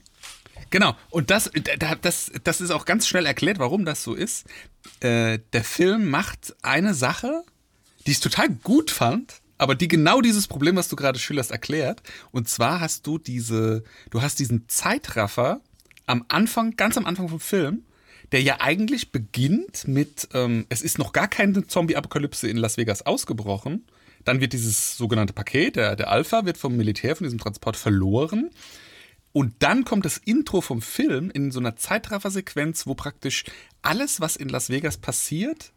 Genau, 0.71 0.97
und 1.11 1.31
das, 1.31 1.51
das, 2.03 2.31
das 2.43 2.61
ist 2.61 2.71
auch 2.71 2.85
ganz 2.85 3.07
schnell 3.07 3.27
erklärt, 3.27 3.59
warum 3.59 3.85
das 3.85 4.03
so 4.03 4.15
ist. 4.15 4.47
Äh, 5.01 5.39
der 5.53 5.65
Film 5.65 6.11
macht 6.11 6.55
eine 6.63 6.95
Sache, 6.95 7.43
die 8.07 8.13
ich 8.13 8.21
total 8.21 8.49
gut 8.49 8.91
fand, 8.91 9.41
aber 9.59 9.75
die 9.75 9.89
genau 9.89 10.21
dieses 10.21 10.49
Problem, 10.49 10.77
was 10.77 10.89
du 10.89 10.97
gerade 10.97 11.19
schilderst, 11.19 11.51
erklärt. 11.51 12.03
Und 12.31 12.49
zwar 12.49 12.81
hast 12.81 13.07
du 13.07 13.19
diese, 13.19 13.85
du 14.11 14.23
hast 14.23 14.39
diesen 14.39 14.69
Zeitraffer 14.69 15.61
am 16.07 16.25
Anfang, 16.29 16.77
ganz 16.77 16.97
am 16.97 17.07
Anfang 17.07 17.29
vom 17.29 17.41
Film, 17.41 17.83
der 18.33 18.43
ja 18.43 18.61
eigentlich 18.61 19.13
beginnt 19.13 19.87
mit, 19.87 20.29
ähm, 20.35 20.67
es 20.69 20.83
ist 20.83 20.99
noch 20.99 21.13
gar 21.13 21.29
keine 21.29 21.67
Zombie-Apokalypse 21.67 22.49
in 22.49 22.57
Las 22.57 22.77
Vegas 22.77 23.07
ausgebrochen. 23.07 23.87
Dann 24.25 24.41
wird 24.41 24.53
dieses 24.53 24.97
sogenannte 24.97 25.33
Paket, 25.33 25.77
der, 25.77 25.95
der 25.95 26.11
Alpha, 26.11 26.45
wird 26.45 26.59
vom 26.59 26.77
Militär, 26.77 27.15
von 27.15 27.25
diesem 27.25 27.39
Transport 27.39 27.77
verloren. 27.77 28.51
Und 29.37 29.57
dann 29.59 29.85
kommt 29.85 30.07
das 30.07 30.17
Intro 30.17 30.63
vom 30.63 30.81
Film 30.81 31.29
in 31.31 31.51
so 31.51 31.61
einer 31.61 31.77
Zeitraffer-Sequenz, 31.77 32.87
wo 32.87 32.95
praktisch 32.95 33.45
alles, 33.83 34.19
was 34.19 34.35
in 34.35 34.49
Las 34.49 34.71
Vegas 34.71 34.97
passiert, 34.97 35.73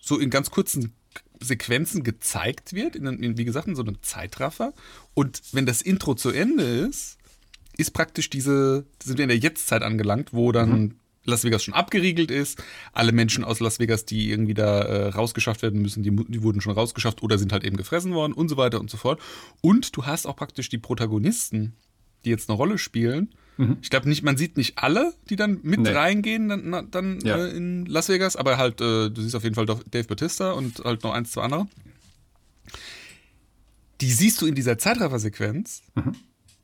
so 0.00 0.18
in 0.18 0.30
ganz 0.30 0.50
kurzen 0.50 0.94
Sequenzen 1.38 2.02
gezeigt 2.02 2.72
wird, 2.72 2.96
in, 2.96 3.06
in, 3.06 3.38
wie 3.38 3.44
gesagt, 3.44 3.68
in 3.68 3.76
so 3.76 3.82
einem 3.82 4.02
Zeitraffer. 4.02 4.72
Und 5.14 5.42
wenn 5.52 5.64
das 5.64 5.80
Intro 5.80 6.16
zu 6.16 6.30
Ende 6.30 6.64
ist, 6.64 7.18
ist 7.76 7.92
praktisch 7.92 8.30
diese, 8.30 8.84
sind 9.00 9.18
wir 9.18 9.22
in 9.22 9.28
der 9.28 9.38
Jetztzeit 9.38 9.82
angelangt, 9.82 10.32
wo 10.32 10.50
dann 10.50 10.70
mhm. 10.70 10.94
Las 11.22 11.44
Vegas 11.44 11.62
schon 11.62 11.74
abgeriegelt 11.74 12.32
ist. 12.32 12.64
Alle 12.92 13.12
Menschen 13.12 13.44
aus 13.44 13.60
Las 13.60 13.78
Vegas, 13.78 14.04
die 14.04 14.28
irgendwie 14.28 14.54
da 14.54 14.80
äh, 14.80 15.08
rausgeschafft 15.10 15.62
werden 15.62 15.80
müssen, 15.80 16.02
die, 16.02 16.10
die 16.10 16.42
wurden 16.42 16.60
schon 16.60 16.74
rausgeschafft 16.74 17.22
oder 17.22 17.38
sind 17.38 17.52
halt 17.52 17.62
eben 17.62 17.76
gefressen 17.76 18.12
worden 18.12 18.32
und 18.32 18.48
so 18.48 18.56
weiter 18.56 18.80
und 18.80 18.90
so 18.90 18.96
fort. 18.96 19.20
Und 19.60 19.96
du 19.96 20.04
hast 20.04 20.26
auch 20.26 20.34
praktisch 20.34 20.68
die 20.68 20.78
Protagonisten 20.78 21.76
die 22.24 22.30
jetzt 22.30 22.48
eine 22.48 22.56
Rolle 22.56 22.78
spielen. 22.78 23.34
Mhm. 23.56 23.78
Ich 23.82 23.90
glaube 23.90 24.08
nicht, 24.08 24.22
man 24.22 24.36
sieht 24.36 24.56
nicht 24.56 24.78
alle, 24.78 25.14
die 25.30 25.36
dann 25.36 25.60
mit 25.62 25.80
nee. 25.80 25.90
reingehen 25.90 26.48
dann, 26.48 26.90
dann 26.90 27.20
ja. 27.20 27.36
äh, 27.36 27.56
in 27.56 27.86
Las 27.86 28.08
Vegas, 28.08 28.36
aber 28.36 28.58
halt, 28.58 28.80
äh, 28.80 29.10
du 29.10 29.22
siehst 29.22 29.34
auf 29.34 29.44
jeden 29.44 29.54
Fall 29.54 29.66
Dave 29.66 30.04
Batista 30.04 30.52
und 30.52 30.80
halt 30.84 31.02
noch 31.02 31.12
eins, 31.12 31.32
zwei 31.32 31.42
andere. 31.42 31.68
Die 34.00 34.10
siehst 34.10 34.42
du 34.42 34.46
in 34.46 34.54
dieser 34.54 34.78
Zeitraffer-Sequenz. 34.78 35.82
Mhm. 35.94 36.12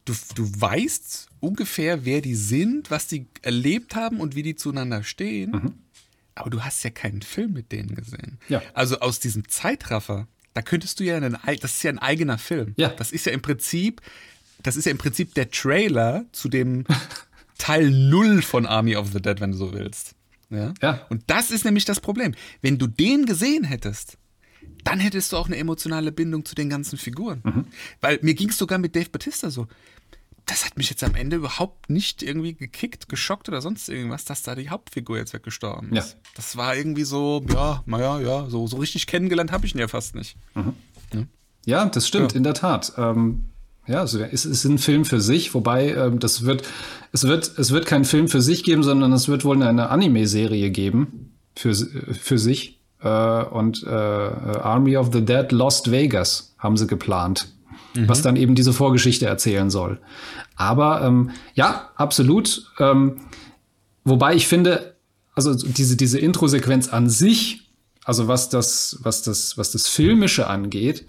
Du, 0.05 0.15
du 0.35 0.61
weißt 0.61 1.29
ungefähr, 1.41 2.05
wer 2.05 2.21
die 2.21 2.35
sind, 2.35 2.91
was 2.91 3.07
die 3.07 3.27
erlebt 3.43 3.95
haben 3.95 4.19
und 4.21 4.35
wie 4.35 4.43
die 4.43 4.57
zueinander 4.57 5.05
stehen. 5.05 5.53
Mhm. 5.53 5.75
Aber 6.35 6.51
du 6.51 6.63
hast 6.63 6.83
ja 6.83 6.91
keinen 6.91 7.23
Film 7.23 7.53
mit 7.53 7.71
denen 7.71 7.95
gesehen. 7.95 8.39
Ja. 8.49 8.63
Also 8.75 9.01
aus 9.01 9.21
diesem 9.21 9.49
Zeitraffer, 9.49 10.27
da 10.55 10.63
könntest 10.63 10.99
du 10.99 11.05
ja 11.05 11.17
einen, 11.17 11.37
das 11.61 11.75
ist 11.75 11.83
ja 11.83 11.91
ein 11.91 11.99
eigener 11.99 12.39
Film. 12.39 12.75
Ja. 12.77 12.89
Das 12.89 13.13
ist 13.13 13.27
ja 13.27 13.33
im 13.33 13.43
Prinzip 13.43 14.01
das 14.63 14.77
ist 14.77 14.85
ja 14.85 14.91
im 14.91 14.99
Prinzip 14.99 15.35
der 15.35 15.51
Trailer 15.51 16.25
zu 16.33 16.49
dem 16.49 16.85
Teil 17.59 17.91
0 17.91 18.43
von 18.43 18.67
Army 18.67 18.97
of 18.97 19.13
the 19.13 19.21
Dead, 19.21 19.41
wenn 19.41 19.53
du 19.53 19.59
so 19.59 19.73
willst. 19.73 20.15
Ja? 20.51 20.75
ja. 20.83 21.07
Und 21.09 21.23
das 21.29 21.51
ist 21.51 21.65
nämlich 21.65 21.85
das 21.85 22.01
Problem. 22.01 22.35
Wenn 22.63 22.79
du 22.79 22.87
den 22.87 23.27
gesehen 23.27 23.65
hättest, 23.65 24.19
dann 24.85 25.01
hättest 25.01 25.33
du 25.33 25.37
auch 25.37 25.47
eine 25.47 25.57
emotionale 25.57 26.13
Bindung 26.13 26.45
zu 26.45 26.55
den 26.55 26.69
ganzen 26.69 26.99
Figuren. 26.99 27.41
Mhm. 27.45 27.67
Weil 28.01 28.19
mir 28.23 28.35
ging 28.35 28.49
es 28.49 28.59
sogar 28.59 28.79
mit 28.79 28.97
Dave 28.97 29.11
Batista 29.11 29.51
so. 29.51 29.67
Das 30.47 30.65
hat 30.65 30.77
mich 30.77 30.91
jetzt 30.91 31.05
am 31.05 31.15
Ende 31.15 31.37
überhaupt 31.37 31.91
nicht 31.91 32.23
irgendwie 32.23 32.55
gekickt, 32.55 33.09
geschockt 33.09 33.49
oder 33.49 33.61
sonst 33.61 33.89
irgendwas, 33.89 34.25
dass 34.25 34.43
da 34.43 34.55
die 34.55 34.69
Hauptfigur 34.69 35.19
jetzt 35.19 35.33
weggestorben 35.33 35.93
ist. 35.93 36.15
Ja. 36.15 36.21
Das 36.35 36.57
war 36.57 36.75
irgendwie 36.75 37.05
so, 37.05 37.45
ja, 37.53 37.83
naja, 37.87 38.19
ja, 38.21 38.47
so, 38.49 38.67
so 38.67 38.79
richtig 38.79 39.07
kennengelernt 39.07 39.53
habe 39.53 39.67
ich 39.67 39.75
ihn 39.75 39.79
ja 39.79 39.87
fast 39.87 40.15
nicht. 40.15 40.37
Mhm. 40.55 40.75
Ja. 41.13 41.27
ja. 41.67 41.87
das 41.87 42.09
stimmt, 42.09 42.33
ja. 42.33 42.39
in 42.39 42.43
der 42.43 42.55
Tat. 42.55 42.95
Ähm, 42.97 43.45
ja, 43.91 44.01
also 44.01 44.20
es 44.20 44.45
ist 44.45 44.64
ein 44.64 44.78
Film 44.78 45.05
für 45.05 45.20
sich, 45.20 45.53
wobei 45.53 45.93
ähm, 45.93 46.20
das 46.20 46.45
wird, 46.45 46.62
es 47.11 47.24
wird, 47.24 47.59
es 47.59 47.72
wird 47.72 47.86
keinen 47.86 48.05
Film 48.05 48.28
für 48.28 48.41
sich 48.41 48.62
geben, 48.62 48.84
sondern 48.84 49.12
es 49.12 49.26
wird 49.26 49.45
wohl 49.45 49.61
eine 49.61 49.91
Anime-Serie 49.91 50.70
geben 50.70 51.32
für, 51.57 51.74
für 51.74 52.38
sich. 52.38 52.80
Äh, 53.03 53.09
und 53.09 53.82
äh, 53.82 53.91
Army 53.91 54.97
of 54.97 55.11
the 55.12 55.24
Dead 55.24 55.51
Lost 55.51 55.91
Vegas 55.91 56.55
haben 56.59 56.76
sie 56.76 56.86
geplant, 56.86 57.49
mhm. 57.97 58.09
was 58.09 58.22
dann 58.22 58.36
eben 58.36 58.55
diese 58.55 58.72
Vorgeschichte 58.72 59.26
erzählen 59.26 59.70
soll. 59.70 59.99
Aber 60.55 61.03
ähm, 61.03 61.30
ja, 61.55 61.91
absolut. 61.97 62.70
Ähm, 62.78 63.22
wobei 64.05 64.36
ich 64.36 64.47
finde, 64.47 64.95
also 65.34 65.53
diese, 65.53 65.97
diese 65.97 66.20
Intro-Sequenz 66.20 66.91
an 66.91 67.11
sich, 67.11 67.72
also 68.05 68.28
was 68.28 68.51
das, 68.51 69.01
was 69.03 69.22
das, 69.22 69.59
was 69.59 69.72
das 69.72 69.88
Filmische 69.88 70.47
angeht, 70.47 71.07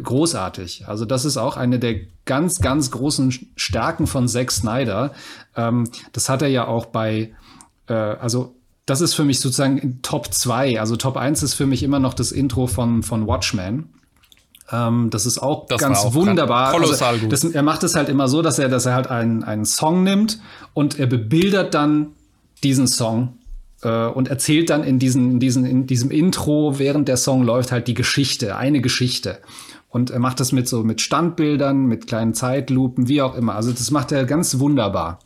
großartig. 0.00 0.88
Also 0.88 1.04
das 1.04 1.24
ist 1.24 1.36
auch 1.36 1.56
eine 1.56 1.78
der 1.78 1.96
ganz, 2.24 2.60
ganz 2.60 2.90
großen 2.90 3.50
Stärken 3.56 4.06
von 4.06 4.28
Zack 4.28 4.50
Snyder. 4.50 5.12
Ähm, 5.56 5.88
das 6.12 6.28
hat 6.28 6.42
er 6.42 6.48
ja 6.48 6.66
auch 6.66 6.86
bei, 6.86 7.32
äh, 7.88 7.94
also 7.94 8.54
das 8.86 9.00
ist 9.00 9.14
für 9.14 9.24
mich 9.24 9.40
sozusagen 9.40 10.00
Top 10.02 10.32
2. 10.32 10.80
Also 10.80 10.96
Top 10.96 11.16
1 11.16 11.42
ist 11.42 11.54
für 11.54 11.66
mich 11.66 11.82
immer 11.82 11.98
noch 11.98 12.14
das 12.14 12.32
Intro 12.32 12.66
von, 12.66 13.02
von 13.02 13.26
Watchmen. 13.26 13.90
Ähm, 14.70 15.10
das 15.10 15.26
ist 15.26 15.38
auch 15.38 15.66
das 15.66 15.80
ganz 15.80 15.98
auch 15.98 16.14
wunderbar. 16.14 16.72
Kolossal 16.72 17.14
also, 17.14 17.28
das, 17.28 17.44
er 17.44 17.62
macht 17.62 17.82
es 17.84 17.94
halt 17.94 18.08
immer 18.08 18.28
so, 18.28 18.42
dass 18.42 18.58
er, 18.58 18.68
dass 18.68 18.86
er 18.86 18.94
halt 18.94 19.08
einen, 19.08 19.44
einen 19.44 19.64
Song 19.64 20.02
nimmt 20.02 20.40
und 20.74 20.98
er 20.98 21.06
bebildert 21.06 21.74
dann 21.74 22.08
diesen 22.64 22.86
Song 22.86 23.34
äh, 23.82 24.06
und 24.06 24.28
erzählt 24.28 24.70
dann 24.70 24.82
in, 24.82 24.98
diesen, 24.98 25.32
in, 25.32 25.40
diesen, 25.40 25.64
in 25.64 25.86
diesem 25.86 26.10
Intro, 26.10 26.78
während 26.78 27.08
der 27.08 27.16
Song 27.16 27.44
läuft, 27.44 27.72
halt 27.72 27.86
die 27.86 27.94
Geschichte, 27.94 28.56
eine 28.56 28.80
Geschichte. 28.80 29.38
Und 29.92 30.10
er 30.10 30.18
macht 30.20 30.40
das 30.40 30.52
mit 30.52 30.66
so 30.68 30.82
mit 30.82 31.02
Standbildern, 31.02 31.84
mit 31.84 32.06
kleinen 32.06 32.32
Zeitlupen, 32.32 33.08
wie 33.08 33.20
auch 33.20 33.34
immer. 33.34 33.54
Also 33.54 33.72
das 33.72 33.90
macht 33.90 34.10
er 34.10 34.24
ganz 34.24 34.58
wunderbar. 34.58 35.18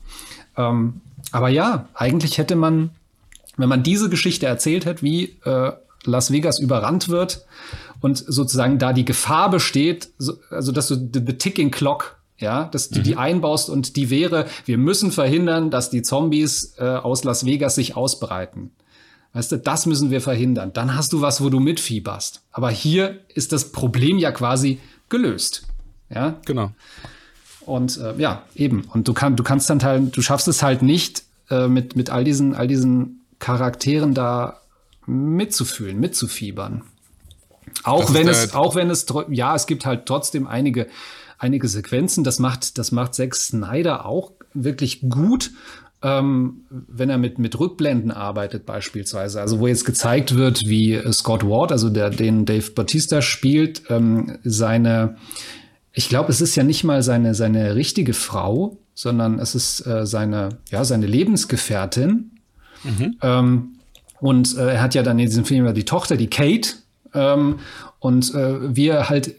Ähm, 0.56 1.00
aber 1.30 1.48
ja, 1.48 1.88
eigentlich 1.94 2.36
hätte 2.36 2.56
man, 2.56 2.90
wenn 3.56 3.68
man 3.68 3.84
diese 3.84 4.10
Geschichte 4.10 4.46
erzählt 4.46 4.84
hätte, 4.84 5.02
wie 5.02 5.36
äh, 5.44 5.72
Las 6.04 6.32
Vegas 6.32 6.58
überrannt 6.58 7.08
wird 7.08 7.46
und 8.00 8.18
sozusagen 8.18 8.78
da 8.80 8.92
die 8.92 9.04
Gefahr 9.04 9.50
besteht, 9.50 10.10
so, 10.18 10.34
also 10.50 10.72
dass 10.72 10.88
du 10.88 10.96
the, 10.96 11.22
the 11.24 11.38
ticking 11.38 11.70
clock 11.70 12.16
ja, 12.38 12.64
dass 12.64 12.90
du 12.90 12.98
mhm. 12.98 13.04
die 13.04 13.16
einbaust 13.16 13.70
und 13.70 13.96
die 13.96 14.10
wäre, 14.10 14.46
wir 14.64 14.78
müssen 14.78 15.10
verhindern, 15.10 15.70
dass 15.70 15.90
die 15.90 16.02
Zombies 16.02 16.74
äh, 16.76 16.84
aus 16.84 17.24
Las 17.24 17.46
Vegas 17.46 17.76
sich 17.76 17.96
ausbreiten. 17.96 18.72
Weißt 19.36 19.52
du, 19.52 19.58
das 19.58 19.84
müssen 19.84 20.10
wir 20.10 20.22
verhindern. 20.22 20.72
Dann 20.72 20.96
hast 20.96 21.12
du 21.12 21.20
was, 21.20 21.42
wo 21.42 21.50
du 21.50 21.60
mitfieberst. 21.60 22.40
Aber 22.52 22.70
hier 22.70 23.20
ist 23.34 23.52
das 23.52 23.70
Problem 23.70 24.16
ja 24.16 24.32
quasi 24.32 24.80
gelöst. 25.10 25.66
Ja, 26.08 26.40
genau. 26.46 26.70
Und 27.66 27.98
äh, 27.98 28.14
ja, 28.16 28.44
eben. 28.54 28.84
Und 28.94 29.08
du, 29.08 29.12
kann, 29.12 29.36
du 29.36 29.42
kannst 29.42 29.68
dann 29.68 29.82
halt, 29.82 30.16
du 30.16 30.22
schaffst 30.22 30.48
es 30.48 30.62
halt 30.62 30.80
nicht, 30.80 31.24
äh, 31.50 31.68
mit, 31.68 31.96
mit 31.96 32.08
all 32.08 32.24
diesen, 32.24 32.54
all 32.54 32.66
diesen 32.66 33.26
Charakteren 33.38 34.14
da 34.14 34.62
mitzufühlen, 35.04 36.00
mitzufiebern. 36.00 36.84
Auch 37.84 38.14
wenn 38.14 38.28
es, 38.28 38.54
auch 38.54 38.74
wenn 38.74 38.88
es, 38.88 39.04
ja, 39.28 39.54
es 39.54 39.66
gibt 39.66 39.84
halt 39.84 40.06
trotzdem 40.06 40.46
einige, 40.46 40.86
einige 41.36 41.68
Sequenzen. 41.68 42.24
Das 42.24 42.38
macht, 42.38 42.78
das 42.78 42.90
macht 42.90 43.14
Zack 43.14 43.34
Snyder 43.34 44.06
auch 44.06 44.32
wirklich 44.54 45.02
gut, 45.10 45.50
ähm, 46.06 46.62
wenn 46.70 47.10
er 47.10 47.18
mit, 47.18 47.40
mit 47.40 47.58
Rückblenden 47.58 48.12
arbeitet 48.12 48.64
beispielsweise. 48.64 49.40
Also 49.40 49.58
wo 49.58 49.66
jetzt 49.66 49.84
gezeigt 49.84 50.36
wird, 50.36 50.62
wie 50.66 51.00
Scott 51.12 51.44
Ward, 51.44 51.72
also 51.72 51.90
der, 51.90 52.10
den 52.10 52.44
Dave 52.44 52.70
Bautista 52.70 53.22
spielt, 53.22 53.82
ähm, 53.90 54.38
seine, 54.44 55.16
ich 55.92 56.08
glaube, 56.08 56.30
es 56.30 56.40
ist 56.40 56.54
ja 56.54 56.62
nicht 56.62 56.84
mal 56.84 57.02
seine, 57.02 57.34
seine 57.34 57.74
richtige 57.74 58.12
Frau, 58.12 58.78
sondern 58.94 59.40
es 59.40 59.56
ist 59.56 59.84
äh, 59.84 60.06
seine, 60.06 60.50
ja, 60.70 60.84
seine 60.84 61.06
Lebensgefährtin. 61.06 62.30
Mhm. 62.84 63.16
Ähm, 63.22 63.68
und 64.20 64.56
äh, 64.56 64.74
er 64.74 64.82
hat 64.82 64.94
ja 64.94 65.02
dann 65.02 65.18
in 65.18 65.26
diesem 65.26 65.44
Film 65.44 65.74
die 65.74 65.84
Tochter, 65.84 66.16
die 66.16 66.30
Kate, 66.30 66.70
ähm, 67.14 67.58
und 67.98 68.32
äh, 68.32 68.76
wie 68.76 68.86
er 68.86 69.08
halt 69.08 69.34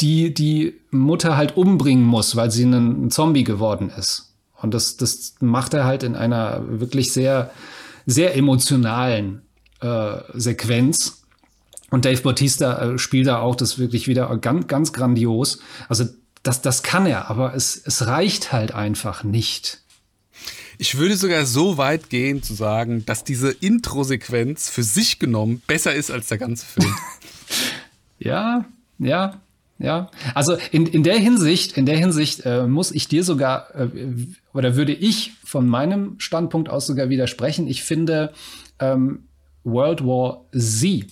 die, 0.00 0.32
die 0.32 0.74
Mutter 0.90 1.36
halt 1.36 1.58
umbringen 1.58 2.04
muss, 2.04 2.34
weil 2.34 2.50
sie 2.50 2.64
ein 2.64 3.10
Zombie 3.10 3.44
geworden 3.44 3.90
ist. 3.94 4.27
Und 4.60 4.74
das, 4.74 4.96
das 4.96 5.34
macht 5.40 5.74
er 5.74 5.84
halt 5.84 6.02
in 6.02 6.16
einer 6.16 6.62
wirklich 6.80 7.12
sehr, 7.12 7.50
sehr 8.06 8.36
emotionalen 8.36 9.42
äh, 9.80 10.18
Sequenz. 10.34 11.22
Und 11.90 12.04
Dave 12.04 12.20
Bautista 12.20 12.94
äh, 12.94 12.98
spielt 12.98 13.28
da 13.28 13.38
auch 13.38 13.54
das 13.54 13.78
wirklich 13.78 14.08
wieder 14.08 14.36
ganz, 14.38 14.66
ganz 14.66 14.92
grandios. 14.92 15.60
Also 15.88 16.04
das, 16.42 16.60
das 16.60 16.82
kann 16.82 17.06
er, 17.06 17.30
aber 17.30 17.54
es, 17.54 17.80
es 17.84 18.06
reicht 18.06 18.52
halt 18.52 18.72
einfach 18.72 19.22
nicht. 19.24 19.80
Ich 20.80 20.96
würde 20.96 21.16
sogar 21.16 21.44
so 21.44 21.76
weit 21.76 22.08
gehen 22.08 22.42
zu 22.42 22.54
sagen, 22.54 23.04
dass 23.04 23.24
diese 23.24 23.50
Intro-Sequenz 23.50 24.70
für 24.70 24.84
sich 24.84 25.18
genommen 25.18 25.60
besser 25.66 25.94
ist 25.94 26.10
als 26.10 26.28
der 26.28 26.38
ganze 26.38 26.66
Film. 26.66 26.94
ja, 28.20 28.64
ja, 28.98 29.40
ja. 29.78 30.10
Also 30.34 30.56
in, 30.72 30.86
in 30.86 31.02
der 31.02 31.18
Hinsicht, 31.18 31.76
in 31.76 31.86
der 31.86 31.96
Hinsicht 31.96 32.44
äh, 32.44 32.66
muss 32.66 32.90
ich 32.90 33.08
dir 33.08 33.24
sogar 33.24 33.74
äh, 33.74 33.88
oder 34.52 34.76
würde 34.76 34.92
ich 34.92 35.32
von 35.44 35.66
meinem 35.68 36.18
Standpunkt 36.18 36.68
aus 36.68 36.86
sogar 36.86 37.08
widersprechen. 37.08 37.68
Ich 37.68 37.84
finde, 37.84 38.32
ähm, 38.80 39.24
World 39.64 40.04
War 40.04 40.44
Z 40.52 41.06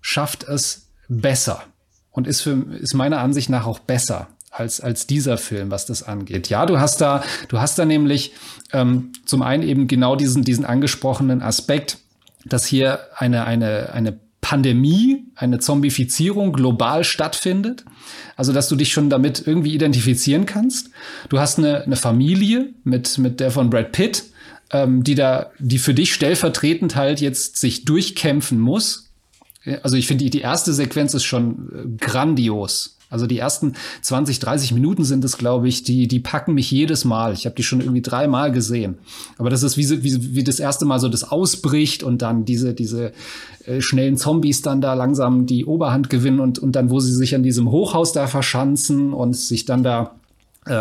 schafft 0.00 0.44
es 0.44 0.88
besser 1.08 1.62
und 2.10 2.26
ist 2.26 2.42
für 2.42 2.52
ist 2.80 2.94
meiner 2.94 3.20
Ansicht 3.20 3.48
nach 3.48 3.66
auch 3.66 3.78
besser 3.78 4.28
als, 4.50 4.80
als 4.80 5.06
dieser 5.06 5.38
Film, 5.38 5.70
was 5.70 5.86
das 5.86 6.02
angeht. 6.02 6.50
Ja, 6.50 6.66
du 6.66 6.78
hast 6.78 7.00
da, 7.00 7.24
du 7.48 7.58
hast 7.58 7.78
da 7.78 7.86
nämlich 7.86 8.32
ähm, 8.72 9.12
zum 9.24 9.40
einen 9.42 9.62
eben 9.62 9.88
genau 9.88 10.14
diesen, 10.14 10.44
diesen 10.44 10.66
angesprochenen 10.66 11.40
Aspekt, 11.40 11.98
dass 12.44 12.66
hier 12.66 13.00
eine, 13.16 13.44
eine, 13.44 13.92
eine 13.92 14.18
Pandemie, 14.42 15.24
eine 15.36 15.60
Zombifizierung 15.60 16.52
global 16.52 17.04
stattfindet. 17.04 17.84
Also, 18.36 18.52
dass 18.52 18.68
du 18.68 18.76
dich 18.76 18.92
schon 18.92 19.08
damit 19.08 19.46
irgendwie 19.46 19.72
identifizieren 19.72 20.44
kannst. 20.44 20.90
Du 21.30 21.38
hast 21.38 21.58
eine, 21.58 21.84
eine 21.84 21.96
Familie 21.96 22.74
mit, 22.84 23.16
mit 23.16 23.40
der 23.40 23.50
von 23.50 23.70
Brad 23.70 23.92
Pitt, 23.92 24.24
ähm, 24.70 25.04
die 25.04 25.14
da, 25.14 25.52
die 25.58 25.78
für 25.78 25.94
dich 25.94 26.12
stellvertretend 26.12 26.96
halt 26.96 27.20
jetzt 27.20 27.56
sich 27.56 27.86
durchkämpfen 27.86 28.60
muss. 28.60 29.11
Also 29.82 29.96
ich 29.96 30.06
finde, 30.06 30.24
die, 30.24 30.30
die 30.30 30.40
erste 30.40 30.72
Sequenz 30.72 31.14
ist 31.14 31.24
schon 31.24 31.68
äh, 31.72 32.04
grandios. 32.04 32.96
Also 33.12 33.26
die 33.26 33.38
ersten 33.38 33.74
20, 34.00 34.38
30 34.38 34.72
Minuten 34.72 35.04
sind 35.04 35.22
es, 35.22 35.36
glaube 35.36 35.68
ich, 35.68 35.82
die, 35.82 36.08
die 36.08 36.18
packen 36.18 36.54
mich 36.54 36.70
jedes 36.70 37.04
Mal. 37.04 37.34
Ich 37.34 37.44
habe 37.44 37.54
die 37.54 37.62
schon 37.62 37.80
irgendwie 37.80 38.00
dreimal 38.00 38.50
gesehen. 38.52 38.96
Aber 39.36 39.50
das 39.50 39.62
ist 39.62 39.76
wie, 39.76 40.02
wie, 40.02 40.34
wie 40.34 40.44
das 40.44 40.58
erste 40.58 40.86
Mal 40.86 40.98
so 40.98 41.10
das 41.10 41.30
ausbricht 41.30 42.02
und 42.02 42.22
dann 42.22 42.46
diese, 42.46 42.72
diese 42.72 43.12
äh, 43.66 43.82
schnellen 43.82 44.16
Zombies 44.16 44.62
dann 44.62 44.80
da 44.80 44.94
langsam 44.94 45.44
die 45.44 45.66
Oberhand 45.66 46.08
gewinnen 46.08 46.40
und, 46.40 46.58
und 46.58 46.72
dann, 46.74 46.88
wo 46.88 47.00
sie 47.00 47.12
sich 47.12 47.34
an 47.34 47.42
diesem 47.42 47.70
Hochhaus 47.70 48.14
da 48.14 48.26
verschanzen 48.26 49.12
und 49.12 49.36
sich 49.36 49.66
dann 49.66 49.82
da 49.82 50.14
in 50.64 50.74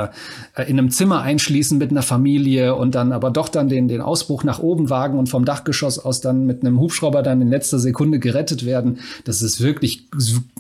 einem 0.58 0.92
Zimmer 0.92 1.22
einschließen 1.22 1.80
mit 1.80 1.90
einer 1.90 2.04
Familie 2.04 2.76
und 2.76 2.94
dann 2.94 3.12
aber 3.12 3.32
doch 3.32 3.50
dann 3.50 3.68
den, 3.68 3.88
den 3.88 4.02
Ausbruch 4.02 4.44
nach 4.44 4.60
oben 4.60 4.92
wagen 4.92 5.18
und 5.18 5.28
vom 5.28 5.44
Dachgeschoss 5.44 5.98
aus 5.98 6.22
dann 6.22 6.46
mit 6.46 6.62
einem 6.62 6.80
Hubschrauber 6.80 7.24
dann 7.24 7.42
in 7.42 7.50
letzter 7.50 7.80
Sekunde 7.80 8.20
gerettet 8.20 8.64
werden. 8.64 9.00
Das 9.26 9.42
ist 9.42 9.60
wirklich 9.60 10.06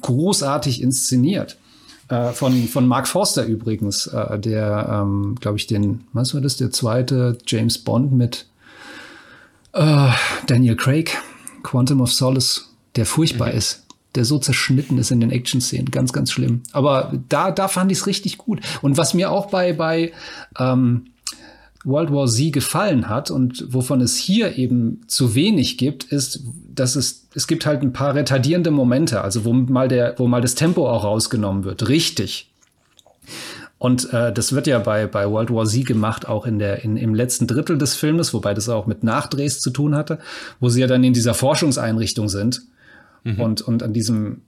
großartig 0.01 0.81
inszeniert. 0.81 1.57
Äh, 2.11 2.33
von, 2.33 2.67
von 2.67 2.87
Mark 2.87 3.07
Forster 3.07 3.45
übrigens, 3.45 4.07
äh, 4.07 4.37
der, 4.37 4.89
ähm, 4.91 5.35
glaube 5.39 5.57
ich, 5.57 5.65
den, 5.65 6.01
was 6.11 6.33
war 6.33 6.41
das, 6.41 6.57
der 6.57 6.71
zweite 6.71 7.37
James 7.47 7.77
Bond 7.77 8.11
mit 8.11 8.47
äh, 9.71 10.09
Daniel 10.45 10.75
Craig, 10.75 11.17
Quantum 11.63 12.01
of 12.01 12.11
Solace, 12.11 12.69
der 12.97 13.05
furchtbar 13.05 13.49
mhm. 13.49 13.57
ist 13.57 13.85
der 14.15 14.25
so 14.25 14.39
zerschnitten 14.39 14.97
ist 14.97 15.11
in 15.11 15.19
den 15.19 15.31
Action-Szenen. 15.31 15.91
Ganz, 15.91 16.13
ganz 16.13 16.31
schlimm. 16.31 16.61
Aber 16.71 17.13
da, 17.29 17.51
da 17.51 17.67
fand 17.67 17.91
ich 17.91 17.99
es 17.99 18.07
richtig 18.07 18.37
gut. 18.37 18.59
Und 18.81 18.97
was 18.97 19.13
mir 19.13 19.31
auch 19.31 19.47
bei, 19.47 19.73
bei 19.73 20.11
ähm, 20.59 21.05
World 21.83 22.11
War 22.11 22.27
Z 22.27 22.53
gefallen 22.53 23.09
hat 23.09 23.31
und 23.31 23.65
wovon 23.73 24.01
es 24.01 24.17
hier 24.17 24.57
eben 24.57 25.01
zu 25.07 25.33
wenig 25.33 25.77
gibt, 25.77 26.03
ist, 26.05 26.43
dass 26.73 26.95
es, 26.95 27.27
es 27.33 27.47
gibt 27.47 27.65
halt 27.65 27.81
ein 27.81 27.93
paar 27.93 28.13
retardierende 28.13 28.71
Momente, 28.71 29.21
also 29.21 29.45
wo 29.45 29.53
mal 29.53 29.87
der, 29.87 30.15
wo 30.17 30.27
mal 30.27 30.41
das 30.41 30.55
Tempo 30.55 30.89
auch 30.89 31.03
rausgenommen 31.03 31.63
wird. 31.63 31.87
Richtig. 31.87 32.51
Und 33.77 34.13
äh, 34.13 34.31
das 34.31 34.53
wird 34.53 34.67
ja 34.67 34.77
bei, 34.77 35.07
bei 35.07 35.27
World 35.27 35.49
War 35.51 35.65
Z 35.65 35.87
gemacht, 35.87 36.27
auch 36.27 36.45
in 36.45 36.59
der, 36.59 36.83
in, 36.83 36.97
im 36.97 37.15
letzten 37.15 37.47
Drittel 37.47 37.79
des 37.79 37.95
Filmes, 37.95 38.31
wobei 38.33 38.53
das 38.53 38.69
auch 38.69 38.85
mit 38.85 39.03
Nachdrehs 39.03 39.59
zu 39.59 39.71
tun 39.71 39.95
hatte, 39.95 40.19
wo 40.59 40.69
sie 40.69 40.81
ja 40.81 40.87
dann 40.87 41.03
in 41.03 41.13
dieser 41.13 41.33
Forschungseinrichtung 41.33 42.29
sind 42.29 42.61
mhm. 43.23 43.39
und, 43.39 43.61
und 43.61 43.83
an 43.83 43.93
diesem 43.93 44.41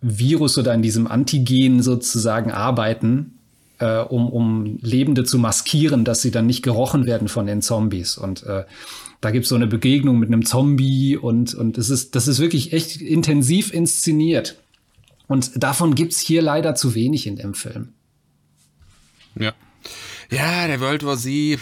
Virus 0.00 0.56
oder 0.58 0.72
an 0.72 0.82
diesem 0.82 1.06
Antigen 1.06 1.82
sozusagen 1.82 2.50
arbeiten 2.50 3.38
äh, 3.80 4.00
um, 4.00 4.28
um 4.28 4.78
Lebende 4.82 5.24
zu 5.24 5.38
maskieren, 5.38 6.04
dass 6.04 6.22
sie 6.22 6.30
dann 6.30 6.46
nicht 6.46 6.62
gerochen 6.62 7.06
werden 7.06 7.28
von 7.28 7.46
den 7.46 7.62
Zombies. 7.62 8.16
Und 8.16 8.44
äh, 8.44 8.64
da 9.20 9.30
gibt's 9.30 9.48
so 9.48 9.54
eine 9.54 9.66
Begegnung 9.66 10.18
mit 10.18 10.28
einem 10.28 10.44
Zombie 10.44 11.16
und, 11.16 11.54
und 11.54 11.76
das, 11.76 11.90
ist, 11.90 12.14
das 12.14 12.28
ist 12.28 12.38
wirklich 12.38 12.72
echt 12.72 13.00
intensiv 13.00 13.72
inszeniert. 13.72 14.58
Und 15.26 15.62
davon 15.62 15.94
gibt's 15.94 16.20
hier 16.20 16.42
leider 16.42 16.74
zu 16.74 16.94
wenig 16.94 17.26
in 17.26 17.36
dem 17.36 17.54
Film. 17.54 17.88
Ja. 19.34 19.52
Ja, 20.30 20.66
der 20.66 20.80
World 20.80 21.04
War 21.04 21.16
Z. 21.16 21.58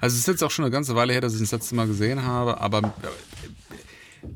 Also 0.00 0.14
es 0.14 0.20
ist 0.20 0.28
jetzt 0.28 0.44
auch 0.44 0.50
schon 0.50 0.64
eine 0.64 0.72
ganze 0.72 0.94
Weile 0.94 1.12
her, 1.12 1.20
dass 1.20 1.34
ich 1.34 1.40
das 1.40 1.52
letzte 1.52 1.74
Mal 1.74 1.86
gesehen 1.86 2.22
habe, 2.24 2.60
aber 2.60 2.78
äh, 2.78 3.43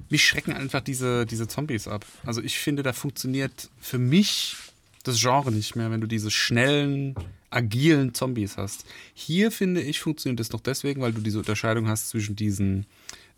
mich 0.09 0.27
schrecken 0.27 0.53
einfach 0.53 0.81
diese, 0.81 1.27
diese 1.27 1.49
Zombies 1.49 1.89
ab. 1.89 2.05
Also 2.25 2.43
ich 2.43 2.59
finde, 2.59 2.83
da 2.83 2.93
funktioniert 2.93 3.71
für 3.81 3.99
mich 3.99 4.57
das 5.05 5.21
Genre 5.21 5.53
nicht 5.53 5.77
mehr, 5.77 5.91
wenn 5.91 6.01
du 6.01 6.07
diese 6.07 6.31
schnellen, 6.31 7.15
agilen 7.51 8.15
Zombies 8.15 8.57
hast. 8.57 8.85
Hier 9.15 9.51
finde 9.51 9.81
ich, 9.81 10.01
funktioniert 10.01 10.41
das 10.41 10.51
noch 10.51 10.61
deswegen, 10.61 11.01
weil 11.01 11.13
du 11.13 11.21
diese 11.21 11.39
Unterscheidung 11.39 11.89
hast 11.89 12.11
zwischen 12.11 12.37
diesen 12.37 12.87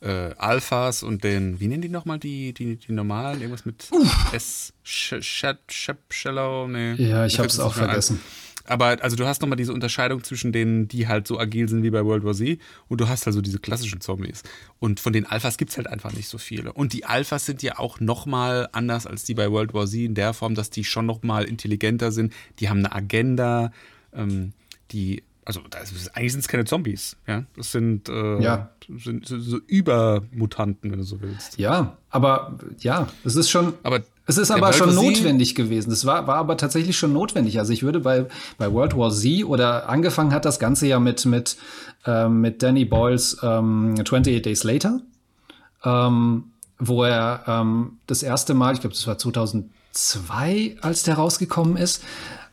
äh, 0.00 0.34
Alphas 0.36 1.02
und 1.02 1.24
den, 1.24 1.60
wie 1.60 1.68
nennen 1.68 1.82
die 1.82 1.88
nochmal 1.88 2.18
die, 2.18 2.52
die, 2.52 2.76
die 2.76 2.92
normalen? 2.92 3.40
Irgendwas 3.40 3.64
mit 3.64 3.86
Uff. 3.90 4.32
S. 4.32 4.72
Shallow? 4.82 6.66
Nee. 6.68 6.94
Ja, 6.94 7.26
ich 7.26 7.38
habe 7.38 7.48
es 7.48 7.60
auch 7.60 7.74
vergessen. 7.74 8.16
Ein. 8.16 8.49
Aber 8.66 9.02
also 9.02 9.16
du 9.16 9.26
hast 9.26 9.40
nochmal 9.42 9.56
diese 9.56 9.72
Unterscheidung 9.72 10.22
zwischen 10.22 10.52
denen, 10.52 10.88
die 10.88 11.08
halt 11.08 11.26
so 11.26 11.38
agil 11.38 11.68
sind 11.68 11.82
wie 11.82 11.90
bei 11.90 12.04
World 12.04 12.24
War 12.24 12.34
Z 12.34 12.58
und 12.88 13.00
du 13.00 13.08
hast 13.08 13.26
also 13.26 13.40
diese 13.40 13.58
klassischen 13.58 14.00
Zombies. 14.00 14.42
Und 14.78 15.00
von 15.00 15.12
den 15.12 15.26
Alphas 15.26 15.56
gibt 15.56 15.70
es 15.70 15.76
halt 15.76 15.86
einfach 15.86 16.12
nicht 16.12 16.28
so 16.28 16.38
viele. 16.38 16.72
Und 16.72 16.92
die 16.92 17.04
Alphas 17.04 17.46
sind 17.46 17.62
ja 17.62 17.78
auch 17.78 18.00
nochmal 18.00 18.68
anders 18.72 19.06
als 19.06 19.24
die 19.24 19.34
bei 19.34 19.50
World 19.50 19.74
War 19.74 19.86
Z 19.86 20.00
in 20.00 20.14
der 20.14 20.34
Form, 20.34 20.54
dass 20.54 20.70
die 20.70 20.84
schon 20.84 21.06
nochmal 21.06 21.44
intelligenter 21.44 22.12
sind. 22.12 22.32
Die 22.58 22.68
haben 22.68 22.78
eine 22.78 22.92
Agenda, 22.92 23.72
ähm, 24.12 24.52
die 24.90 25.22
also 25.44 25.60
ist, 25.82 26.16
eigentlich 26.16 26.32
sind 26.32 26.40
es 26.40 26.48
keine 26.48 26.64
Zombies, 26.64 27.16
ja. 27.26 27.44
Das 27.56 27.72
sind, 27.72 28.08
äh, 28.08 28.40
ja. 28.40 28.70
sind, 28.88 29.26
sind 29.26 29.40
so 29.40 29.58
Übermutanten, 29.66 30.92
wenn 30.92 30.98
du 30.98 31.04
so 31.04 31.20
willst. 31.20 31.58
Ja, 31.58 31.96
aber 32.10 32.58
ja, 32.78 33.08
es 33.24 33.34
ist 33.34 33.50
schon. 33.50 33.74
Aber 33.82 34.02
es 34.26 34.38
ist 34.38 34.50
aber 34.50 34.72
schon 34.72 34.94
notwendig 34.94 35.54
gewesen. 35.54 35.90
Es 35.90 36.04
war, 36.04 36.26
war 36.26 36.36
aber 36.36 36.56
tatsächlich 36.56 36.96
schon 36.96 37.12
notwendig. 37.12 37.58
Also 37.58 37.72
ich 37.72 37.82
würde 37.82 38.00
bei, 38.00 38.26
bei 38.58 38.72
World 38.72 38.96
War 38.96 39.10
Z 39.10 39.44
oder 39.44 39.88
angefangen 39.88 40.32
hat 40.32 40.44
das 40.44 40.58
Ganze 40.58 40.86
ja 40.86 41.00
mit, 41.00 41.26
mit, 41.26 41.56
äh, 42.06 42.28
mit 42.28 42.62
Danny 42.62 42.84
Boyles 42.84 43.38
ähm, 43.42 43.94
28 43.98 44.42
Days 44.42 44.62
Later, 44.62 45.00
ähm, 45.84 46.44
wo 46.78 47.04
er 47.04 47.42
ähm, 47.46 47.98
das 48.06 48.22
erste 48.22 48.54
Mal, 48.54 48.74
ich 48.74 48.80
glaube, 48.80 48.94
das 48.94 49.06
war 49.06 49.18
2002, 49.18 50.76
als 50.80 51.02
der 51.02 51.14
rausgekommen 51.14 51.76
ist, 51.76 52.02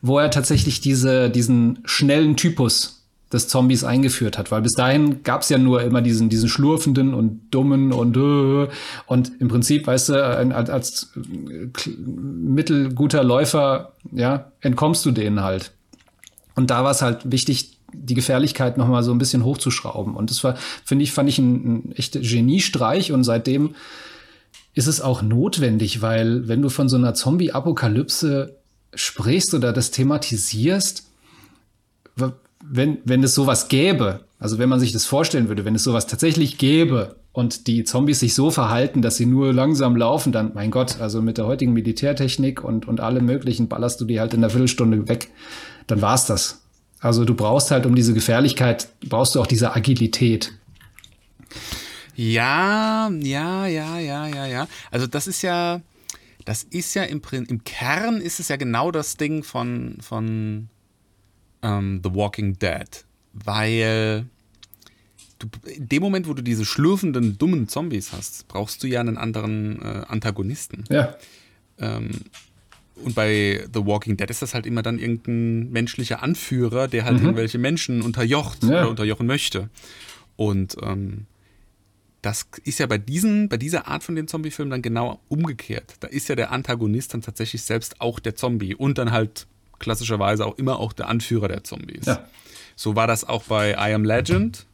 wo 0.02 0.18
er 0.18 0.30
tatsächlich 0.30 0.80
diese, 0.80 1.30
diesen 1.30 1.80
schnellen 1.84 2.36
Typus 2.36 2.97
des 3.32 3.48
Zombies 3.48 3.84
eingeführt 3.84 4.38
hat, 4.38 4.50
weil 4.50 4.62
bis 4.62 4.72
dahin 4.72 5.22
gab 5.22 5.42
es 5.42 5.50
ja 5.50 5.58
nur 5.58 5.82
immer 5.82 6.00
diesen 6.00 6.28
diesen 6.28 6.48
schlurfenden 6.48 7.12
und 7.12 7.42
dummen 7.50 7.92
und 7.92 8.16
äh, 8.16 8.68
und 9.06 9.32
im 9.40 9.48
Prinzip, 9.48 9.86
weißt 9.86 10.10
du, 10.10 10.24
als, 10.24 10.70
als 10.70 11.12
mittelguter 12.06 13.22
Läufer, 13.22 13.92
ja, 14.12 14.50
entkommst 14.60 15.04
du 15.04 15.10
denen 15.10 15.42
halt. 15.42 15.72
Und 16.54 16.70
da 16.70 16.84
war 16.84 16.90
es 16.90 17.02
halt 17.02 17.30
wichtig, 17.30 17.78
die 17.92 18.14
Gefährlichkeit 18.14 18.78
noch 18.78 18.88
mal 18.88 19.02
so 19.02 19.12
ein 19.12 19.18
bisschen 19.18 19.44
hochzuschrauben. 19.44 20.14
Und 20.14 20.30
das 20.30 20.42
war, 20.44 20.56
finde 20.84 21.04
ich, 21.04 21.12
fand 21.12 21.28
ich 21.28 21.38
ein, 21.38 21.54
ein 21.88 21.92
echter 21.92 22.20
Geniestreich 22.20 23.12
und 23.12 23.24
seitdem 23.24 23.74
ist 24.74 24.86
es 24.86 25.00
auch 25.00 25.22
notwendig, 25.22 26.02
weil 26.02 26.48
wenn 26.48 26.62
du 26.62 26.68
von 26.68 26.88
so 26.88 26.96
einer 26.96 27.14
Zombie-Apokalypse 27.14 28.56
sprichst 28.94 29.54
oder 29.54 29.72
das 29.72 29.90
thematisierst, 29.90 31.04
wenn, 32.70 32.98
wenn 33.04 33.22
es 33.22 33.34
sowas 33.34 33.68
gäbe, 33.68 34.20
also 34.38 34.58
wenn 34.58 34.68
man 34.68 34.80
sich 34.80 34.92
das 34.92 35.06
vorstellen 35.06 35.48
würde, 35.48 35.64
wenn 35.64 35.74
es 35.74 35.84
sowas 35.84 36.06
tatsächlich 36.06 36.58
gäbe 36.58 37.16
und 37.32 37.66
die 37.66 37.84
Zombies 37.84 38.20
sich 38.20 38.34
so 38.34 38.50
verhalten, 38.50 39.02
dass 39.02 39.16
sie 39.16 39.26
nur 39.26 39.52
langsam 39.52 39.96
laufen, 39.96 40.32
dann, 40.32 40.52
mein 40.54 40.70
Gott, 40.70 41.00
also 41.00 41.22
mit 41.22 41.38
der 41.38 41.46
heutigen 41.46 41.72
Militärtechnik 41.72 42.62
und, 42.62 42.86
und 42.86 43.00
allem 43.00 43.24
möglichen 43.26 43.68
ballerst 43.68 44.00
du 44.00 44.04
die 44.04 44.20
halt 44.20 44.34
in 44.34 44.40
einer 44.40 44.50
Viertelstunde 44.50 45.08
weg, 45.08 45.30
dann 45.86 46.02
war's 46.02 46.26
das. 46.26 46.62
Also 47.00 47.24
du 47.24 47.34
brauchst 47.34 47.70
halt 47.70 47.86
um 47.86 47.94
diese 47.94 48.12
Gefährlichkeit, 48.12 48.88
brauchst 49.08 49.34
du 49.34 49.40
auch 49.40 49.46
diese 49.46 49.74
Agilität. 49.74 50.52
Ja, 52.16 53.08
ja, 53.20 53.66
ja, 53.66 53.98
ja, 53.98 54.26
ja, 54.26 54.46
ja. 54.46 54.68
Also 54.90 55.06
das 55.06 55.28
ist 55.28 55.42
ja, 55.42 55.80
das 56.44 56.64
ist 56.64 56.94
ja 56.94 57.04
im, 57.04 57.22
im 57.30 57.62
Kern 57.62 58.20
ist 58.20 58.40
es 58.40 58.48
ja 58.48 58.56
genau 58.56 58.90
das 58.90 59.16
Ding 59.16 59.44
von, 59.44 59.98
von 60.00 60.68
ähm, 61.62 62.00
The 62.02 62.14
Walking 62.14 62.58
Dead. 62.58 63.04
Weil 63.32 64.26
du, 65.38 65.48
in 65.66 65.88
dem 65.88 66.02
Moment, 66.02 66.28
wo 66.28 66.34
du 66.34 66.42
diese 66.42 66.64
schlürfenden, 66.64 67.38
dummen 67.38 67.68
Zombies 67.68 68.12
hast, 68.12 68.48
brauchst 68.48 68.82
du 68.82 68.86
ja 68.86 69.00
einen 69.00 69.16
anderen 69.16 69.80
äh, 69.82 70.04
Antagonisten. 70.08 70.84
Ja. 70.88 71.16
Ähm, 71.78 72.10
und 73.04 73.14
bei 73.14 73.64
The 73.72 73.86
Walking 73.86 74.16
Dead 74.16 74.28
ist 74.28 74.42
das 74.42 74.54
halt 74.54 74.66
immer 74.66 74.82
dann 74.82 74.98
irgendein 74.98 75.70
menschlicher 75.70 76.22
Anführer, 76.22 76.88
der 76.88 77.04
halt 77.04 77.18
mhm. 77.18 77.26
irgendwelche 77.26 77.58
Menschen 77.58 78.02
unterjocht 78.02 78.64
ja. 78.64 78.70
oder 78.70 78.90
unterjochen 78.90 79.26
möchte. 79.26 79.70
Und 80.36 80.76
ähm, 80.82 81.26
das 82.22 82.46
ist 82.64 82.80
ja 82.80 82.86
bei 82.86 82.98
diesen, 82.98 83.48
bei 83.48 83.56
dieser 83.56 83.86
Art 83.86 84.02
von 84.02 84.16
den 84.16 84.26
Zombie-Filmen 84.26 84.70
dann 84.70 84.82
genau 84.82 85.20
umgekehrt. 85.28 85.94
Da 86.00 86.08
ist 86.08 86.28
ja 86.28 86.34
der 86.34 86.50
Antagonist 86.50 87.14
dann 87.14 87.22
tatsächlich 87.22 87.62
selbst 87.62 88.00
auch 88.00 88.18
der 88.18 88.34
Zombie 88.34 88.74
und 88.74 88.98
dann 88.98 89.12
halt 89.12 89.46
klassischerweise 89.78 90.46
auch 90.46 90.56
immer 90.58 90.78
auch 90.78 90.92
der 90.92 91.08
Anführer 91.08 91.48
der 91.48 91.64
Zombies. 91.64 92.06
Ja. 92.06 92.24
So 92.76 92.96
war 92.96 93.06
das 93.06 93.28
auch 93.28 93.44
bei 93.44 93.72
I 93.72 93.94
Am 93.94 94.04
Legend. 94.04 94.66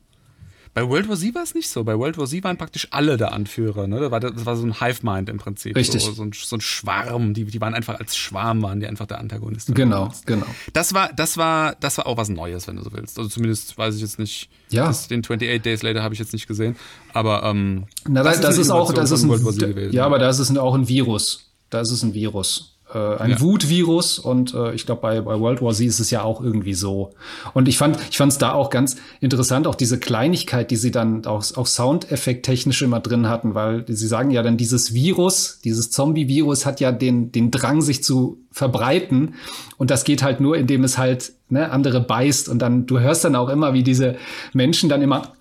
Bei 0.74 0.88
World 0.88 1.08
War 1.08 1.16
Z 1.16 1.32
war 1.36 1.44
es 1.44 1.54
nicht 1.54 1.68
so. 1.68 1.84
Bei 1.84 1.96
World 1.96 2.18
War 2.18 2.26
Z 2.26 2.42
waren 2.42 2.56
praktisch 2.56 2.88
alle 2.90 3.16
der 3.16 3.32
Anführer. 3.32 3.86
Ne? 3.86 4.00
Das, 4.00 4.10
war, 4.10 4.18
das 4.18 4.44
war 4.44 4.56
so 4.56 4.66
ein 4.66 4.80
Hive-Mind 4.80 5.28
im 5.28 5.38
Prinzip. 5.38 5.76
Richtig. 5.76 6.02
So, 6.02 6.10
so, 6.10 6.24
ein, 6.24 6.32
so 6.34 6.56
ein 6.56 6.60
Schwarm. 6.60 7.32
Die, 7.32 7.44
die 7.44 7.60
waren 7.60 7.74
einfach 7.74 8.00
als 8.00 8.16
Schwarm, 8.16 8.60
waren 8.62 8.80
die 8.80 8.88
einfach 8.88 9.06
der 9.06 9.20
Antagonist. 9.20 9.72
Genau, 9.72 10.12
genau. 10.26 10.46
Das 10.72 10.92
war, 10.92 11.12
das, 11.12 11.36
war, 11.36 11.76
das 11.76 11.98
war 11.98 12.08
auch 12.08 12.16
was 12.16 12.28
Neues, 12.28 12.66
wenn 12.66 12.74
du 12.74 12.82
so 12.82 12.92
willst. 12.92 13.16
Also 13.18 13.30
zumindest 13.30 13.78
weiß 13.78 13.94
ich 13.94 14.00
jetzt 14.00 14.18
nicht. 14.18 14.50
Ja. 14.68 14.88
Das, 14.88 15.06
den 15.06 15.20
28 15.20 15.62
Days 15.62 15.82
Later 15.82 16.02
habe 16.02 16.12
ich 16.12 16.18
jetzt 16.18 16.32
nicht 16.32 16.48
gesehen. 16.48 16.74
Aber 17.12 17.44
ähm, 17.44 17.84
Na, 18.08 18.24
das, 18.24 18.40
das 18.40 18.54
ist, 18.54 18.66
ist 18.66 18.70
auch, 18.70 18.92
das 18.92 19.12
ist 19.12 19.22
ein, 19.22 19.92
ja, 19.92 20.04
aber 20.04 20.18
das 20.18 20.40
ist 20.40 20.58
auch 20.58 20.74
ein 20.74 20.88
Virus. 20.88 21.52
Da 21.70 21.80
ist 21.80 22.02
ein 22.02 22.14
Virus 22.14 22.73
äh, 22.92 23.16
ein 23.16 23.30
ja. 23.30 23.40
Wutvirus 23.40 24.18
und 24.18 24.52
äh, 24.54 24.74
ich 24.74 24.84
glaube 24.84 25.00
bei, 25.00 25.20
bei 25.20 25.38
World 25.40 25.62
War 25.62 25.72
Z 25.72 25.86
ist 25.86 26.00
es 26.00 26.10
ja 26.10 26.22
auch 26.22 26.42
irgendwie 26.42 26.74
so. 26.74 27.10
Und 27.54 27.68
ich 27.68 27.78
fand 27.78 27.98
ich 28.10 28.16
fand 28.16 28.32
es 28.32 28.38
da 28.38 28.52
auch 28.52 28.70
ganz 28.70 28.96
interessant, 29.20 29.66
auch 29.66 29.74
diese 29.74 29.98
Kleinigkeit, 29.98 30.70
die 30.70 30.76
sie 30.76 30.90
dann 30.90 31.24
auch, 31.24 31.44
auch 31.56 31.66
Soundeffekt-technisch 31.66 32.82
immer 32.82 33.00
drin 33.00 33.28
hatten, 33.28 33.54
weil 33.54 33.84
sie 33.88 34.06
sagen 34.06 34.30
ja 34.30 34.42
dann, 34.42 34.56
dieses 34.56 34.92
Virus, 34.92 35.60
dieses 35.64 35.90
Zombie-Virus 35.90 36.66
hat 36.66 36.80
ja 36.80 36.92
den, 36.92 37.32
den 37.32 37.50
Drang, 37.50 37.80
sich 37.80 38.04
zu 38.04 38.38
verbreiten. 38.50 39.34
Und 39.78 39.90
das 39.90 40.04
geht 40.04 40.22
halt 40.22 40.40
nur, 40.40 40.56
indem 40.56 40.84
es 40.84 40.98
halt 40.98 41.32
ne, 41.48 41.70
andere 41.70 42.00
beißt. 42.00 42.48
Und 42.48 42.60
dann, 42.60 42.86
du 42.86 43.00
hörst 43.00 43.24
dann 43.24 43.36
auch 43.36 43.48
immer, 43.48 43.74
wie 43.74 43.82
diese 43.82 44.16
Menschen 44.52 44.88
dann 44.88 45.02
immer 45.02 45.32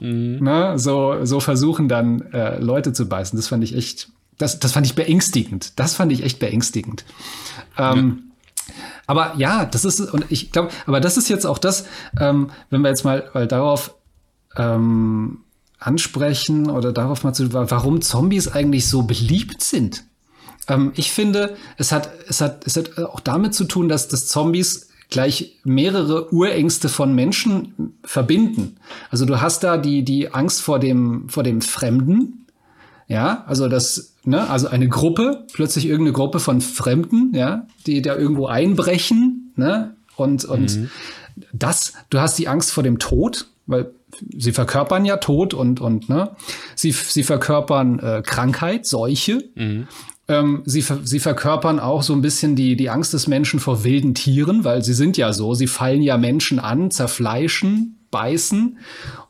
mhm. 0.00 0.38
ne, 0.40 0.78
so, 0.78 1.24
so 1.24 1.40
versuchen 1.40 1.88
dann 1.88 2.32
äh, 2.32 2.58
Leute 2.58 2.92
zu 2.92 3.08
beißen. 3.08 3.36
Das 3.36 3.48
fand 3.48 3.64
ich 3.64 3.76
echt 3.76 4.10
das, 4.42 4.58
das 4.58 4.72
fand 4.72 4.86
ich 4.86 4.94
beängstigend. 4.94 5.78
Das 5.78 5.94
fand 5.94 6.12
ich 6.12 6.24
echt 6.24 6.38
beängstigend. 6.38 7.04
Ähm, 7.78 8.24
ja. 8.66 8.74
Aber 9.06 9.34
ja, 9.36 9.64
das 9.64 9.84
ist, 9.84 10.00
und 10.00 10.24
ich 10.30 10.52
glaube, 10.52 10.70
aber 10.86 11.00
das 11.00 11.16
ist 11.16 11.28
jetzt 11.28 11.46
auch 11.46 11.58
das, 11.58 11.86
ähm, 12.18 12.50
wenn 12.70 12.82
wir 12.82 12.88
jetzt 12.88 13.04
mal 13.04 13.30
weil 13.32 13.46
darauf 13.46 13.94
ähm, 14.56 15.38
ansprechen 15.78 16.70
oder 16.70 16.92
darauf 16.92 17.24
mal 17.24 17.32
zu, 17.32 17.52
warum 17.52 18.02
Zombies 18.02 18.48
eigentlich 18.48 18.88
so 18.88 19.02
beliebt 19.02 19.62
sind. 19.62 20.04
Ähm, 20.68 20.92
ich 20.96 21.12
finde, 21.12 21.56
es 21.76 21.92
hat, 21.92 22.10
es 22.28 22.40
hat, 22.40 22.66
es 22.66 22.76
hat 22.76 22.98
auch 22.98 23.20
damit 23.20 23.54
zu 23.54 23.64
tun, 23.64 23.88
dass 23.88 24.08
das 24.08 24.26
Zombies 24.26 24.88
gleich 25.10 25.58
mehrere 25.64 26.32
Urängste 26.32 26.88
von 26.88 27.14
Menschen 27.14 27.94
verbinden. 28.02 28.76
Also 29.10 29.26
du 29.26 29.40
hast 29.40 29.62
da 29.62 29.76
die, 29.76 30.04
die 30.04 30.32
Angst 30.32 30.62
vor 30.62 30.78
dem, 30.78 31.28
vor 31.28 31.42
dem 31.42 31.60
Fremden, 31.60 32.41
ja, 33.12 33.44
also 33.46 33.68
das, 33.68 34.14
ne, 34.24 34.48
also 34.48 34.68
eine 34.68 34.88
Gruppe, 34.88 35.44
plötzlich 35.52 35.84
irgendeine 35.84 36.14
Gruppe 36.14 36.40
von 36.40 36.62
Fremden, 36.62 37.34
ja, 37.34 37.66
die 37.86 38.00
da 38.00 38.16
irgendwo 38.16 38.46
einbrechen, 38.46 39.52
ne, 39.54 39.94
und, 40.16 40.46
und 40.46 40.74
mhm. 40.74 40.90
das, 41.52 41.92
du 42.08 42.20
hast 42.20 42.38
die 42.38 42.48
Angst 42.48 42.72
vor 42.72 42.82
dem 42.82 42.98
Tod, 42.98 43.48
weil 43.66 43.90
sie 44.34 44.52
verkörpern 44.52 45.04
ja 45.04 45.18
Tod 45.18 45.52
und, 45.52 45.78
und, 45.78 46.08
ne, 46.08 46.30
sie, 46.74 46.92
sie 46.92 47.22
verkörpern 47.22 47.98
äh, 47.98 48.22
Krankheit, 48.24 48.86
Seuche. 48.86 49.44
Mhm. 49.56 49.88
Ähm, 50.28 50.62
sie, 50.64 50.82
sie 51.04 51.20
verkörpern 51.20 51.80
auch 51.80 52.02
so 52.02 52.14
ein 52.14 52.22
bisschen 52.22 52.56
die, 52.56 52.76
die 52.76 52.88
Angst 52.88 53.12
des 53.12 53.26
Menschen 53.26 53.60
vor 53.60 53.84
wilden 53.84 54.14
Tieren, 54.14 54.64
weil 54.64 54.82
sie 54.82 54.94
sind 54.94 55.18
ja 55.18 55.34
so, 55.34 55.52
sie 55.52 55.66
fallen 55.66 56.00
ja 56.00 56.16
Menschen 56.16 56.58
an, 56.58 56.90
zerfleischen, 56.90 57.98
beißen 58.10 58.78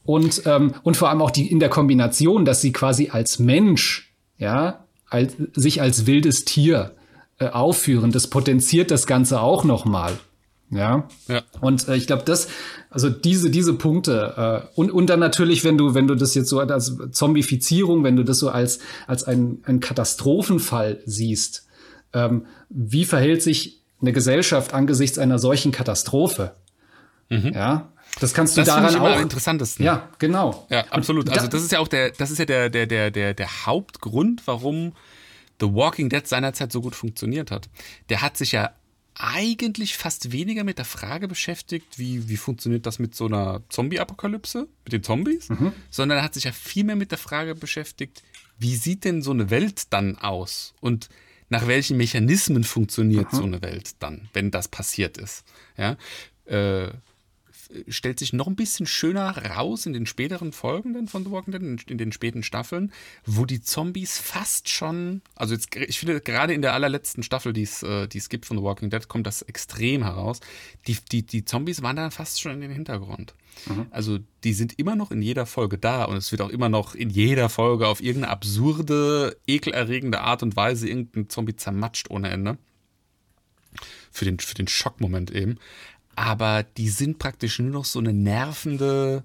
und, 0.04 0.42
ähm, 0.46 0.74
und 0.82 0.96
vor 0.96 1.10
allem 1.10 1.22
auch 1.22 1.30
die 1.30 1.50
in 1.50 1.60
der 1.60 1.68
Kombination, 1.68 2.44
dass 2.44 2.60
sie 2.60 2.72
quasi 2.72 3.10
als 3.10 3.38
Mensch, 3.38 4.12
ja, 4.38 4.84
als, 5.08 5.34
sich 5.54 5.80
als 5.80 6.06
wildes 6.06 6.44
Tier 6.44 6.94
äh, 7.38 7.48
aufführen, 7.48 8.10
das 8.12 8.26
potenziert 8.26 8.90
das 8.90 9.06
Ganze 9.06 9.40
auch 9.40 9.64
nochmal. 9.64 10.18
Ja. 10.70 11.06
ja. 11.28 11.42
Und 11.60 11.86
äh, 11.86 11.96
ich 11.96 12.06
glaube, 12.06 12.22
das, 12.24 12.48
also 12.90 13.10
diese, 13.10 13.50
diese 13.50 13.74
Punkte, 13.74 14.70
äh, 14.74 14.80
und, 14.80 14.90
und 14.90 15.08
dann 15.08 15.20
natürlich, 15.20 15.64
wenn 15.64 15.76
du, 15.76 15.94
wenn 15.94 16.08
du 16.08 16.14
das 16.14 16.34
jetzt 16.34 16.48
so 16.48 16.60
als 16.60 16.96
Zombifizierung, 17.12 18.04
wenn 18.04 18.16
du 18.16 18.24
das 18.24 18.38
so 18.38 18.48
als, 18.48 18.78
als 19.06 19.24
ein, 19.24 19.58
ein 19.64 19.80
Katastrophenfall 19.80 21.00
siehst, 21.04 21.66
ähm, 22.14 22.46
wie 22.70 23.04
verhält 23.04 23.42
sich 23.42 23.82
eine 24.00 24.12
Gesellschaft 24.12 24.72
angesichts 24.72 25.18
einer 25.18 25.38
solchen 25.38 25.72
Katastrophe? 25.72 26.52
Mhm. 27.28 27.52
Ja, 27.54 27.92
das 28.20 28.34
kannst 28.34 28.56
du 28.56 28.60
das 28.60 28.68
daran 28.68 28.90
ich 28.90 28.96
auch. 28.96 29.16
Am 29.16 29.22
interessantesten. 29.22 29.84
Ja, 29.84 30.08
genau. 30.18 30.66
Ja, 30.70 30.86
absolut. 30.90 31.28
Also 31.30 31.46
das 31.48 31.62
ist 31.62 31.72
ja 31.72 31.78
auch 31.78 31.88
der, 31.88 32.10
das 32.10 32.30
ist 32.30 32.38
ja 32.38 32.44
der, 32.44 32.70
der, 32.70 32.86
der, 32.86 33.10
der, 33.10 33.34
der 33.34 33.66
Hauptgrund, 33.66 34.42
warum 34.46 34.92
The 35.60 35.72
Walking 35.72 36.08
Dead 36.08 36.26
seinerzeit 36.26 36.72
so 36.72 36.80
gut 36.80 36.94
funktioniert 36.94 37.50
hat. 37.50 37.68
Der 38.08 38.20
hat 38.20 38.36
sich 38.36 38.52
ja 38.52 38.72
eigentlich 39.14 39.96
fast 39.96 40.32
weniger 40.32 40.64
mit 40.64 40.78
der 40.78 40.84
Frage 40.84 41.28
beschäftigt, 41.28 41.98
wie, 41.98 42.28
wie 42.28 42.36
funktioniert 42.36 42.86
das 42.86 42.98
mit 42.98 43.14
so 43.14 43.26
einer 43.26 43.62
Zombie-Apokalypse, 43.68 44.68
mit 44.84 44.92
den 44.92 45.02
Zombies, 45.02 45.50
mhm. 45.50 45.72
sondern 45.90 46.18
er 46.18 46.24
hat 46.24 46.34
sich 46.34 46.44
ja 46.44 46.52
viel 46.52 46.84
mehr 46.84 46.96
mit 46.96 47.10
der 47.10 47.18
Frage 47.18 47.54
beschäftigt, 47.54 48.22
wie 48.58 48.76
sieht 48.76 49.04
denn 49.04 49.22
so 49.22 49.30
eine 49.30 49.50
Welt 49.50 49.92
dann 49.92 50.16
aus 50.18 50.74
und 50.80 51.08
nach 51.50 51.66
welchen 51.66 51.98
Mechanismen 51.98 52.64
funktioniert 52.64 53.32
mhm. 53.32 53.36
so 53.36 53.42
eine 53.44 53.60
Welt 53.60 53.92
dann, 53.98 54.28
wenn 54.32 54.50
das 54.50 54.68
passiert 54.68 55.18
ist. 55.18 55.44
Ja, 55.76 55.96
äh, 56.46 56.90
stellt 57.88 58.18
sich 58.18 58.32
noch 58.32 58.46
ein 58.46 58.56
bisschen 58.56 58.86
schöner 58.86 59.36
raus 59.36 59.86
in 59.86 59.92
den 59.92 60.06
späteren 60.06 60.52
Folgen 60.52 60.94
dann 60.94 61.08
von 61.08 61.24
The 61.24 61.30
Walking 61.30 61.52
Dead, 61.52 61.90
in 61.90 61.98
den 61.98 62.12
späten 62.12 62.42
Staffeln, 62.42 62.92
wo 63.24 63.44
die 63.44 63.62
Zombies 63.62 64.18
fast 64.18 64.68
schon, 64.68 65.22
also 65.34 65.54
jetzt, 65.54 65.74
ich 65.76 65.98
finde 65.98 66.20
gerade 66.20 66.54
in 66.54 66.62
der 66.62 66.74
allerletzten 66.74 67.22
Staffel, 67.22 67.52
die 67.52 67.62
es, 67.62 67.82
äh, 67.82 68.06
die 68.08 68.18
es 68.18 68.28
gibt 68.28 68.46
von 68.46 68.58
The 68.58 68.62
Walking 68.62 68.90
Dead, 68.90 69.08
kommt 69.08 69.26
das 69.26 69.42
extrem 69.42 70.02
heraus. 70.02 70.40
Die, 70.86 70.96
die, 71.10 71.24
die 71.24 71.44
Zombies 71.44 71.82
waren 71.82 71.96
da 71.96 72.10
fast 72.10 72.40
schon 72.40 72.52
in 72.52 72.60
den 72.60 72.70
Hintergrund. 72.70 73.34
Mhm. 73.66 73.86
Also 73.90 74.18
die 74.44 74.52
sind 74.52 74.78
immer 74.78 74.96
noch 74.96 75.10
in 75.10 75.22
jeder 75.22 75.46
Folge 75.46 75.78
da 75.78 76.04
und 76.04 76.16
es 76.16 76.32
wird 76.32 76.42
auch 76.42 76.48
immer 76.48 76.68
noch 76.68 76.94
in 76.94 77.10
jeder 77.10 77.48
Folge 77.48 77.86
auf 77.86 78.02
irgendeine 78.02 78.32
absurde, 78.32 79.36
ekelerregende 79.46 80.20
Art 80.20 80.42
und 80.42 80.56
Weise 80.56 80.88
irgendein 80.88 81.28
Zombie 81.28 81.56
zermatscht 81.56 82.10
ohne 82.10 82.30
Ende. 82.30 82.58
Für 84.10 84.26
den, 84.26 84.38
für 84.38 84.54
den 84.54 84.68
Schockmoment 84.68 85.30
eben 85.30 85.58
aber 86.16 86.62
die 86.62 86.88
sind 86.88 87.18
praktisch 87.18 87.58
nur 87.58 87.70
noch 87.70 87.84
so 87.84 87.98
eine 87.98 88.12
nervende 88.12 89.24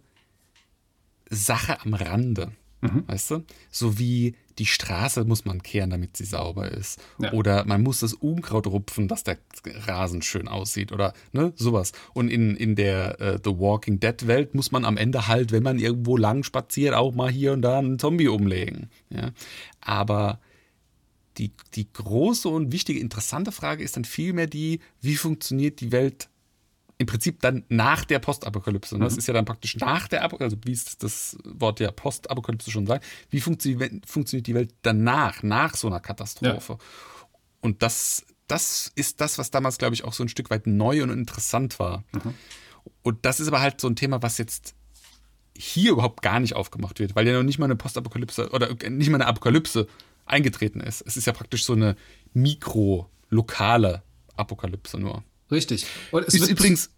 Sache 1.29 1.81
am 1.81 1.93
Rande. 1.93 2.51
Mhm. 2.81 3.03
Weißt 3.07 3.31
du? 3.31 3.43
So 3.71 3.97
wie 3.97 4.35
die 4.59 4.65
Straße 4.65 5.23
muss 5.23 5.45
man 5.45 5.61
kehren, 5.61 5.89
damit 5.89 6.17
sie 6.17 6.25
sauber 6.25 6.71
ist. 6.71 6.99
Ja. 7.19 7.33
Oder 7.33 7.65
man 7.65 7.83
muss 7.83 7.99
das 7.99 8.13
Unkraut 8.13 8.67
rupfen, 8.67 9.07
dass 9.07 9.23
der 9.23 9.37
Rasen 9.65 10.21
schön 10.21 10.47
aussieht. 10.47 10.91
Oder 10.91 11.13
ne, 11.31 11.53
sowas. 11.55 11.91
Und 12.13 12.29
in, 12.29 12.55
in 12.55 12.75
der 12.75 13.19
äh, 13.19 13.39
The 13.43 13.59
Walking 13.59 13.99
Dead 13.99 14.27
Welt 14.27 14.55
muss 14.55 14.71
man 14.71 14.85
am 14.85 14.97
Ende 14.97 15.27
halt, 15.27 15.51
wenn 15.51 15.63
man 15.63 15.79
irgendwo 15.79 16.17
lang 16.17 16.43
spaziert, 16.43 16.93
auch 16.93 17.13
mal 17.13 17.29
hier 17.29 17.53
und 17.53 17.61
da 17.61 17.79
einen 17.79 17.99
Zombie 17.99 18.27
umlegen. 18.27 18.89
Ja? 19.09 19.31
Aber 19.81 20.39
die, 21.37 21.51
die 21.75 21.91
große 21.91 22.49
und 22.49 22.71
wichtige, 22.71 22.99
interessante 22.99 23.51
Frage 23.51 23.83
ist 23.83 23.95
dann 23.95 24.05
vielmehr 24.05 24.47
die, 24.47 24.79
wie 25.01 25.15
funktioniert 25.15 25.81
die 25.81 25.91
Welt 25.91 26.29
im 26.99 27.05
Prinzip 27.05 27.41
dann 27.41 27.63
nach 27.69 28.05
der 28.05 28.19
Postapokalypse. 28.19 28.97
Ne? 28.97 29.03
Das 29.03 29.17
ist 29.17 29.27
ja 29.27 29.33
dann 29.33 29.45
praktisch 29.45 29.77
nach 29.77 30.07
der 30.07 30.23
Apokalypse, 30.23 30.55
also 30.55 30.67
wie 30.67 30.71
es 30.71 30.97
das 30.97 31.37
Wort 31.43 31.79
ja 31.79 31.91
Postapokalypse 31.91 32.71
schon 32.71 32.87
sagt. 32.87 33.05
Wie 33.29 33.39
funktio 33.39 33.79
funktioniert 34.05 34.47
die 34.47 34.55
Welt 34.55 34.73
danach, 34.81 35.43
nach 35.43 35.75
so 35.75 35.87
einer 35.87 35.99
Katastrophe? 35.99 36.73
Ja. 36.73 36.85
Und 37.61 37.83
das, 37.83 38.25
das 38.47 38.91
ist 38.95 39.21
das, 39.21 39.37
was 39.37 39.51
damals, 39.51 39.77
glaube 39.77 39.93
ich, 39.93 40.03
auch 40.03 40.13
so 40.13 40.23
ein 40.23 40.29
Stück 40.29 40.49
weit 40.49 40.65
neu 40.65 41.03
und 41.03 41.11
interessant 41.11 41.79
war. 41.79 42.03
Mhm. 42.13 42.33
Und 43.03 43.25
das 43.25 43.39
ist 43.39 43.47
aber 43.47 43.61
halt 43.61 43.79
so 43.79 43.87
ein 43.87 43.95
Thema, 43.95 44.23
was 44.23 44.39
jetzt 44.39 44.73
hier 45.55 45.91
überhaupt 45.91 46.21
gar 46.21 46.39
nicht 46.39 46.55
aufgemacht 46.55 46.99
wird, 46.99 47.15
weil 47.15 47.27
ja 47.27 47.33
noch 47.33 47.43
nicht 47.43 47.59
mal 47.59 47.65
eine 47.65 47.75
Postapokalypse 47.75 48.49
oder 48.49 48.73
nicht 48.89 49.09
mal 49.09 49.17
eine 49.17 49.27
Apokalypse 49.27 49.87
eingetreten 50.25 50.79
ist. 50.79 51.03
Es 51.05 51.17
ist 51.17 51.25
ja 51.25 51.33
praktisch 51.33 51.63
so 51.63 51.73
eine 51.73 51.95
mikro-lokale 52.33 54.03
Apokalypse 54.35 54.99
nur. 54.99 55.23
Richtig. 55.51 55.85
Und 56.11 56.27
es 56.27 56.33
ist 56.33 56.49
übrigens, 56.49 56.89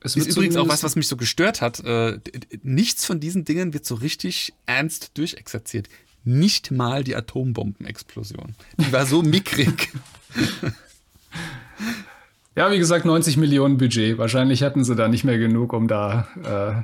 es 0.00 0.16
ist 0.16 0.28
übrigens 0.28 0.56
auch 0.56 0.68
was, 0.68 0.82
was 0.82 0.96
mich 0.96 1.08
so 1.08 1.16
gestört 1.16 1.60
hat. 1.60 1.80
Äh, 1.80 2.18
nichts 2.62 3.06
von 3.06 3.20
diesen 3.20 3.44
Dingen 3.44 3.72
wird 3.72 3.86
so 3.86 3.94
richtig 3.94 4.52
ernst 4.66 5.16
durchexerziert. 5.16 5.88
Nicht 6.24 6.70
mal 6.70 7.04
die 7.04 7.16
Atombombenexplosion. 7.16 8.54
Die 8.78 8.92
war 8.92 9.06
so 9.06 9.22
mickrig. 9.22 9.92
Ja, 12.56 12.70
wie 12.70 12.78
gesagt, 12.78 13.04
90 13.04 13.36
Millionen 13.36 13.78
Budget. 13.78 14.16
Wahrscheinlich 14.16 14.62
hatten 14.62 14.84
sie 14.84 14.94
da 14.94 15.08
nicht 15.08 15.24
mehr 15.24 15.38
genug, 15.38 15.72
um 15.72 15.88
da 15.88 16.28
äh, 16.44 16.82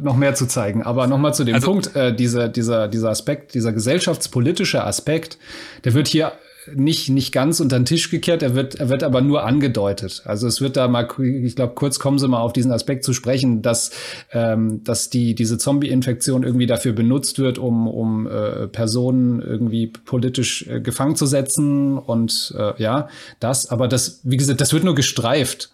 noch 0.00 0.16
mehr 0.16 0.34
zu 0.34 0.46
zeigen. 0.46 0.82
Aber 0.82 1.06
nochmal 1.06 1.34
zu 1.34 1.44
dem 1.44 1.54
also, 1.54 1.70
Punkt, 1.70 1.94
äh, 1.94 2.14
dieser, 2.14 2.48
dieser, 2.48 2.88
dieser 2.88 3.10
Aspekt, 3.10 3.54
dieser 3.54 3.72
gesellschaftspolitische 3.72 4.82
Aspekt, 4.82 5.38
der 5.84 5.94
wird 5.94 6.08
hier 6.08 6.32
nicht, 6.74 7.08
nicht 7.10 7.32
ganz 7.32 7.60
unter 7.60 7.78
den 7.78 7.84
Tisch 7.84 8.10
gekehrt, 8.10 8.42
er 8.42 8.54
wird, 8.54 8.76
er 8.76 8.88
wird 8.88 9.02
aber 9.02 9.20
nur 9.20 9.44
angedeutet. 9.44 10.22
Also 10.24 10.46
es 10.46 10.60
wird 10.60 10.76
da 10.76 10.88
mal, 10.88 11.08
ich 11.18 11.56
glaube, 11.56 11.74
kurz 11.74 11.98
kommen 11.98 12.18
Sie 12.18 12.28
mal 12.28 12.40
auf 12.40 12.52
diesen 12.52 12.72
Aspekt 12.72 13.04
zu 13.04 13.12
sprechen, 13.12 13.62
dass, 13.62 13.90
ähm, 14.32 14.82
dass 14.84 15.10
die, 15.10 15.34
diese 15.34 15.58
Zombie-Infektion 15.58 16.42
irgendwie 16.42 16.66
dafür 16.66 16.92
benutzt 16.92 17.38
wird, 17.38 17.58
um, 17.58 17.86
um 17.88 18.26
äh, 18.26 18.66
Personen 18.68 19.40
irgendwie 19.42 19.86
politisch 19.86 20.66
äh, 20.66 20.80
gefangen 20.80 21.16
zu 21.16 21.26
setzen 21.26 21.98
und 21.98 22.54
äh, 22.58 22.80
ja, 22.82 23.08
das, 23.40 23.70
aber 23.70 23.88
das, 23.88 24.20
wie 24.22 24.36
gesagt, 24.36 24.60
das 24.60 24.72
wird 24.72 24.84
nur 24.84 24.94
gestreift. 24.94 25.70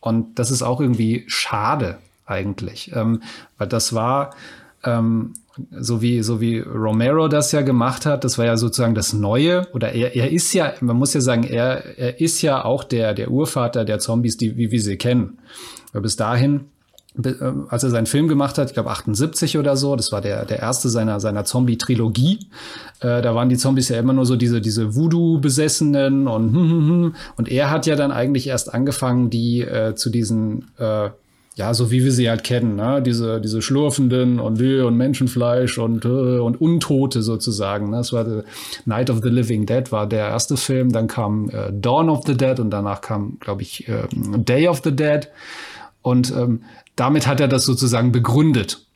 Und 0.00 0.38
das 0.38 0.50
ist 0.50 0.62
auch 0.62 0.80
irgendwie 0.80 1.24
schade 1.26 1.98
eigentlich, 2.24 2.92
ähm, 2.94 3.22
weil 3.58 3.68
das 3.68 3.92
war, 3.92 4.34
ähm, 4.84 5.34
so 5.70 6.02
wie, 6.02 6.22
so 6.22 6.40
wie 6.40 6.58
Romero 6.60 7.28
das 7.28 7.52
ja 7.52 7.62
gemacht 7.62 8.06
hat, 8.06 8.24
das 8.24 8.38
war 8.38 8.46
ja 8.46 8.56
sozusagen 8.56 8.94
das 8.94 9.12
Neue, 9.12 9.66
oder 9.72 9.92
er, 9.92 10.14
er 10.16 10.30
ist 10.30 10.52
ja, 10.52 10.72
man 10.80 10.96
muss 10.96 11.14
ja 11.14 11.20
sagen, 11.20 11.44
er, 11.44 11.98
er 11.98 12.20
ist 12.20 12.42
ja 12.42 12.64
auch 12.64 12.84
der, 12.84 13.14
der 13.14 13.30
Urvater 13.30 13.84
der 13.84 13.98
Zombies, 13.98 14.36
die, 14.36 14.56
wie 14.56 14.70
wir 14.70 14.80
sie 14.80 14.96
kennen. 14.96 15.38
Weil 15.92 16.02
bis 16.02 16.16
dahin, 16.16 16.66
äh, 17.22 17.32
als 17.68 17.82
er 17.82 17.90
seinen 17.90 18.06
Film 18.06 18.28
gemacht 18.28 18.58
hat, 18.58 18.68
ich 18.68 18.74
glaube 18.74 18.90
78 18.90 19.58
oder 19.58 19.76
so, 19.76 19.96
das 19.96 20.12
war 20.12 20.20
der, 20.20 20.44
der 20.44 20.60
erste 20.60 20.88
seiner, 20.88 21.20
seiner 21.20 21.44
Zombie-Trilogie, 21.44 22.38
äh, 23.00 23.22
da 23.22 23.34
waren 23.34 23.48
die 23.48 23.56
Zombies 23.56 23.88
ja 23.88 23.98
immer 23.98 24.12
nur 24.12 24.26
so 24.26 24.36
diese, 24.36 24.60
diese 24.60 24.94
Voodoo-Besessenen 24.94 26.28
und, 26.28 26.52
hm, 26.52 26.70
hm, 26.70 26.88
hm. 26.88 27.14
und 27.36 27.48
er 27.48 27.70
hat 27.70 27.86
ja 27.86 27.96
dann 27.96 28.12
eigentlich 28.12 28.46
erst 28.46 28.72
angefangen, 28.72 29.30
die 29.30 29.62
äh, 29.62 29.94
zu 29.94 30.10
diesen, 30.10 30.70
äh, 30.78 31.10
ja, 31.56 31.74
so 31.74 31.90
wie 31.90 32.04
wir 32.04 32.12
sie 32.12 32.30
halt 32.30 32.44
kennen, 32.44 32.76
ne? 32.76 33.02
diese, 33.02 33.40
diese 33.40 33.60
schlurfenden 33.60 34.38
und, 34.38 34.60
und 34.60 34.96
Menschenfleisch 34.96 35.78
und, 35.78 36.04
äh, 36.04 36.38
und 36.38 36.60
Untote 36.60 37.22
sozusagen. 37.22 37.90
Ne? 37.90 37.98
Das 37.98 38.12
war 38.12 38.24
The 38.24 38.42
Night 38.84 39.10
of 39.10 39.20
the 39.22 39.28
Living 39.28 39.66
Dead, 39.66 39.90
war 39.90 40.06
der 40.06 40.28
erste 40.28 40.56
Film. 40.56 40.92
Dann 40.92 41.08
kam 41.08 41.50
äh, 41.50 41.72
Dawn 41.72 42.08
of 42.08 42.24
the 42.24 42.36
Dead 42.36 42.60
und 42.60 42.70
danach 42.70 43.00
kam, 43.00 43.38
glaube 43.40 43.62
ich, 43.62 43.88
äh, 43.88 44.06
Day 44.12 44.68
of 44.68 44.80
the 44.84 44.94
Dead. 44.94 45.28
Und 46.02 46.30
ähm, 46.30 46.62
damit 46.94 47.26
hat 47.26 47.40
er 47.40 47.48
das 47.48 47.64
sozusagen 47.64 48.12
begründet. 48.12 48.86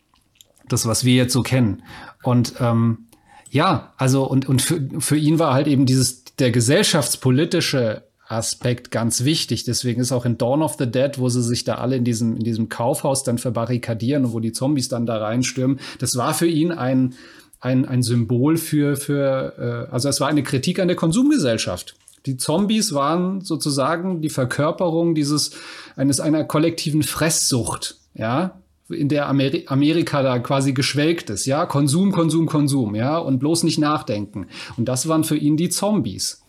Das, 0.68 0.86
was 0.86 1.04
wir 1.04 1.14
jetzt 1.14 1.32
so 1.32 1.42
kennen. 1.42 1.82
Und 2.22 2.54
ähm, 2.60 3.06
ja, 3.50 3.92
also 3.98 4.24
und, 4.24 4.48
und 4.48 4.62
für, 4.62 4.80
für 5.00 5.16
ihn 5.16 5.38
war 5.38 5.52
halt 5.54 5.66
eben 5.66 5.86
dieses 5.86 6.24
der 6.38 6.50
gesellschaftspolitische 6.50 8.02
Aspekt 8.26 8.90
ganz 8.90 9.24
wichtig. 9.24 9.64
Deswegen 9.64 10.00
ist 10.00 10.12
auch 10.12 10.24
in 10.24 10.38
Dawn 10.38 10.62
of 10.62 10.76
the 10.78 10.90
Dead, 10.90 11.18
wo 11.18 11.28
sie 11.28 11.42
sich 11.42 11.64
da 11.64 11.76
alle 11.76 11.96
in 11.96 12.04
diesem, 12.04 12.36
in 12.36 12.44
diesem 12.44 12.68
Kaufhaus 12.68 13.22
dann 13.22 13.38
verbarrikadieren 13.38 14.24
und 14.24 14.32
wo 14.32 14.40
die 14.40 14.52
Zombies 14.52 14.88
dann 14.88 15.06
da 15.06 15.18
reinstürmen, 15.18 15.78
das 15.98 16.16
war 16.16 16.32
für 16.32 16.46
ihn 16.46 16.72
ein, 16.72 17.14
ein, 17.60 17.84
ein 17.84 18.02
Symbol 18.02 18.56
für, 18.56 18.96
für 18.96 19.88
äh, 19.88 19.92
also 19.92 20.08
es 20.08 20.20
war 20.20 20.28
eine 20.28 20.42
Kritik 20.42 20.78
an 20.78 20.88
der 20.88 20.96
Konsumgesellschaft. 20.96 21.96
Die 22.26 22.38
Zombies 22.38 22.94
waren 22.94 23.42
sozusagen 23.42 24.22
die 24.22 24.30
Verkörperung 24.30 25.14
dieses, 25.14 25.52
eines 25.94 26.20
einer 26.20 26.44
kollektiven 26.44 27.02
Fresssucht, 27.02 27.98
ja, 28.14 28.58
in 28.88 29.08
der 29.08 29.28
Ameri 29.28 29.64
Amerika 29.66 30.22
da 30.22 30.38
quasi 30.38 30.72
geschwelgt 30.72 31.30
ist, 31.30 31.46
ja, 31.46 31.66
Konsum, 31.66 32.12
Konsum, 32.12 32.46
Konsum, 32.46 32.94
ja, 32.94 33.18
und 33.18 33.38
bloß 33.38 33.64
nicht 33.64 33.78
nachdenken. 33.78 34.46
Und 34.76 34.86
das 34.86 35.08
waren 35.08 35.24
für 35.24 35.36
ihn 35.36 35.56
die 35.56 35.68
Zombies. 35.68 36.42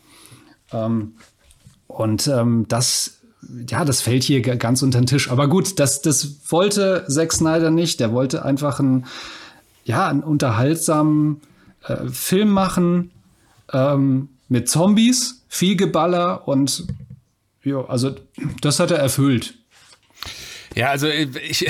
Ähm, 0.71 1.15
und 1.87 2.27
ähm, 2.27 2.65
das, 2.67 3.17
ja, 3.69 3.85
das 3.85 4.01
fällt 4.01 4.23
hier 4.23 4.41
ganz 4.41 4.81
unter 4.81 4.99
den 4.99 5.07
Tisch. 5.07 5.29
Aber 5.29 5.47
gut, 5.47 5.79
das, 5.79 6.01
das 6.01 6.37
wollte 6.49 7.05
Zack 7.07 7.33
Snyder 7.33 7.71
nicht. 7.71 7.99
Der 7.99 8.11
wollte 8.11 8.43
einfach 8.43 8.79
einen, 8.79 9.05
ja, 9.83 10.07
einen 10.07 10.23
unterhaltsamen 10.23 11.41
äh, 11.83 12.07
Film 12.07 12.49
machen 12.49 13.11
ähm, 13.71 14.29
mit 14.49 14.69
Zombies, 14.69 15.43
viel 15.47 15.75
Geballer 15.75 16.47
und 16.47 16.85
ja, 17.63 17.83
also 17.85 18.15
das 18.61 18.79
hat 18.79 18.91
er 18.91 18.97
erfüllt. 18.97 19.55
Ja, 20.75 20.89
also 20.89 21.07
ich, 21.07 21.65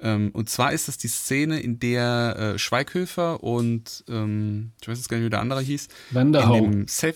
Ähm, 0.00 0.30
und 0.32 0.48
zwar 0.50 0.72
ist 0.72 0.88
das 0.88 0.98
die 0.98 1.06
Szene, 1.08 1.60
in 1.60 1.78
der 1.78 2.54
äh, 2.54 2.58
Schweighöfer 2.58 3.42
und 3.42 4.04
ähm, 4.08 4.72
ich 4.80 4.88
weiß 4.88 4.98
jetzt 4.98 5.08
gar 5.08 5.18
nicht, 5.18 5.26
wie 5.26 5.30
der 5.30 5.40
andere 5.40 5.62
hieß, 5.62 5.88
Vanderho. 6.10 6.56
in 6.56 6.70
dem 6.70 6.88
Safe, 6.88 7.14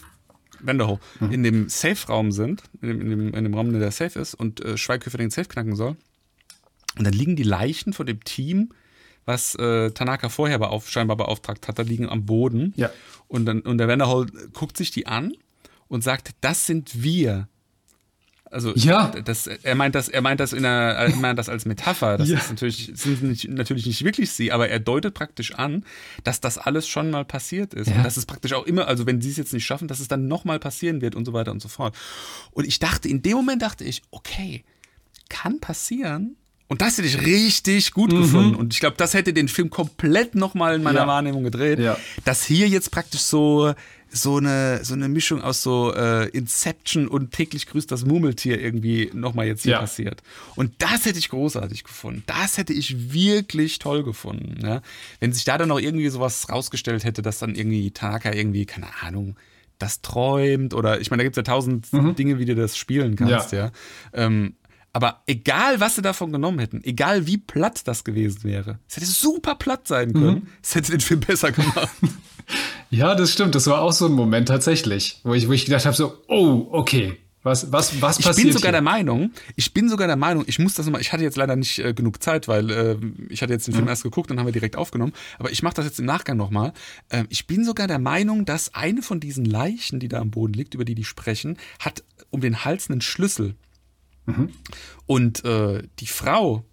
Vanderho, 0.60 0.98
mhm. 1.20 1.30
in 1.30 1.42
dem 1.42 1.68
Safe-Raum 1.68 2.32
sind, 2.32 2.62
in 2.80 2.88
dem, 2.88 3.02
in, 3.02 3.10
dem, 3.10 3.34
in 3.34 3.44
dem 3.44 3.54
Raum, 3.54 3.70
der 3.72 3.90
safe 3.90 4.18
ist 4.18 4.34
und 4.34 4.64
äh, 4.64 4.78
Schweighöfer 4.78 5.18
den 5.18 5.30
Safe 5.30 5.48
knacken 5.48 5.76
soll. 5.76 5.96
Und 6.96 7.04
dann 7.04 7.12
liegen 7.12 7.36
die 7.36 7.42
Leichen 7.42 7.92
von 7.92 8.06
dem 8.06 8.22
Team, 8.24 8.70
was 9.24 9.54
äh, 9.54 9.90
Tanaka 9.92 10.28
vorher 10.28 10.58
beauf 10.58 10.88
scheinbar 10.90 11.16
beauftragt 11.16 11.68
hat, 11.68 11.78
da 11.78 11.82
liegen 11.82 12.08
am 12.08 12.26
Boden. 12.26 12.72
Ja. 12.76 12.90
Und, 13.28 13.46
dann, 13.46 13.60
und 13.60 13.78
der 13.78 13.88
Vanderhall 13.88 14.26
guckt 14.52 14.76
sich 14.76 14.90
die 14.90 15.06
an 15.06 15.32
und 15.88 16.02
sagt, 16.02 16.30
das 16.40 16.66
sind 16.66 17.02
wir. 17.02 17.48
Also 18.50 18.74
ja. 18.74 19.08
das, 19.24 19.46
er 19.46 19.76
meint 19.76 19.94
das, 19.94 20.08
er 20.08 20.22
meint 20.22 20.40
das 20.40 20.52
in 20.52 20.64
einer, 20.64 20.94
er 20.94 21.14
meint 21.14 21.38
das 21.38 21.48
als 21.48 21.66
Metapher. 21.66 22.18
Das 22.18 22.28
ja. 22.28 22.38
ist 22.38 22.50
natürlich, 22.50 22.90
sind 22.94 23.22
nicht, 23.22 23.48
natürlich 23.48 23.86
nicht 23.86 24.04
wirklich 24.04 24.32
sie, 24.32 24.50
aber 24.50 24.68
er 24.68 24.80
deutet 24.80 25.14
praktisch 25.14 25.54
an, 25.54 25.84
dass 26.24 26.40
das 26.40 26.58
alles 26.58 26.88
schon 26.88 27.10
mal 27.10 27.24
passiert 27.24 27.74
ist. 27.74 27.88
Ja. 27.88 27.96
Und 27.96 28.02
dass 28.02 28.16
es 28.16 28.26
praktisch 28.26 28.52
auch 28.54 28.66
immer, 28.66 28.88
also 28.88 29.06
wenn 29.06 29.20
sie 29.20 29.30
es 29.30 29.36
jetzt 29.36 29.52
nicht 29.52 29.64
schaffen, 29.64 29.86
dass 29.86 30.00
es 30.00 30.08
dann 30.08 30.26
nochmal 30.26 30.58
passieren 30.58 31.00
wird 31.00 31.14
und 31.14 31.24
so 31.24 31.32
weiter 31.32 31.52
und 31.52 31.62
so 31.62 31.68
fort. 31.68 31.96
Und 32.50 32.66
ich 32.66 32.80
dachte, 32.80 33.08
in 33.08 33.22
dem 33.22 33.36
Moment 33.36 33.62
dachte 33.62 33.84
ich, 33.84 34.02
okay, 34.10 34.64
kann 35.28 35.60
passieren, 35.60 36.36
und 36.70 36.82
das 36.82 36.98
hätte 36.98 37.08
ich 37.08 37.26
richtig 37.26 37.90
gut 37.90 38.12
mhm. 38.12 38.22
gefunden. 38.22 38.54
Und 38.54 38.72
ich 38.72 38.78
glaube, 38.78 38.94
das 38.96 39.12
hätte 39.12 39.32
den 39.32 39.48
Film 39.48 39.70
komplett 39.70 40.36
nochmal 40.36 40.76
in 40.76 40.84
meiner 40.84 41.00
ja. 41.00 41.06
Wahrnehmung 41.08 41.42
gedreht. 41.42 41.80
Ja. 41.80 41.96
Dass 42.24 42.44
hier 42.44 42.68
jetzt 42.68 42.92
praktisch 42.92 43.22
so, 43.22 43.74
so, 44.08 44.36
eine, 44.36 44.84
so 44.84 44.94
eine 44.94 45.08
Mischung 45.08 45.42
aus 45.42 45.64
so 45.64 45.92
äh, 45.92 46.28
Inception 46.28 47.08
und 47.08 47.32
täglich 47.32 47.66
grüßt 47.66 47.90
das 47.90 48.04
Murmeltier 48.04 48.60
irgendwie 48.60 49.10
nochmal 49.12 49.48
jetzt 49.48 49.64
hier 49.64 49.72
ja. 49.72 49.80
passiert. 49.80 50.22
Und 50.54 50.72
das 50.78 51.06
hätte 51.06 51.18
ich 51.18 51.30
großartig 51.30 51.82
gefunden. 51.82 52.22
Das 52.26 52.56
hätte 52.56 52.72
ich 52.72 53.12
wirklich 53.12 53.80
toll 53.80 54.04
gefunden. 54.04 54.64
Ja? 54.64 54.80
Wenn 55.18 55.32
sich 55.32 55.44
da 55.44 55.58
dann 55.58 55.70
noch 55.70 55.80
irgendwie 55.80 56.08
sowas 56.08 56.50
rausgestellt 56.50 57.02
hätte, 57.02 57.20
dass 57.20 57.40
dann 57.40 57.56
irgendwie 57.56 57.90
Tanaka 57.90 58.32
irgendwie, 58.32 58.64
keine 58.64 58.86
Ahnung, 59.02 59.34
das 59.80 60.02
träumt 60.02 60.72
oder 60.72 61.00
ich 61.00 61.10
meine, 61.10 61.22
da 61.22 61.24
gibt 61.24 61.36
es 61.36 61.40
ja 61.40 61.52
tausend 61.52 61.92
mhm. 61.92 62.14
Dinge, 62.14 62.38
wie 62.38 62.44
du 62.44 62.54
das 62.54 62.76
spielen 62.76 63.16
kannst, 63.16 63.50
ja. 63.50 63.58
ja. 63.58 63.72
Ähm, 64.12 64.54
aber 64.92 65.22
egal, 65.26 65.80
was 65.80 65.94
sie 65.94 66.02
davon 66.02 66.32
genommen 66.32 66.58
hätten, 66.58 66.82
egal 66.82 67.26
wie 67.26 67.38
platt 67.38 67.86
das 67.86 68.02
gewesen 68.02 68.44
wäre, 68.44 68.78
es 68.88 68.96
hätte 68.96 69.06
super 69.06 69.54
platt 69.54 69.86
sein 69.86 70.12
können, 70.12 70.40
mhm. 70.40 70.48
es 70.62 70.74
hätte 70.74 70.92
den 70.92 71.00
Film 71.00 71.20
besser 71.20 71.52
gemacht. 71.52 71.90
ja, 72.90 73.14
das 73.14 73.32
stimmt. 73.32 73.54
Das 73.54 73.66
war 73.68 73.82
auch 73.82 73.92
so 73.92 74.06
ein 74.06 74.12
Moment 74.12 74.48
tatsächlich, 74.48 75.20
wo 75.22 75.34
ich, 75.34 75.48
wo 75.48 75.52
ich 75.52 75.64
gedacht 75.64 75.86
habe: 75.86 75.96
so, 75.96 76.18
oh, 76.26 76.66
okay, 76.72 77.18
Was, 77.42 77.70
was, 77.70 78.02
was 78.02 78.18
ich 78.18 78.24
passiert? 78.26 78.48
bin 78.48 78.52
sogar 78.52 78.70
hier? 78.70 78.72
der 78.72 78.82
Meinung, 78.82 79.30
ich 79.54 79.72
bin 79.72 79.88
sogar 79.88 80.08
der 80.08 80.16
Meinung, 80.16 80.44
ich 80.46 80.58
muss 80.58 80.74
das 80.74 80.86
nochmal, 80.86 81.00
ich 81.00 81.12
hatte 81.12 81.22
jetzt 81.22 81.36
leider 81.36 81.54
nicht 81.54 81.78
äh, 81.78 81.94
genug 81.94 82.20
Zeit, 82.22 82.48
weil 82.48 82.70
äh, 82.70 82.96
ich 83.28 83.42
hatte 83.42 83.52
jetzt 83.52 83.68
den 83.68 83.74
Film 83.74 83.86
erst 83.86 84.02
geguckt 84.02 84.30
und 84.30 84.38
haben 84.38 84.46
wir 84.46 84.52
direkt 84.52 84.76
aufgenommen, 84.76 85.12
aber 85.38 85.52
ich 85.52 85.62
mache 85.62 85.74
das 85.74 85.84
jetzt 85.84 86.00
im 86.00 86.04
Nachgang 86.04 86.36
nochmal. 86.36 86.72
Ähm, 87.10 87.26
ich 87.30 87.46
bin 87.46 87.64
sogar 87.64 87.86
der 87.86 88.00
Meinung, 88.00 88.44
dass 88.44 88.74
eine 88.74 89.02
von 89.02 89.20
diesen 89.20 89.44
Leichen, 89.44 90.00
die 90.00 90.08
da 90.08 90.18
am 90.18 90.32
Boden 90.32 90.52
liegt, 90.52 90.74
über 90.74 90.84
die 90.84 90.96
die 90.96 91.04
sprechen, 91.04 91.58
hat 91.78 92.02
um 92.30 92.40
den 92.40 92.64
Hals 92.64 92.90
einen 92.90 93.00
Schlüssel. 93.00 93.54
Und 95.06 95.44
äh, 95.44 95.82
die 95.98 96.06
Frau, 96.06 96.64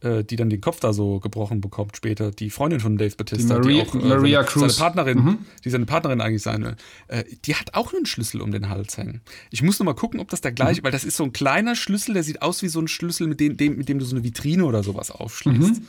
äh, 0.00 0.22
die 0.22 0.36
dann 0.36 0.50
den 0.50 0.60
Kopf 0.60 0.80
da 0.80 0.92
so 0.92 1.18
gebrochen 1.20 1.60
bekommt 1.62 1.96
später, 1.96 2.30
die 2.30 2.50
Freundin 2.50 2.80
von 2.80 2.98
Dave 2.98 3.16
Batista, 3.16 3.58
Die 3.58 3.68
Maria- 3.68 3.84
die 3.84 3.88
auch 3.90 3.94
äh, 3.94 3.98
Maria 4.08 4.38
seine, 4.42 4.46
Cruz. 4.46 4.76
seine 4.76 4.86
Partnerin, 4.94 5.38
die 5.64 5.70
seine 5.70 5.86
Partnerin 5.86 6.20
eigentlich 6.20 6.42
sein 6.42 6.62
will, 6.64 6.76
äh, 7.08 7.24
die 7.46 7.54
hat 7.54 7.72
auch 7.74 7.94
einen 7.94 8.04
Schlüssel 8.04 8.42
um 8.42 8.50
den 8.52 8.68
Hals 8.68 8.98
hängen. 8.98 9.22
Ich 9.50 9.62
muss 9.62 9.78
noch 9.78 9.86
mal 9.86 9.94
gucken, 9.94 10.20
ob 10.20 10.28
das 10.28 10.42
der 10.42 10.52
gleiche, 10.52 10.82
weil 10.84 10.92
das 10.92 11.04
ist 11.04 11.16
so 11.16 11.24
ein 11.24 11.32
kleiner 11.32 11.74
Schlüssel, 11.74 12.12
der 12.12 12.22
sieht 12.22 12.42
aus 12.42 12.60
wie 12.62 12.68
so 12.68 12.80
ein 12.80 12.88
Schlüssel, 12.88 13.26
mit 13.28 13.40
dem, 13.40 13.56
dem, 13.56 13.76
mit 13.78 13.88
dem 13.88 13.98
du 13.98 14.04
so 14.04 14.14
eine 14.14 14.24
Vitrine 14.24 14.64
oder 14.66 14.82
sowas 14.82 15.10
aufschließt. 15.10 15.80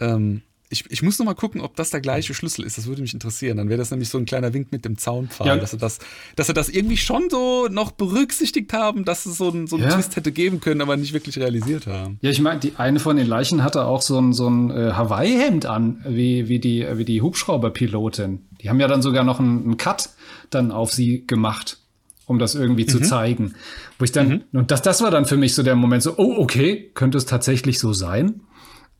Ähm, 0.00 0.42
ich, 0.74 0.90
ich 0.90 1.02
muss 1.02 1.18
noch 1.18 1.26
mal 1.26 1.34
gucken, 1.34 1.60
ob 1.60 1.76
das 1.76 1.90
der 1.90 2.00
gleiche 2.00 2.34
Schlüssel 2.34 2.64
ist. 2.64 2.76
Das 2.76 2.86
würde 2.86 3.00
mich 3.02 3.14
interessieren. 3.14 3.56
Dann 3.56 3.68
wäre 3.68 3.78
das 3.78 3.90
nämlich 3.90 4.08
so 4.08 4.18
ein 4.18 4.24
kleiner 4.24 4.52
Wink 4.52 4.72
mit 4.72 4.84
dem 4.84 4.98
Zaunpfahl, 4.98 5.46
Ja. 5.46 5.56
dass, 5.56 5.70
sie 5.70 5.78
das, 5.78 5.98
dass 6.36 6.48
sie 6.48 6.52
das 6.54 6.68
irgendwie 6.68 6.96
schon 6.96 7.30
so 7.30 7.68
noch 7.70 7.92
berücksichtigt 7.92 8.72
haben, 8.72 9.04
dass 9.04 9.24
es 9.26 9.38
so, 9.38 9.48
ein, 9.50 9.66
so 9.66 9.76
einen 9.76 9.84
Ja. 9.86 9.90
Twist 9.94 10.16
hätte 10.16 10.32
geben 10.32 10.60
können, 10.60 10.80
aber 10.80 10.96
nicht 10.96 11.12
wirklich 11.12 11.38
realisiert 11.38 11.86
haben. 11.86 12.18
Ja, 12.20 12.30
ich 12.30 12.40
meine, 12.40 12.60
die 12.60 12.72
eine 12.76 12.98
von 13.00 13.16
den 13.16 13.26
Leichen 13.26 13.62
hatte 13.62 13.84
auch 13.84 14.02
so 14.02 14.18
ein, 14.20 14.32
so 14.32 14.48
ein 14.48 14.70
äh, 14.70 14.92
Hawaii-Hemd 14.92 15.66
an, 15.66 16.04
wie, 16.08 16.48
wie, 16.48 16.58
die, 16.58 16.86
wie 16.94 17.04
die 17.04 17.22
Hubschrauberpilotin. 17.22 18.40
Die 18.60 18.68
haben 18.68 18.80
ja 18.80 18.88
dann 18.88 19.02
sogar 19.02 19.24
noch 19.24 19.40
einen, 19.40 19.62
einen 19.64 19.76
Cut 19.76 20.10
dann 20.50 20.70
auf 20.72 20.92
sie 20.92 21.24
gemacht, 21.26 21.78
um 22.26 22.38
das 22.38 22.54
irgendwie 22.54 22.86
zu 22.86 23.00
zeigen. 23.00 23.54
Wo 23.98 24.04
ich 24.04 24.12
dann, 24.12 24.44
und 24.52 24.70
das, 24.70 24.82
das 24.82 25.02
war 25.02 25.10
dann 25.10 25.24
für 25.26 25.36
mich 25.36 25.54
so 25.54 25.62
der 25.62 25.76
Moment 25.76 26.02
so, 26.02 26.14
oh, 26.16 26.36
okay, 26.38 26.90
könnte 26.94 27.18
es 27.18 27.26
tatsächlich 27.26 27.78
so 27.78 27.92
sein? 27.92 28.40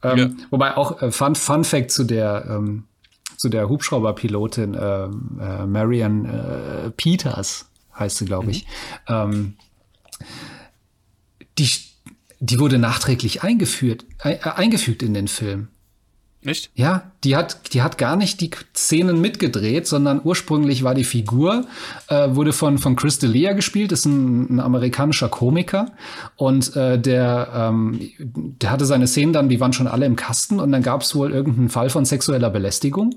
Ähm, 0.05 0.19
Ja. 0.19 0.31
Wobei 0.51 0.77
auch 0.77 1.03
äh, 1.03 1.11
Fun, 1.11 1.35
Fun 1.35 1.65
Fact 1.65 1.91
zu 1.91 2.05
der, 2.05 2.47
ähm, 2.49 2.85
zu 3.37 3.49
der 3.49 3.69
Hubschrauberpilotin 3.69 4.77
ähm, 4.81 5.41
äh, 5.41 5.67
Marian 5.67 6.25
äh, 6.27 6.91
Peters 6.91 7.67
heißt 7.99 8.19
sie, 8.19 8.25
glaube 8.25 8.51
ich. 8.51 8.67
Ähm, 9.09 9.55
die, 11.59 11.69
die 12.41 12.59
wurde 12.59 12.79
nachträglich 12.79 13.43
eingeführt, 13.43 14.05
äh, 14.21 14.39
eingefügt 14.41 15.03
in 15.03 15.15
den 15.15 15.29
Film. 15.29 15.69
Nicht? 16.45 16.71
Ja, 16.75 17.11
die 17.25 17.37
hat, 17.37 17.73
die 17.73 17.81
hat 17.81 17.97
gar 17.97 18.17
nicht 18.17 18.43
die 18.43 18.51
Szenen 18.77 19.19
mitgedreht, 19.21 19.87
sondern 19.87 20.21
ursprünglich 20.23 20.85
war 20.85 20.95
die 20.95 21.05
Figur, 21.05 21.65
äh, 22.09 22.35
wurde 22.35 22.53
von, 22.53 22.77
von 22.77 22.97
Chris 22.97 23.19
D'Elia 23.19 23.55
gespielt, 23.55 23.93
ist 23.93 24.05
ein, 24.05 24.57
ein 24.57 24.61
amerikanischer 24.61 25.31
Komiker. 25.31 25.93
Und 26.37 26.77
äh, 26.77 26.99
der, 26.99 27.49
ähm, 27.55 28.11
der 28.19 28.71
hatte 28.71 28.85
seine 28.85 29.07
Szenen 29.07 29.33
dann, 29.33 29.49
die 29.49 29.59
waren 29.59 29.73
schon 29.73 29.87
alle 29.87 30.05
im 30.05 30.17
Kasten 30.17 30.61
und 30.61 30.71
dann 30.71 30.83
gab 30.83 31.01
es 31.01 31.15
wohl 31.15 31.33
irgendeinen 31.33 31.71
Fall 31.71 31.89
von 31.89 32.05
sexueller 32.05 32.51
Belästigung. 32.51 33.15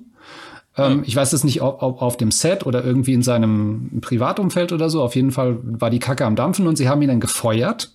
Ähm, 0.78 1.04
ich 1.06 1.16
weiß 1.16 1.34
es 1.34 1.44
nicht, 1.44 1.62
ob, 1.62 1.82
ob 1.84 2.02
auf 2.02 2.16
dem 2.16 2.32
Set 2.32 2.66
oder 2.66 2.84
irgendwie 2.84 3.14
in 3.14 3.24
seinem 3.24 4.00
Privatumfeld 4.00 4.72
oder 4.72 4.90
so. 4.90 5.04
Auf 5.04 5.16
jeden 5.16 5.32
Fall 5.32 5.58
war 5.62 5.90
die 5.90 6.00
Kacke 6.00 6.26
am 6.26 6.38
Dampfen 6.38 6.66
und 6.66 6.78
sie 6.78 6.88
haben 6.88 7.02
ihn 7.02 7.10
dann 7.10 7.20
gefeuert 7.20 7.92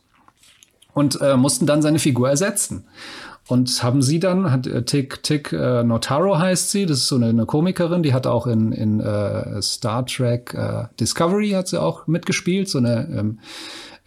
und 0.93 1.21
äh, 1.23 1.39
mussten 1.39 1.67
dann 1.67 1.81
seine 1.81 1.99
Figur 1.99 2.29
ersetzen. 2.29 2.85
Und 3.53 3.83
haben 3.83 4.01
sie 4.01 4.19
dann, 4.19 4.51
hat 4.51 4.67
äh, 4.67 4.83
Tick, 4.83 5.23
Tick 5.23 5.53
äh, 5.53 5.85
Notaro 5.85 6.39
heißt 6.39 6.71
sie, 6.71 6.87
das 6.87 7.01
ist 7.01 7.09
so 7.09 7.17
eine, 7.17 7.27
eine 7.27 7.45
Komikerin, 7.45 8.03
die 8.03 8.15
hat 8.15 8.27
auch 8.27 8.47
in, 8.47 8.73
in 8.73 8.99
äh, 9.01 9.61
Star 9.61 10.07
Trek 10.07 10.55
äh, 10.55 10.85
Discovery 10.99 11.51
hat 11.51 11.69
sie 11.69 11.79
auch 11.79 12.07
mitgespielt, 12.07 12.71
so 12.71 12.79
eine 12.79 13.07
ähm, 13.15 13.41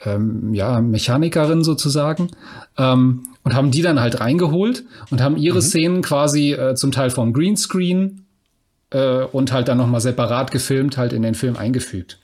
ähm, 0.04 0.56
ja, 0.56 0.82
Mechanikerin 0.82 1.64
sozusagen. 1.64 2.32
Ähm, 2.76 3.22
und 3.44 3.54
haben 3.54 3.70
die 3.70 3.84
dann 3.84 4.00
halt 4.00 4.20
reingeholt 4.20 4.84
und 5.12 5.22
haben 5.22 5.38
ihre 5.38 5.62
Szenen 5.62 6.02
quasi 6.02 6.54
äh, 6.54 6.74
zum 6.74 6.92
Teil 6.92 7.12
vom 7.12 7.32
Greenscreen 7.32 8.26
äh, 8.90 9.26
und 9.26 9.52
halt 9.52 9.68
dann 9.68 9.78
nochmal 9.78 10.02
separat 10.02 10.50
gefilmt, 10.50 10.98
halt 10.98 11.14
in 11.14 11.22
den 11.22 11.36
Film 11.36 11.56
eingefügt. 11.56 12.18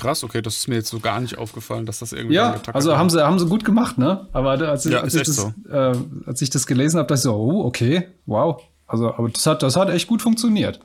Krass, 0.00 0.24
okay, 0.24 0.40
das 0.42 0.56
ist 0.56 0.68
mir 0.68 0.76
jetzt 0.76 0.88
so 0.90 0.98
gar 1.00 1.20
nicht 1.20 1.36
aufgefallen, 1.38 1.86
dass 1.86 1.98
das 2.00 2.12
irgendwie 2.12 2.34
Ja, 2.36 2.54
also 2.72 2.96
haben 2.96 3.10
sie, 3.10 3.22
haben 3.24 3.38
sie 3.38 3.46
gut 3.46 3.64
gemacht, 3.64 3.98
ne? 3.98 4.28
Aber 4.32 4.50
als, 4.50 4.86
ich- 4.86 4.92
Ja, 4.92 5.00
als, 5.00 5.14
ich 5.14 5.22
das, 5.22 5.52
äh, 5.70 5.94
als 6.26 6.42
ich 6.42 6.50
das 6.50 6.66
gelesen 6.66 6.98
habe, 6.98 7.06
dachte 7.06 7.18
ich 7.18 7.22
so, 7.22 7.34
oh, 7.34 7.64
okay, 7.64 8.08
wow. 8.26 8.62
Also, 8.86 9.12
aber 9.14 9.28
das 9.28 9.46
hat, 9.46 9.62
das 9.62 9.76
hat 9.76 9.88
echt 9.90 10.08
gut 10.08 10.22
funktioniert. 10.22 10.80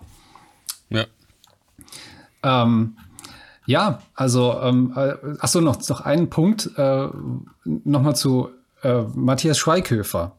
Ja. 0.89 1.05
Ähm, 2.43 2.97
ja, 3.65 3.99
also, 4.13 4.59
ähm, 4.61 4.93
äh, 4.95 5.13
ach 5.39 5.47
so, 5.47 5.59
noch, 5.61 5.87
noch 5.89 6.01
einen 6.01 6.29
Punkt, 6.29 6.69
äh, 6.77 7.07
nochmal 7.63 8.15
zu 8.15 8.49
äh, 8.83 9.01
Matthias 9.15 9.57
Schweighöfer. 9.57 10.33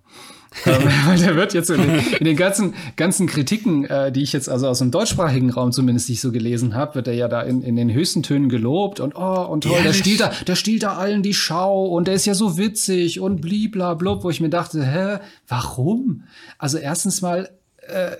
Ähm, 0.64 0.82
weil 1.06 1.18
der 1.18 1.36
wird 1.36 1.54
jetzt 1.54 1.70
in 1.70 1.80
den, 1.80 1.98
in 2.18 2.24
den 2.24 2.36
ganzen, 2.36 2.74
ganzen 2.96 3.26
Kritiken, 3.26 3.84
äh, 3.84 4.12
die 4.12 4.22
ich 4.22 4.32
jetzt 4.32 4.48
also 4.48 4.68
aus 4.68 4.78
dem 4.78 4.90
deutschsprachigen 4.90 5.50
Raum 5.50 5.72
zumindest 5.72 6.08
nicht 6.08 6.20
so 6.20 6.32
gelesen 6.32 6.74
habe, 6.74 6.96
wird 6.96 7.08
er 7.08 7.14
ja 7.14 7.28
da 7.28 7.42
in, 7.42 7.62
in 7.62 7.76
den 7.76 7.92
höchsten 7.92 8.22
Tönen 8.22 8.48
gelobt 8.48 9.00
und 9.00 9.14
oh, 9.16 9.46
und 9.46 9.64
toll, 9.64 9.82
der 9.82 9.92
stiehlt 9.92 10.20
da, 10.20 10.32
der 10.46 10.56
stiehlt 10.56 10.82
da 10.82 10.94
allen 10.94 11.22
die 11.22 11.34
Schau 11.34 11.86
und 11.86 12.08
der 12.08 12.14
ist 12.14 12.26
ja 12.26 12.34
so 12.34 12.58
witzig 12.58 13.20
und 13.20 13.40
bliblablub, 13.40 14.24
wo 14.24 14.30
ich 14.30 14.40
mir 14.40 14.50
dachte, 14.50 14.84
hä, 14.84 15.18
warum? 15.48 16.24
Also 16.58 16.78
erstens 16.78 17.22
mal, 17.22 17.50
äh, 17.88 18.16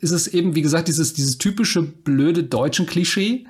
ist 0.00 0.10
es 0.10 0.28
eben, 0.28 0.54
wie 0.54 0.62
gesagt, 0.62 0.88
dieses, 0.88 1.12
dieses 1.12 1.38
typische 1.38 1.82
blöde 1.82 2.44
deutschen 2.44 2.86
Klischee. 2.86 3.46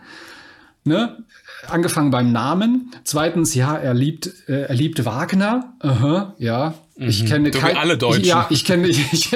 Ne? 0.84 1.24
Angefangen 1.68 2.11
beim 2.11 2.32
Namen. 2.32 2.91
Zweitens, 3.05 3.55
ja, 3.55 3.76
er 3.76 3.95
liebt, 3.95 4.49
äh, 4.49 4.62
er 4.62 4.74
liebt 4.74 5.05
Wagner. 5.05 5.74
Aha, 5.80 6.34
ja. 6.38 6.74
Ich 7.03 7.24
kenne 7.24 7.48
Mhm. 7.48 7.53
So 7.53 7.62
wie 7.62 7.76
alle 7.76 7.96
Deutschen. 7.96 8.24
Ja, 8.24 8.46
ich 8.51 8.64
kenne, 8.64 8.88
ich, 8.88 9.30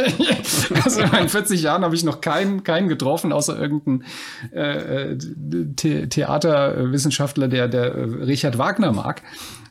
also 0.85 1.01
in 1.01 1.11
meinen 1.11 1.29
40 1.31 1.62
Jahren 1.62 1.83
habe 1.83 1.95
ich 1.95 2.05
noch 2.05 2.21
keinen, 2.21 2.62
keinen 2.62 2.89
getroffen, 2.89 3.33
außer 3.33 3.59
irgendeinen 3.59 4.05
äh, 4.53 5.12
äh, 5.12 5.19
The 5.19 6.09
Theaterwissenschaftler, 6.09 7.49
der, 7.49 7.69
der 7.69 7.95
äh, 7.95 8.03
Richard 8.25 8.59
Wagner 8.59 8.93
mag. 8.93 9.23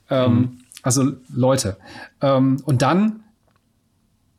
Ähm, 0.09 0.59
Also 0.81 1.13
Leute. 1.33 1.77
Ähm, 2.21 2.61
und 2.65 2.81
dann, 2.81 3.21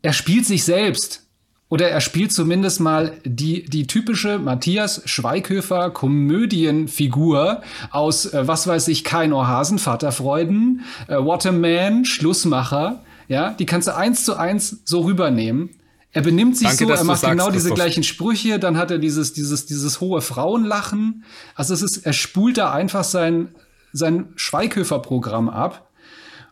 er 0.03 0.13
spielt 0.13 0.47
sich 0.47 0.65
selbst. 0.65 1.23
Oder 1.71 1.89
er 1.89 2.01
spielt 2.03 2.33
zumindest 2.33 2.81
mal 2.81 3.13
die, 3.25 3.65
die 3.65 3.87
typische 3.87 4.39
Matthias 4.39 5.03
Schweighöfer 5.07 5.91
Komödienfigur 5.91 7.63
aus, 7.91 8.27
äh, 8.27 8.47
was 8.47 8.67
weiß 8.67 8.89
ich, 8.89 9.05
kein 9.05 9.33
Ohrhasen, 9.33 9.79
Vaterfreuden, 9.79 10.83
äh, 11.09 11.17
What 11.17 11.47
a 11.47 11.53
Man, 11.53 12.05
Schlussmacher. 12.05 13.03
Ja, 13.29 13.51
die 13.51 13.67
kannst 13.67 13.89
du 13.89 13.97
eins 13.97 14.25
zu 14.25 14.37
eins 14.37 14.83
so 14.85 15.01
rübernehmen. 15.01 15.71
Er 16.13 16.23
benimmt 16.23 16.57
sich 16.57 16.69
Danke, 16.69 16.87
so, 16.87 16.93
er 16.93 17.05
macht 17.05 17.21
sagst, 17.21 17.33
genau 17.33 17.51
diese 17.51 17.69
Christoph. 17.69 17.75
gleichen 17.75 18.03
Sprüche, 18.05 18.59
dann 18.61 18.77
hat 18.77 18.91
er 18.91 18.99
dieses, 18.99 19.33
dieses, 19.33 19.67
dieses 19.67 20.01
hohe 20.01 20.21
Frauenlachen. 20.21 21.25
Also 21.57 21.75
es 21.75 21.83
ist, 21.83 21.99
er 21.99 22.13
spult 22.13 22.57
da 22.57 22.73
einfach 22.73 23.03
sein, 23.03 23.55
sein 23.93 24.29
Schweighöfer-Programm 24.37 25.49
ab. 25.49 25.91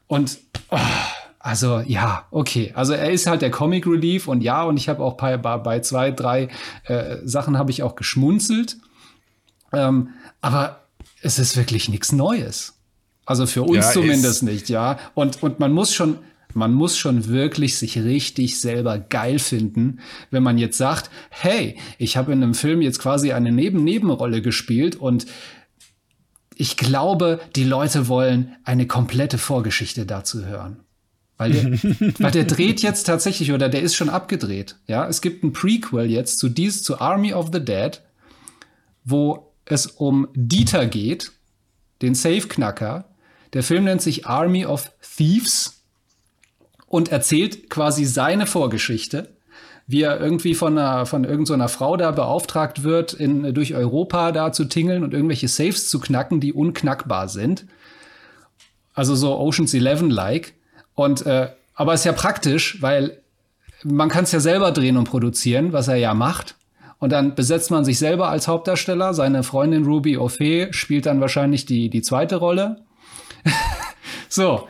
Und 0.08 0.38
oh, 0.70 0.78
also 1.38 1.80
ja, 1.80 2.26
okay. 2.30 2.72
Also 2.74 2.92
er 2.92 3.12
ist 3.12 3.26
halt 3.26 3.42
der 3.42 3.50
Comic 3.50 3.86
Relief 3.86 4.26
und 4.26 4.42
ja, 4.42 4.62
und 4.64 4.76
ich 4.76 4.88
habe 4.88 5.02
auch 5.02 5.16
bei, 5.16 5.36
bei, 5.36 5.80
zwei, 5.80 6.10
drei 6.10 6.48
äh, 6.84 7.18
Sachen 7.24 7.56
habe 7.56 7.70
ich 7.70 7.82
auch 7.82 7.94
geschmunzelt. 7.94 8.78
Ähm, 9.72 10.10
aber 10.40 10.86
es 11.20 11.38
ist 11.38 11.56
wirklich 11.56 11.88
nichts 11.88 12.12
Neues. 12.12 12.74
Also 13.26 13.46
für 13.46 13.62
uns 13.62 13.86
Ja, 13.86 13.92
zumindest 13.92 14.42
nicht, 14.42 14.68
ja. 14.68 14.98
Und, 15.14 15.42
und 15.42 15.60
man 15.60 15.72
muss 15.72 15.94
schon, 15.94 16.18
man 16.54 16.72
muss 16.72 16.98
schon 16.98 17.28
wirklich 17.28 17.78
sich 17.78 17.98
richtig 17.98 18.60
selber 18.60 18.98
geil 18.98 19.38
finden, 19.38 20.00
wenn 20.30 20.42
man 20.42 20.58
jetzt 20.58 20.78
sagt, 20.78 21.10
hey, 21.30 21.76
ich 21.98 22.16
habe 22.16 22.32
in 22.32 22.42
einem 22.42 22.54
Film 22.54 22.82
jetzt 22.82 22.98
quasi 22.98 23.32
eine 23.32 23.52
Neben-Nebenrolle 23.52 24.42
gespielt 24.42 24.96
und 24.96 25.26
ich 26.54 26.76
glaube, 26.76 27.40
die 27.56 27.64
Leute 27.64 28.08
wollen 28.08 28.54
eine 28.64 28.86
komplette 28.86 29.38
Vorgeschichte 29.38 30.06
dazu 30.06 30.44
hören. 30.44 30.80
Weil 31.36 31.52
der, 31.52 31.64
weil 32.20 32.30
der 32.30 32.44
dreht 32.44 32.82
jetzt 32.82 33.04
tatsächlich, 33.04 33.52
oder 33.52 33.68
der 33.68 33.82
ist 33.82 33.96
schon 33.96 34.10
abgedreht. 34.10 34.76
Ja, 34.86 35.08
es 35.08 35.20
gibt 35.20 35.42
ein 35.42 35.52
Prequel 35.52 36.10
jetzt 36.10 36.38
zu 36.38 36.48
dies, 36.48 36.82
zu 36.82 37.00
Army 37.00 37.34
of 37.34 37.50
the 37.52 37.64
Dead, 37.64 38.00
wo 39.04 39.52
es 39.64 39.86
um 39.86 40.28
Dieter 40.34 40.86
geht, 40.86 41.32
den 42.02 42.14
Safe-Knacker. 42.14 43.06
Der 43.52 43.62
Film 43.62 43.84
nennt 43.84 44.02
sich 44.02 44.26
Army 44.26 44.66
of 44.66 44.92
Thieves 45.16 45.81
und 46.92 47.10
erzählt 47.10 47.70
quasi 47.70 48.04
seine 48.04 48.44
Vorgeschichte, 48.44 49.30
wie 49.86 50.02
er 50.02 50.20
irgendwie 50.20 50.54
von 50.54 50.76
einer, 50.76 51.06
von 51.06 51.24
irgendeiner 51.24 51.68
Frau 51.68 51.96
da 51.96 52.10
beauftragt 52.10 52.82
wird, 52.82 53.14
in, 53.14 53.54
durch 53.54 53.74
Europa 53.74 54.30
da 54.30 54.52
zu 54.52 54.66
tingeln 54.66 55.02
und 55.02 55.14
irgendwelche 55.14 55.48
Safes 55.48 55.88
zu 55.88 56.00
knacken, 56.00 56.38
die 56.38 56.52
unknackbar 56.52 57.30
sind. 57.30 57.64
Also 58.92 59.14
so 59.14 59.38
Ocean's 59.38 59.72
Eleven-like. 59.72 60.52
Und 60.94 61.24
äh, 61.24 61.48
aber 61.74 61.94
ist 61.94 62.04
ja 62.04 62.12
praktisch, 62.12 62.82
weil 62.82 63.22
man 63.84 64.10
kann 64.10 64.24
es 64.24 64.32
ja 64.32 64.40
selber 64.40 64.70
drehen 64.70 64.98
und 64.98 65.04
produzieren, 65.04 65.72
was 65.72 65.88
er 65.88 65.96
ja 65.96 66.12
macht. 66.12 66.56
Und 66.98 67.10
dann 67.10 67.34
besetzt 67.34 67.70
man 67.70 67.86
sich 67.86 67.98
selber 67.98 68.28
als 68.28 68.48
Hauptdarsteller. 68.48 69.14
Seine 69.14 69.44
Freundin 69.44 69.86
Ruby 69.86 70.18
O'Fee 70.18 70.70
spielt 70.74 71.06
dann 71.06 71.22
wahrscheinlich 71.22 71.64
die, 71.64 71.88
die 71.88 72.02
zweite 72.02 72.36
Rolle. 72.36 72.82
so. 74.28 74.68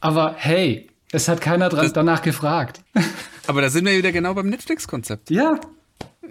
Aber 0.00 0.34
hey, 0.38 0.88
es 1.12 1.28
hat 1.28 1.40
keiner 1.40 1.68
dran, 1.68 1.90
danach 1.92 2.22
gefragt. 2.22 2.82
Aber 3.46 3.62
da 3.62 3.70
sind 3.70 3.86
wir 3.86 3.96
wieder 3.96 4.12
genau 4.12 4.34
beim 4.34 4.48
Netflix-Konzept. 4.48 5.30
Ja. 5.30 5.58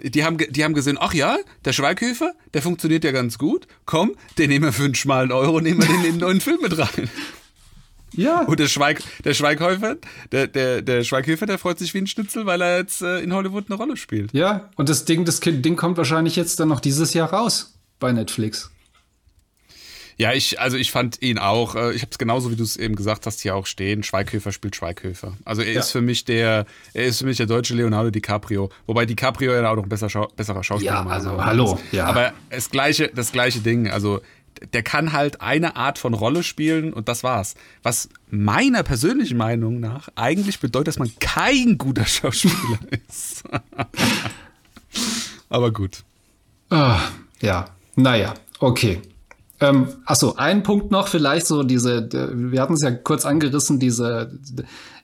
Die 0.00 0.24
haben, 0.24 0.38
die 0.38 0.62
haben 0.62 0.74
gesehen, 0.74 0.96
ach 1.00 1.12
ja, 1.12 1.38
der 1.64 1.72
Schweighöfer, 1.72 2.32
der 2.54 2.62
funktioniert 2.62 3.02
ja 3.02 3.10
ganz 3.10 3.38
gut. 3.38 3.66
Komm, 3.84 4.14
den 4.38 4.50
nehmen 4.50 4.66
wir 4.66 4.72
für 4.72 4.84
einen 4.84 4.94
schmalen 4.94 5.32
Euro, 5.32 5.60
nehmen 5.60 5.80
wir 5.82 5.88
den 5.88 6.04
in 6.04 6.12
den 6.12 6.16
neuen 6.18 6.40
Film 6.40 6.60
mit 6.62 6.78
rein. 6.78 7.10
Ja. 8.12 8.42
Und 8.42 8.60
der, 8.60 8.68
Schweig, 8.68 9.02
der 9.24 9.34
Schweighöfer, 9.34 9.96
der, 10.32 10.46
der, 10.46 10.82
der 10.82 11.04
Schweighöfer, 11.04 11.46
der 11.46 11.58
freut 11.58 11.78
sich 11.78 11.92
wie 11.94 11.98
ein 11.98 12.06
Schnitzel, 12.06 12.46
weil 12.46 12.62
er 12.62 12.78
jetzt 12.78 13.02
äh, 13.02 13.20
in 13.20 13.32
Hollywood 13.34 13.64
eine 13.68 13.76
Rolle 13.76 13.96
spielt. 13.96 14.32
Ja, 14.32 14.70
und 14.76 14.88
das 14.88 15.04
Ding, 15.04 15.24
das 15.24 15.40
Ding 15.40 15.76
kommt 15.76 15.96
wahrscheinlich 15.96 16.36
jetzt 16.36 16.60
dann 16.60 16.68
noch 16.68 16.80
dieses 16.80 17.14
Jahr 17.14 17.32
raus 17.32 17.74
bei 17.98 18.12
Netflix. 18.12 18.70
Ja, 20.20 20.32
ich, 20.32 20.60
also 20.60 20.76
ich 20.76 20.90
fand 20.90 21.22
ihn 21.22 21.38
auch, 21.38 21.76
äh, 21.76 21.92
ich 21.92 22.02
habe 22.02 22.10
es 22.10 22.18
genauso 22.18 22.50
wie 22.50 22.56
du 22.56 22.64
es 22.64 22.76
eben 22.76 22.96
gesagt 22.96 23.24
hast, 23.26 23.40
hier 23.40 23.54
auch 23.54 23.66
stehen. 23.66 24.02
Schweighöfer 24.02 24.50
spielt 24.50 24.74
Schweighöfer. 24.74 25.34
Also 25.44 25.62
er 25.62 25.74
Ja. 25.74 25.78
ist 25.80 25.92
für 25.92 26.00
mich 26.00 26.24
der, 26.24 26.66
er 26.92 27.04
ist 27.06 27.20
für 27.20 27.26
mich 27.26 27.36
der 27.36 27.46
deutsche 27.46 27.74
Leonardo 27.74 28.10
DiCaprio. 28.10 28.68
Wobei 28.86 29.06
DiCaprio 29.06 29.52
ja 29.54 29.70
auch 29.70 29.76
noch 29.76 29.84
ein 29.84 29.88
besser 29.88 30.10
Schau 30.10 30.26
besserer 30.36 30.64
Schauspieler 30.64 30.92
Ja, 30.92 31.06
also, 31.06 31.28
Meinung 31.28 31.36
nach 31.38 31.46
hallo, 31.46 31.74
ist. 31.76 31.92
ja. 31.92 32.06
Aber 32.06 32.32
das 32.50 32.68
gleiche, 32.70 33.08
das 33.14 33.30
gleiche 33.30 33.60
Ding. 33.60 33.88
Also 33.88 34.20
der 34.72 34.82
kann 34.82 35.12
halt 35.12 35.40
eine 35.40 35.76
Art 35.76 36.00
von 36.00 36.14
Rolle 36.14 36.42
spielen 36.42 36.92
und 36.92 37.08
das 37.08 37.22
war's. 37.22 37.54
Was 37.84 38.08
meiner 38.28 38.82
persönlichen 38.82 39.36
Meinung 39.36 39.78
nach 39.78 40.08
eigentlich 40.16 40.58
bedeutet, 40.58 40.88
dass 40.88 40.98
man 40.98 41.12
kein 41.20 41.78
guter 41.78 42.04
Schauspieler 42.06 42.80
ist. 43.08 43.44
Aber 45.48 45.70
gut. 45.72 46.02
Ah, 46.70 46.98
ja, 47.40 47.66
naja, 47.94 48.34
okay. 48.58 49.00
Ähm, 49.60 49.88
achso, 50.04 50.34
ein 50.36 50.62
Punkt 50.62 50.90
noch 50.92 51.08
vielleicht 51.08 51.46
so 51.46 51.62
diese, 51.64 52.08
wir 52.32 52.60
hatten 52.60 52.74
es 52.74 52.82
ja 52.82 52.90
kurz 52.92 53.24
angerissen, 53.26 53.78
diese, 53.80 54.38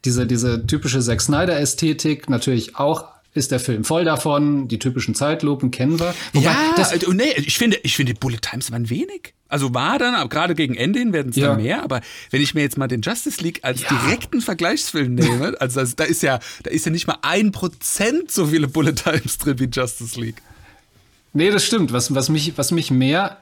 diese, 0.05 0.27
diese 0.27 0.67
typische 0.67 1.01
Zack 1.01 1.21
Snyder-Ästhetik, 1.21 2.29
natürlich 2.31 2.77
auch 2.77 3.07
ist 3.35 3.51
der 3.51 3.59
Film 3.59 3.83
voll 3.83 4.05
davon, 4.05 4.69
die 4.69 4.79
typischen 4.79 5.17
Zeitlupen 5.17 5.73
kennen 5.73 5.99
wir. 5.99 6.15
Wobei, 6.35 6.45
ja, 6.47 6.57
das, 6.77 6.93
äh, 6.93 7.01
nee, 7.13 7.33
ich 7.37 7.59
finde, 7.59 7.79
ich 7.83 7.97
finde, 7.97 8.15
Bullet 8.15 8.37
Times 8.41 8.71
waren 8.71 8.89
wenig. 8.91 9.35
Also 9.49 9.75
war 9.75 9.99
dann, 9.99 10.15
aber 10.15 10.29
gerade 10.29 10.55
gegen 10.55 10.77
Ende 10.77 11.01
hin 11.01 11.13
werden 11.13 11.31
es 11.31 11.37
Ja. 11.37 11.49
dann 11.49 11.63
mehr, 11.63 11.83
aber 11.83 12.01
wenn 12.31 12.41
ich 12.41 12.55
mir 12.55 12.61
jetzt 12.63 12.79
mal 12.79 12.87
den 12.87 13.01
Justice 13.01 13.43
League 13.43 13.59
als 13.63 13.83
Ja. 13.83 13.89
direkten 13.89 14.41
Vergleichsfilm 14.41 15.17
nehme, 15.17 15.57
also 15.61 15.81
das, 15.81 15.97
da 15.97 16.05
ist 16.05 16.23
ja, 16.23 16.39
da 16.63 16.71
ist 16.71 16.87
ja 16.87 16.93
nicht 16.93 17.09
mal 17.09 17.17
ein 17.23 17.51
Prozent 17.51 18.31
so 18.31 18.47
viele 18.47 18.69
Bullet 18.69 18.93
Times 18.95 19.39
drin 19.39 19.59
wie 19.59 19.65
Justice 19.69 20.19
League. 20.21 20.41
Nee, 21.33 21.51
das 21.51 21.65
stimmt. 21.65 21.93
Was, 21.93 22.15
was, 22.15 22.29
mich, 22.29 22.53
was 22.57 22.71
mich 22.71 22.93
mehr 22.93 23.39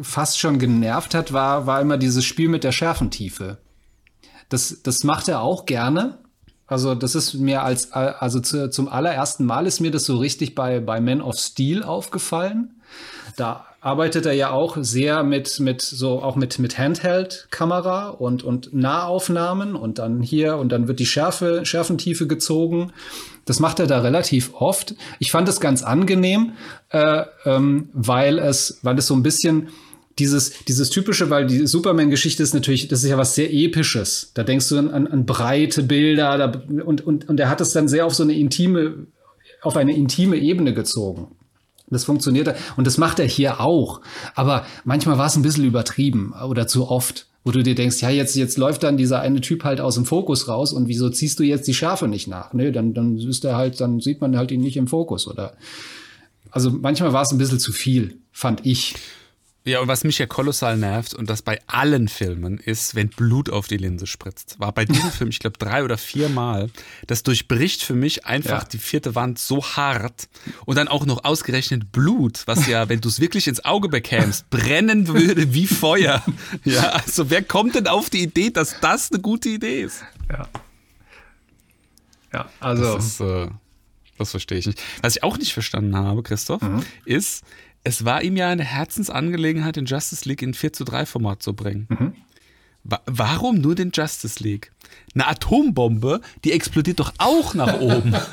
fast 0.00 0.38
schon 0.38 0.58
genervt 0.58 1.14
hat, 1.14 1.32
war, 1.32 1.66
war 1.66 1.80
immer 1.80 1.96
dieses 1.96 2.24
Spiel 2.24 2.48
mit 2.48 2.64
der 2.64 2.72
Schärfentiefe. 2.72 3.58
Das, 4.48 4.82
das 4.82 5.04
macht 5.04 5.28
er 5.28 5.40
auch 5.40 5.66
gerne. 5.66 6.18
Also, 6.66 6.94
das 6.94 7.14
ist 7.14 7.34
mir 7.34 7.62
als, 7.62 7.92
also 7.92 8.40
zu, 8.40 8.70
zum 8.70 8.88
allerersten 8.88 9.44
Mal 9.44 9.66
ist 9.66 9.80
mir 9.80 9.90
das 9.90 10.04
so 10.04 10.16
richtig 10.16 10.54
bei, 10.54 10.80
bei 10.80 11.00
Man 11.00 11.20
of 11.20 11.36
Steel 11.36 11.82
aufgefallen. 11.82 12.80
Da 13.36 13.66
arbeitet 13.84 14.24
er 14.24 14.32
ja 14.32 14.50
auch 14.50 14.78
sehr 14.80 15.24
mit, 15.24 15.60
mit 15.60 15.82
so, 15.82 16.22
auch 16.22 16.36
mit, 16.36 16.58
mit 16.58 16.78
Handheld-Kamera 16.78 18.08
und, 18.08 18.42
und 18.42 18.72
Nahaufnahmen 18.72 19.76
und 19.76 19.98
dann 19.98 20.22
hier 20.22 20.56
und 20.56 20.70
dann 20.72 20.88
wird 20.88 21.00
die 21.00 21.06
Schärfe, 21.06 21.66
Schärfentiefe 21.66 22.26
gezogen. 22.26 22.92
Das 23.44 23.60
macht 23.60 23.80
er 23.80 23.86
da 23.86 24.00
relativ 24.00 24.54
oft. 24.54 24.94
Ich 25.18 25.30
fand 25.30 25.50
es 25.50 25.60
ganz 25.60 25.82
angenehm, 25.82 26.52
äh, 26.88 27.24
ähm, 27.44 27.90
weil 27.92 28.38
es, 28.38 28.78
weil 28.80 28.96
es 28.98 29.06
so 29.06 29.14
ein 29.14 29.22
bisschen 29.22 29.68
dieses, 30.18 30.52
dieses 30.68 30.90
typische, 30.90 31.30
weil 31.30 31.46
die 31.46 31.66
Superman-Geschichte 31.66 32.42
ist 32.42 32.54
natürlich, 32.54 32.88
das 32.88 33.02
ist 33.02 33.10
ja 33.10 33.18
was 33.18 33.34
sehr 33.34 33.52
Episches. 33.52 34.30
Da 34.34 34.42
denkst 34.42 34.68
du 34.68 34.78
an, 34.78 34.90
an, 34.90 35.06
an 35.06 35.26
breite 35.26 35.82
Bilder 35.82 36.38
da, 36.38 36.62
und, 36.84 37.04
und, 37.06 37.28
und 37.28 37.40
er 37.40 37.48
hat 37.48 37.60
es 37.60 37.72
dann 37.72 37.88
sehr 37.88 38.06
auf 38.06 38.14
so 38.14 38.22
eine 38.22 38.34
intime, 38.34 39.06
auf 39.62 39.76
eine 39.76 39.94
intime 39.94 40.36
Ebene 40.36 40.74
gezogen. 40.74 41.28
Das 41.90 42.04
funktioniert 42.04 42.54
und 42.76 42.86
das 42.86 42.96
macht 42.98 43.18
er 43.18 43.26
hier 43.26 43.60
auch. 43.60 44.00
Aber 44.34 44.66
manchmal 44.84 45.18
war 45.18 45.26
es 45.26 45.36
ein 45.36 45.42
bisschen 45.42 45.64
übertrieben 45.64 46.32
oder 46.48 46.66
zu 46.66 46.88
oft, 46.88 47.26
wo 47.44 47.50
du 47.50 47.62
dir 47.62 47.74
denkst, 47.74 48.00
ja, 48.00 48.08
jetzt, 48.08 48.34
jetzt 48.36 48.56
läuft 48.56 48.82
dann 48.82 48.96
dieser 48.96 49.20
eine 49.20 49.40
Typ 49.42 49.64
halt 49.64 49.80
aus 49.80 49.96
dem 49.96 50.06
Fokus 50.06 50.48
raus 50.48 50.72
und 50.72 50.88
wieso 50.88 51.10
ziehst 51.10 51.38
du 51.38 51.42
jetzt 51.42 51.68
die 51.68 51.74
Schärfe 51.74 52.08
nicht 52.08 52.26
nach? 52.26 52.54
Nö, 52.54 52.72
dann, 52.72 52.94
dann 52.94 53.18
ist 53.18 53.44
er 53.44 53.56
halt, 53.56 53.80
dann 53.80 54.00
sieht 54.00 54.20
man 54.20 54.36
halt 54.36 54.50
ihn 54.50 54.62
nicht 54.62 54.76
im 54.76 54.86
Fokus 54.86 55.28
oder. 55.28 55.54
Also 56.50 56.70
manchmal 56.70 57.12
war 57.12 57.22
es 57.22 57.32
ein 57.32 57.38
bisschen 57.38 57.58
zu 57.58 57.72
viel, 57.72 58.16
fand 58.32 58.64
ich. 58.64 58.94
Ja, 59.66 59.80
und 59.80 59.88
was 59.88 60.04
mich 60.04 60.18
ja 60.18 60.26
kolossal 60.26 60.76
nervt 60.76 61.14
und 61.14 61.30
das 61.30 61.40
bei 61.40 61.58
allen 61.66 62.08
Filmen 62.08 62.58
ist, 62.58 62.94
wenn 62.94 63.08
Blut 63.08 63.48
auf 63.48 63.66
die 63.66 63.78
Linse 63.78 64.06
spritzt. 64.06 64.60
War 64.60 64.72
bei 64.72 64.84
diesem 64.84 65.10
Film, 65.10 65.30
ich 65.30 65.38
glaube, 65.38 65.56
drei 65.56 65.82
oder 65.84 65.96
vier 65.96 66.28
Mal. 66.28 66.68
Das 67.06 67.22
durchbricht 67.22 67.82
für 67.82 67.94
mich 67.94 68.26
einfach 68.26 68.64
Ja. 68.64 68.68
die 68.68 68.76
vierte 68.76 69.14
Wand 69.14 69.38
so 69.38 69.64
hart 69.64 70.28
und 70.66 70.76
dann 70.76 70.86
auch 70.86 71.06
noch 71.06 71.24
ausgerechnet 71.24 71.92
Blut, 71.92 72.42
was 72.44 72.66
ja, 72.66 72.90
wenn 72.90 73.00
du 73.00 73.08
es 73.08 73.20
wirklich 73.20 73.46
ins 73.48 73.64
Auge 73.64 73.88
bekämst, 73.88 74.50
brennen 74.50 75.08
würde 75.08 75.54
wie 75.54 75.66
Feuer. 75.66 76.22
Ja, 76.64 76.90
also 76.90 77.30
wer 77.30 77.42
kommt 77.42 77.74
denn 77.74 77.86
auf 77.86 78.10
die 78.10 78.22
Idee, 78.22 78.50
dass 78.50 78.78
das 78.80 79.10
eine 79.10 79.20
gute 79.22 79.48
Idee 79.48 79.82
ist? 79.82 80.02
Ja. 80.30 80.46
Ja, 82.34 82.48
also. 82.60 82.94
Das, 82.96 83.06
ist, 83.06 83.20
äh, 83.20 83.48
das 84.18 84.30
verstehe 84.30 84.58
ich 84.58 84.66
nicht. 84.66 84.82
Was 85.02 85.16
ich 85.16 85.22
auch 85.22 85.38
nicht 85.38 85.52
verstanden 85.54 85.96
habe, 85.96 86.22
Christoph, 86.22 86.60
ist, 87.04 87.44
es 87.84 88.04
war 88.04 88.22
ihm 88.22 88.36
ja 88.36 88.48
eine 88.48 88.64
Herzensangelegenheit, 88.64 89.76
den 89.76 89.84
Justice 89.86 90.28
League 90.28 90.42
in 90.42 90.54
4 90.54 90.72
zu 90.72 90.84
3 90.84 91.06
Format 91.06 91.42
zu 91.42 91.54
bringen. 91.54 92.16
Wa 92.82 93.00
warum 93.06 93.60
nur 93.60 93.74
den 93.74 93.92
Justice 93.94 94.42
League? 94.42 94.72
Eine 95.14 95.26
Atombombe, 95.28 96.20
die 96.44 96.52
explodiert 96.52 97.00
doch 97.00 97.12
auch 97.18 97.54
nach 97.54 97.80
oben. 97.80 98.14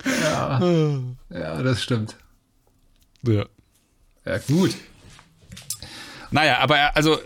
ja, 1.30 1.62
das 1.62 1.82
stimmt. 1.82 2.16
ja. 3.26 3.46
Ja, 4.24 4.38
gut. 4.38 4.74
Naja, 6.30 6.58
aber 6.58 6.96
also, 6.96 7.18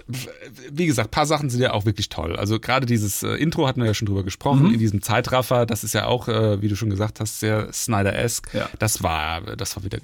wie 0.70 0.86
gesagt, 0.86 1.10
paar 1.10 1.26
Sachen 1.26 1.50
sind 1.50 1.60
ja 1.60 1.72
auch 1.72 1.84
wirklich 1.84 2.08
toll. 2.08 2.36
Also 2.36 2.58
gerade 2.58 2.86
dieses 2.86 3.22
äh, 3.22 3.34
Intro 3.34 3.66
hatten 3.66 3.80
wir 3.80 3.86
ja 3.86 3.94
schon 3.94 4.06
drüber 4.06 4.24
gesprochen, 4.24 4.72
in 4.72 4.78
diesem 4.78 5.02
Zeitraffer, 5.02 5.66
das 5.66 5.84
ist 5.84 5.92
ja 5.92 6.06
auch, 6.06 6.28
äh, 6.28 6.62
wie 6.62 6.68
du 6.68 6.76
schon 6.76 6.90
gesagt 6.90 7.20
hast, 7.20 7.40
sehr 7.40 7.72
Snyder-esque. 7.72 8.54
Ja. 8.54 8.70
Das 8.78 9.02
war, 9.02 9.42
das 9.56 9.76
war 9.76 9.84
wieder 9.84 9.98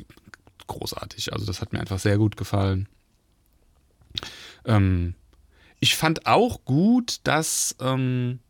großartig. 0.67 1.33
Also 1.33 1.47
das 1.47 1.61
hat 1.61 1.73
mir 1.73 1.81
einfach 1.81 1.99
sehr 1.99 2.19
gut 2.19 2.37
gefallen. 2.37 2.89
Ähm, 4.65 5.15
ich 5.81 5.97
fand 5.97 6.27
auch 6.27 6.65
gut, 6.65 7.21
dass, 7.25 7.75
ähm, 7.81 8.41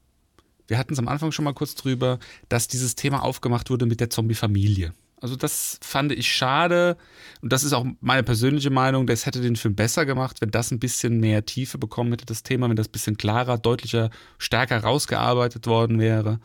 wir 0.66 0.78
hatten 0.78 0.92
es 0.92 0.98
am 0.98 1.08
Anfang 1.08 1.32
schon 1.32 1.44
mal 1.44 1.54
kurz 1.54 1.74
drüber, 1.74 2.18
dass 2.48 2.68
dieses 2.68 2.94
Thema 2.96 3.22
aufgemacht 3.22 3.70
wurde 3.70 3.86
mit 3.86 4.00
der 4.00 4.10
Zombie-Familie. 4.10 4.92
Also 5.20 5.36
das 5.36 5.78
fand 5.82 6.12
ich 6.12 6.32
schade 6.32 6.96
und 7.42 7.52
das 7.52 7.62
ist 7.62 7.72
auch 7.72 7.86
meine 8.00 8.22
persönliche 8.22 8.70
Meinung, 8.70 9.06
das 9.06 9.26
hätte 9.26 9.40
den 9.40 9.56
Film 9.56 9.74
besser 9.74 10.06
gemacht, 10.06 10.40
wenn 10.40 10.50
das 10.50 10.70
ein 10.70 10.78
bisschen 10.78 11.20
mehr 11.20 11.44
Tiefe 11.44 11.78
bekommen 11.78 12.10
hätte, 12.12 12.24
das 12.24 12.42
Thema, 12.42 12.68
wenn 12.68 12.76
das 12.76 12.88
ein 12.88 12.92
bisschen 12.92 13.16
klarer, 13.18 13.58
deutlicher, 13.58 14.10
stärker 14.38 14.78
rausgearbeitet 14.82 15.66
worden 15.66 15.98
wäre. 15.98 16.40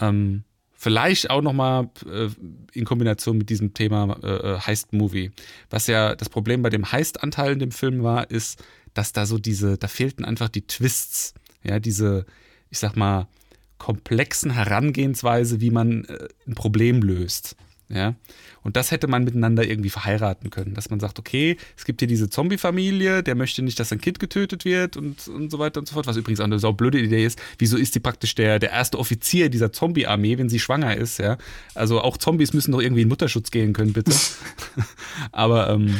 Ähm, 0.00 0.44
vielleicht 0.72 1.30
auch 1.30 1.42
nochmal 1.42 1.90
äh, 2.06 2.28
in 2.72 2.84
Kombination 2.84 3.38
mit 3.38 3.50
diesem 3.50 3.74
Thema 3.74 4.18
äh, 4.22 4.58
Heist-Movie. 4.60 5.32
Was 5.70 5.86
ja 5.86 6.14
das 6.14 6.28
Problem 6.28 6.62
bei 6.62 6.70
dem 6.70 6.90
Heist-Anteil 6.90 7.52
in 7.52 7.58
dem 7.58 7.70
Film 7.70 8.02
war, 8.02 8.30
ist, 8.30 8.62
dass 8.94 9.12
da 9.12 9.26
so 9.26 9.38
diese, 9.38 9.76
da 9.76 9.88
fehlten 9.88 10.24
einfach 10.24 10.48
die 10.48 10.66
Twists, 10.66 11.34
ja, 11.62 11.80
diese, 11.80 12.24
ich 12.70 12.78
sag 12.78 12.96
mal, 12.96 13.26
komplexen 13.78 14.50
Herangehensweise, 14.50 15.60
wie 15.60 15.70
man 15.70 16.04
äh, 16.04 16.28
ein 16.46 16.54
Problem 16.54 17.02
löst. 17.02 17.56
Ja, 17.88 18.16
und 18.64 18.74
das 18.74 18.90
hätte 18.90 19.06
man 19.06 19.22
miteinander 19.22 19.64
irgendwie 19.64 19.90
verheiraten 19.90 20.50
können, 20.50 20.74
dass 20.74 20.90
man 20.90 20.98
sagt, 20.98 21.20
okay, 21.20 21.56
es 21.76 21.84
gibt 21.84 22.00
hier 22.00 22.08
diese 22.08 22.28
Zombie-Familie, 22.28 23.22
der 23.22 23.36
möchte 23.36 23.62
nicht, 23.62 23.78
dass 23.78 23.90
sein 23.90 24.00
Kind 24.00 24.18
getötet 24.18 24.64
wird 24.64 24.96
und, 24.96 25.28
und 25.28 25.50
so 25.52 25.60
weiter 25.60 25.78
und 25.78 25.86
so 25.86 25.94
fort, 25.94 26.08
was 26.08 26.16
übrigens 26.16 26.40
auch 26.40 26.46
eine 26.46 26.58
sau 26.58 26.72
blöde 26.72 26.98
Idee 26.98 27.24
ist. 27.24 27.40
Wieso 27.58 27.76
ist 27.76 27.94
die 27.94 28.00
praktisch 28.00 28.34
der, 28.34 28.58
der 28.58 28.72
erste 28.72 28.98
Offizier 28.98 29.50
dieser 29.50 29.70
Zombie-Armee, 29.70 30.36
wenn 30.36 30.48
sie 30.48 30.58
schwanger 30.58 30.96
ist, 30.96 31.18
ja? 31.18 31.38
Also 31.76 32.00
auch 32.00 32.16
Zombies 32.16 32.52
müssen 32.54 32.72
doch 32.72 32.80
irgendwie 32.80 33.02
in 33.02 33.08
Mutterschutz 33.08 33.52
gehen 33.52 33.72
können, 33.72 33.92
bitte. 33.92 34.10
Aber 35.30 35.70
ähm, 35.70 35.96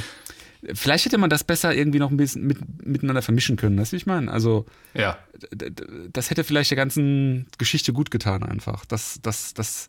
vielleicht 0.74 1.05
hätte 1.05 1.18
man 1.18 1.30
das 1.30 1.45
besser 1.45 1.72
irgendwie 1.72 2.01
noch 2.01 2.11
ein 2.11 2.16
bisschen 2.16 2.49
mit, 2.49 2.59
miteinander 2.84 3.22
vermischen 3.22 3.57
können, 3.57 3.78
weißt 3.78 3.93
du, 3.93 3.95
wie 3.95 3.99
ich 3.99 4.07
meine? 4.07 4.30
Also 4.32 4.66
Ja. 4.93 5.18
das 6.12 6.30
hätte 6.30 6.43
vielleicht 6.43 6.70
der 6.72 6.76
ganzen 6.76 7.47
Geschichte 7.59 7.93
gut 7.93 8.11
getan 8.11 8.43
einfach. 8.43 8.84
Das, 8.87 9.20
das, 9.22 9.55
das 9.55 9.89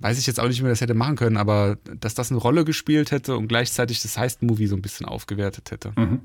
weiß 0.00 0.18
ich 0.18 0.26
jetzt 0.26 0.40
auch 0.40 0.48
nicht, 0.48 0.58
wie 0.58 0.62
man 0.62 0.70
das 0.72 0.80
hätte 0.80 0.94
machen 0.94 1.16
können, 1.16 1.36
aber 1.36 1.78
dass 2.00 2.14
das 2.14 2.30
eine 2.30 2.40
Rolle 2.40 2.64
gespielt 2.64 3.10
hätte 3.10 3.36
und 3.36 3.48
gleichzeitig 3.48 4.02
das 4.02 4.18
Heist-Movie 4.18 4.66
so 4.66 4.76
ein 4.76 4.82
bisschen 4.82 5.06
aufgewertet 5.06 5.70
hätte. 5.70 5.92
Mhm. 5.96 6.20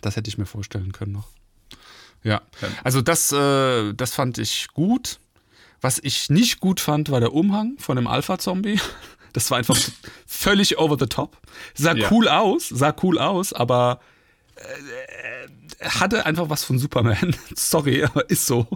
Das 0.00 0.16
hätte 0.16 0.28
ich 0.28 0.38
mir 0.38 0.46
vorstellen 0.46 0.92
können 0.92 1.12
noch. 1.12 1.28
Ja, 2.24 2.42
also 2.84 3.00
das, 3.02 3.30
äh, 3.32 3.92
das 3.94 4.14
fand 4.14 4.38
ich 4.38 4.68
gut. 4.74 5.20
Was 5.80 6.00
ich 6.02 6.28
nicht 6.30 6.58
gut 6.58 6.80
fand, 6.80 7.10
war 7.10 7.20
der 7.20 7.32
Umhang 7.32 7.76
von 7.78 7.96
dem 7.96 8.06
Alpha-Zombie. 8.06 8.80
Das 9.34 9.50
war 9.50 9.58
einfach 9.58 9.76
völlig 10.26 10.78
over 10.78 10.96
the 10.98 11.06
top. 11.06 11.36
Sah 11.74 11.94
Ja. 11.94 12.10
cool 12.10 12.28
aus, 12.28 12.70
sah 12.70 12.96
cool 13.02 13.18
aus, 13.18 13.52
aber 13.52 14.00
äh, 14.56 15.44
äh, 15.44 15.48
hatte 15.80 16.26
einfach 16.26 16.50
was 16.50 16.64
von 16.64 16.78
Superman. 16.78 17.34
Sorry, 17.54 18.04
aber 18.04 18.28
ist 18.30 18.46
so. 18.46 18.66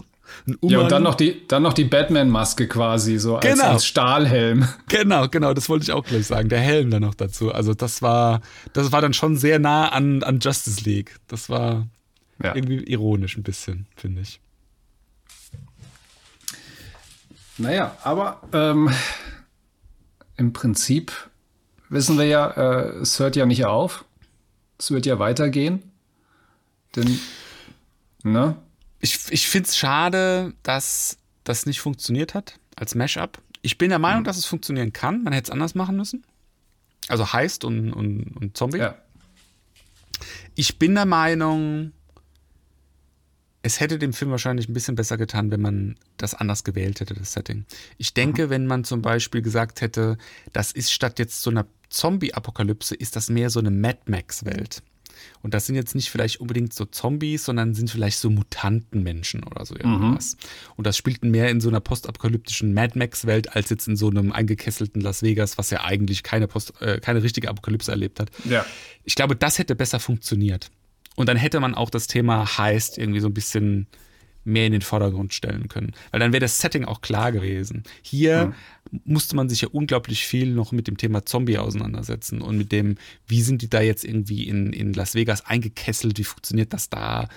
Ja, 0.61 0.79
und 0.79 0.91
dann 0.91 1.03
noch 1.03 1.15
die, 1.15 1.47
dann 1.47 1.61
noch 1.63 1.73
die 1.73 1.83
Batman-Maske 1.83 2.67
quasi, 2.67 3.19
so 3.19 3.35
als, 3.37 3.45
Genau. 3.45 3.71
als 3.71 3.85
Stahlhelm. 3.85 4.67
Genau, 4.87 5.27
genau, 5.27 5.53
das 5.53 5.69
wollte 5.69 5.83
ich 5.83 5.91
auch 5.91 6.03
gleich 6.03 6.25
sagen. 6.27 6.49
Der 6.49 6.59
Helm 6.59 6.89
dann 6.91 7.01
noch 7.01 7.13
dazu. 7.15 7.51
Also 7.51 7.73
das 7.73 8.01
war, 8.01 8.41
das 8.73 8.91
war 8.91 9.01
dann 9.01 9.13
schon 9.13 9.37
sehr 9.37 9.59
nah 9.59 9.89
an, 9.89 10.23
an 10.23 10.39
Justice 10.39 10.81
League. 10.83 11.17
Das 11.27 11.49
war 11.49 11.87
Ja. 12.43 12.55
irgendwie 12.55 12.79
ironisch 12.83 13.37
ein 13.37 13.43
bisschen, 13.43 13.85
finde 13.95 14.21
ich. 14.21 14.39
Naja, 17.57 17.95
aber 18.03 18.41
ähm, 18.53 18.89
im 20.37 20.53
Prinzip 20.53 21.11
wissen 21.89 22.17
wir 22.17 22.25
ja, 22.25 22.47
äh, 22.49 22.87
es 23.01 23.19
hört 23.19 23.35
ja 23.35 23.45
nicht 23.45 23.65
auf. 23.65 24.05
Es 24.79 24.89
wird 24.91 25.05
ja 25.05 25.19
weitergehen. 25.19 25.83
Denn, 26.95 27.19
ne? 28.23 28.55
Ich, 28.99 29.19
ich 29.29 29.47
finde 29.47 29.69
es 29.69 29.77
schade, 29.77 30.53
dass 30.63 31.17
das 31.43 31.65
nicht 31.65 31.81
funktioniert 31.81 32.33
hat 32.33 32.59
als 32.75 32.95
Mashup. 32.95 33.41
Ich 33.61 33.77
bin 33.77 33.89
der 33.89 33.99
Meinung, 33.99 34.23
dass 34.23 34.37
es 34.37 34.45
funktionieren 34.45 34.93
kann. 34.93 35.23
Man 35.23 35.33
hätte 35.33 35.47
es 35.47 35.49
anders 35.51 35.75
machen 35.75 35.95
müssen. 35.95 36.23
Also 37.07 37.33
Heist 37.33 37.63
und, 37.65 37.91
und, 37.91 38.35
und 38.37 38.57
Zombie. 38.57 38.79
Ja. 38.79 38.95
Ich 40.55 40.79
bin 40.79 40.95
der 40.95 41.05
Meinung, 41.05 41.91
es 43.61 43.79
hätte 43.79 43.97
dem 43.97 44.13
Film 44.13 44.31
wahrscheinlich 44.31 44.69
ein 44.69 44.73
bisschen 44.73 44.95
besser 44.95 45.17
getan, 45.17 45.49
wenn 45.51 45.61
man 45.61 45.95
das 46.17 46.33
anders 46.33 46.63
gewählt 46.63 46.99
hätte, 46.99 47.13
das 47.13 47.33
Setting. 47.33 47.65
Ich 47.97 48.13
denke, 48.13 48.49
wenn 48.49 48.67
man 48.67 48.83
zum 48.83 49.01
Beispiel 49.01 49.41
gesagt 49.41 49.81
hätte, 49.81 50.17
das 50.51 50.71
ist 50.71 50.91
statt 50.91 51.19
jetzt 51.19 51.41
so 51.41 51.49
einer 51.49 51.65
Zombie-Apokalypse, 51.89 52.95
ist 52.95 53.15
das 53.15 53.29
mehr 53.29 53.49
so 53.49 53.59
eine 53.59 53.71
Mad 53.71 53.99
Max-Welt. 54.05 54.83
Und 55.41 55.53
das 55.53 55.65
sind 55.65 55.75
jetzt 55.75 55.95
nicht 55.95 56.09
vielleicht 56.09 56.39
unbedingt 56.39 56.73
so 56.73 56.85
Zombies, 56.85 57.45
sondern 57.45 57.73
sind 57.73 57.89
vielleicht 57.89 58.17
so 58.19 58.29
Mutantenmenschen 58.29 59.43
oder 59.43 59.65
so 59.65 59.75
irgendwas. 59.75 60.37
Und 60.75 60.87
das 60.87 60.97
spielt 60.97 61.23
mehr 61.23 61.49
in 61.49 61.61
so 61.61 61.69
einer 61.69 61.79
postapokalyptischen 61.79 62.73
Mad 62.73 62.97
Max-Welt 62.97 63.55
als 63.55 63.69
jetzt 63.69 63.87
in 63.87 63.95
so 63.95 64.09
einem 64.09 64.31
eingekesselten 64.31 65.01
Las 65.01 65.23
Vegas, 65.23 65.57
was 65.57 65.69
ja 65.69 65.83
eigentlich 65.83 66.23
keine, 66.23 66.47
Post, 66.47 66.73
äh, 66.81 66.99
keine 66.99 67.23
richtige 67.23 67.49
Apokalypse 67.49 67.91
erlebt 67.91 68.19
hat. 68.19 68.29
Ja. 68.45 68.65
Ich 69.03 69.15
glaube, 69.15 69.35
das 69.35 69.59
hätte 69.59 69.75
besser 69.75 69.99
funktioniert. 69.99 70.69
Und 71.15 71.29
dann 71.29 71.37
hätte 71.37 71.59
man 71.59 71.75
auch 71.75 71.89
das 71.89 72.07
Thema 72.07 72.57
Heist 72.57 72.97
irgendwie 72.97 73.19
so 73.19 73.27
ein 73.27 73.33
bisschen 73.33 73.87
mehr 74.43 74.65
in 74.67 74.73
den 74.73 74.81
Vordergrund 74.81 75.33
stellen 75.33 75.67
können. 75.67 75.93
Weil 76.11 76.19
dann 76.19 76.33
wäre 76.33 76.41
das 76.41 76.59
Setting 76.59 76.85
auch 76.85 77.01
klar 77.01 77.31
gewesen. 77.31 77.83
Hier 78.01 78.53
musste 79.05 79.35
man 79.35 79.49
sich 79.49 79.61
ja 79.61 79.69
unglaublich 79.71 80.25
viel 80.25 80.51
noch 80.51 80.71
mit 80.71 80.87
dem 80.87 80.97
Thema 80.97 81.25
Zombie 81.25 81.57
auseinandersetzen 81.57 82.41
und 82.41 82.57
mit 82.57 82.71
dem, 82.71 82.95
wie 83.27 83.41
sind 83.41 83.61
die 83.61 83.69
da 83.69 83.81
jetzt 83.81 84.03
irgendwie 84.03 84.47
in, 84.47 84.73
in 84.73 84.93
Las 84.93 85.15
Vegas 85.15 85.45
eingekesselt, 85.45 86.17
wie 86.17 86.23
funktioniert 86.23 86.73
das 86.73 86.89
da, 86.89 87.27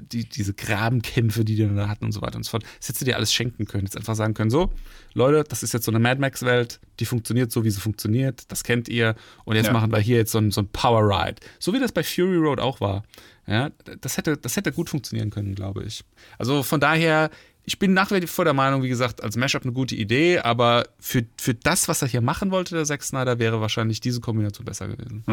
die, 0.00 0.28
diese 0.28 0.54
Grabenkämpfe, 0.54 1.44
die 1.44 1.56
die 1.56 1.66
da 1.74 1.88
hatten 1.88 2.04
und 2.06 2.12
so 2.12 2.22
weiter 2.22 2.36
und 2.36 2.44
so 2.44 2.50
fort. 2.50 2.62
Das 2.78 2.88
hättest 2.88 3.00
du 3.02 3.04
dir 3.06 3.16
alles 3.16 3.32
schenken 3.32 3.66
können. 3.66 3.84
Jetzt 3.84 3.96
einfach 3.96 4.14
sagen 4.14 4.34
können, 4.34 4.50
so, 4.50 4.72
Leute, 5.14 5.44
das 5.48 5.62
ist 5.62 5.72
jetzt 5.72 5.84
so 5.84 5.90
eine 5.92 5.98
Mad 5.98 6.20
Max-Welt, 6.20 6.80
die 7.00 7.04
funktioniert 7.06 7.52
so, 7.52 7.64
wie 7.64 7.70
sie 7.70 7.80
funktioniert, 7.80 8.50
das 8.50 8.64
kennt 8.64 8.88
ihr 8.88 9.14
und 9.44 9.56
jetzt 9.56 9.66
Ja. 9.66 9.72
machen 9.72 9.92
wir 9.92 9.98
hier 9.98 10.16
jetzt 10.16 10.32
so 10.32 10.38
ein, 10.38 10.50
so 10.50 10.60
ein 10.62 10.68
Power 10.68 11.02
Ride. 11.08 11.36
So 11.58 11.72
wie 11.72 11.78
das 11.80 11.92
bei 11.92 12.02
Fury 12.02 12.36
Road 12.36 12.60
auch 12.60 12.80
war. 12.80 13.04
Ja, 13.46 13.70
das 14.00 14.16
hätte, 14.16 14.36
das 14.38 14.56
hätte 14.56 14.72
gut 14.72 14.88
funktionieren 14.88 15.28
können, 15.30 15.54
glaube 15.54 15.84
ich. 15.84 16.02
Also 16.38 16.62
von 16.62 16.80
daher, 16.80 17.30
ich 17.66 17.78
bin 17.78 17.92
nach 17.94 18.10
wie 18.10 18.26
vor 18.26 18.44
der 18.46 18.54
Meinung, 18.54 18.82
wie 18.82 18.88
gesagt, 18.88 19.22
als 19.22 19.36
Mashup 19.36 19.62
eine 19.64 19.72
gute 19.72 19.94
Idee, 19.94 20.38
aber 20.38 20.84
für, 20.98 21.24
für 21.38 21.54
das, 21.54 21.86
was 21.88 22.00
er 22.02 22.08
hier 22.08 22.20
machen 22.22 22.50
wollte, 22.50 22.74
der 22.74 22.84
Zack 22.84 23.02
Snyder, 23.02 23.38
wäre 23.38 23.60
wahrscheinlich 23.60 24.00
diese 24.00 24.20
Kombination 24.20 24.64
besser 24.64 24.88
gewesen. 24.88 25.24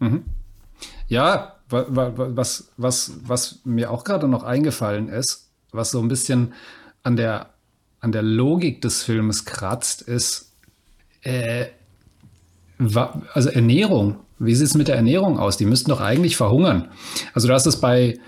Ja, 0.00 0.08
wa- 0.08 0.18
wa- 1.68 1.86
was, 2.16 2.72
was, 2.76 3.12
was 3.24 3.60
mir 3.64 3.90
auch 3.90 4.04
gerade 4.04 4.28
noch 4.28 4.42
eingefallen 4.42 5.08
ist, 5.08 5.50
was 5.72 5.90
so 5.90 6.00
ein 6.00 6.08
bisschen 6.08 6.52
an 7.02 7.16
der, 7.16 7.50
an 8.00 8.12
der 8.12 8.22
Logik 8.22 8.82
des 8.82 9.02
Filmes 9.02 9.44
kratzt, 9.44 10.02
ist, 10.02 10.52
äh, 11.22 11.66
also 13.34 13.48
Ernährung. 13.50 14.16
Wie 14.38 14.54
sieht 14.54 14.66
es 14.66 14.74
mit 14.74 14.88
der 14.88 14.96
Ernährung 14.96 15.38
aus? 15.38 15.56
Die 15.56 15.66
müssten 15.66 15.90
doch 15.90 16.00
eigentlich 16.00 16.36
verhungern. 16.36 16.88
Also 17.32 17.46
du 17.48 17.54
hast 17.54 17.66
es 17.66 17.80
bei, 17.80 18.18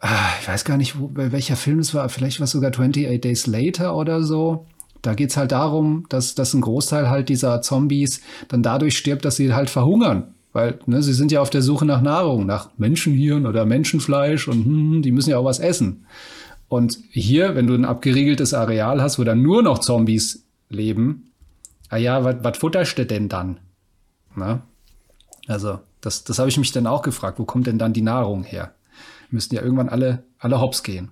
ah, 0.00 0.30
ich 0.40 0.48
weiß 0.48 0.64
gar 0.64 0.78
nicht, 0.78 0.98
wo, 0.98 1.08
bei 1.08 1.30
welcher 1.30 1.56
Film 1.56 1.80
es 1.80 1.92
war, 1.94 2.08
vielleicht 2.08 2.40
war 2.40 2.44
es 2.44 2.52
sogar 2.52 2.70
28 2.70 3.20
Days 3.20 3.46
Later 3.46 3.94
oder 3.94 4.22
so. 4.22 4.66
Da 5.02 5.14
geht 5.14 5.30
es 5.30 5.36
halt 5.36 5.52
darum, 5.52 6.06
dass, 6.08 6.34
dass 6.34 6.54
ein 6.54 6.62
Großteil 6.62 7.10
halt 7.10 7.28
dieser 7.28 7.60
Zombies 7.60 8.22
dann 8.48 8.62
dadurch 8.62 8.96
stirbt, 8.96 9.24
dass 9.24 9.36
sie 9.36 9.52
halt 9.52 9.68
verhungern. 9.70 10.34
Weil 10.52 10.78
ne, 10.86 11.02
sie 11.02 11.12
sind 11.12 11.30
ja 11.30 11.40
auf 11.40 11.50
der 11.50 11.62
Suche 11.62 11.84
nach 11.84 12.00
Nahrung, 12.00 12.46
nach 12.46 12.70
Menschenhirn 12.78 13.46
oder 13.46 13.66
Menschenfleisch 13.66 14.48
und 14.48 14.64
hm, 14.64 15.02
die 15.02 15.12
müssen 15.12 15.30
ja 15.30 15.38
auch 15.38 15.44
was 15.44 15.58
essen. 15.58 16.06
Und 16.68 16.98
hier, 17.10 17.54
wenn 17.54 17.66
du 17.66 17.74
ein 17.74 17.84
abgeriegeltes 17.84 18.54
Areal 18.54 19.00
hast, 19.00 19.18
wo 19.18 19.24
dann 19.24 19.42
nur 19.42 19.62
noch 19.62 19.78
Zombies 19.78 20.44
leben, 20.68 21.30
ah 21.88 21.96
ja, 21.96 22.24
was 22.42 22.58
futterst 22.58 22.98
du 22.98 23.06
denn 23.06 23.28
dann? 23.28 23.58
Na? 24.36 24.62
Also, 25.46 25.80
das, 26.00 26.24
das 26.24 26.38
habe 26.38 26.48
ich 26.48 26.58
mich 26.58 26.72
dann 26.72 26.86
auch 26.86 27.02
gefragt. 27.02 27.38
Wo 27.38 27.44
kommt 27.44 27.66
denn 27.66 27.78
dann 27.78 27.94
die 27.94 28.02
Nahrung 28.02 28.44
her? 28.44 28.74
Müssten 29.30 29.54
ja 29.54 29.62
irgendwann 29.62 29.88
alle, 29.88 30.24
alle 30.38 30.60
hops 30.60 30.82
gehen. 30.82 31.10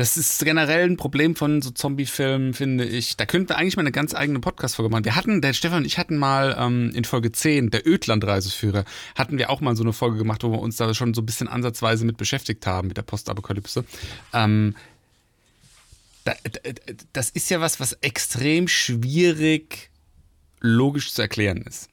Das 0.00 0.16
ist 0.16 0.42
generell 0.42 0.88
ein 0.88 0.96
Problem 0.96 1.36
von 1.36 1.60
so 1.60 1.68
Zombie-Filmen, 1.68 2.54
finde 2.54 2.86
ich. 2.86 3.18
Da 3.18 3.26
könnten 3.26 3.50
wir 3.50 3.58
eigentlich 3.58 3.76
mal 3.76 3.82
eine 3.82 3.92
ganz 3.92 4.14
eigene 4.14 4.40
Podcast-Folge 4.40 4.88
machen. 4.88 5.04
Wir 5.04 5.14
hatten, 5.14 5.42
der 5.42 5.52
Stefan 5.52 5.80
und 5.80 5.84
ich 5.84 5.98
hatten 5.98 6.16
mal 6.16 6.56
ähm, 6.58 6.90
in 6.94 7.04
Folge 7.04 7.32
10, 7.32 7.68
der 7.68 7.86
Ödland-Reiseführer, 7.86 8.86
hatten 9.14 9.36
wir 9.36 9.50
auch 9.50 9.60
mal 9.60 9.76
so 9.76 9.82
eine 9.82 9.92
Folge 9.92 10.16
gemacht, 10.16 10.42
wo 10.42 10.52
wir 10.52 10.60
uns 10.60 10.78
da 10.78 10.94
schon 10.94 11.12
so 11.12 11.20
ein 11.20 11.26
bisschen 11.26 11.48
ansatzweise 11.48 12.06
mit 12.06 12.16
beschäftigt 12.16 12.66
haben, 12.66 12.88
mit 12.88 12.96
der 12.96 13.02
Postapokalypse. 13.02 13.84
Ähm, 14.32 14.74
da, 16.24 16.32
da, 16.44 16.60
das 17.12 17.28
ist 17.28 17.50
ja 17.50 17.60
was, 17.60 17.78
was 17.78 17.92
extrem 18.00 18.68
schwierig 18.68 19.90
logisch 20.60 21.12
zu 21.12 21.20
erklären 21.20 21.58
ist. 21.58 21.89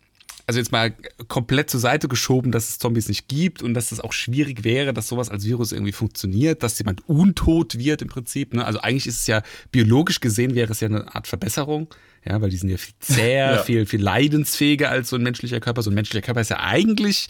Also 0.49 0.59
jetzt 0.59 0.71
mal 0.71 0.91
komplett 1.27 1.69
zur 1.69 1.81
Seite 1.81 2.07
geschoben, 2.07 2.53
dass 2.53 2.69
es 2.69 2.79
Zombies 2.79 3.09
nicht 3.09 3.27
gibt 3.27 3.61
und 3.61 3.73
dass 3.73 3.91
es 3.91 3.99
auch 3.99 4.13
schwierig 4.13 4.63
wäre, 4.63 4.93
dass 4.93 5.09
sowas 5.09 5.29
als 5.29 5.43
Virus 5.45 5.73
irgendwie 5.73 5.91
funktioniert, 5.91 6.63
dass 6.63 6.79
jemand 6.79 7.07
untot 7.09 7.77
wird 7.77 8.01
im 8.01 8.07
Prinzip. 8.07 8.53
Ne? 8.53 8.63
Also 8.63 8.79
eigentlich 8.79 9.07
ist 9.07 9.19
es 9.19 9.27
ja 9.27 9.41
biologisch 9.73 10.21
gesehen 10.21 10.55
wäre 10.55 10.71
es 10.71 10.79
ja 10.79 10.87
eine 10.87 11.13
Art 11.13 11.27
Verbesserung, 11.27 11.93
ja, 12.25 12.39
weil 12.41 12.49
die 12.49 12.55
sind 12.55 12.69
ja 12.69 12.77
viel 12.77 12.93
zäher, 12.99 13.55
Ja. 13.55 13.63
viel 13.63 13.85
viel 13.85 14.01
leidensfähiger 14.01 14.89
als 14.89 15.09
so 15.09 15.17
ein 15.17 15.23
menschlicher 15.23 15.59
Körper. 15.59 15.83
So 15.83 15.91
ein 15.91 15.95
menschlicher 15.95 16.21
Körper 16.25 16.39
ist 16.39 16.49
ja 16.49 16.59
eigentlich 16.61 17.27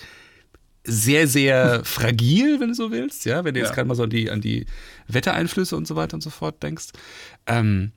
sehr, 0.83 1.27
sehr 1.27 1.81
fragil, 1.85 2.59
wenn 2.59 2.67
du 2.69 2.75
so 2.75 2.91
willst, 2.91 3.25
ja, 3.25 3.43
wenn 3.43 3.55
du 3.55 3.59
jetzt 3.61 3.69
Ja. 3.69 3.75
gerade 3.75 3.87
mal 3.87 3.95
so 3.95 4.03
an 4.03 4.11
die, 4.11 4.29
an 4.29 4.41
die 4.41 4.67
Wettereinflüsse 5.07 5.75
und 5.75 5.87
so 5.87 5.95
weiter 5.95 6.13
und 6.13 6.21
so 6.21 6.29
fort 6.29 6.61
denkst. 6.61 6.89
Ähm, 7.47 7.93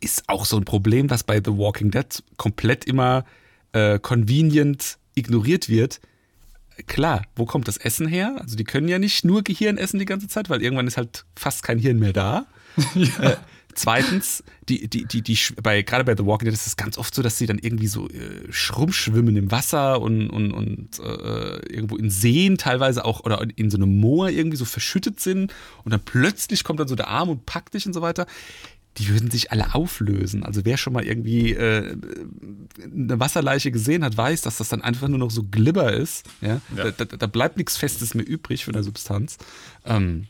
ist 0.00 0.24
auch 0.28 0.46
so 0.46 0.56
ein 0.56 0.64
Problem, 0.64 1.10
was 1.10 1.22
bei 1.22 1.36
The 1.36 1.56
Walking 1.56 1.92
Dead 1.92 2.06
komplett 2.36 2.84
immer 2.86 3.24
äh, 3.72 3.98
convenient 3.98 4.98
ignoriert 5.14 5.68
wird. 5.68 6.00
Klar, 6.86 7.22
wo 7.36 7.44
kommt 7.44 7.68
das 7.68 7.76
Essen 7.76 8.06
her? 8.06 8.36
Also 8.40 8.56
die 8.56 8.64
können 8.64 8.88
ja 8.88 8.98
nicht 8.98 9.24
nur 9.24 9.42
Gehirn 9.42 9.76
essen 9.76 9.98
die 9.98 10.06
ganze 10.06 10.28
Zeit, 10.28 10.48
weil 10.48 10.62
irgendwann 10.62 10.86
ist 10.86 10.96
halt 10.96 11.24
fast 11.36 11.62
kein 11.62 11.78
Hirn 11.78 11.98
mehr 11.98 12.12
da. 12.12 12.46
Äh, 13.20 13.36
zweitens, 13.74 14.44
die, 14.68 14.88
die, 14.88 15.04
die, 15.04 15.22
die, 15.22 15.38
bei, 15.62 15.82
gerade 15.82 16.04
bei 16.04 16.16
The 16.16 16.24
Walking 16.24 16.46
Dead 16.46 16.54
ist 16.54 16.66
es 16.66 16.76
ganz 16.76 16.98
oft 16.98 17.14
so, 17.14 17.22
dass 17.22 17.38
sie 17.38 17.46
dann 17.46 17.58
irgendwie 17.58 17.86
so 17.86 18.08
äh, 18.08 18.50
rumschwimmen 18.76 19.36
im 19.36 19.50
Wasser 19.50 20.00
und, 20.00 20.30
und, 20.30 20.52
und 20.52 20.98
äh, 21.00 21.56
irgendwo 21.72 21.96
in 21.96 22.10
Seen 22.10 22.58
teilweise 22.58 23.04
auch 23.04 23.24
oder 23.24 23.44
in 23.56 23.70
so 23.70 23.76
einem 23.76 24.00
Moor 24.00 24.30
irgendwie 24.30 24.56
so 24.56 24.64
verschüttet 24.64 25.20
sind 25.20 25.52
und 25.84 25.92
dann 25.92 26.00
plötzlich 26.00 26.64
kommt 26.64 26.80
dann 26.80 26.88
so 26.88 26.94
der 26.94 27.08
Arm 27.08 27.28
und 27.28 27.46
packt 27.46 27.74
dich 27.74 27.86
und 27.86 27.92
so 27.92 28.02
weiter. 28.02 28.26
Die 28.98 29.08
würden 29.08 29.30
sich 29.30 29.52
alle 29.52 29.74
auflösen. 29.74 30.42
Also 30.42 30.64
wer 30.64 30.76
schon 30.76 30.92
mal 30.92 31.04
irgendwie 31.04 31.52
äh, 31.52 31.96
eine 32.84 33.20
Wasserleiche 33.20 33.70
gesehen 33.70 34.04
hat, 34.04 34.16
weiß, 34.16 34.42
dass 34.42 34.56
das 34.58 34.68
dann 34.68 34.82
einfach 34.82 35.08
nur 35.08 35.18
noch 35.18 35.30
so 35.30 35.44
Glibber 35.44 35.92
ist. 35.92 36.26
Ja? 36.40 36.60
Ja. 36.76 36.90
Da, 36.90 37.04
da, 37.04 37.16
da 37.16 37.26
bleibt 37.26 37.56
nichts 37.56 37.76
Festes 37.76 38.14
mehr 38.14 38.26
übrig 38.26 38.64
von 38.64 38.72
der 38.72 38.82
Substanz. 38.82 39.38
Ähm, 39.84 40.26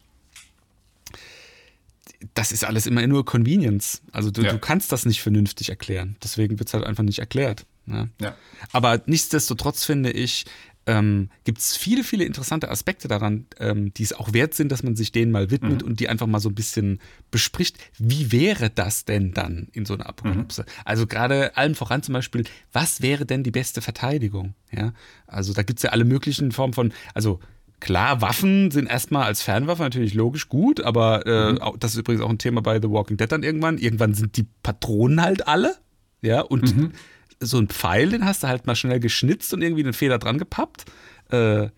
das 2.35 2.53
ist 2.53 2.65
alles 2.65 2.87
immer 2.87 3.07
nur 3.07 3.25
Convenience. 3.25 4.03
Also 4.13 4.31
du, 4.31 4.43
Ja. 4.43 4.53
du 4.53 4.59
kannst 4.59 4.93
das 4.93 5.07
nicht 5.07 5.23
vernünftig 5.23 5.71
erklären. 5.71 6.17
Deswegen 6.23 6.59
wird 6.59 6.69
es 6.69 6.75
halt 6.75 6.85
einfach 6.85 7.03
nicht 7.03 7.19
erklärt. 7.19 7.65
Ne? 7.87 8.11
Ja. 8.21 8.37
Aber 8.73 9.01
nichtsdestotrotz 9.07 9.85
finde 9.85 10.11
ich, 10.11 10.45
ähm, 10.87 11.29
gibt 11.45 11.59
es 11.59 11.77
viele, 11.77 12.03
viele 12.05 12.25
interessante 12.25 12.71
Aspekte 12.71 13.07
daran, 13.07 13.47
ähm, 13.59 13.93
die 13.95 14.03
es 14.03 14.13
auch 14.13 14.33
wert 14.33 14.55
sind, 14.55 14.73
dass 14.73 14.83
man 14.83 14.97
sich 14.97 15.13
denen 15.13 15.31
mal 15.31 15.51
widmet 15.51 15.83
und 15.83 16.01
die 16.01 16.09
einfach 16.09 16.27
mal 16.27 16.41
so 16.41 16.49
ein 16.49 16.55
bisschen 16.55 17.01
bespricht. 17.31 17.77
Wie 17.99 18.33
wäre 18.33 18.71
das 18.71 19.05
denn 19.05 19.33
dann 19.33 19.69
in 19.73 19.85
so 19.85 19.95
einer 19.95 20.07
Apokalypse? 20.09 20.65
Also 20.85 21.07
gerade 21.07 21.57
allem 21.57 21.75
voran 21.75 22.03
zum 22.03 22.15
Beispiel, 22.15 22.45
was 22.73 23.03
wäre 23.03 23.27
denn 23.27 23.43
die 23.43 23.51
beste 23.51 23.83
Verteidigung? 23.83 24.55
Ja, 24.73 24.93
also 25.27 25.53
da 25.53 25.63
gibt 25.63 25.79
es 25.81 25.83
ja 25.83 25.91
alle 25.91 26.05
möglichen 26.05 26.51
Formen 26.51 26.73
von, 26.73 26.93
also 27.15 27.41
klar, 27.81 28.21
Waffen 28.21 28.71
sind 28.71 28.89
erstmal 28.89 29.25
als 29.25 29.43
Fernwaffe 29.43 29.83
natürlich 29.83 30.15
logisch 30.15 30.49
gut, 30.49 30.81
aber 30.81 31.27
äh, 31.27 31.53
Mhm. 31.53 31.61
das 31.79 31.93
ist 31.93 31.99
übrigens 31.99 32.23
auch 32.23 32.31
ein 32.31 32.39
Thema 32.39 32.63
bei 32.63 32.81
The 32.81 32.91
Walking 32.91 33.17
Dead 33.17 33.31
dann 33.31 33.43
irgendwann. 33.43 33.79
Irgendwann 33.79 34.15
sind 34.15 34.37
die 34.37 34.47
Patronen 34.63 35.23
halt 35.23 35.47
alle. 35.47 35.77
Ja, 36.23 36.41
und 36.43 36.77
Mhm. 36.77 36.93
So 37.41 37.59
ein 37.59 37.69
Pfeil, 37.69 38.11
den 38.11 38.25
hast 38.25 38.43
du 38.43 38.49
halt 38.49 38.67
mal 38.67 38.77
schnell 38.77 39.01
geschnitzt 39.01 39.53
und 39.55 39.63
irgendwie 39.63 39.83
einen 39.83 39.95
Feder 39.95 40.19
dran 40.19 40.39
gepappt. 40.39 40.85
Äh, 41.31 41.69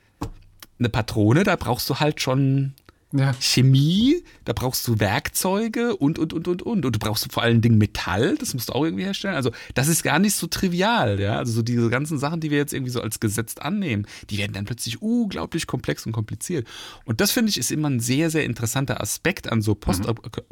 eine 0.78 0.88
Patrone, 0.90 1.44
da 1.44 1.56
brauchst 1.56 1.88
du 1.88 2.00
halt 2.00 2.20
schon 2.20 2.74
Ja. 3.12 3.34
Chemie, 3.40 4.24
da 4.44 4.52
brauchst 4.52 4.86
du 4.88 4.98
Werkzeuge 4.98 5.96
und, 5.96 6.18
und, 6.18 6.32
und, 6.32 6.48
und, 6.48 6.62
und. 6.62 6.86
Und 6.86 6.96
du 6.96 6.98
brauchst 6.98 7.30
vor 7.30 7.42
allen 7.42 7.60
Dingen 7.60 7.78
Metall, 7.78 8.36
das 8.38 8.54
musst 8.54 8.70
du 8.70 8.72
auch 8.72 8.84
irgendwie 8.84 9.04
herstellen. 9.04 9.34
Also, 9.34 9.50
das 9.74 9.88
ist 9.88 10.02
gar 10.02 10.18
nicht 10.18 10.34
so 10.34 10.46
trivial, 10.46 11.20
ja. 11.20 11.38
Also, 11.38 11.52
so 11.52 11.62
diese 11.62 11.90
ganzen 11.90 12.18
Sachen, 12.18 12.40
die 12.40 12.50
wir 12.50 12.58
jetzt 12.58 12.72
irgendwie 12.72 12.90
so 12.90 13.00
als 13.00 13.20
gesetzt 13.20 13.62
annehmen, 13.62 14.06
die 14.30 14.38
werden 14.38 14.52
dann 14.52 14.64
plötzlich 14.64 15.02
unglaublich 15.02 15.66
komplex 15.66 16.06
und 16.06 16.12
kompliziert. 16.12 16.66
Und 17.04 17.20
das 17.20 17.32
finde 17.32 17.50
ich 17.50 17.58
ist 17.58 17.70
immer 17.70 17.90
ein 17.90 18.00
sehr, 18.00 18.30
sehr 18.30 18.44
interessanter 18.44 19.00
Aspekt 19.00 19.50
an 19.50 19.62
so 19.62 19.74
Post 19.74 20.02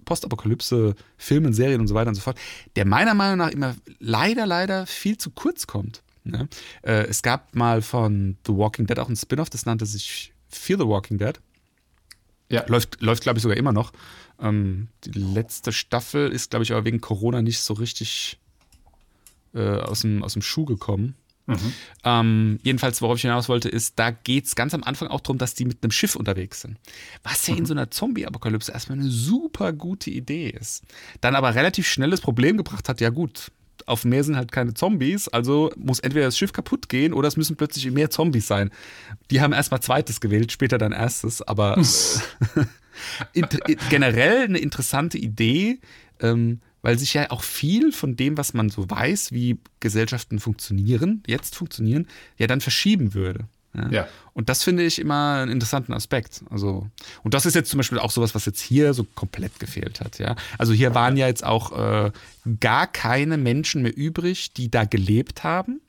Postapokalypse, 0.05 0.95
Filmen, 1.16 1.53
Serien 1.53 1.81
und 1.81 1.89
so 1.89 1.95
weiter 1.95 2.09
und 2.09 2.15
so 2.15 2.20
fort, 2.20 2.39
der 2.77 2.85
meiner 2.85 3.15
Meinung 3.15 3.39
nach 3.39 3.51
immer 3.51 3.74
leider, 3.99 4.47
leider 4.47 4.87
viel 4.87 5.16
zu 5.16 5.31
kurz 5.31 5.66
kommt. 5.66 6.03
Ne? 6.24 6.49
Äh, 6.82 7.07
es 7.07 7.23
gab 7.23 7.55
mal 7.55 7.82
von 7.82 8.37
The 8.47 8.55
Walking 8.55 8.87
Dead 8.87 8.99
auch 8.99 9.09
ein 9.09 9.16
Spin-off, 9.16 9.51
das 9.51 9.66
nannte 9.66 9.87
sich 9.87 10.32
Fear 10.49 10.78
the 10.81 10.87
Walking 10.87 11.19
Dead. 11.19 11.41
Ja. 12.51 12.65
Läuft, 12.67 13.01
läuft 13.01 13.23
glaube 13.23 13.39
ich, 13.39 13.43
sogar 13.43 13.57
immer 13.57 13.73
noch. 13.73 13.93
Ähm, 14.41 14.89
die 15.05 15.19
letzte 15.19 15.73
Staffel 15.73 16.31
ist, 16.31 16.51
glaube 16.51 16.65
ich, 16.65 16.73
aber 16.73 16.85
wegen 16.85 17.01
Corona 17.01 17.43
nicht 17.43 17.61
so 17.61 17.75
richtig 17.75 18.39
äh, 19.55 19.61
aus, 19.61 20.01
dem, 20.01 20.23
aus 20.23 20.35
dem 20.35 20.43
Schuh 20.43 20.65
gekommen. 20.65 21.15
Ähm, 22.05 22.61
jedenfalls, 22.63 23.03
worauf 23.03 23.17
ich 23.17 23.23
hinaus 23.23 23.49
wollte, 23.49 23.69
ist, 23.69 23.99
da 23.99 24.11
geht 24.11 24.47
es 24.47 24.55
ganz 24.55 24.75
am 24.75 24.85
Anfang 24.85 25.09
auch 25.09 25.21
darum, 25.21 25.39
dass 25.39 25.55
die 25.55 25.65
mit 25.65 25.83
einem 25.83 25.91
Schiff 25.91 26.17
unterwegs 26.17 26.61
sind. 26.61 26.77
Was 27.23 27.47
ja 27.47 27.57
in 27.57 27.67
so 27.67 27.75
einer 27.75 27.91
Zombie-Apokalypse 27.91 28.73
erstmal 28.73 28.99
eine 28.99 29.11
super 29.11 29.73
gute 29.73 30.11
Idee 30.11 30.51
ist. 30.51 30.85
Dann 31.21 31.35
aber 31.35 31.55
relativ 31.55 31.89
schnell 31.89 32.11
das 32.11 32.21
Problem 32.21 32.57
gebracht 32.57 32.89
hat, 32.89 33.01
ja 33.01 33.11
gut, 33.11 33.51
auf 33.89 34.02
dem 34.02 34.11
Meer 34.11 34.24
sind 34.24 34.36
halt 34.36 34.52
keine 34.52 34.74
Zombies, 34.74 35.28
also 35.28 35.70
muss 35.77 36.01
entweder 36.01 36.27
das 36.27 36.36
Schiff 36.39 36.52
kaputt 36.52 36.89
gehen 36.89 37.12
oder 37.12 37.28
es 37.28 37.36
müssen 37.36 37.57
plötzlich 37.57 37.90
mehr 37.90 38.11
Zombies 38.11 38.47
sein. 38.47 38.70
Die 39.31 39.40
haben 39.40 39.52
erstmal 39.52 39.81
zweites 39.81 40.20
gewählt, 40.20 40.52
später 40.52 40.78
dann 40.78 40.93
erstes, 40.93 41.43
aber 41.43 41.77
äh, 43.35 43.43
i- 43.69 43.77
generell 43.89 44.44
eine 44.44 44.59
interessante 44.59 45.19
Idee, 45.19 45.81
ähm, 46.20 46.61
weil 46.82 46.98
sich 46.98 47.15
ja 47.15 47.31
auch 47.31 47.43
viel 47.43 47.93
von 47.93 48.16
dem, 48.16 48.36
was 48.39 48.55
man 48.55 48.69
so 48.70 48.89
weiß, 48.89 49.32
wie 49.32 49.59
Gesellschaften 49.81 50.39
funktionieren, 50.39 51.23
jetzt 51.27 51.57
funktionieren, 51.57 52.07
ja 52.39 52.47
dann 52.47 52.61
verschieben 52.61 53.15
würde. 53.15 53.47
Ja. 53.91 54.09
Und 54.33 54.49
das 54.49 54.65
finde 54.65 54.83
ich 54.83 54.99
immer 54.99 55.41
einen 55.43 55.53
interessanten 55.53 55.93
Aspekt. 55.93 56.43
Also, 56.51 56.89
und 57.23 57.35
das 57.35 57.47
ist 57.47 57.55
jetzt 57.55 57.71
zum 57.71 57.79
Beispiel 57.79 57.99
auch 57.99 58.11
sowas, 58.11 58.35
was 58.35 58.47
jetzt 58.47 58.61
hier 58.61 58.95
so 58.95 59.05
komplett 59.15 59.61
gefehlt 59.61 60.01
hat, 60.01 60.19
ja. 60.19 60.35
Also 60.59 60.73
hier 60.73 60.95
waren 60.95 61.17
ja 61.17 61.27
jetzt 61.27 61.45
auch 61.45 61.73
äh, 61.79 62.11
gar 62.59 62.87
keine 62.87 63.37
Menschen 63.37 63.83
mehr 63.83 63.97
übrig, 63.97 64.53
die 64.53 64.71
da 64.71 64.85
gelebt 64.85 65.45
haben. 65.45 65.81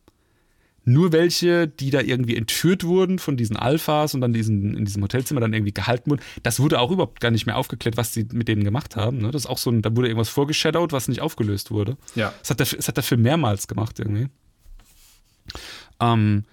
Nur 0.83 1.11
welche, 1.11 1.67
die 1.67 1.91
da 1.91 2.01
irgendwie 2.01 2.35
entführt 2.35 2.83
wurden 2.83 3.19
von 3.19 3.37
diesen 3.37 3.55
Alphas 3.55 4.15
und 4.15 4.21
dann 4.21 4.33
diesen, 4.33 4.75
in 4.75 4.83
diesem 4.83 5.03
Hotelzimmer 5.03 5.39
dann 5.39 5.53
irgendwie 5.53 5.73
gehalten 5.73 6.09
wurden. 6.09 6.23
Das 6.41 6.59
wurde 6.59 6.79
auch 6.79 6.89
überhaupt 6.89 7.19
gar 7.19 7.29
nicht 7.29 7.45
mehr 7.45 7.55
aufgeklärt, 7.55 7.97
was 7.97 8.13
sie 8.13 8.27
mit 8.31 8.47
denen 8.47 8.63
gemacht 8.63 8.95
haben. 8.95 9.19
Ne? 9.19 9.29
Das 9.29 9.43
ist 9.43 9.49
auch 9.49 9.59
so 9.59 9.69
ein, 9.69 9.83
da 9.83 9.95
wurde 9.95 10.07
irgendwas 10.07 10.29
vorgeshadowed, 10.29 10.91
was 10.91 11.07
nicht 11.07 11.21
aufgelöst 11.21 11.69
wurde. 11.69 11.97
Ja. 12.15 12.33
Das 12.39 12.49
hat 12.49 12.59
der, 12.59 12.65
das 12.65 12.87
hat 12.87 12.97
der 12.97 13.03
Film 13.03 13.21
mehrmals 13.21 13.67
gemacht 13.67 13.99
irgendwie. 13.99 14.29
Ähm, 15.99 16.45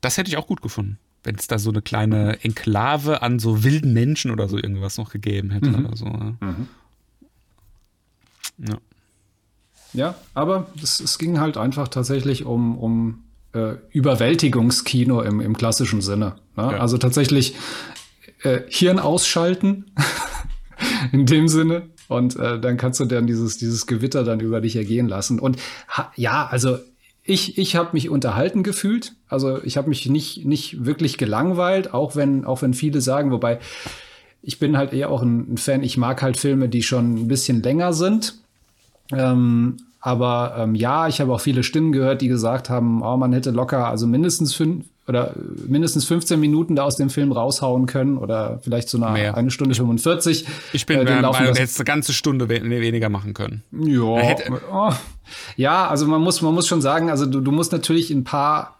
das 0.00 0.16
hätte 0.16 0.30
ich 0.30 0.36
auch 0.36 0.46
gut 0.46 0.62
gefunden, 0.62 0.98
wenn 1.22 1.34
es 1.34 1.46
da 1.46 1.58
so 1.58 1.70
eine 1.70 1.82
kleine 1.82 2.42
Enklave 2.42 3.22
an 3.22 3.38
so 3.38 3.64
wilden 3.64 3.92
Menschen 3.92 4.30
oder 4.30 4.48
so 4.48 4.56
irgendwas 4.56 4.98
noch 4.98 5.10
gegeben 5.10 5.50
hätte 5.50 5.70
oder 5.70 5.96
so. 5.96 6.06
Ja. 6.06 6.36
Ja. 8.58 8.78
Ja, 9.92 10.14
aber 10.34 10.68
es, 10.80 11.00
es 11.00 11.18
ging 11.18 11.40
halt 11.40 11.56
einfach 11.56 11.88
tatsächlich 11.88 12.44
um, 12.44 12.78
um 12.78 13.24
äh, 13.52 13.74
Überwältigungskino 13.90 15.22
im, 15.22 15.40
im 15.40 15.56
klassischen 15.56 16.00
Sinne. 16.00 16.36
Ne? 16.56 16.62
Ja. 16.62 16.78
Also 16.78 16.98
tatsächlich 16.98 17.56
äh, 18.42 18.60
Hirn 18.68 18.98
ausschalten 18.98 19.86
in 21.12 21.26
dem 21.26 21.48
Sinne. 21.48 21.90
Und 22.08 22.36
äh, 22.36 22.60
dann 22.60 22.76
kannst 22.76 23.00
du 23.00 23.04
dann 23.04 23.26
dieses, 23.26 23.58
dieses 23.58 23.86
Gewitter 23.86 24.24
dann 24.24 24.40
über 24.40 24.60
dich 24.60 24.76
ergehen 24.76 25.08
lassen. 25.08 25.38
Und 25.38 25.58
ha, 25.88 26.12
ja, 26.16 26.46
also 26.46 26.78
ich, 27.22 27.58
ich 27.58 27.76
habe 27.76 27.90
mich 27.92 28.08
unterhalten 28.08 28.62
gefühlt. 28.62 29.14
Also 29.28 29.62
ich 29.62 29.76
habe 29.76 29.88
mich 29.88 30.08
nicht, 30.08 30.44
nicht 30.44 30.84
wirklich 30.84 31.18
gelangweilt, 31.18 31.92
auch 31.94 32.16
wenn, 32.16 32.44
auch 32.44 32.62
wenn 32.62 32.74
viele 32.74 33.00
sagen, 33.00 33.30
wobei 33.30 33.58
ich 34.42 34.58
bin 34.58 34.76
halt 34.76 34.92
eher 34.92 35.10
auch 35.10 35.22
ein, 35.22 35.58
Fan, 35.58 35.82
ich 35.82 35.96
mag 35.96 36.22
halt 36.22 36.36
Filme, 36.38 36.68
die 36.68 36.82
schon 36.82 37.14
ein 37.14 37.28
bisschen 37.28 37.62
länger 37.62 37.92
sind. 37.92 38.38
Ähm, 39.12 39.76
aber 40.00 40.54
ähm, 40.58 40.74
ja, 40.74 41.08
ich 41.08 41.20
habe 41.20 41.32
auch 41.34 41.40
viele 41.40 41.62
Stimmen 41.62 41.92
gehört, 41.92 42.22
die 42.22 42.28
gesagt 42.28 42.70
haben, 42.70 43.02
oh, 43.02 43.16
man 43.16 43.32
hätte 43.32 43.50
locker 43.50 43.86
also 43.86 44.06
mindestens 44.06 44.54
fünf 44.54 44.86
oder 45.10 45.34
mindestens 45.66 46.04
15 46.06 46.38
Minuten 46.40 46.76
da 46.76 46.84
aus 46.84 46.96
dem 46.96 47.10
Film 47.10 47.32
raushauen 47.32 47.86
können 47.86 48.16
oder 48.16 48.60
vielleicht 48.62 48.88
so 48.88 48.96
eine, 49.02 49.12
Mehr. 49.12 49.36
eine 49.36 49.50
Stunde 49.50 49.74
45. 49.74 50.46
Ich 50.72 50.86
bin 50.86 51.00
äh, 51.00 51.04
der 51.04 51.20
Meinung, 51.20 51.54
hättest 51.54 51.78
eine 51.78 51.84
ganze 51.84 52.12
Stunde 52.12 52.48
we 52.48 52.62
weniger 52.62 53.08
machen 53.08 53.34
können. 53.34 53.62
Ja, 53.72 54.16
hätte- 54.16 54.60
oh. 54.72 54.92
ja, 55.56 55.88
also 55.88 56.06
man 56.06 56.22
muss, 56.22 56.40
man 56.40 56.54
muss 56.54 56.68
schon 56.68 56.80
sagen, 56.80 57.10
also 57.10 57.26
du, 57.26 57.40
du 57.40 57.50
musst 57.50 57.72
natürlich 57.72 58.10
ein 58.10 58.24
paar 58.24 58.76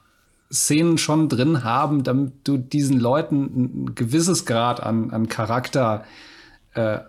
Szenen 0.52 0.98
schon 0.98 1.28
drin 1.28 1.64
haben, 1.64 2.04
damit 2.04 2.32
du 2.44 2.56
diesen 2.56 2.98
Leuten 2.98 3.42
ein 3.44 3.94
gewisses 3.94 4.46
Grad 4.46 4.82
an, 4.82 5.10
an 5.10 5.28
Charakter 5.28 6.04
äh, 6.04 6.29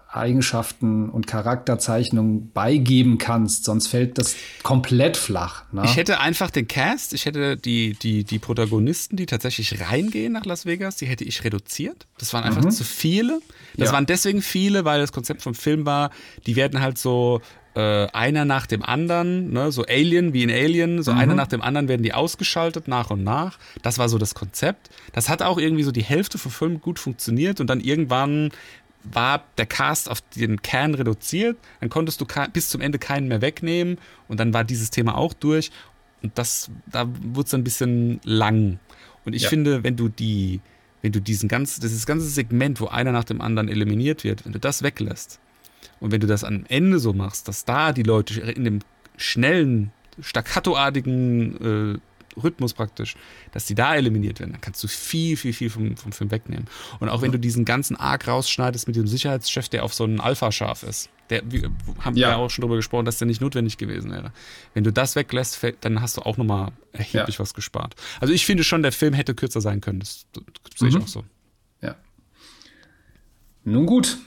Eigenschaften 0.10 1.10
und 1.10 1.28
Charakterzeichnungen 1.28 2.52
beigeben 2.52 3.18
kannst, 3.18 3.64
sonst 3.66 3.88
fällt 3.88 4.18
das 4.18 4.36
komplett 4.64 5.18
flach. 5.18 5.64
Ne? 5.72 5.84
Ich 5.86 5.98
hätte 5.98 6.20
einfach 6.20 6.50
den 6.50 6.68
Cast, 6.68 7.14
ich 7.14 7.26
hätte 7.26 7.58
die, 7.58 7.94
die, 7.94 8.24
die 8.24 8.40
Protagonisten, 8.40 9.18
die 9.18 9.26
tatsächlich 9.26 9.80
reingehen 9.82 10.34
nach 10.34 10.46
Las 10.46 10.66
Vegas, 10.66 10.96
die 10.96 11.06
hätte 11.06 11.24
ich 11.24 11.44
reduziert. 11.44 12.08
Das 12.18 12.34
waren 12.34 12.44
einfach 12.44 12.66
zu 12.70 12.84
viele. 12.84 13.40
Das 13.78 13.90
Ja. 13.90 13.94
waren 13.94 14.06
deswegen 14.06 14.42
viele, 14.42 14.84
weil 14.86 15.00
das 15.00 15.12
Konzept 15.12 15.42
vom 15.42 15.54
Film 15.54 15.86
war, 15.86 16.10
die 16.46 16.56
werden 16.56 16.82
halt 16.82 16.98
so 16.98 17.42
äh, 17.74 18.08
einer 18.08 18.44
nach 18.44 18.68
dem 18.68 18.84
anderen, 18.84 19.54
ne, 19.54 19.72
so 19.72 19.86
Alien 19.86 20.34
wie 20.34 20.44
in 20.44 20.52
Alien, 20.52 21.04
so 21.04 21.12
einer 21.12 21.36
nach 21.36 21.48
dem 21.48 21.62
anderen 21.62 21.88
werden 21.88 22.04
die 22.04 22.14
ausgeschaltet 22.14 22.90
nach 22.90 23.12
und 23.12 23.24
nach. 23.24 23.58
Das 23.82 23.98
war 23.98 24.10
so 24.10 24.18
das 24.18 24.36
Konzept. 24.36 24.90
Das 25.14 25.30
hat 25.30 25.42
auch 25.42 25.58
irgendwie 25.58 25.84
so 25.84 25.94
die 25.94 26.04
Hälfte 26.04 26.38
vom 26.38 26.52
Film 26.52 26.82
gut 26.82 27.00
funktioniert 27.00 27.62
und 27.62 27.68
dann 27.70 27.80
irgendwann 27.80 28.52
war 29.04 29.46
der 29.58 29.66
Cast 29.66 30.10
auf 30.10 30.22
den 30.22 30.62
Kern 30.62 30.94
reduziert, 30.94 31.58
dann 31.80 31.90
konntest 31.90 32.22
du 32.22 32.26
bis 32.54 32.70
zum 32.70 32.82
Ende 32.82 33.00
keinen 33.00 33.28
mehr 33.28 33.42
wegnehmen 33.42 33.98
und 34.28 34.40
dann 34.40 34.54
war 34.54 34.64
dieses 34.64 34.90
Thema 34.92 35.18
auch 35.18 35.34
durch 35.34 35.72
und 36.22 36.38
das, 36.38 36.70
da 36.92 37.08
wurde 37.08 37.46
es 37.46 37.52
dann 37.52 37.62
ein 37.62 37.64
bisschen 37.64 38.20
lang. 38.24 38.80
Und 39.26 39.34
ich 39.34 39.44
Ja. 39.44 39.50
finde, 39.50 39.84
wenn 39.84 39.96
du 39.96 40.08
die, 40.10 40.62
wenn 41.02 41.12
du 41.12 41.20
diesen 41.20 41.50
ganzen, 41.50 41.82
dieses 41.82 42.06
ganze 42.06 42.28
Segment, 42.28 42.80
wo 42.80 42.88
einer 42.88 43.12
nach 43.12 43.24
dem 43.24 43.42
anderen 43.42 43.70
eliminiert 43.70 44.24
wird, 44.24 44.46
wenn 44.46 44.52
du 44.52 44.60
das 44.60 44.84
weglässt 44.84 45.40
und 46.00 46.12
wenn 46.12 46.22
du 46.22 46.28
das 46.28 46.44
am 46.44 46.66
Ende 46.70 47.00
so 47.00 47.14
machst, 47.14 47.48
dass 47.48 47.66
da 47.66 47.92
die 47.94 48.04
Leute 48.04 48.40
in 48.42 48.66
dem 48.66 48.80
schnellen, 49.18 49.92
staccatoartigen 50.20 51.96
äh, 51.96 52.00
Rhythmus 52.42 52.74
praktisch, 52.74 53.16
dass 53.52 53.66
die 53.66 53.76
da 53.76 53.96
eliminiert 53.96 54.40
werden, 54.40 54.52
dann 54.52 54.62
kannst 54.62 54.84
du 54.84 54.88
viel, 54.88 55.38
viel, 55.38 55.54
viel 55.54 55.70
vom, 55.70 55.98
vom 55.98 56.12
Film 56.12 56.32
wegnehmen. 56.32 56.66
Und 57.00 57.10
auch 57.10 57.22
wenn 57.22 57.32
du 57.32 57.40
diesen 57.40 57.66
ganzen 57.66 57.96
Arc 57.96 58.28
rausschneidest 58.28 58.88
mit 58.88 58.96
dem 58.96 59.08
Sicherheitschef, 59.08 59.70
der 59.70 59.84
auf 59.84 59.94
so 59.94 60.04
einen 60.04 60.20
Alpha-Schaf 60.20 60.84
ist, 60.84 61.10
der, 61.30 61.42
wir 61.50 61.72
haben 62.00 62.18
Ja. 62.18 62.32
ja 62.32 62.36
auch 62.38 62.50
schon 62.50 62.62
darüber 62.64 62.76
gesprochen, 62.76 63.06
dass 63.06 63.18
der 63.18 63.26
nicht 63.28 63.40
notwendig 63.42 63.78
gewesen 63.78 64.12
wäre. 64.12 64.34
Wenn 64.74 64.84
du 64.84 64.92
das 64.92 65.16
weglässt, 65.16 65.60
dann 65.82 66.02
hast 66.02 66.18
du 66.18 66.22
auch 66.22 66.36
nochmal 66.38 66.72
erheblich 66.92 67.36
Ja. 67.36 67.40
was 67.40 67.54
gespart. 67.54 67.96
Also 68.20 68.34
ich 68.34 68.46
finde 68.46 68.64
schon, 68.64 68.82
der 68.84 68.92
Film 68.92 69.14
hätte 69.14 69.34
kürzer 69.34 69.62
sein 69.62 69.80
können. 69.82 70.00
Das, 70.02 70.26
das 70.34 70.44
sehe 70.78 70.90
ich 70.90 70.96
Mhm. 70.96 71.04
auch 71.04 71.08
so. 71.08 71.24
Ja. 71.82 71.96
Nun 73.64 73.86
gut. 73.86 74.18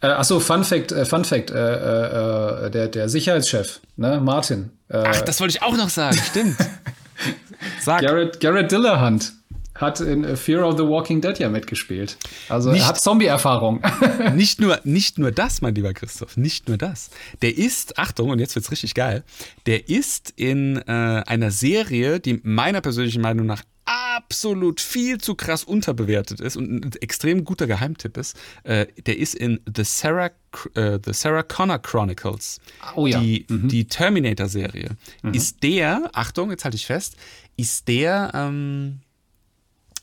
Äh, 0.00 0.08
achso, 0.08 0.40
Fun 0.40 0.64
Fact, 0.64 0.90
äh, 0.92 1.04
Fun 1.04 1.24
Fact, 1.24 1.50
äh, 1.52 2.66
äh, 2.66 2.70
der, 2.70 2.88
der 2.88 3.08
Sicherheitschef, 3.08 3.80
ne, 3.96 4.20
Martin. 4.20 4.70
Äh, 4.88 4.98
Ach, 5.06 5.20
das 5.22 5.40
wollte 5.40 5.56
ich 5.56 5.62
auch 5.62 5.76
noch 5.76 5.88
sagen, 5.90 6.16
stimmt. 6.30 6.56
Sag. 7.80 8.02
Garrett, 8.02 8.40
Garrett 8.40 8.70
Dillahunt 8.70 9.32
hat 9.74 10.00
in 10.00 10.36
Fear 10.36 10.66
of 10.66 10.76
the 10.76 10.84
Walking 10.84 11.20
Dead 11.20 11.38
ja 11.38 11.48
mitgespielt. 11.48 12.16
Also 12.48 12.70
Nicht- 12.70 12.82
er 12.82 12.88
hat 12.88 13.00
Zombie-Erfahrung. 13.00 13.82
nicht 14.34 14.60
nur, 14.60 14.78
nicht 14.84 15.18
nur 15.18 15.32
das, 15.32 15.62
mein 15.62 15.74
lieber 15.74 15.94
Christoph, 15.94 16.36
nicht 16.36 16.68
nur 16.68 16.76
das. 16.76 17.10
Der 17.40 17.56
ist, 17.56 17.98
Achtung, 17.98 18.30
und 18.30 18.38
jetzt 18.38 18.54
wird's 18.54 18.70
richtig 18.70 18.94
geil, 18.94 19.24
der 19.66 19.88
ist 19.88 20.32
in 20.36 20.76
äh, 20.86 21.22
einer 21.26 21.50
Serie, 21.50 22.20
die 22.20 22.40
meiner 22.42 22.80
persönlichen 22.82 23.22
Meinung 23.22 23.46
nach 23.46 23.62
absolut 23.84 24.80
viel 24.80 25.18
zu 25.18 25.34
krass 25.34 25.64
unterbewertet 25.64 26.40
ist 26.40 26.56
und 26.56 26.84
ein 26.84 26.92
extrem 27.00 27.44
guter 27.44 27.66
Geheimtipp 27.66 28.16
ist. 28.16 28.38
Äh, 28.64 28.86
der 29.06 29.18
ist 29.18 29.34
in 29.34 29.60
The 29.74 29.84
Sarah, 29.84 30.30
äh, 30.74 30.98
The 31.04 31.12
Sarah 31.12 31.42
Connor 31.42 31.78
Chronicles. 31.80 32.60
Oh 32.94 33.06
ja. 33.06 33.20
Die, 33.20 33.46
die 33.48 33.86
Terminator-Serie. 33.86 34.96
Ist 35.32 35.62
der, 35.62 36.10
Achtung, 36.12 36.50
jetzt 36.50 36.64
halte 36.64 36.76
ich 36.76 36.86
fest, 36.86 37.16
ist 37.56 37.88
der, 37.88 38.30
ähm, 38.34 39.00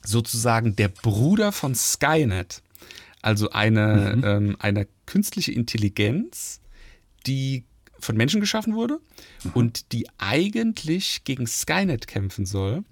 sozusagen 0.06 0.76
der 0.76 0.90
Bruder 0.90 1.52
von 1.52 1.76
Skynet. 1.76 2.62
Also 3.22 3.50
eine, 3.50 4.16
mhm. 4.16 4.24
ähm, 4.24 4.56
eine 4.60 4.88
künstliche 5.06 5.52
Intelligenz, 5.52 6.62
die 7.28 7.66
von 8.00 8.16
Menschen 8.16 8.40
geschaffen 8.40 8.76
wurde 8.76 9.00
mhm. 9.44 9.52
und 9.54 9.92
die 9.92 10.08
eigentlich 10.18 11.24
gegen 11.26 11.48
Skynet 11.48 12.08
kämpfen 12.08 12.46
soll. 12.46 12.84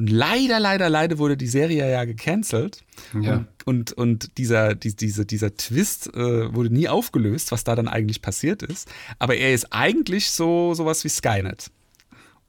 Und 0.00 0.08
leider, 0.08 0.58
leider, 0.58 0.88
leider 0.88 1.18
wurde 1.18 1.36
die 1.36 1.46
Serie 1.46 1.90
ja 1.90 2.06
gecancelt. 2.06 2.82
Ja. 3.20 3.44
Und, 3.66 3.92
und, 3.92 3.92
und 3.92 4.38
dieser, 4.38 4.74
die, 4.74 4.96
diese, 4.96 5.26
dieser 5.26 5.54
Twist 5.54 6.06
äh, 6.14 6.54
wurde 6.54 6.72
nie 6.72 6.88
aufgelöst, 6.88 7.52
was 7.52 7.64
da 7.64 7.76
dann 7.76 7.86
eigentlich 7.86 8.22
passiert 8.22 8.62
ist. 8.62 8.88
Aber 9.18 9.36
er 9.36 9.52
ist 9.52 9.74
eigentlich 9.74 10.30
so 10.30 10.72
sowas 10.72 11.04
wie 11.04 11.10
Skynet. 11.10 11.70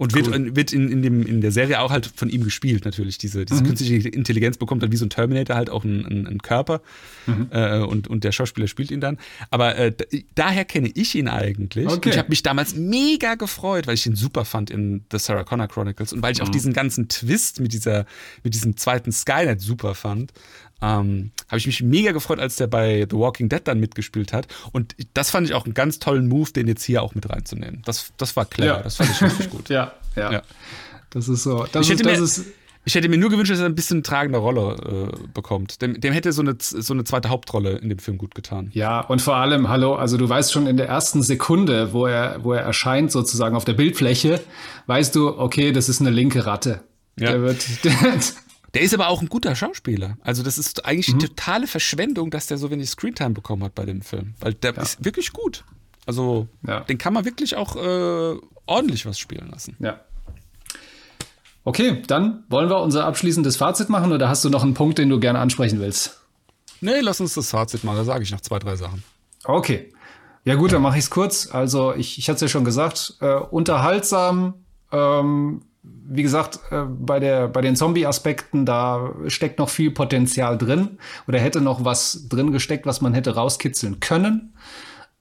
Und 0.02 0.16
wird, 0.16 0.30
cool. 0.30 0.56
wird 0.56 0.74
in, 0.74 0.90
in, 0.90 1.04
dem, 1.04 1.22
in 1.28 1.42
der 1.42 1.52
Serie 1.52 1.80
auch 1.80 1.92
halt 1.92 2.12
von 2.16 2.28
ihm 2.28 2.44
gespielt, 2.44 2.86
natürlich. 2.86 3.20
Diese, 3.20 3.46
diese 3.46 3.62
mhm. 3.62 3.68
künstliche 3.68 4.10
Intelligenz 4.10 4.58
bekommt 4.58 4.82
dann 4.82 4.92
wie 4.92 4.98
so 4.98 5.06
ein 5.06 5.12
Terminator 5.12 5.56
halt 5.56 5.70
auch 5.70 5.84
einen, 5.84 6.08
einen, 6.08 6.26
einen 6.26 6.42
Körper 6.42 6.82
mhm. 7.28 7.50
äh, 7.52 7.82
und, 7.82 8.08
und 8.08 8.24
der 8.24 8.32
Schauspieler 8.32 8.66
spielt 8.68 8.90
ihn 8.90 9.00
dann. 9.00 9.20
Aber 9.52 9.76
äh, 9.76 9.94
daher 10.34 10.66
kenne 10.66 10.90
ich 10.92 11.14
ihn 11.14 11.28
eigentlich. 11.28 11.88
Okay. 11.88 12.10
ich 12.10 12.18
habe 12.18 12.30
mich 12.30 12.42
damals 12.42 12.76
mega 12.76 13.36
gefreut, 13.36 13.86
weil 13.86 13.94
ich 13.94 14.08
ihn 14.08 14.16
super 14.16 14.44
fand 14.44 14.72
in 14.72 15.06
The 15.12 15.20
Sarah 15.20 15.44
Connor 15.44 15.68
Chronicles 15.68 16.14
und 16.14 16.24
weil 16.24 16.32
ich 16.32 16.40
mhm. 16.40 16.48
auch 16.48 16.50
diesen 16.50 16.74
ganzen 16.74 17.08
Twist 17.08 17.60
mit, 17.60 17.72
dieser, 17.72 18.08
mit 18.44 18.56
diesem 18.56 18.78
zweiten 18.78 19.12
Skynet 19.12 19.62
super 19.62 19.94
fand. 19.94 20.34
Ähm, 20.82 21.32
habe 21.48 21.58
ich 21.58 21.68
mich 21.68 21.84
mega 21.84 22.12
gefreut, 22.12 22.40
als 22.40 22.56
der 22.56 22.68
bei 22.68 23.06
The 23.10 23.16
Walking 23.16 23.50
Dead 23.50 23.62
dann 23.64 23.80
mitgespielt 23.80 24.34
hat. 24.34 24.48
Und 24.72 24.96
das 25.14 25.30
fand 25.30 25.48
ich 25.48 25.54
auch 25.54 25.66
einen 25.66 25.74
ganz 25.74 26.00
tollen 26.00 26.28
Move, 26.28 26.52
den 26.52 26.68
jetzt 26.68 26.84
hier 26.84 27.04
auch 27.04 27.14
mit 27.14 27.30
reinzunehmen. 27.30 27.82
Das, 27.86 28.14
das 28.18 28.36
war 28.36 28.46
clever, 28.46 28.78
ja. 28.78 28.82
das 28.82 28.96
fand 28.96 29.12
ich 29.12 29.22
richtig 29.22 29.50
gut. 29.50 29.70
ja, 29.70 29.94
ja, 30.16 30.32
ja, 30.32 30.42
Das 31.12 31.28
ist 31.28 31.44
so. 31.44 31.66
Das 31.72 31.86
ich, 31.86 31.94
ist, 31.94 32.00
hätte 32.00 32.10
das 32.10 32.20
mir, 32.20 32.24
ist 32.24 32.46
ich 32.84 32.96
hätte 32.96 33.10
mir 33.10 33.18
nur 33.18 33.30
gewünscht, 33.30 33.52
dass 33.52 33.60
er 33.60 33.68
ein 33.68 33.76
bisschen 33.76 33.98
eine 33.98 34.04
tragende 34.04 34.40
Rolle 34.40 35.12
äh, 35.14 35.28
bekommt. 35.34 35.82
Dem, 35.84 36.02
dem, 36.02 36.14
hätte 36.14 36.32
so 36.32 36.42
eine, 36.42 36.56
so 36.60 36.94
eine 36.94 37.04
zweite 37.04 37.30
Hauptrolle 37.30 37.78
in 37.78 37.90
dem 37.90 38.00
Film 38.00 38.18
gut 38.18 38.34
getan. 38.34 38.72
Ja, 38.74 39.02
und 39.02 39.22
vor 39.22 39.36
allem, 39.36 39.70
hallo, 39.70 39.96
also 39.96 40.18
du 40.18 40.28
weißt 40.28 40.52
schon 40.52 40.66
in 40.66 40.78
der 40.78 40.88
ersten 40.88 41.22
Sekunde, 41.22 41.94
wo 41.94 42.08
er, 42.08 42.44
wo 42.44 42.54
er 42.54 42.62
erscheint, 42.62 43.12
sozusagen 43.12 43.56
auf 43.56 43.66
der 43.66 43.74
Bildfläche, 43.74 44.42
weißt 44.88 45.16
du, 45.16 45.38
okay, 45.38 45.72
das 45.72 45.90
ist 45.90 46.02
eine 46.02 46.10
linke 46.10 46.48
Ratte. 46.48 46.82
Ja. 47.20 47.32
Der 47.32 47.42
wird. 47.42 47.66
Der 47.84 47.92
ist 48.80 48.94
aber 48.94 49.10
auch 49.10 49.22
ein 49.22 49.28
guter 49.28 49.56
Schauspieler. 49.56 50.18
Also 50.22 50.44
das 50.44 50.58
ist 50.58 50.86
eigentlich 50.86 51.14
mhm. 51.14 51.20
totale 51.20 51.68
Verschwendung, 51.68 52.32
dass 52.32 52.48
der 52.48 52.58
so 52.58 52.72
wenig 52.72 52.90
Screentime 52.90 53.32
bekommen 53.32 53.64
hat 53.64 53.76
bei 53.76 53.86
dem 53.86 54.02
Film. 54.02 54.34
Weil 54.40 54.54
der 54.54 54.74
ja. 54.74 54.82
ist 54.82 55.04
wirklich 55.04 55.34
gut. 55.34 55.66
Also 56.06 56.48
ja. 56.66 56.80
den 56.82 56.98
kann 56.98 57.14
man 57.14 57.26
wirklich 57.26 57.56
auch 57.56 57.76
äh, 57.76 58.40
ordentlich 58.66 59.06
was 59.06 59.20
spielen 59.20 59.50
lassen. 59.52 59.76
Ja. 59.80 60.00
Okay, 61.64 62.02
dann 62.08 62.44
wollen 62.50 62.70
wir 62.70 62.80
unser 62.80 63.06
abschließendes 63.06 63.58
Fazit 63.58 63.90
machen 63.90 64.12
oder 64.12 64.30
hast 64.30 64.44
du 64.44 64.50
noch 64.50 64.64
einen 64.64 64.74
Punkt, 64.74 64.98
den 64.98 65.10
du 65.10 65.20
gerne 65.20 65.40
ansprechen 65.40 65.80
willst? 65.80 66.22
Nee, 66.80 67.02
lass 67.02 67.22
uns 67.22 67.36
das 67.36 67.52
Fazit 67.52 67.84
machen. 67.84 67.98
Da 67.98 68.04
sage 68.04 68.24
ich 68.24 68.32
noch 68.32 68.42
zwei, 68.42 68.58
drei 68.58 68.76
Sachen. 68.76 69.04
Okay. 69.44 69.92
Ja 70.44 70.56
gut, 70.56 70.72
dann 70.72 70.82
mache 70.82 70.98
ich 70.98 71.04
es 71.04 71.10
kurz. 71.12 71.50
Also 71.52 71.94
ich, 71.94 72.18
ich 72.18 72.28
hatte 72.28 72.38
es 72.38 72.42
ja 72.42 72.48
schon 72.48 72.66
gesagt, 72.66 73.16
äh, 73.22 73.36
unterhaltsam, 73.36 74.56
ähm, 74.92 75.62
wie 75.84 76.24
gesagt, 76.24 76.60
äh, 76.72 76.84
bei, 76.84 77.20
der, 77.20 77.48
bei 77.48 77.62
den 77.62 77.76
Zombie-Aspekten, 77.76 78.66
da 78.66 79.14
steckt 79.28 79.60
noch 79.60 79.70
viel 79.70 79.92
Potenzial 79.92 80.58
drin 80.58 81.00
oder 81.28 81.40
hätte 81.40 81.62
noch 81.62 81.86
was 81.86 82.28
drin 82.30 82.52
gesteckt, 82.52 82.86
was 82.86 83.02
man 83.02 83.14
hätte 83.14 83.36
rauskitzeln 83.36 84.00
können. 84.00 84.54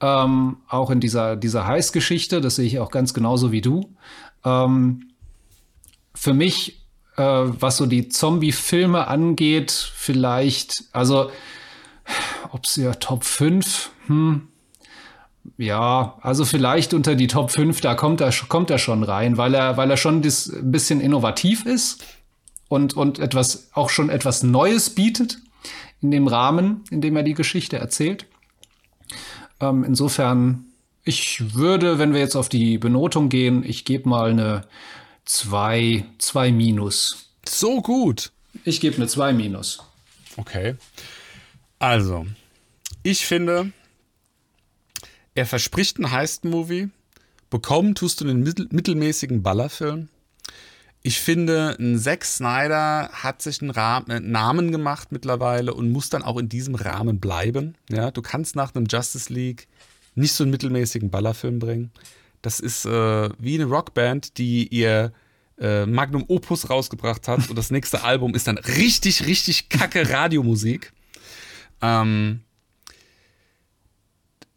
Ähm, 0.00 0.58
auch 0.68 0.90
in 0.90 1.00
dieser, 1.00 1.36
dieser 1.36 1.66
Heiß-Geschichte, 1.66 2.40
das 2.40 2.56
sehe 2.56 2.66
ich 2.66 2.78
auch 2.78 2.90
ganz 2.90 3.14
genauso 3.14 3.52
wie 3.52 3.60
du. 3.60 3.94
Ähm, 4.44 5.10
für 6.14 6.34
mich, 6.34 6.86
äh, 7.16 7.22
was 7.22 7.76
so 7.76 7.86
die 7.86 8.08
Zombie-Filme 8.08 9.06
angeht, 9.06 9.70
vielleicht, 9.70 10.84
also, 10.92 11.30
ob 12.50 12.66
sie 12.66 12.84
ja 12.84 12.94
Top 12.94 13.24
5, 13.24 13.90
hm, 14.06 14.48
ja, 15.56 16.18
also 16.20 16.44
vielleicht 16.44 16.94
unter 16.94 17.14
die 17.14 17.26
Top 17.26 17.50
5, 17.50 17.80
da 17.80 17.94
kommt 17.94 18.20
er, 18.20 18.32
kommt 18.48 18.70
er 18.70 18.78
schon 18.78 19.02
rein, 19.02 19.36
weil 19.36 19.54
er, 19.54 19.76
weil 19.76 19.90
er 19.90 19.96
schon 19.96 20.22
ein 20.22 20.70
bisschen 20.70 21.00
innovativ 21.00 21.66
ist 21.66 22.04
und, 22.68 22.94
und 22.94 23.18
etwas, 23.18 23.70
auch 23.72 23.90
schon 23.90 24.10
etwas 24.10 24.42
Neues 24.42 24.90
bietet 24.90 25.38
in 26.00 26.10
dem 26.10 26.26
Rahmen, 26.26 26.84
in 26.90 27.00
dem 27.00 27.16
er 27.16 27.22
die 27.22 27.34
Geschichte 27.34 27.78
erzählt. 27.78 28.26
Ähm, 29.60 29.84
insofern, 29.84 30.66
ich 31.04 31.54
würde, 31.54 31.98
wenn 31.98 32.12
wir 32.12 32.20
jetzt 32.20 32.36
auf 32.36 32.48
die 32.48 32.78
Benotung 32.78 33.28
gehen, 33.28 33.64
ich 33.64 33.84
gebe 33.84 34.08
mal 34.08 34.30
eine 34.30 34.62
2, 35.24 36.04
2 36.18 36.52
minus. 36.52 37.30
So 37.46 37.80
gut. 37.82 38.32
Ich 38.64 38.80
gebe 38.80 38.96
eine 38.96 39.06
2 39.06 39.32
minus. 39.32 39.82
Okay. 40.36 40.76
Also, 41.78 42.26
ich 43.02 43.26
finde, 43.26 43.72
er 45.40 45.46
verspricht 45.46 45.96
einen 45.96 46.10
Heist-Movie. 46.10 46.90
Bekommen 47.48 47.94
tust 47.94 48.20
du 48.20 48.26
einen 48.26 48.42
mittel 48.42 48.68
mittelmäßigen 48.70 49.42
Ballerfilm. 49.42 50.10
Ich 51.02 51.18
finde, 51.18 51.76
ein 51.80 51.98
Zack 51.98 52.26
Snyder 52.26 53.08
hat 53.10 53.40
sich 53.40 53.62
einen, 53.62 53.70
Rahmen, 53.70 54.10
einen, 54.10 54.30
Namen 54.30 54.70
gemacht 54.70 55.12
mittlerweile 55.12 55.72
und 55.72 55.92
muss 55.92 56.10
dann 56.10 56.22
auch 56.22 56.36
in 56.36 56.50
diesem 56.50 56.74
Rahmen 56.74 57.20
bleiben. 57.20 57.74
Ja, 57.88 58.10
du 58.10 58.20
kannst 58.20 58.54
nach 58.54 58.74
einem 58.74 58.84
Justice 58.84 59.32
League 59.32 59.66
nicht 60.14 60.34
so 60.34 60.44
einen 60.44 60.50
mittelmäßigen 60.50 61.08
Ballerfilm 61.08 61.58
bringen. 61.58 61.90
Das 62.42 62.60
ist 62.60 62.84
äh, 62.84 63.30
wie 63.38 63.54
eine 63.54 63.64
Rockband, 63.64 64.36
die 64.36 64.68
ihr 64.68 65.10
äh, 65.58 65.86
Magnum 65.86 66.26
Opus 66.28 66.68
rausgebracht 66.68 67.28
hat 67.28 67.48
und 67.48 67.56
das 67.56 67.70
nächste 67.70 68.04
Album 68.04 68.34
ist 68.34 68.46
dann 68.46 68.58
richtig, 68.58 69.24
richtig 69.24 69.70
kacke 69.70 70.10
Radiomusik. 70.10 70.92
Ähm, 71.80 72.40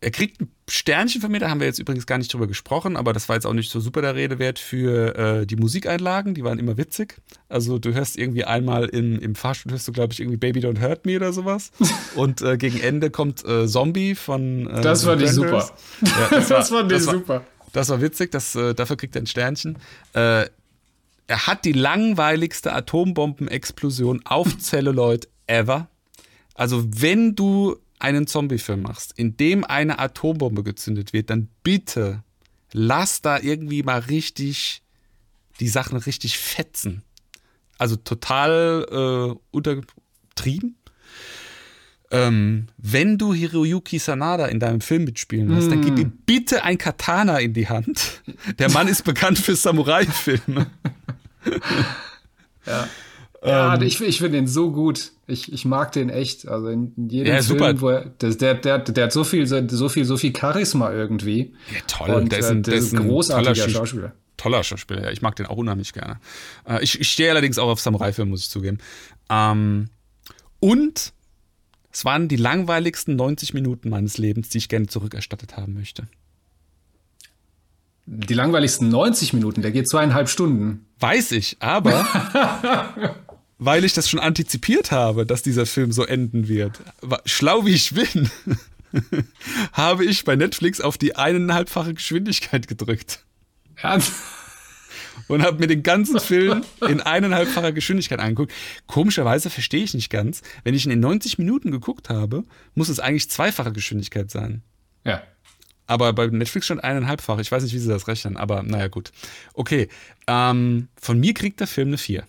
er 0.01 0.11
kriegt 0.11 0.41
ein 0.41 0.52
Sternchen 0.69 1.19
von 1.19 1.31
mir, 1.31 1.39
da 1.39 1.49
haben 1.49 1.59
wir 1.59 1.67
jetzt 1.67 1.79
übrigens 1.79 2.05
gar 2.05 2.17
nicht 2.17 2.33
drüber 2.33 2.47
gesprochen, 2.47 2.95
aber 2.95 3.11
das 3.11 3.27
war 3.27 3.35
jetzt 3.35 3.45
auch 3.45 3.53
nicht 3.53 3.69
so 3.69 3.79
super 3.81 4.01
der 4.01 4.15
Rede 4.15 4.39
wert 4.39 4.59
für 4.59 5.15
äh, 5.41 5.45
die 5.45 5.57
Musikeinlagen, 5.57 6.35
die 6.35 6.43
waren 6.43 6.57
immer 6.57 6.77
witzig. 6.77 7.17
Also 7.49 7.79
du 7.79 7.93
hörst 7.93 8.17
irgendwie 8.17 8.45
einmal 8.45 8.85
im, 8.85 9.19
im 9.19 9.35
Fahrstuhl, 9.35 9.73
hörst 9.73 9.87
du 9.87 9.91
glaube 9.91 10.13
ich 10.13 10.21
irgendwie 10.21 10.37
Baby 10.37 10.61
Don't 10.61 10.79
Hurt 10.81 11.05
Me 11.05 11.17
oder 11.17 11.33
sowas 11.33 11.71
und 12.15 12.41
äh, 12.41 12.57
gegen 12.57 12.79
Ende 12.79 13.09
kommt 13.09 13.43
äh, 13.45 13.67
Zombie 13.67 14.15
von 14.15 14.67
äh, 14.67 14.81
Das 14.81 15.03
fand 15.03 15.21
ich 15.21 15.31
super. 15.31 15.69
Ja, 16.01 16.27
das, 16.31 16.49
war, 16.49 16.57
das 16.59 16.69
fand 16.69 16.91
ich 16.91 17.03
super. 17.03 17.27
War, 17.27 17.45
das 17.73 17.89
war 17.89 18.01
witzig, 18.01 18.31
das, 18.31 18.55
äh, 18.55 18.73
dafür 18.73 18.95
kriegt 18.95 19.15
er 19.15 19.23
ein 19.23 19.27
Sternchen. 19.27 19.77
Äh, 20.13 20.45
er 21.27 21.47
hat 21.47 21.65
die 21.65 21.73
langweiligste 21.73 22.73
Atombombenexplosion 22.73 24.21
auf 24.25 24.57
Celluloid 24.59 25.27
ever. 25.47 25.87
Also 26.55 26.83
wenn 26.87 27.35
du 27.35 27.77
einen 28.03 28.27
Zombie-Film 28.27 28.81
machst, 28.81 29.13
in 29.17 29.37
dem 29.37 29.63
eine 29.63 29.99
Atombombe 29.99 30.63
gezündet 30.63 31.13
wird, 31.13 31.29
dann 31.29 31.49
bitte 31.63 32.23
lass 32.73 33.21
da 33.21 33.39
irgendwie 33.39 33.83
mal 33.83 33.99
richtig 33.99 34.81
die 35.59 35.67
Sachen 35.67 35.97
richtig 35.97 36.37
fetzen. 36.39 37.03
Also 37.77 37.95
total 37.95 38.85
äh, 38.91 39.39
untertrieben. 39.51 40.77
Ähm, 42.11 42.67
wenn 42.77 43.17
du 43.17 43.33
Hiroyuki 43.33 43.97
Sanada 43.97 44.45
in 44.45 44.59
deinem 44.59 44.81
Film 44.81 45.05
mitspielen 45.05 45.49
lässt, 45.49 45.67
mm. 45.67 45.71
dann 45.71 45.81
gib 45.81 45.95
hm. 45.95 46.01
ihm 46.01 46.11
bitte 46.25 46.63
ein 46.63 46.77
Katana 46.77 47.39
in 47.39 47.53
die 47.53 47.67
Hand. 47.67 48.21
Der 48.59 48.69
Mann 48.69 48.87
ist 48.87 49.03
bekannt 49.03 49.39
für 49.39 49.55
Samurai-Filme. 49.55 50.67
ja. 52.67 52.87
Ja, 53.45 53.75
ähm, 53.75 53.81
ich, 53.81 53.99
ich 54.01 54.19
finde 54.19 54.37
den 54.37 54.47
so 54.47 54.71
gut. 54.71 55.11
Ich, 55.27 55.51
ich 55.51 55.65
mag 55.65 55.91
den 55.91 56.09
echt. 56.09 56.47
Also 56.47 56.67
in 56.69 56.93
jedem 57.09 57.33
ja, 57.33 57.41
Film, 57.41 57.59
super. 57.59 57.81
wo 57.81 57.89
er, 57.89 58.05
der, 58.05 58.31
der, 58.35 58.53
der, 58.55 58.79
der 58.79 59.03
hat 59.05 59.11
so 59.11 59.23
viel, 59.23 59.45
so 59.47 59.89
viel, 59.89 60.05
so 60.05 60.17
viel 60.17 60.33
Charisma 60.35 60.91
irgendwie. 60.91 61.53
Ja, 61.73 61.79
toll. 61.87 62.15
Und 62.15 62.31
der 62.31 62.39
ist 62.39 62.49
ein, 62.49 62.63
der 62.63 62.75
ist 62.75 62.93
ein 62.93 63.07
großartiger 63.07 63.69
Schauspieler. 63.69 64.13
Toller 64.37 64.63
Schauspieler, 64.63 65.03
ja. 65.03 65.11
Ich 65.11 65.21
mag 65.21 65.35
den 65.35 65.45
auch 65.45 65.57
unheimlich 65.57 65.93
gerne. 65.93 66.19
Äh, 66.67 66.83
ich, 66.83 66.99
ich 66.99 67.09
stehe 67.09 67.29
allerdings 67.29 67.57
auch 67.59 67.69
auf 67.69 67.79
Samurai-Film, 67.79 68.29
muss 68.29 68.41
ich 68.41 68.49
zugeben. 68.49 68.79
Ähm, 69.29 69.89
und 70.59 71.13
es 71.91 72.05
waren 72.05 72.27
die 72.27 72.37
langweiligsten 72.37 73.15
90 73.15 73.53
Minuten 73.53 73.89
meines 73.89 74.17
Lebens, 74.17 74.49
die 74.49 74.57
ich 74.57 74.69
gerne 74.69 74.87
zurückerstattet 74.87 75.57
haben 75.57 75.73
möchte. 75.73 76.07
Die 78.05 78.33
langweiligsten 78.33 78.89
90 78.89 79.33
Minuten, 79.33 79.61
der 79.61 79.71
geht 79.71 79.87
zweieinhalb 79.87 80.27
Stunden. 80.27 80.85
Weiß 80.99 81.31
ich, 81.31 81.57
aber 81.59 82.05
weil 83.65 83.85
ich 83.85 83.93
das 83.93 84.09
schon 84.09 84.19
antizipiert 84.19 84.91
habe, 84.91 85.25
dass 85.25 85.41
dieser 85.41 85.65
Film 85.65 85.91
so 85.91 86.03
enden 86.03 86.47
wird, 86.47 86.81
schlau 87.25 87.65
wie 87.65 87.73
ich 87.73 87.93
bin, 87.93 88.29
habe 89.73 90.05
ich 90.05 90.25
bei 90.25 90.35
Netflix 90.35 90.81
auf 90.81 90.97
die 90.97 91.15
eineinhalbfache 91.15 91.93
Geschwindigkeit 91.93 92.67
gedrückt. 92.67 93.23
Ernst? 93.77 94.13
Und 95.27 95.43
habe 95.43 95.59
mir 95.59 95.67
den 95.67 95.83
ganzen 95.83 96.19
Film 96.19 96.63
in 96.81 96.99
eineinhalbfacher 96.99 97.71
Geschwindigkeit 97.71 98.19
angeguckt. 98.19 98.51
Komischerweise 98.87 99.49
verstehe 99.49 99.83
ich 99.83 99.93
nicht 99.93 100.09
ganz. 100.09 100.41
Wenn 100.63 100.73
ich 100.73 100.85
ihn 100.85 100.91
in 100.91 100.99
90 100.99 101.37
Minuten 101.37 101.71
geguckt 101.71 102.09
habe, 102.09 102.43
muss 102.75 102.89
es 102.89 102.99
eigentlich 102.99 103.29
zweifache 103.29 103.71
Geschwindigkeit 103.71 104.29
sein. 104.29 104.61
Ja. 105.05 105.23
Aber 105.85 106.11
bei 106.13 106.27
Netflix 106.27 106.65
stand 106.65 106.83
eineinhalbfach. 106.83 107.39
Ich 107.39 107.51
weiß 107.51 107.63
nicht, 107.63 107.73
wie 107.73 107.79
sie 107.79 107.89
das 107.89 108.07
rechnen, 108.07 108.35
aber 108.35 108.63
naja, 108.63 108.87
gut. 108.87 109.11
Okay. 109.53 109.87
Ähm, 110.27 110.89
von 110.99 111.19
mir 111.19 111.33
kriegt 111.33 111.59
der 111.59 111.67
Film 111.67 111.89
eine 111.89 111.97
4. 111.97 112.25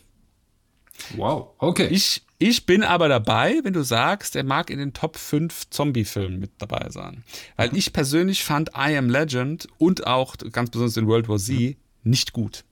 Wow, 1.16 1.50
okay. 1.58 1.88
Ich, 1.90 2.22
ich 2.38 2.66
bin 2.66 2.82
aber 2.82 3.08
dabei, 3.08 3.60
wenn 3.62 3.72
du 3.72 3.82
sagst, 3.82 4.36
er 4.36 4.44
mag 4.44 4.70
in 4.70 4.78
den 4.78 4.92
Top 4.92 5.16
5 5.16 5.70
Zombie-Filmen 5.70 6.38
mit 6.38 6.52
dabei 6.58 6.88
sein. 6.90 7.24
Weil 7.56 7.76
ich 7.76 7.92
persönlich 7.92 8.44
fand 8.44 8.70
I 8.70 8.96
Am 8.96 9.08
Legend 9.08 9.68
und 9.78 10.06
auch 10.06 10.36
ganz 10.52 10.70
besonders 10.70 10.96
in 10.96 11.06
World 11.06 11.28
War 11.28 11.38
Z 11.38 11.76
nicht 12.02 12.32
gut. 12.32 12.64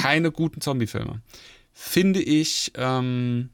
Keine 0.00 0.30
guten 0.30 0.60
Zombie-Filme. 0.60 1.22
Finde 1.72 2.20
ich 2.20 2.72
ähm, 2.74 3.50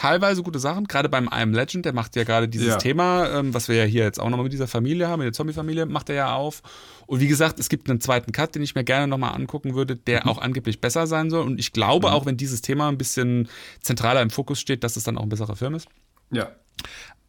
teilweise 0.00 0.42
gute 0.42 0.58
Sachen, 0.58 0.86
gerade 0.86 1.10
beim 1.10 1.26
I 1.26 1.42
Am 1.42 1.52
Legend, 1.52 1.84
der 1.84 1.92
macht 1.92 2.16
ja 2.16 2.24
gerade 2.24 2.48
dieses 2.48 2.68
Ja. 2.68 2.76
Thema, 2.78 3.28
ähm, 3.28 3.52
was 3.52 3.68
wir 3.68 3.76
ja 3.76 3.84
hier 3.84 4.04
jetzt 4.04 4.18
auch 4.18 4.30
nochmal 4.30 4.44
mit 4.44 4.52
dieser 4.54 4.66
Familie 4.66 5.08
haben, 5.08 5.18
mit 5.18 5.26
der 5.26 5.34
Zombie-Familie, 5.34 5.84
macht 5.84 6.08
er 6.08 6.14
ja 6.14 6.34
auf. 6.34 6.62
Und 7.06 7.20
wie 7.20 7.28
gesagt, 7.28 7.60
es 7.60 7.68
gibt 7.68 7.90
einen 7.90 8.00
zweiten 8.00 8.32
Cut, 8.32 8.54
den 8.54 8.62
ich 8.62 8.74
mir 8.74 8.82
gerne 8.82 9.06
nochmal 9.08 9.34
angucken 9.34 9.74
würde, 9.74 9.96
der 9.96 10.26
auch 10.26 10.38
angeblich 10.38 10.80
besser 10.80 11.06
sein 11.06 11.28
soll. 11.28 11.44
Und 11.46 11.60
ich 11.60 11.72
glaube 11.72 12.12
auch, 12.12 12.24
wenn 12.24 12.38
dieses 12.38 12.62
Thema 12.62 12.88
ein 12.88 12.96
bisschen 12.96 13.48
zentraler 13.82 14.22
im 14.22 14.30
Fokus 14.30 14.58
steht, 14.58 14.84
dass 14.84 14.96
es 14.96 15.04
dann 15.04 15.18
auch 15.18 15.22
ein 15.24 15.28
besserer 15.28 15.56
Film 15.56 15.74
ist. 15.74 15.88
ja. 16.30 16.50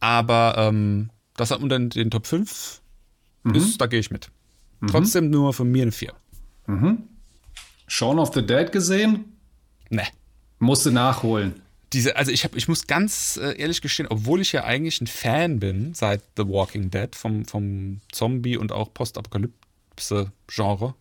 Aber 0.00 0.54
ähm, 0.56 1.10
das 1.36 1.50
hat 1.50 1.60
unter 1.60 1.78
den 1.78 2.10
Top 2.10 2.26
5 2.26 2.80
ist, 3.52 3.80
da 3.80 3.86
gehe 3.86 4.00
ich 4.00 4.10
mit. 4.10 4.30
Trotzdem 4.88 5.28
nur 5.30 5.52
von 5.52 5.70
mir 5.70 5.82
eine 5.82 5.92
4. 5.92 6.12
Shaun 7.86 8.18
of 8.18 8.32
the 8.34 8.44
Dead 8.44 8.72
gesehen? 8.72 9.36
Ne. 9.90 10.04
Musste 10.58 10.90
nachholen. 10.90 11.61
Diese, 11.92 12.16
also 12.16 12.30
ich, 12.30 12.44
hab, 12.44 12.56
ich 12.56 12.68
muss 12.68 12.86
ganz 12.86 13.38
äh, 13.42 13.58
ehrlich 13.58 13.82
gestehen, 13.82 14.06
obwohl 14.08 14.40
ich 14.40 14.52
ja 14.52 14.64
eigentlich 14.64 15.00
ein 15.00 15.06
Fan 15.06 15.60
bin 15.60 15.94
seit 15.94 16.22
The 16.36 16.46
Walking 16.46 16.90
Dead 16.90 17.14
vom, 17.14 17.44
vom 17.44 18.00
Zombie- 18.10 18.56
und 18.56 18.72
auch 18.72 18.94
Postapokalypse-Genre, 18.94 20.94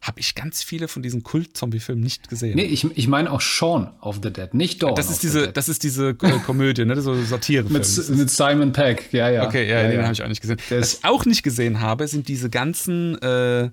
habe 0.00 0.20
ich 0.20 0.34
ganz 0.34 0.62
viele 0.62 0.86
von 0.86 1.02
diesen 1.02 1.22
Kult-Zombie-Filmen 1.22 2.02
nicht 2.02 2.28
gesehen. 2.28 2.56
Nee, 2.56 2.64
ich, 2.64 2.86
ich 2.96 3.08
meine 3.08 3.32
auch 3.32 3.40
Shaun 3.40 3.88
of 4.02 4.20
the 4.22 4.30
Dead, 4.30 4.52
nicht 4.52 4.82
Dawn 4.82 4.94
das 4.94 5.10
ist 5.10 5.22
diese, 5.22 5.50
das 5.50 5.70
ist 5.70 5.82
diese 5.82 6.10
äh, 6.10 6.38
Komödie, 6.44 6.84
ne? 6.84 7.00
so 7.00 7.14
Satirefilm. 7.14 7.72
mit, 7.72 8.18
mit 8.18 8.30
Simon 8.30 8.72
Peck, 8.72 9.08
ja, 9.12 9.30
ja. 9.30 9.46
Okay, 9.46 9.68
ja, 9.68 9.88
den 9.88 10.02
habe 10.02 10.12
ich 10.12 10.22
auch 10.22 10.28
nicht 10.28 10.42
gesehen. 10.42 10.58
Der 10.68 10.80
Was 10.80 10.94
ich 10.94 11.04
auch 11.04 11.24
nicht 11.24 11.42
gesehen 11.42 11.80
habe, 11.80 12.06
sind 12.06 12.28
diese 12.28 12.50
ganzen 12.50 13.20
äh, 13.22 13.70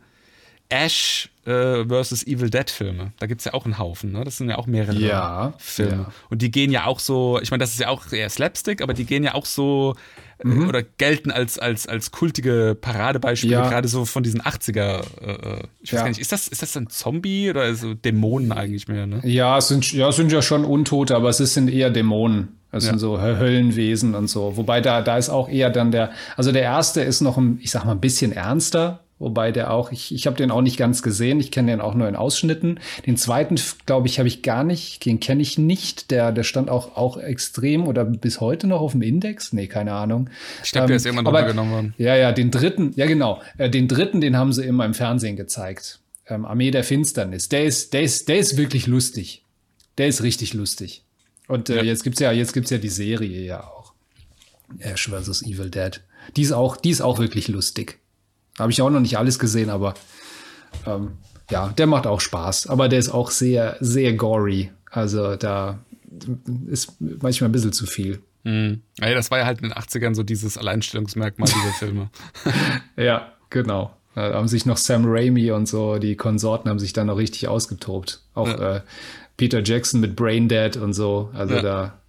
Ash 0.71 1.29
äh, 1.45 1.85
versus 1.85 2.25
Evil 2.25 2.49
Dead 2.49 2.69
Filme. 2.69 3.11
Da 3.19 3.27
gibt 3.27 3.41
es 3.41 3.45
ja 3.45 3.53
auch 3.53 3.65
einen 3.65 3.77
Haufen, 3.77 4.11
ne? 4.11 4.23
Das 4.23 4.37
sind 4.37 4.49
ja 4.49 4.57
auch 4.57 4.67
mehrere 4.67 4.95
Ja, 4.97 5.53
Filme. 5.57 5.91
ja. 5.91 6.11
Und 6.29 6.41
die 6.41 6.51
gehen 6.51 6.71
ja 6.71 6.85
auch 6.85 6.99
so, 6.99 7.39
ich 7.41 7.51
meine, 7.51 7.61
das 7.61 7.71
ist 7.71 7.79
ja 7.79 7.89
auch 7.89 8.11
eher 8.11 8.29
Slapstick, 8.29 8.81
aber 8.81 8.93
die 8.93 9.05
gehen 9.05 9.23
ja 9.23 9.33
auch 9.33 9.45
so 9.45 9.95
äh, 10.43 10.47
oder 10.47 10.83
gelten 10.83 11.31
als, 11.31 11.57
als, 11.59 11.87
als 11.87 12.11
kultige 12.11 12.77
Paradebeispiele, 12.79 13.57
Mhm. 13.57 13.63
Ja. 13.63 13.69
gerade 13.69 13.87
so 13.87 14.05
von 14.05 14.23
diesen 14.23 14.41
80er. 14.41 15.01
Äh, 15.21 15.31
äh, 15.31 15.63
ich 15.81 15.91
weiß 15.93 15.97
Ja. 15.99 16.01
gar 16.03 16.09
nicht, 16.09 16.19
ist 16.21 16.31
das, 16.31 16.47
ist 16.47 16.61
das 16.61 16.75
ein 16.77 16.89
Zombie 16.89 17.49
oder 17.49 17.73
so 17.75 17.93
Dämonen 17.93 18.51
eigentlich 18.51 18.87
mehr, 18.87 19.07
ne? 19.07 19.21
Ja, 19.23 19.57
es 19.57 19.67
sind, 19.67 19.91
ja, 19.93 20.09
es 20.09 20.15
sind 20.15 20.31
ja 20.31 20.41
schon 20.41 20.63
Untote, 20.65 21.15
aber 21.15 21.29
es 21.29 21.37
sind 21.37 21.69
eher 21.69 21.89
Dämonen. 21.89 22.57
Es 22.71 22.85
Ja. 22.85 22.91
sind 22.91 22.99
so 22.99 23.17
Hö- 23.17 23.37
Höllenwesen 23.37 24.15
und 24.15 24.27
so. 24.29 24.55
Wobei 24.55 24.79
da, 24.79 25.01
da 25.01 25.17
ist 25.17 25.29
auch 25.29 25.49
eher 25.49 25.69
dann 25.69 25.91
der, 25.91 26.11
also 26.37 26.51
der 26.53 26.61
erste 26.61 27.01
ist 27.01 27.19
noch, 27.21 27.37
ein, 27.37 27.59
ich 27.61 27.69
sag 27.71 27.83
mal, 27.83 27.91
ein 27.91 27.99
bisschen 27.99 28.31
ernster. 28.31 29.01
Wobei 29.21 29.51
der 29.51 29.71
auch, 29.71 29.91
ich, 29.91 30.11
ich 30.15 30.25
habe 30.25 30.35
den 30.35 30.49
auch 30.49 30.61
nicht 30.63 30.77
ganz 30.77 31.03
gesehen, 31.03 31.39
ich 31.39 31.51
kenne 31.51 31.71
den 31.71 31.79
auch 31.79 31.93
nur 31.93 32.09
in 32.09 32.15
Ausschnitten. 32.15 32.79
Den 33.05 33.17
zweiten, 33.17 33.55
glaube 33.85 34.07
ich, 34.07 34.17
habe 34.17 34.27
ich 34.27 34.41
gar 34.41 34.63
nicht, 34.63 35.05
den 35.05 35.19
kenne 35.19 35.43
ich 35.43 35.59
nicht. 35.59 36.09
Der, 36.09 36.31
der 36.31 36.41
stand 36.41 36.71
auch, 36.71 36.97
auch 36.97 37.17
extrem 37.17 37.87
oder 37.87 38.03
bis 38.03 38.41
heute 38.41 38.65
noch 38.65 38.81
auf 38.81 38.93
dem 38.93 39.03
Index. 39.03 39.53
Nee, 39.53 39.67
keine 39.67 39.93
Ahnung. 39.93 40.31
Ich 40.63 40.71
glaube, 40.71 40.87
der 40.87 40.95
ist 40.95 41.05
irgendwann 41.05 41.27
runtergenommen 41.27 41.71
worden. 41.71 41.93
Ja, 41.99 42.15
ja, 42.15 42.31
den 42.31 42.49
dritten, 42.49 42.93
ja 42.95 43.05
genau, 43.05 43.39
äh, 43.59 43.69
den 43.69 43.87
dritten, 43.87 44.21
den 44.21 44.35
haben 44.35 44.53
sie 44.53 44.65
immer 44.65 44.85
im 44.85 44.95
Fernsehen 44.95 45.35
gezeigt. 45.35 45.99
Ähm, 46.27 46.43
Armee 46.43 46.71
der 46.71 46.83
Finsternis. 46.83 47.47
Der 47.47 47.63
ist, 47.63 47.93
der 47.93 48.01
ist, 48.01 48.27
der 48.27 48.39
ist 48.39 48.57
wirklich 48.57 48.87
lustig. 48.87 49.45
Der 49.99 50.07
ist 50.07 50.23
richtig 50.23 50.55
lustig. 50.55 51.03
Und 51.47 51.69
äh, 51.69 51.75
Ja. 51.77 51.83
jetzt 51.83 52.03
gibt's 52.03 52.19
ja, 52.19 52.31
jetzt 52.31 52.53
gibt's 52.53 52.71
ja 52.71 52.79
die 52.79 52.89
Serie 52.89 53.45
ja 53.45 53.63
auch. 53.63 53.93
Ash 54.79 55.07
vs. 55.09 55.43
Evil 55.43 55.69
Dead. 55.69 56.01
Die 56.35 56.41
ist 56.41 56.53
auch, 56.53 56.75
die 56.75 56.89
ist 56.89 57.01
auch 57.01 57.19
wirklich 57.19 57.47
lustig. 57.49 57.99
Habe 58.59 58.71
ich 58.71 58.81
auch 58.81 58.89
noch 58.89 58.99
nicht 58.99 59.17
alles 59.17 59.39
gesehen, 59.39 59.69
aber 59.69 59.93
ähm, 60.85 61.13
ja, 61.49 61.69
der 61.69 61.87
macht 61.87 62.07
auch 62.07 62.21
Spaß. 62.21 62.67
Aber 62.67 62.87
der 62.89 62.99
ist 62.99 63.09
auch 63.09 63.31
sehr, 63.31 63.77
sehr 63.79 64.13
gory. 64.13 64.71
Also 64.89 65.35
da 65.35 65.79
ist 66.67 66.93
manchmal 66.99 67.49
ein 67.49 67.53
bisschen 67.53 67.73
zu 67.73 67.85
viel. 67.85 68.21
Mhm. 68.43 68.81
Ja, 68.99 69.13
das 69.13 69.31
war 69.31 69.39
ja 69.39 69.45
halt 69.45 69.61
in 69.61 69.69
den 69.69 69.73
80ern 69.77 70.15
so 70.15 70.23
dieses 70.23 70.57
Alleinstellungsmerkmal 70.57 71.47
dieser 71.49 71.73
Filme. 71.77 72.09
Ja, 72.97 73.31
genau. 73.49 73.95
Da 74.15 74.33
haben 74.33 74.47
sich 74.49 74.65
noch 74.65 74.77
Sam 74.77 75.03
Raimi 75.05 75.51
und 75.51 75.67
so, 75.67 75.97
die 75.97 76.15
Konsorten 76.17 76.69
haben 76.69 76.79
sich 76.79 76.91
da 76.93 77.05
noch 77.05 77.17
richtig 77.17 77.47
ausgetobt. 77.47 78.21
Auch 78.33 78.47
Ja. 78.47 78.75
äh, 78.77 78.81
Peter 79.37 79.63
Jackson 79.63 80.01
mit 80.01 80.15
Brain 80.17 80.49
Dead 80.49 80.75
und 80.77 80.93
so. 80.93 81.29
Also 81.33 81.55
Ja. 81.55 81.61
da 81.61 81.99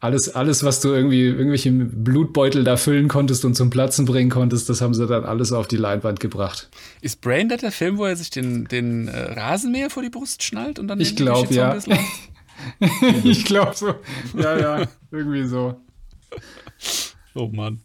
alles, 0.00 0.34
alles, 0.34 0.62
was 0.62 0.80
du 0.80 0.88
irgendwie, 0.90 1.24
irgendwelche 1.24 1.72
Blutbeutel 1.72 2.62
da 2.62 2.76
füllen 2.76 3.08
konntest 3.08 3.44
und 3.44 3.54
zum 3.54 3.70
Platzen 3.70 4.04
bringen 4.04 4.30
konntest, 4.30 4.68
das 4.68 4.80
haben 4.80 4.94
sie 4.94 5.06
dann 5.06 5.24
alles 5.24 5.52
auf 5.52 5.66
die 5.66 5.76
Leinwand 5.76 6.20
gebracht. 6.20 6.68
Ist 7.00 7.20
Braindead 7.20 7.62
der 7.62 7.72
Film, 7.72 7.98
wo 7.98 8.04
er 8.04 8.14
sich 8.14 8.30
den, 8.30 8.66
den 8.66 9.08
äh, 9.08 9.32
Rasenmäher 9.32 9.90
vor 9.90 10.02
die 10.02 10.10
Brust 10.10 10.42
schnallt 10.42 10.78
und 10.78 10.88
dann 10.88 11.00
Ich 11.00 11.18
irgendwelche 11.18 11.48
glaub, 11.48 11.50
ja. 11.50 11.76
Ich 13.24 13.44
glaube 13.44 13.72
so. 13.74 13.94
Ja, 14.36 14.58
ja, 14.58 14.88
irgendwie 15.10 15.46
so. 15.46 15.80
Oh 17.34 17.48
Mann. 17.48 17.80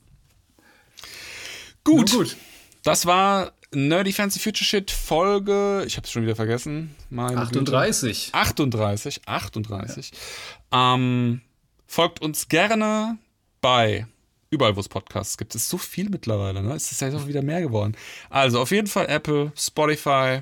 Gut. 1.83 2.11
Gut. 2.11 2.37
Das 2.83 3.05
war 3.05 3.53
Nerdy 3.73 4.13
Fancy 4.13 4.39
Future 4.39 4.65
Shit 4.65 4.91
Folge, 4.91 5.83
ich 5.87 5.97
habe 5.97 6.05
es 6.05 6.11
schon 6.11 6.23
wieder 6.23 6.35
vergessen. 6.35 6.95
Meine 7.09 7.37
38. 7.37 8.25
Güte. 8.25 8.37
38, 8.37 9.21
38. 9.25 10.11
Ähm, 10.71 11.41
folgt 11.93 12.23
uns 12.23 12.47
gerne 12.47 13.19
bei 13.61 14.07
überall, 14.49 14.75
wo 14.75 14.79
es 14.79 14.89
Podcasts 14.89 15.37
gibt. 15.37 15.53
Es 15.53 15.63
ist 15.63 15.69
so 15.69 15.77
viel 15.77 16.09
mittlerweile, 16.09 16.63
ne? 16.63 16.73
Es 16.73 16.91
ist 16.91 17.01
ja 17.01 17.15
auch 17.15 17.27
wieder 17.27 17.43
mehr 17.43 17.61
geworden. 17.61 17.95
Also 18.31 18.59
auf 18.59 18.71
jeden 18.71 18.87
Fall 18.87 19.05
Apple, 19.09 19.51
Spotify, 19.55 20.39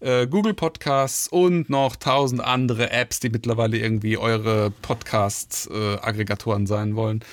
äh, 0.00 0.26
Google 0.26 0.54
Podcasts 0.54 1.28
und 1.28 1.70
noch 1.70 1.94
tausend 1.94 2.40
andere 2.40 2.90
Apps, 2.90 3.20
die 3.20 3.30
mittlerweile 3.30 3.78
irgendwie 3.78 4.16
eure 4.16 4.72
Podcast-Aggregatoren 4.82 6.66
sein 6.66 6.96
wollen. 6.96 7.24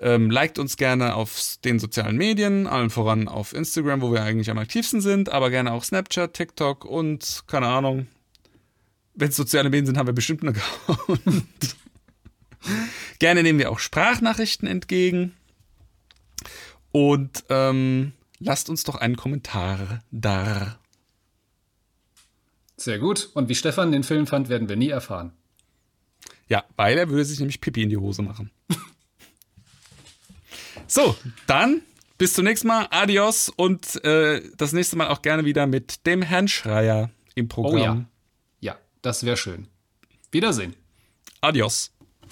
Ähm, 0.00 0.28
liked 0.28 0.58
uns 0.58 0.76
gerne 0.76 1.14
auf 1.14 1.58
den 1.64 1.78
sozialen 1.78 2.16
Medien, 2.16 2.66
allen 2.66 2.90
voran 2.90 3.28
auf 3.28 3.52
Instagram, 3.52 4.02
wo 4.02 4.12
wir 4.12 4.24
eigentlich 4.24 4.50
am 4.50 4.58
aktivsten 4.58 5.00
sind, 5.00 5.28
aber 5.30 5.50
gerne 5.50 5.72
auch 5.72 5.84
Snapchat, 5.84 6.34
TikTok 6.34 6.84
und 6.84 7.44
keine 7.46 7.68
Ahnung. 7.68 8.08
Wenn 9.14 9.28
es 9.28 9.36
soziale 9.36 9.70
Medien 9.70 9.86
sind, 9.86 9.96
haben 9.96 10.08
wir 10.08 10.12
bestimmt 10.12 10.42
einen 10.42 10.56
Account. 10.56 11.76
gerne 13.18 13.42
nehmen 13.42 13.58
wir 13.58 13.70
auch 13.70 13.78
Sprachnachrichten 13.78 14.68
entgegen. 14.68 15.34
Und 16.92 17.44
ähm, 17.50 18.12
lasst 18.38 18.70
uns 18.70 18.84
doch 18.84 18.94
einen 18.94 19.16
Kommentar 19.16 20.02
da. 20.10 20.78
Sehr 22.76 22.98
gut. 22.98 23.30
Und 23.34 23.48
wie 23.48 23.54
Stefan 23.54 23.92
den 23.92 24.02
Film 24.02 24.26
fand, 24.26 24.48
werden 24.48 24.68
wir 24.68 24.76
nie 24.76 24.90
erfahren. 24.90 25.32
Ja, 26.48 26.64
weil 26.76 26.96
er 26.96 27.08
würde 27.08 27.24
sich 27.24 27.38
nämlich 27.38 27.60
Pipi 27.60 27.82
in 27.82 27.90
die 27.90 27.96
Hose 27.96 28.22
machen. 28.22 28.50
so, 30.86 31.16
dann 31.46 31.82
bis 32.18 32.34
zum 32.34 32.44
nächsten 32.44 32.68
Mal. 32.68 32.86
Adios 32.90 33.48
und 33.48 34.02
äh, 34.04 34.42
das 34.56 34.72
nächste 34.72 34.96
Mal 34.96 35.08
auch 35.08 35.22
gerne 35.22 35.44
wieder 35.44 35.66
mit 35.66 36.06
dem 36.06 36.22
Herrn 36.22 36.48
Schreier 36.48 37.10
im 37.34 37.46
Oh 37.46 37.48
Programm. 37.48 38.06
ja. 38.60 38.72
Ja, 38.72 38.78
das 39.02 39.24
wäre 39.24 39.36
schön. 39.36 39.68
Wiedersehen. 40.30 40.74
Adios. 41.40 41.92